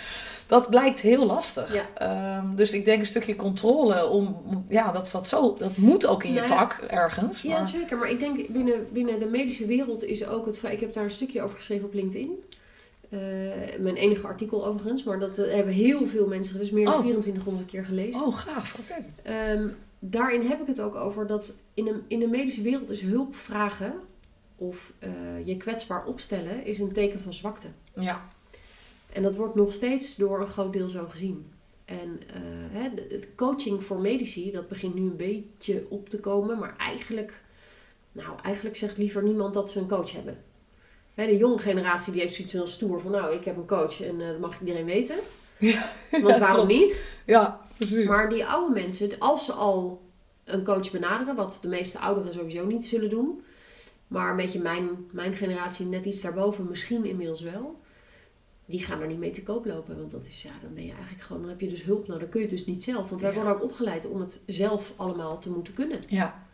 Dat 0.47 0.70
blijkt 0.70 0.99
heel 1.01 1.26
lastig. 1.26 1.74
Ja. 1.74 1.84
Ehm, 1.97 2.55
dus 2.55 2.72
ik 2.72 2.86
denk 2.86 2.99
een 2.99 3.05
stukje 3.05 3.36
controle 3.36 4.07
om, 4.07 4.41
ja, 4.70 4.91
dat, 4.91 5.09
dat, 5.11 5.28
zo, 5.28 5.55
dat 5.57 5.78
moet 5.78 6.05
ook 6.05 6.24
in 6.24 6.34
je 6.34 6.39
Nou 6.39 6.51
ja. 6.51 6.57
vak 6.57 6.74
ergens. 6.88 7.41
Ja, 7.41 7.59
maar- 7.59 7.68
zeker. 7.68 7.97
Maar 7.97 8.09
ik 8.09 8.20
denk 8.20 8.47
binnen, 8.53 8.88
binnen 8.91 9.20
de 9.20 9.26
medische 9.26 9.66
wereld 9.66 10.03
is 10.03 10.28
ook 10.28 10.45
het... 10.45 10.61
Ik 10.64 10.80
heb 10.80 10.93
daar 10.93 11.03
een 11.03 11.11
stukje 11.11 11.41
over 11.41 11.55
geschreven 11.57 11.86
op 11.86 11.93
LinkedIn. 11.93 12.43
Eh, 13.14 13.80
mijn 13.80 13.95
enige 13.95 14.28
artikel 14.28 14.66
overigens. 14.66 15.03
Maar 15.03 15.20
dat 15.20 15.38
eh, 15.38 15.53
hebben 15.53 15.74
heel 15.74 16.07
veel 16.07 16.28
mensen... 16.28 16.57
Dus 16.57 16.72
meer 16.72 16.86
dan 16.86 16.93
Oh. 16.93 16.99
2400 16.99 17.70
keer 17.70 17.86
gelezen. 17.86 18.22
Oh, 18.22 18.36
gaaf. 18.38 18.80
Oké. 18.80 19.05
Ehm, 19.24 19.68
daarin 19.99 20.41
heb 20.41 20.61
ik 20.61 20.68
het 20.68 20.82
ook 20.82 20.95
over 20.95 21.28
dat 21.28 21.53
in 21.74 21.86
de, 21.86 21.99
in 22.07 22.20
de 22.20 22.28
medische 22.28 22.61
wereld 22.61 22.89
is 22.89 23.01
hulp 23.01 23.36
vragen... 23.36 23.93
Of 24.55 24.93
eh, 24.99 25.11
je 25.45 25.57
kwetsbaar 25.57 26.05
opstellen 26.05 26.66
is 26.66 26.80
een 26.80 26.91
teken 26.91 27.20
van 27.20 27.34
zwakte. 27.34 27.68
Ja. 27.95 28.30
En 29.14 29.24
dat 29.24 29.36
wordt 29.36 29.55
nog 29.55 29.74
steeds 29.74 30.16
door 30.16 30.41
een 30.41 30.47
groot 30.47 30.74
deel 30.74 30.88
zo 30.88 31.07
gezien. 31.07 31.51
En 31.86 32.20
hè, 32.72 32.93
de, 32.93 33.07
de 33.07 33.28
coaching 33.36 33.84
voor 33.84 33.99
medici, 33.99 34.51
dat 34.51 34.68
begint 34.68 34.93
nu 34.93 35.01
een 35.01 35.16
beetje 35.16 35.86
op 35.89 36.09
te 36.09 36.20
komen. 36.20 36.59
Maar 36.59 36.78
eigenlijk, 36.78 37.41
nou, 38.11 38.30
eigenlijk 38.43 38.76
zegt 38.76 38.97
liever 38.97 39.24
niemand 39.24 39.53
dat 39.53 39.72
ze 39.72 39.80
een 39.80 39.88
coach 39.88 40.11
hebben. 40.11 40.38
Hè, 41.14 41.26
de 41.26 41.38
jonge 41.38 41.57
generatie 41.57 42.11
die 42.11 42.22
heeft 42.22 42.34
zoiets 42.36 42.53
heel 42.53 42.68
stoer 42.68 43.01
van... 43.01 43.11
nou, 43.11 43.34
ik 43.36 43.45
heb 43.45 43.57
een 43.57 43.66
coach 43.68 44.01
en 44.01 44.22
eh, 44.22 44.28
dat 44.28 44.39
mag 44.39 44.59
iedereen 44.59 44.86
weten. 44.86 45.16
Ja. 45.59 45.91
Want 46.24 46.38
waarom 46.38 46.68
niet? 46.68 47.03
Ja, 47.26 47.61
precies. 47.78 48.07
Maar 48.07 48.30
die 48.30 48.45
oude 48.45 48.74
mensen, 48.74 49.09
als 49.20 49.45
ze 49.45 49.51
al 49.51 50.01
een 50.43 50.64
coach 50.64 50.91
benaderen... 50.91 51.36
wat 51.36 51.59
de 51.61 51.68
meeste 51.68 51.99
ouderen 51.99 52.34
sowieso 52.34 52.66
niet 52.66 52.86
zullen 52.86 53.09
doen... 53.09 53.43
maar 54.07 54.30
een 54.30 54.36
beetje 54.36 54.59
mijn, 54.61 54.89
mijn 55.11 55.36
generatie 55.36 55.86
net 55.86 56.05
iets 56.05 56.22
daarboven 56.22 56.68
misschien 56.70 57.05
inmiddels 57.05 57.41
wel... 57.41 57.80
die 58.66 58.84
gaan 58.84 59.01
er 59.01 59.07
niet 59.07 59.20
mee 59.20 59.32
te 59.32 59.43
koop 59.43 59.66
lopen. 59.66 59.97
Want 59.97 60.11
dat 60.11 60.26
is, 60.26 60.43
ja, 60.43 60.51
dan 60.61 60.74
ben 60.74 60.86
je 60.86 60.91
eigenlijk 60.91 61.22
gewoon... 61.22 61.41
dan 61.41 61.51
heb 61.51 61.61
je 61.61 61.70
dus 61.70 61.84
hulp 61.84 62.07
nodig. 62.07 62.22
Dan 62.22 62.30
kun 62.30 62.41
je 62.41 62.47
het 62.47 62.55
dus 62.57 62.66
niet 62.66 62.84
zelf. 62.84 63.09
Want 63.09 63.22
wij 63.22 63.30
Ja. 63.30 63.36
worden 63.36 63.53
ook 63.55 63.64
opgeleid 63.64 64.07
om 64.07 64.20
het 64.20 64.39
zelf 64.45 64.93
allemaal 64.95 65.39
te 65.39 65.49
moeten 65.51 65.74
kunnen. 65.74 65.99
Ja. 66.07 66.47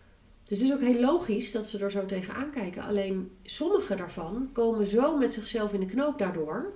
Dus 0.49 0.59
het 0.59 0.67
is 0.67 0.73
ook 0.73 0.81
heel 0.81 0.99
logisch 0.99 1.51
dat 1.51 1.67
ze 1.67 1.79
er 1.79 1.91
zo 1.91 2.05
tegenaan 2.05 2.51
kijken. 2.51 2.83
Alleen 2.83 3.31
sommige 3.43 3.95
daarvan 3.95 4.49
komen 4.53 4.85
zo 4.85 5.17
met 5.17 5.33
zichzelf 5.33 5.73
in 5.73 5.79
de 5.79 5.85
knoop 5.85 6.17
daardoor. 6.17 6.73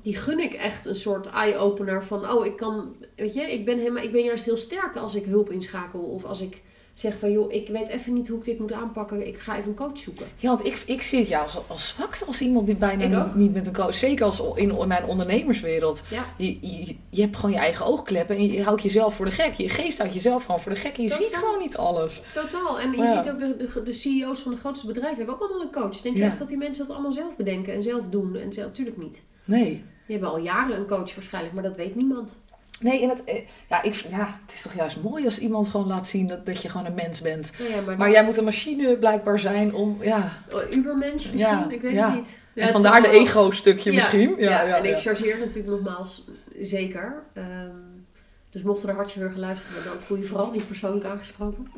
Die 0.00 0.16
gun 0.16 0.38
ik 0.38 0.54
echt 0.54 0.86
een 0.86 0.94
soort 0.94 1.26
eye-opener 1.26 2.04
van... 2.04 2.30
oh, 2.30 2.46
ik 2.46 2.56
kan... 2.56 2.96
weet 3.16 3.34
je, 3.34 3.40
ik 3.40 3.64
ben, 3.64 3.78
helemaal, 3.78 4.02
ik 4.02 4.12
ben 4.12 4.24
juist 4.24 4.44
heel 4.44 4.56
sterk 4.56 4.96
als 4.96 5.14
ik 5.14 5.24
hulp 5.24 5.50
inschakel... 5.50 6.00
of 6.00 6.24
als 6.24 6.40
ik 6.40 6.62
zeggen 6.94 7.20
van 7.20 7.32
joh, 7.32 7.52
ik 7.52 7.68
weet 7.68 7.88
even 7.88 8.12
niet 8.12 8.28
hoe 8.28 8.38
ik 8.38 8.44
dit 8.44 8.58
moet 8.58 8.72
aanpakken. 8.72 9.26
Ik 9.26 9.38
ga 9.38 9.56
even 9.56 9.68
een 9.68 9.76
coach 9.76 9.98
zoeken. 9.98 10.26
Ja, 10.36 10.48
want 10.48 10.64
ik, 10.66 10.82
ik 10.86 11.02
zit 11.02 11.28
jou 11.28 11.42
als, 11.42 11.58
als 11.66 11.88
zwakte 11.88 12.24
als 12.24 12.40
iemand 12.40 12.66
die 12.66 12.76
bijna 12.76 13.06
niet, 13.24 13.34
niet 13.34 13.52
met 13.52 13.66
een 13.66 13.72
coach. 13.72 13.94
Zeker 13.94 14.24
als 14.24 14.42
in, 14.54 14.78
in 14.78 14.88
mijn 14.88 15.04
ondernemerswereld. 15.04 16.02
Ja. 16.10 16.24
Je, 16.36 16.58
je, 16.60 16.96
je 17.10 17.20
hebt 17.22 17.36
gewoon 17.36 17.50
je 17.50 17.58
eigen 17.60 17.86
oogkleppen 17.86 18.36
en 18.36 18.52
je 18.52 18.62
houdt 18.62 18.82
jezelf 18.82 19.14
voor 19.14 19.24
de 19.24 19.30
gek. 19.30 19.54
Je 19.54 19.68
geest 19.68 19.98
houdt 19.98 20.14
jezelf 20.14 20.44
gewoon 20.44 20.60
voor 20.60 20.72
de 20.74 20.78
gek 20.80 20.96
en 20.96 21.02
je 21.02 21.08
ziet 21.08 21.36
gewoon 21.36 21.58
niet 21.58 21.76
alles. 21.76 22.22
Totaal. 22.34 22.80
En 22.80 22.90
je 22.92 22.96
Ja. 22.96 23.22
ziet 23.22 23.32
ook 23.32 23.38
de, 23.38 23.56
de, 23.74 23.82
de 23.82 23.92
CEO's 23.92 24.40
van 24.40 24.52
de 24.52 24.58
grootste 24.58 24.86
bedrijven 24.86 25.16
hebben 25.16 25.34
ook 25.34 25.40
allemaal 25.40 25.60
een 25.60 25.72
coach. 25.72 26.00
Denk 26.00 26.14
je 26.16 26.22
Ja. 26.22 26.28
echt 26.28 26.38
dat 26.38 26.48
die 26.48 26.56
mensen 26.56 26.86
dat 26.86 26.92
allemaal 26.94 27.12
zelf 27.12 27.36
bedenken 27.36 27.72
en 27.74 27.82
zelf 27.82 28.02
doen? 28.10 28.36
En 28.36 28.52
zelf, 28.52 28.66
natuurlijk 28.68 28.96
niet. 28.96 29.22
Nee. 29.44 29.68
Die 30.06 30.18
hebben 30.18 30.30
al 30.30 30.38
jaren 30.44 30.76
een 30.76 30.86
coach 30.86 31.14
waarschijnlijk, 31.14 31.54
maar 31.54 31.62
dat 31.62 31.76
weet 31.76 31.94
niemand. 31.94 32.38
Nee, 32.80 33.02
en 33.02 33.08
het, 33.08 33.24
eh, 33.24 33.40
ja, 33.68 33.82
ik, 33.82 33.94
ja, 33.94 34.38
het 34.46 34.54
is 34.54 34.62
toch 34.62 34.74
juist 34.74 35.02
mooi 35.02 35.24
als 35.24 35.38
iemand 35.38 35.68
gewoon 35.68 35.86
laat 35.86 36.06
zien 36.06 36.26
dat, 36.26 36.46
dat 36.46 36.62
je 36.62 36.68
gewoon 36.68 36.86
een 36.86 36.94
mens 36.94 37.20
bent. 37.20 37.50
Ja, 37.86 37.96
maar 37.96 38.10
jij 38.10 38.24
moet 38.24 38.36
een 38.36 38.44
machine 38.44 38.96
blijkbaar 38.96 39.38
zijn 39.38 39.74
om, 39.74 39.96
ja. 40.00 40.32
Oh, 40.52 40.60
Ubermensch 40.70 41.32
misschien? 41.32 41.38
Ja, 41.38 41.70
ik 41.70 41.80
weet 41.80 41.92
ja. 41.92 42.06
het 42.06 42.14
niet. 42.14 42.38
Ja, 42.52 42.62
en 42.62 42.62
het 42.62 42.72
vandaar 42.72 43.02
de 43.02 43.08
wel- 43.08 43.20
ego-stukje 43.20 43.92
misschien. 43.92 44.34
Ja, 44.38 44.64
en 44.64 44.84
ik 44.84 44.98
chargeer 44.98 45.38
natuurlijk 45.38 45.68
nogmaals 45.68 46.28
zeker. 46.58 47.22
Ehm, 47.34 47.46
dus 48.50 48.62
mochten 48.62 48.88
er 48.88 48.94
hartchirurgen 48.94 49.40
luisteren, 49.40 49.84
dan 49.84 49.92
voel 50.00 50.16
je 50.16 50.22
vooral 50.22 50.50
niet 50.50 50.66
persoonlijk 50.66 51.04
aangesproken. 51.04 51.72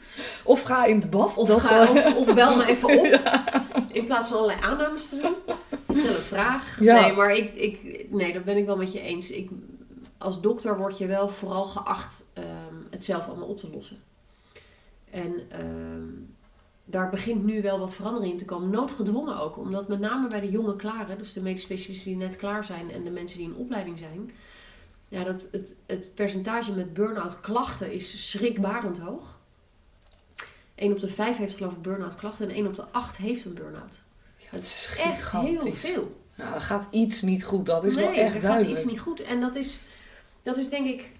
Of 0.44 0.62
ga 0.62 0.84
in 0.84 1.00
debat. 1.00 1.36
Of, 1.36 1.48
dat 1.48 1.60
ga, 1.60 1.78
wel. 1.78 1.90
of, 1.90 2.14
of 2.16 2.34
bel 2.34 2.56
me 2.56 2.66
even 2.66 2.88
op. 2.98 3.06
In 3.92 4.06
plaats 4.06 4.28
van 4.28 4.36
allerlei 4.36 4.60
aannames 4.60 5.08
te 5.08 5.16
doen. 5.16 5.56
Stel 5.88 6.14
een 6.14 6.14
vraag. 6.14 6.80
Nee, 6.80 7.12
maar 7.12 7.32
ik, 7.32 7.54
ik, 7.54 8.06
nee, 8.10 8.32
dat 8.32 8.44
ben 8.44 8.56
ik 8.56 8.66
wel 8.66 8.76
met 8.76 8.92
je 8.92 9.00
eens. 9.00 9.30
Ik, 9.30 9.50
als 10.22 10.40
dokter 10.40 10.76
word 10.78 10.98
je 10.98 11.06
wel 11.06 11.28
vooral 11.28 11.64
geacht 11.64 12.24
ehm, 12.32 12.74
het 12.90 13.04
zelf 13.04 13.26
allemaal 13.26 13.48
op 13.48 13.58
te 13.58 13.70
lossen. 13.70 14.02
En 15.10 15.50
ehm, 15.50 16.08
daar 16.84 17.10
begint 17.10 17.44
nu 17.44 17.62
wel 17.62 17.78
wat 17.78 17.94
verandering 17.94 18.32
in 18.32 18.38
te 18.38 18.44
komen. 18.44 18.70
Noodgedwongen 18.70 19.40
ook. 19.40 19.56
Omdat 19.56 19.88
met 19.88 20.00
name 20.00 20.28
bij 20.28 20.40
de 20.40 20.50
jonge 20.50 20.76
klaren, 20.76 21.18
dus 21.18 21.32
de 21.32 21.42
medisch 21.42 21.62
specialisten 21.62 22.10
die 22.10 22.20
net 22.20 22.36
klaar 22.36 22.64
zijn 22.64 22.90
en 22.90 23.04
de 23.04 23.10
mensen 23.10 23.38
die 23.38 23.48
in 23.48 23.56
opleiding 23.56 23.98
zijn. 23.98 24.30
Ja, 25.08 25.24
dat 25.24 25.48
het, 25.52 25.74
het 25.86 26.14
percentage 26.14 26.72
met 26.72 26.94
burn-out 26.94 27.40
klachten 27.40 27.92
is 27.92 28.30
schrikbarend 28.30 28.98
hoog. 28.98 29.40
1 30.74 30.92
op 30.92 31.00
de 31.00 31.08
5 31.08 31.36
heeft 31.36 31.54
geloof 31.54 31.72
ik 31.72 31.82
burn-out 31.82 32.16
klachten 32.16 32.48
en 32.48 32.54
1 32.54 32.66
op 32.66 32.76
de 32.76 32.84
8 32.90 33.16
heeft 33.16 33.44
een 33.44 33.54
burn-out. 33.54 34.00
Ja, 34.36 34.46
het 34.50 34.62
is 34.62 34.96
Echt 34.98 35.32
heel 35.32 35.72
veel. 35.72 36.20
Ja, 36.34 36.54
er 36.54 36.60
gaat 36.60 36.88
iets 36.90 37.22
niet 37.22 37.44
goed. 37.44 37.66
Dat 37.66 37.84
is 37.84 37.94
nee, 37.94 38.04
wel 38.04 38.14
echt 38.14 38.34
er 38.34 38.40
duidelijk. 38.40 38.70
gaat 38.70 38.78
iets 38.78 38.92
niet 38.92 39.00
goed. 39.00 39.22
En 39.22 39.40
dat 39.40 39.56
is, 39.56 39.80
dat 40.42 40.56
is 40.56 40.68
denk 40.68 40.86
ik, 40.86 41.10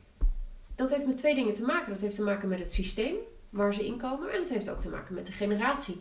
dat 0.75 0.91
heeft 0.91 1.07
met 1.07 1.19
twee 1.19 1.35
dingen 1.35 1.53
te 1.53 1.65
maken. 1.65 1.93
Dat 1.93 2.01
heeft 2.01 2.17
te 2.17 2.23
maken 2.23 2.49
met 2.49 2.59
het 2.59 2.73
systeem 2.73 3.15
waar 3.51 3.75
ze 3.75 3.87
in 3.87 3.97
komen. 3.99 4.33
En 4.33 4.41
dat 4.41 4.49
heeft 4.49 4.71
ook 4.71 4.81
te 4.81 4.89
maken 4.89 5.15
met 5.15 5.27
de 5.27 5.33
generatie. 5.33 6.01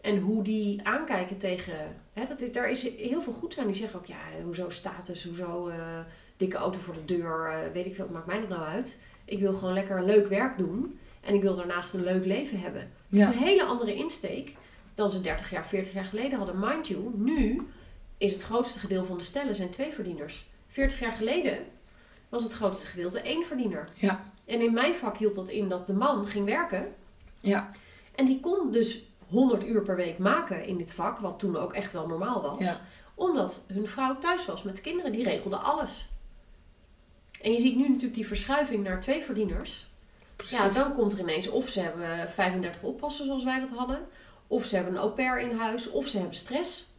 En 0.00 0.18
hoe 0.18 0.42
die 0.42 0.80
aankijken 0.82 1.38
tegen, 1.38 1.74
hè, 2.12 2.24
dat 2.26 2.54
daar 2.54 2.70
is 2.70 2.96
heel 2.96 3.20
veel 3.22 3.32
goed 3.32 3.58
aan. 3.58 3.66
Die 3.66 3.74
zeggen 3.74 3.98
ook, 3.98 4.06
ja, 4.06 4.16
hoezo 4.44 4.70
status, 4.70 5.24
hoezo 5.24 5.68
eh, 5.68 5.76
dikke 6.36 6.56
auto 6.56 6.78
voor 6.78 6.94
de 6.94 7.04
deur, 7.04 7.50
eh, 7.50 7.72
weet 7.72 7.86
ik 7.86 7.94
veel, 7.94 8.04
wat 8.04 8.14
maakt 8.14 8.26
mij 8.26 8.40
dat 8.40 8.48
nou 8.48 8.62
uit? 8.62 8.96
Ik 9.24 9.38
wil 9.38 9.54
gewoon 9.54 9.74
lekker 9.74 10.04
leuk 10.04 10.26
werk 10.26 10.58
doen. 10.58 10.98
En 11.20 11.34
ik 11.34 11.42
wil 11.42 11.56
daarnaast 11.56 11.94
een 11.94 12.02
leuk 12.04 12.24
leven 12.24 12.60
hebben. 12.60 12.80
Dat 13.08 13.20
Ja. 13.20 13.28
is 13.30 13.36
een 13.36 13.42
hele 13.42 13.64
andere 13.64 13.94
insteek 13.94 14.52
dan 14.94 15.10
ze 15.10 15.20
30 15.20 15.50
jaar, 15.50 15.66
40 15.66 15.92
jaar 15.92 16.04
geleden 16.04 16.38
hadden. 16.38 16.58
Mind 16.58 16.88
you, 16.88 17.10
nu 17.14 17.62
is 18.18 18.32
het 18.32 18.42
grootste 18.42 18.78
gedeelte 18.78 19.06
van 19.06 19.18
de 19.18 19.24
stellen 19.24 19.54
zijn 19.56 19.70
twee 19.70 19.92
verdieners. 19.92 20.46
40 20.68 21.00
jaar 21.00 21.12
geleden 21.12 21.58
was 22.28 22.42
het 22.42 22.52
grootste 22.52 22.86
gedeelte 22.86 23.20
één 23.20 23.44
verdiener. 23.44 23.88
Ja. 23.94 24.32
En 24.46 24.60
in 24.60 24.72
mijn 24.72 24.94
vak 24.94 25.16
hield 25.16 25.34
dat 25.34 25.48
in 25.48 25.68
dat 25.68 25.86
de 25.86 25.92
man 25.92 26.26
ging 26.26 26.44
werken. 26.44 26.94
Ja. 27.40 27.70
En 28.14 28.24
die 28.24 28.40
kon 28.40 28.72
dus 28.72 29.02
100 29.28 29.66
uur 29.66 29.82
per 29.82 29.96
week 29.96 30.18
maken 30.18 30.64
in 30.64 30.76
dit 30.76 30.92
vak, 30.92 31.18
wat 31.18 31.38
toen 31.38 31.56
ook 31.56 31.72
echt 31.72 31.92
wel 31.92 32.06
normaal 32.06 32.42
was. 32.42 32.58
Ja. 32.58 32.80
Omdat 33.14 33.64
hun 33.66 33.88
vrouw 33.88 34.18
thuis 34.18 34.46
was 34.46 34.62
met 34.62 34.76
de 34.76 34.82
kinderen, 34.82 35.12
die 35.12 35.24
regelde 35.24 35.56
alles. 35.56 36.08
En 37.42 37.52
je 37.52 37.58
ziet 37.58 37.76
nu 37.76 37.88
natuurlijk 37.88 38.14
die 38.14 38.26
verschuiving 38.26 38.84
naar 38.84 39.00
twee 39.00 39.22
verdieners. 39.22 39.86
Precies. 40.36 40.58
Ja, 40.58 40.68
dan 40.68 40.92
komt 40.92 41.12
er 41.12 41.18
ineens 41.18 41.48
of 41.48 41.68
ze 41.68 41.80
hebben 41.80 42.30
35 42.30 42.82
oppassen 42.82 43.26
zoals 43.26 43.44
wij 43.44 43.60
dat 43.60 43.70
hadden. 43.70 44.06
Of 44.46 44.64
ze 44.64 44.74
hebben 44.74 44.94
een 44.94 45.00
au 45.00 45.10
pair 45.10 45.40
in 45.40 45.56
huis. 45.56 45.90
Of 45.90 46.08
ze 46.08 46.16
hebben 46.16 46.36
stress. 46.36 46.93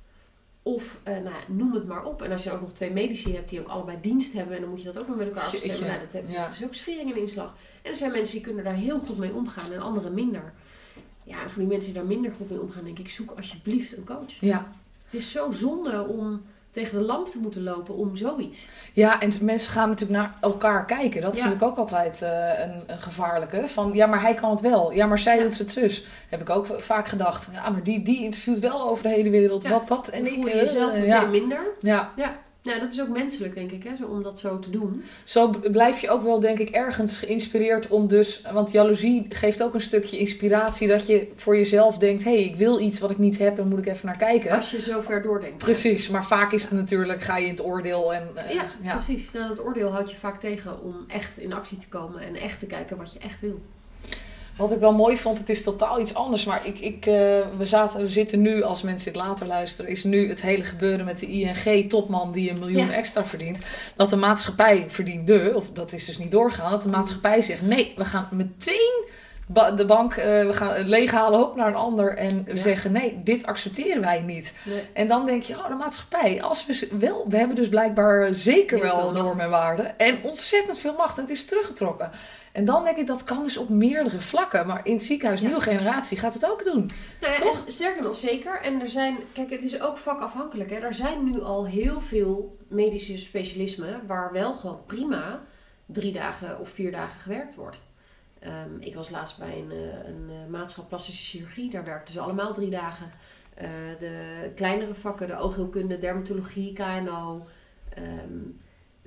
Of 0.68 0.98
eh, 1.04 1.14
nou, 1.14 1.36
noem 1.48 1.74
het 1.74 1.88
maar 1.88 2.04
op. 2.06 2.22
En 2.22 2.32
als 2.32 2.44
je 2.44 2.52
ook 2.52 2.62
nog 2.62 2.72
twee 2.74 2.92
medici 2.92 3.36
hebt 3.36 3.50
die 3.50 3.60
ook 3.60 3.68
allebei 3.68 3.98
dienst 4.02 4.34
hebben. 4.34 4.56
En 4.56 4.62
dan 4.62 4.70
moet 4.70 4.80
je 4.80 4.86
dat 4.92 5.00
ook 5.00 5.08
nog 5.08 5.18
met 5.18 5.28
elkaar 5.28 5.44
afstemmen. 5.44 5.88
Nou, 5.88 6.00
dat, 6.00 6.14
heb- 6.14 6.30
ja. 6.30 6.44
dat 6.44 6.52
is 6.52 6.64
ook 6.64 6.74
schering 6.74 7.12
en 7.12 7.18
inslag. 7.20 7.56
En 7.82 7.90
er 7.90 7.96
zijn 7.96 8.12
mensen 8.12 8.36
die 8.36 8.44
kunnen 8.44 8.64
daar 8.64 8.74
heel 8.74 9.00
goed 9.00 9.18
mee 9.18 9.34
omgaan. 9.34 9.72
En 9.72 9.82
anderen 9.82 10.14
minder. 10.14 10.54
Ja, 11.24 11.42
en 11.42 11.50
voor 11.50 11.60
die 11.62 11.68
mensen 11.72 11.92
die 11.94 12.02
daar 12.02 12.10
minder 12.12 12.32
goed 12.32 12.50
mee 12.50 12.62
omgaan. 12.62 12.84
Denk 12.84 13.00
ik, 13.00 13.10
zoek 13.10 13.32
alsjeblieft 13.38 13.98
een 13.98 14.04
coach. 14.06 14.40
Ja. 14.40 14.72
Het 15.06 15.14
is 15.14 15.32
zo 15.32 15.52
zonde 15.52 16.08
om 16.08 16.42
tegen 16.76 16.98
de 17.00 17.04
lamp 17.06 17.28
te 17.28 17.38
moeten 17.40 17.64
lopen 17.64 17.96
om 17.96 18.16
zoiets. 18.16 18.68
ja, 18.94 19.20
en 19.22 19.32
mensen 19.42 19.72
gaan 19.72 19.90
natuurlijk 19.90 20.20
naar 20.20 20.34
elkaar 20.42 20.86
kijken. 20.86 21.22
Dat 21.22 21.34
is 21.34 21.38
Ja. 21.40 21.46
natuurlijk 21.46 21.72
ook 21.72 21.78
altijd 21.78 22.22
eh, 22.22 22.60
een, 22.60 22.84
een 22.88 23.00
gevaarlijke. 23.00 23.68
Van, 23.68 23.92
ja, 23.94 24.06
maar 24.06 24.22
hij 24.22 24.34
kan 24.34 24.50
het 24.52 24.62
wel. 24.62 24.92
Ja, 24.92 25.06
maar 25.06 25.20
zij 25.20 25.38
Ja. 25.38 25.44
doet 25.44 25.58
het 25.58 25.70
zus. 25.70 26.06
Heb 26.30 26.42
ik 26.42 26.50
ook 26.50 26.68
vaak 26.78 27.08
gedacht. 27.08 27.50
Ja, 27.54 27.70
maar 27.70 27.84
die, 27.84 28.04
die 28.04 28.24
interviewt 28.24 28.60
wel 28.60 28.90
over 28.90 29.04
de 29.04 29.10
hele 29.10 29.30
wereld. 29.30 29.64
Ja. 29.64 29.70
Wat, 29.70 29.84
wat? 29.88 30.08
En 30.08 30.26
ik... 30.26 30.34
voel 30.34 30.46
je 30.48 30.52
eh, 30.52 30.62
jezelf 30.62 30.92
meteen 30.94 31.06
ja. 31.08 31.26
minder. 31.26 31.60
ja, 31.82 32.10
Ja, 32.16 32.36
dat 32.66 32.92
is 32.92 33.02
ook 33.02 33.08
menselijk, 33.10 33.56
denk 33.56 33.72
ik, 33.72 33.84
hè, 33.84 33.96
zo, 33.96 34.06
om 34.06 34.24
dat 34.24 34.40
zo 34.40 34.60
te 34.60 34.70
doen. 34.70 35.04
Zo 35.24 35.54
blijf 35.72 36.00
je 36.00 36.10
ook 36.10 36.24
wel, 36.24 36.40
denk 36.40 36.60
ik, 36.60 36.70
ergens 36.70 37.18
geïnspireerd 37.18 37.88
om 37.88 38.08
dus... 38.08 38.42
Want 38.54 38.72
jaloezie 38.72 39.26
geeft 39.30 39.64
ook 39.64 39.74
een 39.74 39.82
stukje 39.82 40.18
inspiratie 40.18 40.88
dat 40.88 41.08
je 41.08 41.28
voor 41.36 41.56
jezelf 41.58 41.98
denkt... 41.98 42.24
hé, 42.24 42.32
hey, 42.34 42.44
ik 42.44 42.56
wil 42.56 42.80
iets 42.80 43.00
wat 43.00 43.12
ik 43.12 43.18
niet 43.18 43.38
heb 43.38 43.60
en 43.60 43.68
moet 43.68 43.80
ik 43.80 43.88
even 43.88 44.06
naar 44.06 44.18
kijken. 44.18 44.52
Als 44.52 44.72
je 44.72 44.82
zo 44.82 45.02
ver 45.02 45.22
doordenkt. 45.22 45.58
Precies, 45.58 46.10
maar 46.10 46.26
vaak 46.26 46.52
is 46.52 46.62
het 46.64 46.72
natuurlijk, 46.72 47.22
ga 47.22 47.38
je 47.38 47.46
in 47.46 47.52
het 47.52 47.64
oordeel 47.66 48.14
en... 48.14 48.30
eh, 48.36 48.54
Ja, 48.54 48.66
ja. 48.82 48.94
precies. 48.94 49.32
Nou, 49.32 49.48
dat 49.48 49.66
oordeel 49.66 49.92
houdt 49.92 50.12
je 50.12 50.18
vaak 50.18 50.40
tegen 50.40 50.84
om 50.84 50.96
echt 51.08 51.38
in 51.38 51.54
actie 51.54 51.78
te 51.78 51.88
komen 51.88 52.22
en 52.22 52.36
echt 52.36 52.60
te 52.60 52.66
kijken 52.66 52.98
wat 52.98 53.14
je 53.14 53.20
echt 53.20 53.42
wil. 53.42 53.60
Wat 54.58 54.72
ik 54.72 54.80
wel 54.80 54.94
mooi 54.94 55.18
vond, 55.18 55.40
het 55.40 55.50
is 55.50 55.64
totaal 55.64 56.00
iets 56.00 56.14
anders. 56.14 56.46
Maar 56.46 56.62
ik, 56.66 56.80
ik, 56.80 57.06
eh, 57.06 57.14
we, 57.58 57.66
zaten, 57.66 58.00
we 58.00 58.08
zitten 58.08 58.42
nu, 58.42 58.64
als 58.64 58.82
mensen 58.82 59.14
dit 59.14 59.22
later 59.22 59.48
luisteren, 59.48 59.92
is 59.92 60.04
nu 60.04 60.30
het 60.30 60.42
hele 60.42 60.64
gebeuren 60.64 61.06
met 61.06 61.20
de 61.20 61.28
ING-topman 61.28 62.32
die 62.32 62.50
een 62.50 62.60
miljoen 62.60 62.86
Ja. 62.88 62.94
extra 62.94 63.26
verdient. 63.26 63.60
Dat 63.96 64.10
de 64.10 64.16
maatschappij 64.16 64.86
verdiende, 64.90 65.52
of 65.56 65.70
dat 65.74 65.94
is 65.94 66.06
dus 66.06 66.18
niet 66.18 66.32
doorgaan, 66.32 66.72
dat 66.72 66.82
de 66.82 66.90
maatschappij 66.90 67.42
zegt: 67.42 67.62
nee, 67.62 67.94
we 67.98 68.06
gaan 68.06 68.28
meteen 68.32 69.04
ba- 69.48 69.72
de 69.72 69.86
bank 69.86 70.14
eh, 70.16 70.26
we 70.46 70.54
gaan 70.54 70.80
leeghalen 70.88 71.40
op 71.48 71.56
naar 71.56 71.68
een 71.68 71.76
ander 71.76 72.18
en 72.18 72.44
we 72.46 72.54
Ja. 72.56 72.62
zeggen: 72.62 72.92
nee, 72.92 73.22
dit 73.24 73.46
accepteren 73.46 74.02
wij 74.02 74.22
niet. 74.22 74.54
Nee. 74.64 74.82
En 74.94 75.08
dan 75.08 75.26
denk 75.26 75.44
je: 75.44 75.54
oh, 75.58 75.68
de 75.68 75.74
maatschappij, 75.74 76.42
als 76.44 76.66
we 76.66 76.88
wel, 77.00 77.26
we 77.30 77.38
hebben 77.38 77.56
dus 77.56 77.70
blijkbaar 77.70 78.34
zeker 78.34 78.78
Heel 78.78 78.86
wel 78.88 79.12
normen 79.12 79.46
en 79.46 79.52
waarden 79.52 79.98
en 80.00 80.18
ontzettend 80.24 80.78
veel 80.78 80.94
macht 80.98 81.18
en 81.18 81.24
het 81.24 81.32
is 81.32 81.46
teruggetrokken. 81.46 82.12
En 82.56 82.66
dan 82.66 82.84
denk 82.84 82.98
ik, 82.98 83.08
dat 83.08 83.24
kan 83.24 83.44
dus 83.44 83.58
op 83.58 83.70
meerdere 83.70 84.22
vlakken. 84.22 84.68
Maar 84.68 84.86
in 84.86 84.94
het 84.94 85.04
ziekenhuis, 85.04 85.40
Ja. 85.40 85.46
nieuwe 85.46 85.62
generatie, 85.62 86.18
gaat 86.18 86.34
het 86.34 86.50
ook 86.50 86.64
doen. 86.64 86.90
Nou 87.22 87.40
Toch? 87.42 87.64
sterker 87.66 88.04
nog, 88.04 88.16
zeker. 88.16 88.62
En 88.62 88.82
er 88.82 88.90
zijn, 88.90 89.18
kijk, 89.34 89.50
het 89.50 89.64
is 89.64 89.82
ook 89.82 89.98
vakafhankelijk. 89.98 90.70
Hè. 90.70 90.76
Er 90.76 90.94
zijn 90.94 91.24
nu 91.24 91.42
al 91.42 91.66
heel 91.68 92.02
veel 92.02 92.58
medische 92.68 93.18
specialismen 93.18 94.02
waar 94.08 94.32
wel 94.32 94.54
gewoon 94.54 94.86
prima 94.86 95.42
drie 95.86 96.12
dagen 96.12 96.60
of 96.60 96.70
vier 96.70 96.92
dagen 96.92 97.20
gewerkt 97.20 97.56
wordt. 97.56 97.80
Ehm, 98.40 98.80
ik 98.80 98.96
was 98.96 99.10
laatst 99.10 99.38
bij 99.38 99.58
een, 99.58 99.72
eh, 99.72 100.08
een 100.08 100.30
eh, 100.30 100.50
maatschap 100.52 100.88
plastische 100.90 101.24
chirurgie. 101.38 101.72
Daar 101.72 101.84
werkten 101.86 102.14
ze 102.14 102.20
allemaal 102.20 102.54
drie 102.54 102.70
dagen. 102.70 103.12
Eh, 103.54 103.68
de 104.00 104.52
kleinere 104.56 104.94
vakken, 104.94 105.28
de 105.28 105.38
oogheelkunde, 105.38 105.98
dermatologie, 105.98 106.74
KNO, 106.74 107.46
ehm, 107.90 108.40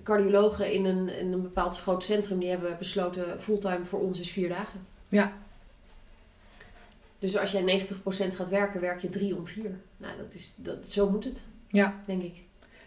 cardiologen 0.08 0.72
in 0.72 0.84
een, 0.84 1.08
in 1.08 1.32
een 1.32 1.42
bepaald 1.42 1.78
groot 1.78 2.04
centrum, 2.04 2.38
die 2.38 2.48
hebben 2.48 2.76
besloten 2.78 3.40
fulltime 3.40 3.84
voor 3.84 4.00
ons 4.00 4.20
is 4.20 4.30
vier 4.30 4.48
dagen. 4.48 4.86
Ja. 5.08 5.32
Dus 7.18 7.36
als 7.36 7.52
jij 7.52 7.80
90% 7.80 8.34
gaat 8.34 8.48
werken, 8.48 8.80
werk 8.80 9.00
je 9.00 9.10
drie 9.10 9.36
om 9.36 9.46
vier. 9.46 9.70
Nou, 9.96 10.16
dat 10.16 10.34
is, 10.34 10.54
dat, 10.56 10.76
zo 10.88 11.10
moet 11.10 11.24
het, 11.24 11.42
Ja, 11.68 12.00
denk 12.06 12.22
ik. 12.22 12.34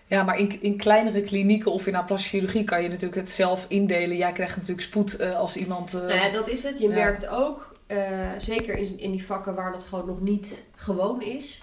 ja 0.05 0.23
maar 0.23 0.37
in, 0.39 0.61
in 0.61 0.77
kleinere 0.77 1.21
klinieken 1.21 1.71
of 1.71 1.87
in 1.87 2.05
plastische 2.05 2.37
chirurgie 2.37 2.63
kan 2.63 2.83
je 2.83 2.89
natuurlijk 2.89 3.15
het 3.15 3.29
zelf 3.29 3.65
indelen. 3.67 4.17
Jij 4.17 4.31
krijgt 4.31 4.55
natuurlijk 4.55 4.87
spoed 4.87 5.15
eh, 5.15 5.35
als 5.35 5.55
iemand... 5.55 5.93
eh, 5.93 6.01
Nou 6.01 6.13
ja, 6.13 6.31
dat 6.31 6.47
is 6.49 6.63
het. 6.63 6.79
Je 6.79 6.87
ja. 6.87 6.93
merkt 6.93 7.27
ook, 7.27 7.75
eh, 7.87 8.29
zeker 8.37 8.77
in, 8.77 8.99
in 8.99 9.11
die 9.11 9.25
vakken 9.25 9.55
waar 9.55 9.71
dat 9.71 9.83
gewoon 9.83 10.05
nog 10.07 10.21
niet 10.21 10.65
gewoon 10.75 11.21
is. 11.21 11.61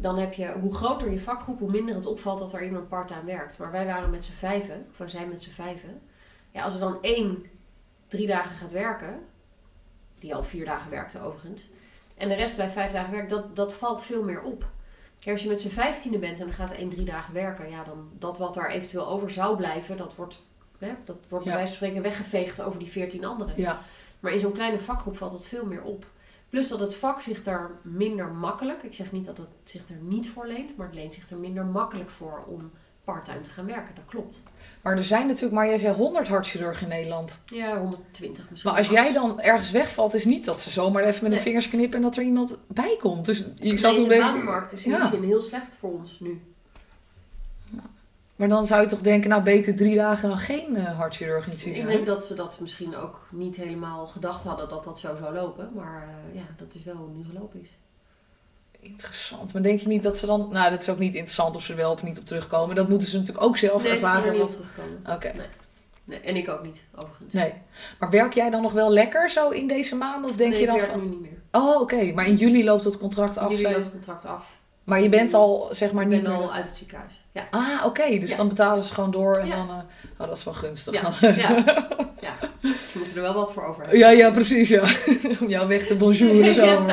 Dan 0.00 0.18
heb 0.18 0.32
je, 0.32 0.52
hoe 0.60 0.74
groter 0.74 1.10
je 1.10 1.20
vakgroep, 1.20 1.58
hoe 1.58 1.70
minder 1.70 1.94
het 1.94 2.06
opvalt 2.06 2.38
dat 2.38 2.52
er 2.52 2.64
iemand 2.64 2.88
part-time 2.88 3.24
werkt. 3.24 3.58
Maar 3.58 3.70
wij 3.70 3.86
waren 3.86 4.10
met 4.10 4.24
z'n 4.24 4.32
vijven, 4.32 4.86
of 4.90 4.98
wij 4.98 5.08
zijn 5.08 5.28
met 5.28 5.42
z'n 5.42 5.50
vijven. 5.50 6.00
Ja, 6.50 6.62
als 6.62 6.74
er 6.74 6.80
dan 6.80 6.98
één 7.00 7.44
drie 8.08 8.26
dagen 8.26 8.56
gaat 8.56 8.72
werken, 8.72 9.18
die 10.18 10.34
al 10.34 10.44
vier 10.44 10.64
dagen 10.64 10.90
werkte 10.90 11.20
overigens, 11.22 11.70
en 12.16 12.28
de 12.28 12.34
rest 12.34 12.54
blijft 12.54 12.72
vijf 12.72 12.92
dagen 12.92 13.10
werken, 13.12 13.28
dat, 13.30 13.56
dat 13.56 13.74
valt 13.74 14.02
veel 14.02 14.22
meer 14.24 14.42
op. 14.42 14.66
Kijk, 15.18 15.32
als 15.32 15.42
je 15.42 15.48
met 15.48 15.60
z'n 15.60 15.68
vijftiende 15.68 16.18
bent 16.18 16.40
en 16.40 16.44
dan 16.46 16.54
gaat 16.54 16.72
één 16.72 16.88
drie 16.88 17.04
dagen 17.04 17.34
werken, 17.34 17.70
ja, 17.70 17.84
dan 17.84 18.10
dat 18.18 18.38
wat 18.38 18.54
daar 18.54 18.70
eventueel 18.70 19.06
over 19.08 19.30
zou 19.30 19.56
blijven, 19.56 19.96
dat 19.96 20.16
wordt, 20.16 20.42
hè, 20.78 20.92
dat 21.04 21.16
wordt 21.28 21.44
bij 21.44 21.54
Ja. 21.54 21.60
wijze 21.60 21.76
van 21.76 21.86
spreken 21.86 22.02
weggeveegd 22.02 22.60
over 22.62 22.78
die 22.78 22.90
veertien 22.90 23.24
anderen. 23.24 23.52
ja, 23.56 23.78
Maar 24.20 24.32
in 24.32 24.38
zo'n 24.38 24.52
kleine 24.52 24.78
vakgroep 24.78 25.16
valt 25.16 25.32
het 25.32 25.46
veel 25.46 25.66
meer 25.66 25.82
op. 25.82 26.06
Plus 26.50 26.68
dat 26.68 26.80
het 26.80 26.94
vak 26.94 27.20
zich 27.20 27.42
daar 27.42 27.70
minder 27.82 28.28
makkelijk, 28.28 28.82
ik 28.82 28.94
zeg 28.94 29.12
niet 29.12 29.24
dat 29.26 29.36
het 29.36 29.48
zich 29.64 29.88
er 29.88 29.96
niet 30.00 30.28
voor 30.30 30.46
leent, 30.46 30.76
maar 30.76 30.86
het 30.86 30.94
leent 30.94 31.14
zich 31.14 31.30
er 31.30 31.36
minder 31.36 31.64
makkelijk 31.64 32.10
voor 32.10 32.44
om 32.48 32.70
parttime 33.04 33.40
te 33.40 33.50
gaan 33.50 33.66
werken. 33.66 33.94
Dat 33.94 34.04
klopt. 34.06 34.42
Maar 34.82 34.96
er 34.96 35.04
zijn 35.04 35.26
natuurlijk, 35.26 35.52
maar 35.54 35.66
jij 35.66 35.78
zei 35.78 35.94
100 35.94 36.28
hartchirurgen 36.28 36.82
in 36.82 36.88
Nederland. 36.88 37.40
Ja, 37.46 37.78
120 37.78 38.50
misschien. 38.50 38.70
Maar 38.70 38.80
als 38.80 38.88
jij 38.90 39.12
dan 39.12 39.40
ergens 39.40 39.70
wegvalt, 39.70 40.14
is 40.14 40.24
niet 40.24 40.44
dat 40.44 40.60
ze 40.60 40.70
zomaar 40.70 41.02
even 41.02 41.22
met 41.22 41.30
Nee. 41.30 41.38
de 41.38 41.44
vingers 41.44 41.68
knippen 41.68 41.96
en 41.96 42.02
dat 42.02 42.16
er 42.16 42.22
iemand 42.22 42.56
bij 42.66 42.96
komt. 43.00 43.24
Dus 43.24 43.38
je 43.38 43.52
Nee, 43.56 43.76
zou 43.78 43.94
in 43.94 44.00
toch 44.00 44.08
de 44.08 44.14
denken. 44.14 44.32
banenmarkt 44.32 44.72
is 44.72 44.84
in 44.84 44.90
Ja. 44.90 45.10
zin 45.10 45.22
heel 45.22 45.40
slecht 45.40 45.74
voor 45.74 45.92
ons 45.92 46.20
nu. 46.20 46.40
Maar 48.40 48.48
dan 48.48 48.66
zou 48.66 48.82
je 48.82 48.86
toch 48.88 49.00
denken, 49.00 49.30
nou 49.30 49.42
beter 49.42 49.76
drie 49.76 49.96
dagen 49.96 50.28
dan 50.28 50.38
geen 50.38 50.76
eh 50.76 50.98
hartchirurg 50.98 51.44
in 51.46 51.50
het 51.52 51.66
Ik 51.66 51.86
denk 51.86 52.06
dat 52.06 52.24
ze 52.26 52.34
dat 52.34 52.58
misschien 52.60 52.96
ook 52.96 53.26
niet 53.30 53.56
helemaal 53.56 54.06
gedacht 54.06 54.44
hadden 54.44 54.68
dat 54.68 54.84
dat 54.84 54.98
zo 55.00 55.16
zou 55.16 55.34
lopen. 55.34 55.70
Maar 55.74 56.02
eh, 56.02 56.34
ja, 56.40 56.46
dat 56.56 56.74
is 56.74 56.84
wel 56.84 56.94
hoe 56.94 57.06
het 57.08 57.16
nu 57.16 57.24
gelopen 57.24 57.60
is. 57.62 57.68
Interessant. 58.80 59.52
Maar 59.52 59.62
denk 59.62 59.80
je 59.80 59.88
niet 59.88 60.02
dat 60.02 60.16
ze 60.16 60.26
dan... 60.26 60.48
Nou, 60.52 60.70
dat 60.70 60.80
is 60.80 60.88
ook 60.88 60.98
niet 60.98 61.14
interessant 61.14 61.56
of 61.56 61.62
ze 61.62 61.70
er 61.72 61.78
wel 61.78 61.92
of 61.92 62.02
niet 62.02 62.18
op 62.18 62.26
terugkomen. 62.26 62.76
Dat 62.76 62.88
moeten 62.88 63.08
ze 63.08 63.18
natuurlijk 63.18 63.44
ook 63.46 63.56
zelf 63.56 63.82
nee, 63.82 63.98
ze 63.98 64.06
er 64.06 64.12
ervaren. 64.12 64.32
niet 64.32 64.40
op 64.42 64.46
wat- 64.48 64.56
terugkomen. 64.56 65.00
Oké. 65.16 65.32
Nee, 66.04 66.18
en 66.20 66.36
ik 66.36 66.48
ook 66.48 66.62
niet, 66.62 66.82
overigens. 66.94 67.32
Nee. 67.32 67.52
Maar 67.98 68.10
werk 68.10 68.32
jij 68.34 68.50
dan 68.50 68.62
nog 68.62 68.72
wel 68.72 68.90
lekker 68.90 69.30
zo 69.30 69.48
in 69.48 69.66
deze 69.68 69.96
maanden? 69.96 70.30
Of 70.30 70.36
denk 70.36 70.50
Nee, 70.50 70.60
je 70.60 70.66
dan 70.66 70.74
ik 70.74 70.80
werk 70.80 70.92
van... 70.92 71.02
nu 71.02 71.08
niet 71.08 71.20
meer. 71.20 71.38
Oh, 71.52 71.80
oké. 71.80 72.12
Maar 72.12 72.26
in 72.26 72.36
juli 72.36 72.64
loopt 72.64 72.84
het 72.84 72.98
contract 72.98 73.36
af. 73.38 73.44
Jullie 73.50 73.58
zei- 73.58 73.72
loopt 73.74 73.84
het 73.84 73.94
contract 73.94 74.24
af. 74.24 74.58
Maar 74.84 75.00
je 75.02 75.08
bent 75.08 75.34
al, 75.34 75.68
zeg 75.70 75.92
maar, 75.92 76.02
Ik 76.02 76.08
niet 76.08 76.22
ben 76.22 76.30
meer... 76.32 76.40
al 76.40 76.52
uit 76.52 76.66
het 76.66 76.76
ziekenhuis. 76.76 77.19
Ja. 77.32 77.46
Ah, 77.50 77.84
oké. 77.86 78.18
Dus 78.18 78.30
Ja. 78.30 78.36
dan 78.36 78.48
betalen 78.48 78.82
ze 78.82 78.94
gewoon 78.94 79.10
door 79.10 79.36
en 79.36 79.46
Ja. 79.46 79.56
dan... 79.56 79.68
eh, 79.70 79.76
Oh, 80.18 80.26
dat 80.28 80.36
is 80.36 80.44
wel 80.44 80.54
gunstig. 80.54 80.94
Ja. 81.20 81.28
Ja. 81.30 81.54
ja. 82.20 82.34
Ze 82.72 82.98
moeten 82.98 83.16
er 83.16 83.22
wel 83.22 83.34
wat 83.34 83.52
voor 83.52 83.64
over 83.64 83.80
hebben. 83.82 83.98
Ja, 83.98 84.10
ja, 84.10 84.30
precies, 84.30 84.68
ja. 84.68 84.80
Om 85.40 85.48
jou 85.48 85.68
weg 85.68 85.86
te 85.86 85.96
bonjouren 85.96 86.54
zo. 86.64 86.86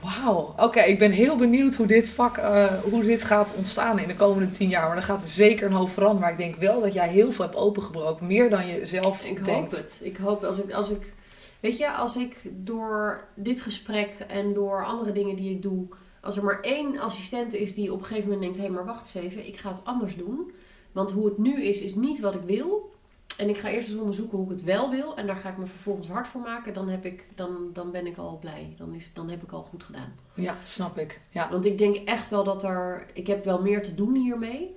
Wauw. 0.00 0.54
Oké, 0.56 0.80
ik 0.80 0.98
ben 0.98 1.10
heel 1.10 1.36
benieuwd 1.36 1.74
hoe 1.74 1.86
dit 1.86 2.10
vak, 2.10 2.36
eh, 2.36 2.72
hoe 2.90 3.02
dit 3.02 3.24
gaat 3.24 3.52
ontstaan 3.56 3.98
in 3.98 4.08
de 4.08 4.16
komende 4.16 4.50
tien 4.50 4.68
jaar. 4.68 4.88
Maar 4.88 4.96
er 4.96 5.02
gaat 5.02 5.24
zeker 5.24 5.66
een 5.66 5.72
hoop 5.72 5.90
veranderen. 5.90 6.20
Maar 6.22 6.30
ik 6.32 6.38
denk 6.38 6.56
wel 6.56 6.80
dat 6.80 6.92
jij 6.94 7.08
heel 7.08 7.32
veel 7.32 7.44
hebt 7.44 7.56
opengebroken. 7.56 8.26
Meer 8.26 8.50
dan 8.50 8.66
je 8.66 8.86
zelf 8.86 9.22
Ik 9.24 9.44
denkt. 9.44 9.50
hoop 9.50 9.70
het. 9.70 9.98
Ik 10.02 10.16
hoop 10.16 10.44
als 10.44 10.62
ik, 10.62 10.72
als 10.72 10.90
ik, 10.90 11.12
weet 11.60 11.78
je, 11.78 11.90
als 11.90 12.16
ik 12.16 12.36
door 12.50 13.24
dit 13.34 13.60
gesprek 13.60 14.08
en 14.28 14.52
door 14.52 14.84
andere 14.84 15.12
dingen 15.12 15.36
die 15.36 15.50
ik 15.50 15.62
doe, 15.62 15.86
als 16.20 16.36
er 16.36 16.44
maar 16.44 16.60
één 16.60 16.98
assistent 16.98 17.54
is 17.54 17.74
die 17.74 17.92
op 17.92 17.98
een 17.98 18.04
gegeven 18.04 18.30
moment 18.30 18.40
denkt, 18.42 18.56
hé, 18.56 18.62
hey, 18.62 18.72
maar 18.72 18.84
wacht 18.84 19.14
eens 19.14 19.24
even, 19.24 19.46
ik 19.46 19.56
ga 19.56 19.70
het 19.70 19.84
anders 19.84 20.16
doen. 20.16 20.52
Want 20.92 21.10
hoe 21.10 21.24
het 21.24 21.38
nu 21.38 21.62
is, 21.62 21.80
is 21.80 21.94
niet 21.94 22.20
wat 22.20 22.34
ik 22.34 22.42
wil. 22.42 22.96
En 23.38 23.48
ik 23.48 23.58
ga 23.58 23.68
eerst 23.68 23.88
eens 23.88 23.98
onderzoeken 23.98 24.38
hoe 24.38 24.46
ik 24.46 24.52
het 24.52 24.62
wel 24.62 24.90
wil. 24.90 25.16
En 25.16 25.26
daar 25.26 25.36
ga 25.36 25.48
ik 25.48 25.56
me 25.56 25.66
vervolgens 25.66 26.08
hard 26.08 26.26
voor 26.28 26.40
maken. 26.40 26.74
Dan, 26.74 26.88
heb 26.88 27.04
ik, 27.04 27.28
dan, 27.34 27.70
dan 27.72 27.90
ben 27.90 28.06
ik 28.06 28.16
al 28.16 28.38
blij. 28.38 28.74
Dan, 28.76 28.94
is, 28.94 29.12
dan 29.12 29.28
heb 29.28 29.42
ik 29.42 29.52
al 29.52 29.62
goed 29.62 29.82
gedaan. 29.82 30.14
Ja, 30.34 30.56
snap 30.64 30.98
ik. 30.98 31.20
Ja. 31.28 31.50
Want 31.50 31.64
ik 31.64 31.78
denk 31.78 31.96
echt 31.96 32.28
wel 32.28 32.44
dat 32.44 32.64
er... 32.64 33.06
Ik 33.14 33.26
heb 33.26 33.44
wel 33.44 33.62
meer 33.62 33.82
te 33.82 33.94
doen 33.94 34.14
hiermee. 34.14 34.76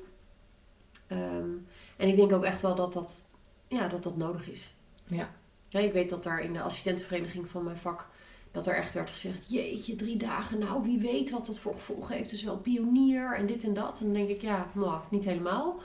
Ehm, 1.07 1.49
en 1.97 2.07
ik 2.07 2.15
denk 2.15 2.31
ook 2.31 2.43
echt 2.43 2.61
wel 2.61 2.75
dat 2.75 2.93
dat, 2.93 3.23
ja, 3.67 3.87
dat, 3.87 4.03
dat 4.03 4.17
nodig 4.17 4.49
is. 4.49 4.73
Ja. 5.07 5.29
Ja, 5.67 5.79
ik 5.79 5.93
weet 5.93 6.09
dat 6.09 6.23
daar 6.23 6.41
in 6.41 6.53
de 6.53 6.61
assistentenvereniging 6.61 7.47
van 7.47 7.63
mijn 7.63 7.77
vak... 7.77 8.07
dat 8.51 8.67
er 8.67 8.75
echt 8.75 8.93
werd 8.93 9.09
gezegd... 9.09 9.49
jeetje, 9.49 9.95
drie 9.95 10.17
dagen, 10.17 10.59
nou 10.59 10.83
wie 10.83 10.99
weet 10.99 11.29
wat 11.29 11.45
dat 11.45 11.59
voor 11.59 11.73
gevolgen 11.73 12.15
heeft. 12.15 12.29
Dus 12.29 12.43
wel 12.43 12.57
pionier 12.57 13.35
en 13.35 13.45
dit 13.45 13.63
en 13.63 13.73
dat. 13.73 13.99
En 13.99 14.05
dan 14.05 14.13
denk 14.13 14.29
ik, 14.29 14.41
ja, 14.41 14.67
nou, 14.73 14.99
niet 15.09 15.23
helemaal. 15.23 15.81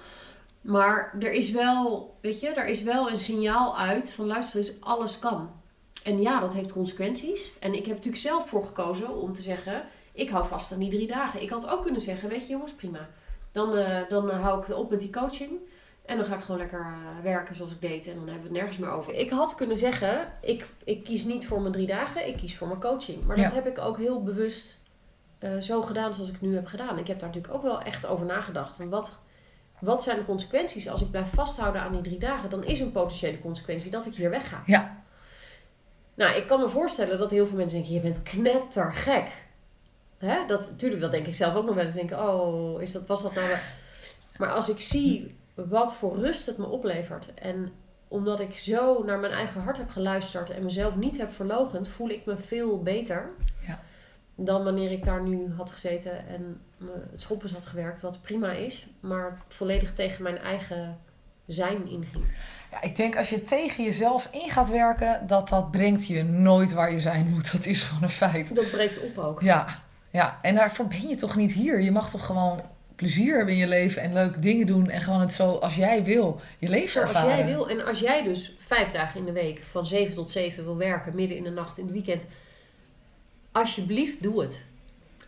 Maar 0.61 1.17
er 1.21 1.33
is 1.33 1.51
wel, 1.51 2.15
weet 2.21 2.41
je, 2.41 2.49
er 2.49 2.67
is 2.67 2.83
wel 2.83 3.11
een 3.11 3.19
signaal 3.19 3.79
uit 3.79 4.11
van 4.11 4.27
luister 4.27 4.59
eens, 4.59 4.81
alles 4.81 5.19
kan. 5.19 5.51
En 6.03 6.21
ja, 6.21 6.41
dat 6.41 6.55
heeft 6.55 6.73
consequenties. 6.73 7.53
En 7.61 7.75
ik 7.75 7.87
heb 7.87 7.97
natuurlijk 7.97 8.23
zelf 8.23 8.49
voor 8.49 8.63
gekozen 8.63 9.17
om 9.17 9.33
te 9.33 9.43
zeggen, 9.43 9.85
ik 10.13 10.29
hou 10.29 10.47
vast 10.47 10.73
aan 10.73 10.79
die 10.79 10.91
drie 10.91 11.07
dagen. 11.07 11.43
Ik 11.43 11.51
had 11.51 11.69
ook 11.69 11.83
kunnen 11.83 12.01
zeggen, 12.01 12.29
weet 12.29 12.47
je 12.47 12.53
jongens, 12.53 12.73
prima. 12.73 13.09
Dan, 13.53 13.77
eh, 13.77 14.09
dan 14.09 14.31
hou 14.31 14.63
ik 14.63 14.77
op 14.77 14.91
met 14.91 15.01
die 15.01 15.11
coaching. 15.11 15.51
En 16.07 16.17
dan 16.17 16.27
ga 16.27 16.35
ik 16.35 16.41
gewoon 16.41 16.61
lekker 16.61 16.81
eh, 16.81 17.23
werken 17.23 17.55
zoals 17.55 17.73
ik 17.73 17.81
deed. 17.81 18.07
En 18.07 18.15
dan 18.15 18.25
hebben 18.25 18.43
we 18.43 18.49
het 18.49 18.57
nergens 18.57 18.79
meer 18.79 18.91
over. 18.91 19.15
Ik 19.15 19.31
had 19.31 19.55
kunnen 19.55 19.77
zeggen, 19.77 20.33
ik, 20.41 20.67
ik 20.85 21.05
kies 21.05 21.25
niet 21.25 21.47
voor 21.47 21.61
mijn 21.61 21.73
drie 21.73 21.87
dagen, 21.87 22.29
ik 22.29 22.37
kies 22.37 22.57
voor 22.57 22.69
mijn 22.69 22.81
coaching. 22.81 23.25
Maar 23.25 23.37
dat 23.37 23.53
heb 23.53 23.67
ik 23.67 23.79
ook 23.79 23.97
heel 23.97 24.23
bewust 24.23 24.81
eh, 25.39 25.57
zo 25.57 25.83
gedaan 25.83 26.15
zoals 26.15 26.31
ik 26.31 26.41
nu 26.41 26.55
heb 26.55 26.67
gedaan. 26.67 26.99
Ik 26.99 27.07
heb 27.07 27.19
daar 27.19 27.29
natuurlijk 27.29 27.55
ook 27.55 27.63
wel 27.63 27.83
echt 27.83 28.07
over 28.07 28.27
nagedacht. 28.27 28.77
Van 28.77 28.89
wat, 28.89 29.19
wat 29.79 30.03
zijn 30.03 30.17
de 30.17 30.25
consequenties 30.25 30.89
als 30.89 31.03
ik 31.03 31.11
blijf 31.11 31.31
vasthouden 31.31 31.83
aan 31.83 31.93
die 31.93 32.01
drie 32.01 32.19
dagen? 32.19 32.51
Dan 32.51 32.65
is 32.65 32.81
een 32.81 32.93
potentiële 32.93 33.39
consequentie 33.39 33.91
dat 33.91 34.07
ik 34.07 34.15
hier 34.15 34.31
wegga. 34.31 34.63
Ja. 34.67 35.05
Nou, 36.15 36.37
ik 36.37 36.47
kan 36.47 36.61
me 36.61 36.69
voorstellen 36.69 37.19
dat 37.19 37.31
heel 37.31 37.47
veel 37.47 37.57
mensen 37.57 37.79
denken, 37.79 37.95
je 37.95 38.01
bent 38.01 38.23
knettergek. 38.23 39.29
Hè? 40.19 40.47
Dat, 40.47 40.71
natuurlijk, 40.71 41.01
dat 41.01 41.11
denk 41.11 41.27
ik 41.27 41.35
zelf 41.35 41.55
ook 41.55 41.67
nog 41.67 41.75
wel 41.75 41.85
eens. 41.85 41.95
Denken, 41.95 42.29
oh, 42.29 42.83
is 42.83 42.93
dat, 42.93 43.07
was 43.07 43.23
dat 43.23 43.35
nou... 43.35 43.47
Maar 44.37 44.53
als 44.53 44.69
ik 44.69 44.81
zie 44.81 45.37
wat 45.57 45.95
voor 45.95 46.17
rust 46.17 46.47
het 46.47 46.59
me 46.59 46.67
oplevert... 46.67 47.35
en 47.35 47.73
omdat 48.09 48.41
ik 48.41 48.55
zo 48.55 49.03
naar 49.05 49.19
mijn 49.19 49.33
eigen 49.33 49.61
hart 49.61 49.77
heb 49.77 49.91
geluisterd... 49.91 50.51
en 50.51 50.65
mezelf 50.65 50.97
niet 50.97 51.19
heb 51.19 51.33
verlogend, 51.33 51.89
voel 51.89 52.09
ik 52.09 52.27
me 52.27 52.37
veel 52.37 52.83
beter... 52.83 53.31
Ja. 53.67 53.81
dan 54.35 54.65
wanneer 54.65 54.91
ik 54.91 55.05
daar 55.05 55.23
nu 55.23 55.53
had 55.57 55.71
gezeten 55.71 56.29
en 56.29 56.61
me 56.77 56.93
het 57.11 57.21
schoppers 57.21 57.53
had 57.53 57.67
gewerkt... 57.67 58.01
wat 58.01 58.23
prima 58.23 58.51
is, 58.53 58.87
maar 59.01 59.43
volledig 59.49 59.93
tegen 59.93 60.23
mijn 60.23 60.39
eigen 60.39 60.99
zijn 61.47 61.87
inging. 61.89 62.25
ja, 62.71 62.83
ik 62.83 62.97
denk 62.97 63.17
als 63.17 63.31
je 63.31 63.43
tegen 63.43 63.85
jezelf 63.85 64.29
in 64.31 64.51
gaat 64.51 64.71
werken, 64.71 65.27
dat 65.27 65.49
dat 65.49 65.71
brengt 65.71 66.07
je 66.07 66.25
nooit 66.25 66.73
waar 66.73 66.93
je 66.93 67.01
zijn 67.01 67.29
moet. 67.29 67.53
Dat 67.53 67.67
is 67.67 67.83
gewoon 67.83 68.03
een 68.03 68.09
feit. 68.09 68.55
Dat 68.55 68.71
breekt 68.71 69.03
op 69.03 69.19
ook. 69.19 69.41
Ja, 69.43 69.83
ja. 70.11 70.39
En 70.43 70.55
daarvoor 70.55 70.87
ben 70.87 71.09
je 71.09 71.15
toch 71.15 71.37
niet 71.37 71.53
hier. 71.53 71.81
Je 71.81 71.91
mag 71.91 72.11
toch 72.11 72.27
gewoon 72.27 72.61
plezier 72.97 73.37
hebben 73.37 73.55
in 73.55 73.61
je 73.61 73.67
leven 73.67 74.03
en 74.03 74.13
leuke 74.13 74.39
dingen 74.39 74.67
doen. 74.67 74.91
En 74.91 75.01
gewoon 75.01 75.21
het 75.21 75.33
zo 75.33 75.53
als 75.53 75.77
jij 75.77 76.05
wil, 76.05 76.41
je 76.59 76.69
leven 76.69 77.01
ervaren. 77.01 77.37
jij 77.37 77.47
wil. 77.47 77.69
En 77.69 77.87
als 77.87 78.01
jij 78.01 78.23
dus 78.23 78.57
vijf 78.59 78.91
dagen 78.91 79.21
in 79.21 79.27
de 79.27 79.33
week 79.33 79.63
van 79.71 79.87
7 79.87 80.15
tot 80.15 80.31
7 80.31 80.65
wil 80.65 80.77
werken, 80.77 81.15
midden 81.15 81.37
in 81.37 81.45
de 81.45 81.51
nacht, 81.51 81.79
in 81.79 81.85
het 81.85 81.93
weekend. 81.93 82.27
Alsjeblieft, 83.53 84.23
doe 84.23 84.41
het. 84.43 84.63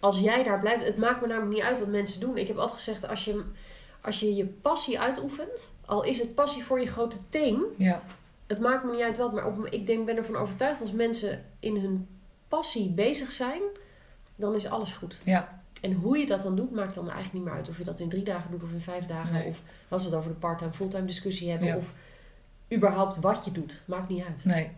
Als 0.01 0.19
jij 0.19 0.43
daar 0.45 0.61
blijft. 0.61 0.85
Het 0.85 0.97
maakt 0.97 1.21
me 1.21 1.27
namelijk 1.27 1.55
niet 1.55 1.63
uit 1.63 1.79
wat 1.79 1.89
mensen 1.89 2.21
doen. 2.21 2.37
Ik 2.37 2.47
heb 2.47 2.57
altijd 2.57 2.83
gezegd, 2.83 3.09
als 3.09 3.25
je 3.25 3.45
als 4.01 4.21
je, 4.21 4.35
je 4.35 4.45
passie 4.45 5.01
uitoefent, 5.01 5.69
al 5.85 6.05
is 6.05 6.19
het 6.19 6.35
passie 6.35 6.65
voor 6.65 6.81
je 6.81 6.87
grote 6.87 7.17
teen. 7.29 7.63
Ja, 7.77 8.03
Het 8.47 8.59
maakt 8.59 8.85
me 8.85 8.93
niet 8.93 9.03
uit 9.03 9.19
wat, 9.19 9.33
maar 9.33 9.47
op, 9.47 9.67
ik 9.67 9.87
denk, 9.87 10.07
ben 10.07 10.17
ervan 10.17 10.37
overtuigd 10.37 10.81
als 10.81 10.93
mensen 10.93 11.45
in 11.61 11.77
hun 11.77 12.09
passie 12.49 12.91
bezig 12.91 13.33
zijn, 13.33 13.61
dan 14.37 14.55
is 14.55 14.67
alles 14.67 14.93
goed. 14.93 15.19
ja, 15.25 15.58
En 15.81 15.93
hoe 15.93 16.19
je 16.19 16.27
dat 16.27 16.43
dan 16.43 16.57
doet, 16.57 16.71
maakt 16.73 16.95
dan 16.95 17.05
eigenlijk 17.05 17.35
niet 17.35 17.45
meer 17.45 17.53
uit. 17.53 17.69
Of 17.69 17.79
je 17.79 17.85
dat 17.85 18.01
in 18.01 18.09
drie 18.09 18.23
dagen 18.25 18.51
doet 18.51 18.63
of 18.63 18.71
in 18.73 18.81
vijf 18.81 19.07
dagen. 19.07 19.33
Nee. 19.33 19.47
Of 19.47 19.59
als 19.89 20.03
we 20.03 20.09
het 20.09 20.19
over 20.19 20.31
de 20.31 20.37
part-time, 20.37 20.73
fulltime 20.73 21.05
discussie 21.07 21.51
hebben. 21.51 21.69
Ja. 21.69 21.77
Of 21.77 21.85
überhaupt 22.75 23.17
wat 23.21 23.43
je 23.45 23.53
doet. 23.53 23.81
Maakt 23.85 24.09
niet 24.09 24.25
uit. 24.25 24.45
nee. 24.45 24.71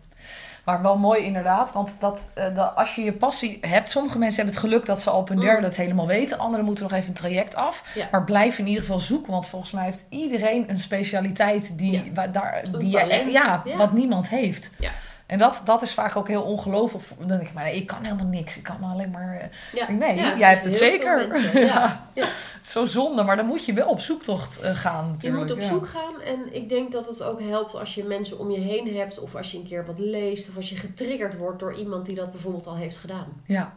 Maar 0.65 0.81
wel 0.81 0.97
mooi 0.97 1.23
inderdaad, 1.23 1.71
want 1.73 1.99
dat, 1.99 2.31
eh, 2.33 2.55
dat 2.55 2.75
als 2.75 2.95
je 2.95 3.03
je 3.03 3.13
passie 3.13 3.57
hebt... 3.61 3.89
Sommige 3.89 4.17
mensen 4.17 4.35
hebben 4.43 4.53
het 4.61 4.63
geluk 4.71 4.85
dat 4.85 5.01
ze 5.01 5.09
al 5.09 5.19
op 5.19 5.27
hun 5.27 5.37
Mm. 5.37 5.43
derde 5.43 5.67
het 5.67 5.75
helemaal 5.75 6.07
weten. 6.07 6.37
Anderen 6.39 6.65
moeten 6.65 6.83
nog 6.83 6.93
even 6.93 7.07
een 7.07 7.13
traject 7.13 7.55
af. 7.55 7.91
Ja. 7.95 8.07
Maar 8.11 8.23
blijf 8.23 8.57
in 8.59 8.67
ieder 8.67 8.81
geval 8.81 8.99
zoeken, 8.99 9.31
want 9.31 9.47
volgens 9.47 9.71
mij 9.71 9.83
heeft 9.83 10.05
iedereen 10.09 10.69
een 10.69 10.79
specialiteit 10.79 11.77
die, 11.77 11.91
Ja. 11.91 12.13
waar, 12.13 12.31
daar, 12.31 12.63
die 12.79 12.89
ja, 12.89 13.61
Ja. 13.65 13.77
wat 13.77 13.93
niemand 13.93 14.29
heeft. 14.29 14.71
Ja. 14.79 14.91
En 15.31 15.37
dat, 15.37 15.61
dat 15.65 15.81
is 15.81 15.93
vaak 15.93 16.15
ook 16.15 16.27
heel 16.27 16.41
ongelooflijk. 16.43 17.03
Dan 17.17 17.27
denk 17.27 17.41
ik, 17.41 17.53
maar 17.53 17.73
ik 17.73 17.87
kan 17.87 18.03
helemaal 18.03 18.25
niks. 18.25 18.57
Ik 18.57 18.63
kan 18.63 18.83
alleen 18.83 19.09
maar... 19.09 19.37
eh, 19.37 19.47
Ja. 19.73 19.91
Nee, 19.91 20.15
Ja, 20.15 20.37
jij 20.37 20.49
hebt 20.49 20.63
het 20.63 20.75
zeker. 20.75 21.27
Ja. 21.65 22.09
Ja. 22.13 22.25
Het 22.25 22.59
is 22.61 22.71
zo 22.71 22.85
zonde, 22.85 23.23
maar 23.23 23.35
dan 23.35 23.45
moet 23.45 23.65
je 23.65 23.73
wel 23.73 23.87
op 23.87 23.99
zoektocht 23.99 24.59
eh, 24.59 24.75
gaan 24.75 25.15
Je 25.19 25.31
moet 25.31 25.51
op 25.51 25.61
zoek 25.61 25.87
gaan. 25.87 26.21
En 26.21 26.55
ik 26.55 26.69
denk 26.69 26.91
dat 26.91 27.07
het 27.07 27.23
ook 27.23 27.41
helpt 27.41 27.75
als 27.75 27.95
je 27.95 28.03
mensen 28.03 28.39
om 28.39 28.51
je 28.51 28.59
heen 28.59 28.95
hebt. 28.95 29.19
Of 29.19 29.35
als 29.35 29.51
je 29.51 29.57
een 29.57 29.67
keer 29.67 29.85
wat 29.85 29.99
leest. 29.99 30.49
Of 30.49 30.55
als 30.55 30.69
je 30.69 30.75
getriggerd 30.75 31.37
wordt 31.37 31.59
door 31.59 31.73
iemand 31.73 32.05
die 32.05 32.15
dat 32.15 32.31
bijvoorbeeld 32.31 32.67
al 32.67 32.75
heeft 32.75 32.97
gedaan. 32.97 33.41
Ja. 33.45 33.73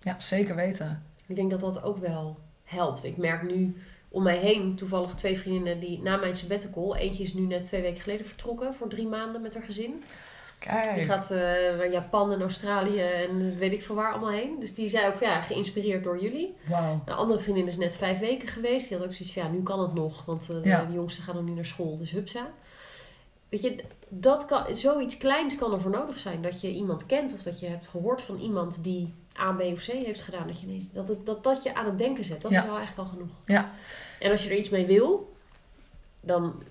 ja, 0.00 0.20
zeker 0.20 0.54
weten. 0.54 1.02
Ik 1.26 1.36
denk 1.36 1.50
dat 1.50 1.60
dat 1.60 1.82
ook 1.82 1.98
wel 1.98 2.38
helpt. 2.64 3.04
Ik 3.04 3.16
merk 3.16 3.42
nu 3.42 3.82
om 4.08 4.22
mij 4.22 4.36
heen 4.36 4.74
toevallig 4.76 5.14
twee 5.14 5.38
vriendinnen 5.38 5.80
die 5.80 6.02
na 6.02 6.16
mijn 6.16 6.34
sabbatical... 6.34 6.96
Eentje 6.96 7.22
is 7.22 7.34
nu 7.34 7.42
net 7.46 7.64
twee 7.64 7.82
weken 7.82 8.02
geleden 8.02 8.26
vertrokken 8.26 8.74
voor 8.74 8.88
drie 8.88 9.06
maanden 9.06 9.42
met 9.42 9.54
haar 9.54 9.62
gezin. 9.62 10.02
Die 10.94 11.04
gaat 11.04 11.30
eh, 11.30 11.38
naar 11.76 11.90
Japan 11.90 12.32
en 12.32 12.40
Australië 12.40 13.00
en 13.00 13.58
weet 13.58 13.72
ik 13.72 13.82
veel 13.82 13.94
waar 13.94 14.10
allemaal 14.12 14.30
heen. 14.30 14.56
Dus 14.60 14.74
die 14.74 14.88
zei 14.88 15.06
ook, 15.06 15.16
van, 15.16 15.26
ja, 15.28 15.40
geïnspireerd 15.40 16.04
door 16.04 16.20
jullie. 16.22 16.54
Wauw. 16.68 17.02
Een 17.04 17.12
andere 17.14 17.40
vriendin 17.40 17.66
is 17.66 17.76
net 17.76 17.96
vijf 17.96 18.18
weken 18.18 18.48
geweest. 18.48 18.88
Die 18.88 18.96
had 18.98 19.06
ook 19.06 19.12
zoiets 19.12 19.34
van, 19.34 19.42
ja, 19.42 19.48
nu 19.48 19.62
kan 19.62 19.80
het 19.80 19.94
nog. 19.94 20.24
Want 20.24 20.50
eh, 20.50 20.64
Ja. 20.64 20.84
de 20.84 20.92
jongste 20.92 21.22
gaat 21.22 21.34
nog 21.34 21.44
niet 21.44 21.54
naar 21.54 21.66
school, 21.66 21.98
dus 21.98 22.10
hupsa. 22.10 22.46
Weet 23.48 23.62
je, 23.62 23.76
dat 24.08 24.46
kan, 24.46 24.76
zoiets 24.76 25.16
kleins 25.18 25.56
kan 25.56 25.72
er 25.72 25.80
voor 25.80 25.90
nodig 25.90 26.18
zijn. 26.18 26.42
Dat 26.42 26.60
je 26.60 26.72
iemand 26.72 27.06
kent 27.06 27.34
of 27.34 27.42
dat 27.42 27.60
je 27.60 27.66
hebt 27.66 27.86
gehoord 27.88 28.22
van 28.22 28.38
iemand 28.38 28.84
die 28.84 29.14
A, 29.40 29.52
B 29.52 29.60
of 29.60 29.78
C 29.78 29.86
heeft 29.86 30.22
gedaan. 30.22 30.46
Dat 30.46 30.60
je, 30.60 30.66
ineens- 30.66 30.92
dat, 30.92 31.08
het, 31.08 31.26
dat, 31.26 31.44
dat 31.44 31.62
je 31.62 31.74
aan 31.74 31.84
het 31.86 31.98
denken 31.98 32.24
zet. 32.24 32.40
Dat 32.40 32.50
Ja. 32.50 32.60
is 32.60 32.66
wel 32.66 32.76
eigenlijk 32.76 33.08
al 33.08 33.14
genoeg. 33.14 33.34
Ja. 33.44 33.70
En 34.20 34.30
als 34.30 34.44
je 34.44 34.50
er 34.50 34.56
iets 34.56 34.68
mee 34.68 34.86
wil, 34.86 35.32
dan 36.20 36.62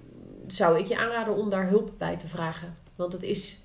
zou 0.48 0.80
ik 0.80 0.86
je 0.86 0.98
aanraden 0.98 1.36
om 1.36 1.50
daar 1.50 1.68
hulp 1.68 1.92
bij 1.98 2.18
te 2.18 2.28
vragen. 2.28 2.78
Want 2.96 3.14
het 3.14 3.24
is, 3.24 3.62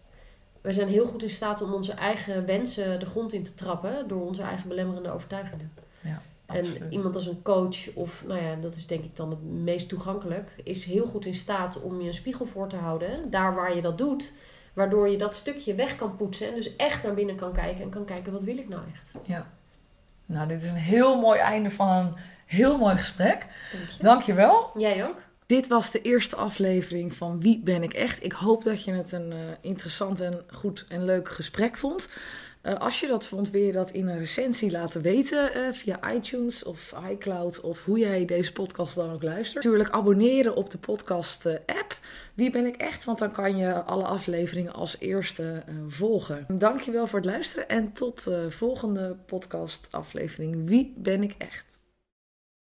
we 0.61 0.73
zijn 0.73 0.89
heel 0.89 1.07
goed 1.07 1.23
in 1.23 1.31
staat 1.31 1.63
om 1.63 1.73
onze 1.73 1.93
eigen 1.93 2.47
wensen 2.47 3.01
de 3.01 3.07
grond 3.07 3.33
in 3.33 3.45
te 3.45 3.55
trappen 3.55 4.09
door 4.09 4.27
onze 4.27 4.43
eigen 4.43 4.69
belemmerende 4.69 5.11
overtuigingen. 5.11 5.73
Ja, 6.01 6.23
En 6.47 6.59
absoluut. 6.59 6.93
iemand 6.93 7.15
als 7.15 7.27
een 7.27 7.43
coach, 7.43 7.95
of 7.95 8.25
nou 8.27 8.43
ja, 8.43 8.55
dat 8.55 8.77
is 8.77 8.87
denk 8.87 9.05
ik 9.05 9.17
dan 9.17 9.31
het 9.31 9.43
meest 9.43 9.89
toegankelijk, 9.89 10.51
is 10.65 10.85
heel 10.85 11.07
goed 11.07 11.27
in 11.27 11.35
staat 11.35 11.81
om 11.81 12.01
je 12.01 12.09
een 12.09 12.15
spiegel 12.15 12.47
voor 12.47 12.69
te 12.69 12.77
houden, 12.77 13.31
daar 13.31 13.55
waar 13.55 13.75
je 13.75 13.83
dat 13.83 13.99
doet, 13.99 14.33
waardoor 14.73 15.09
je 15.09 15.19
dat 15.19 15.35
stukje 15.35 15.75
weg 15.75 15.97
kan 15.97 16.17
poetsen 16.17 16.49
en 16.49 16.55
dus 16.55 16.77
echt 16.77 17.03
naar 17.03 17.15
binnen 17.15 17.37
kan 17.37 17.53
kijken 17.53 17.83
en 17.83 17.91
kan 17.91 18.05
kijken 18.05 18.33
wat 18.33 18.43
wil 18.43 18.59
ik 18.59 18.69
nou 18.69 18.83
echt. 18.95 19.13
Nou, 20.27 20.49
dit 20.49 20.63
is 20.63 20.71
een 20.71 20.77
heel 20.77 21.21
mooi 21.21 21.41
einde 21.41 21.71
van 21.71 21.89
een 21.89 22.15
heel 22.47 22.79
mooi 22.79 22.97
gesprek. 22.97 23.47
Dank 23.73 23.91
je. 23.91 24.03
Dankjewel. 24.03 24.71
Jij 24.77 25.07
ook? 25.07 25.17
Dit 25.49 25.69
was 25.69 25.91
de 25.91 26.01
eerste 26.03 26.37
aflevering 26.37 27.13
van 27.15 27.41
Wie 27.41 27.61
ben 27.65 27.83
ik 27.83 27.93
echt? 27.93 28.25
Ik 28.25 28.33
hoop 28.33 28.63
dat 28.63 28.85
je 28.85 28.93
het 28.93 29.13
een 29.13 29.33
eh, 29.33 29.39
interessant 29.61 30.21
en 30.21 30.45
goed 30.53 30.85
en 30.89 31.05
leuk 31.05 31.29
gesprek 31.29 31.77
vond. 31.77 32.09
Eh, 32.61 32.75
als 32.75 33.01
je 33.01 33.07
dat 33.07 33.27
vond, 33.27 33.51
wil 33.51 33.63
je 33.63 33.73
dat 33.73 33.91
in 33.91 34.07
een 34.09 34.19
recensie 34.19 34.71
laten 34.71 35.03
weten 35.03 35.55
eh, 35.55 35.73
via 35.73 36.13
iTunes 36.13 36.65
of 36.65 36.95
iCloud 37.11 37.61
of 37.61 37.85
hoe 37.85 37.99
jij 37.99 38.25
deze 38.25 38.53
podcast 38.53 38.95
dan 38.95 39.13
ook 39.13 39.23
luistert. 39.23 39.65
Natuurlijk 39.65 39.91
abonneren 39.91 40.57
op 40.57 40.71
de 40.71 40.79
podcast 40.79 41.47
app. 41.67 41.99
Wie 42.35 42.51
ben 42.51 42.67
ik 42.67 42.77
echt? 42.77 43.05
Want 43.05 43.19
dan 43.19 43.33
kan 43.33 43.57
je 43.57 43.83
alle 43.83 44.05
afleveringen 44.05 44.73
als 44.73 44.97
eerste 44.99 45.63
volgen. 45.89 46.45
Dankjewel 46.49 47.07
voor 47.07 47.19
het 47.19 47.29
luisteren 47.29 47.69
en 47.69 47.93
tot 47.93 48.25
de 48.25 48.51
volgende 48.51 49.17
podcast 49.27 49.89
aflevering 49.91 50.67
Wie 50.67 50.95
ben 50.97 51.23
ik 51.23 51.35
echt? 51.39 51.78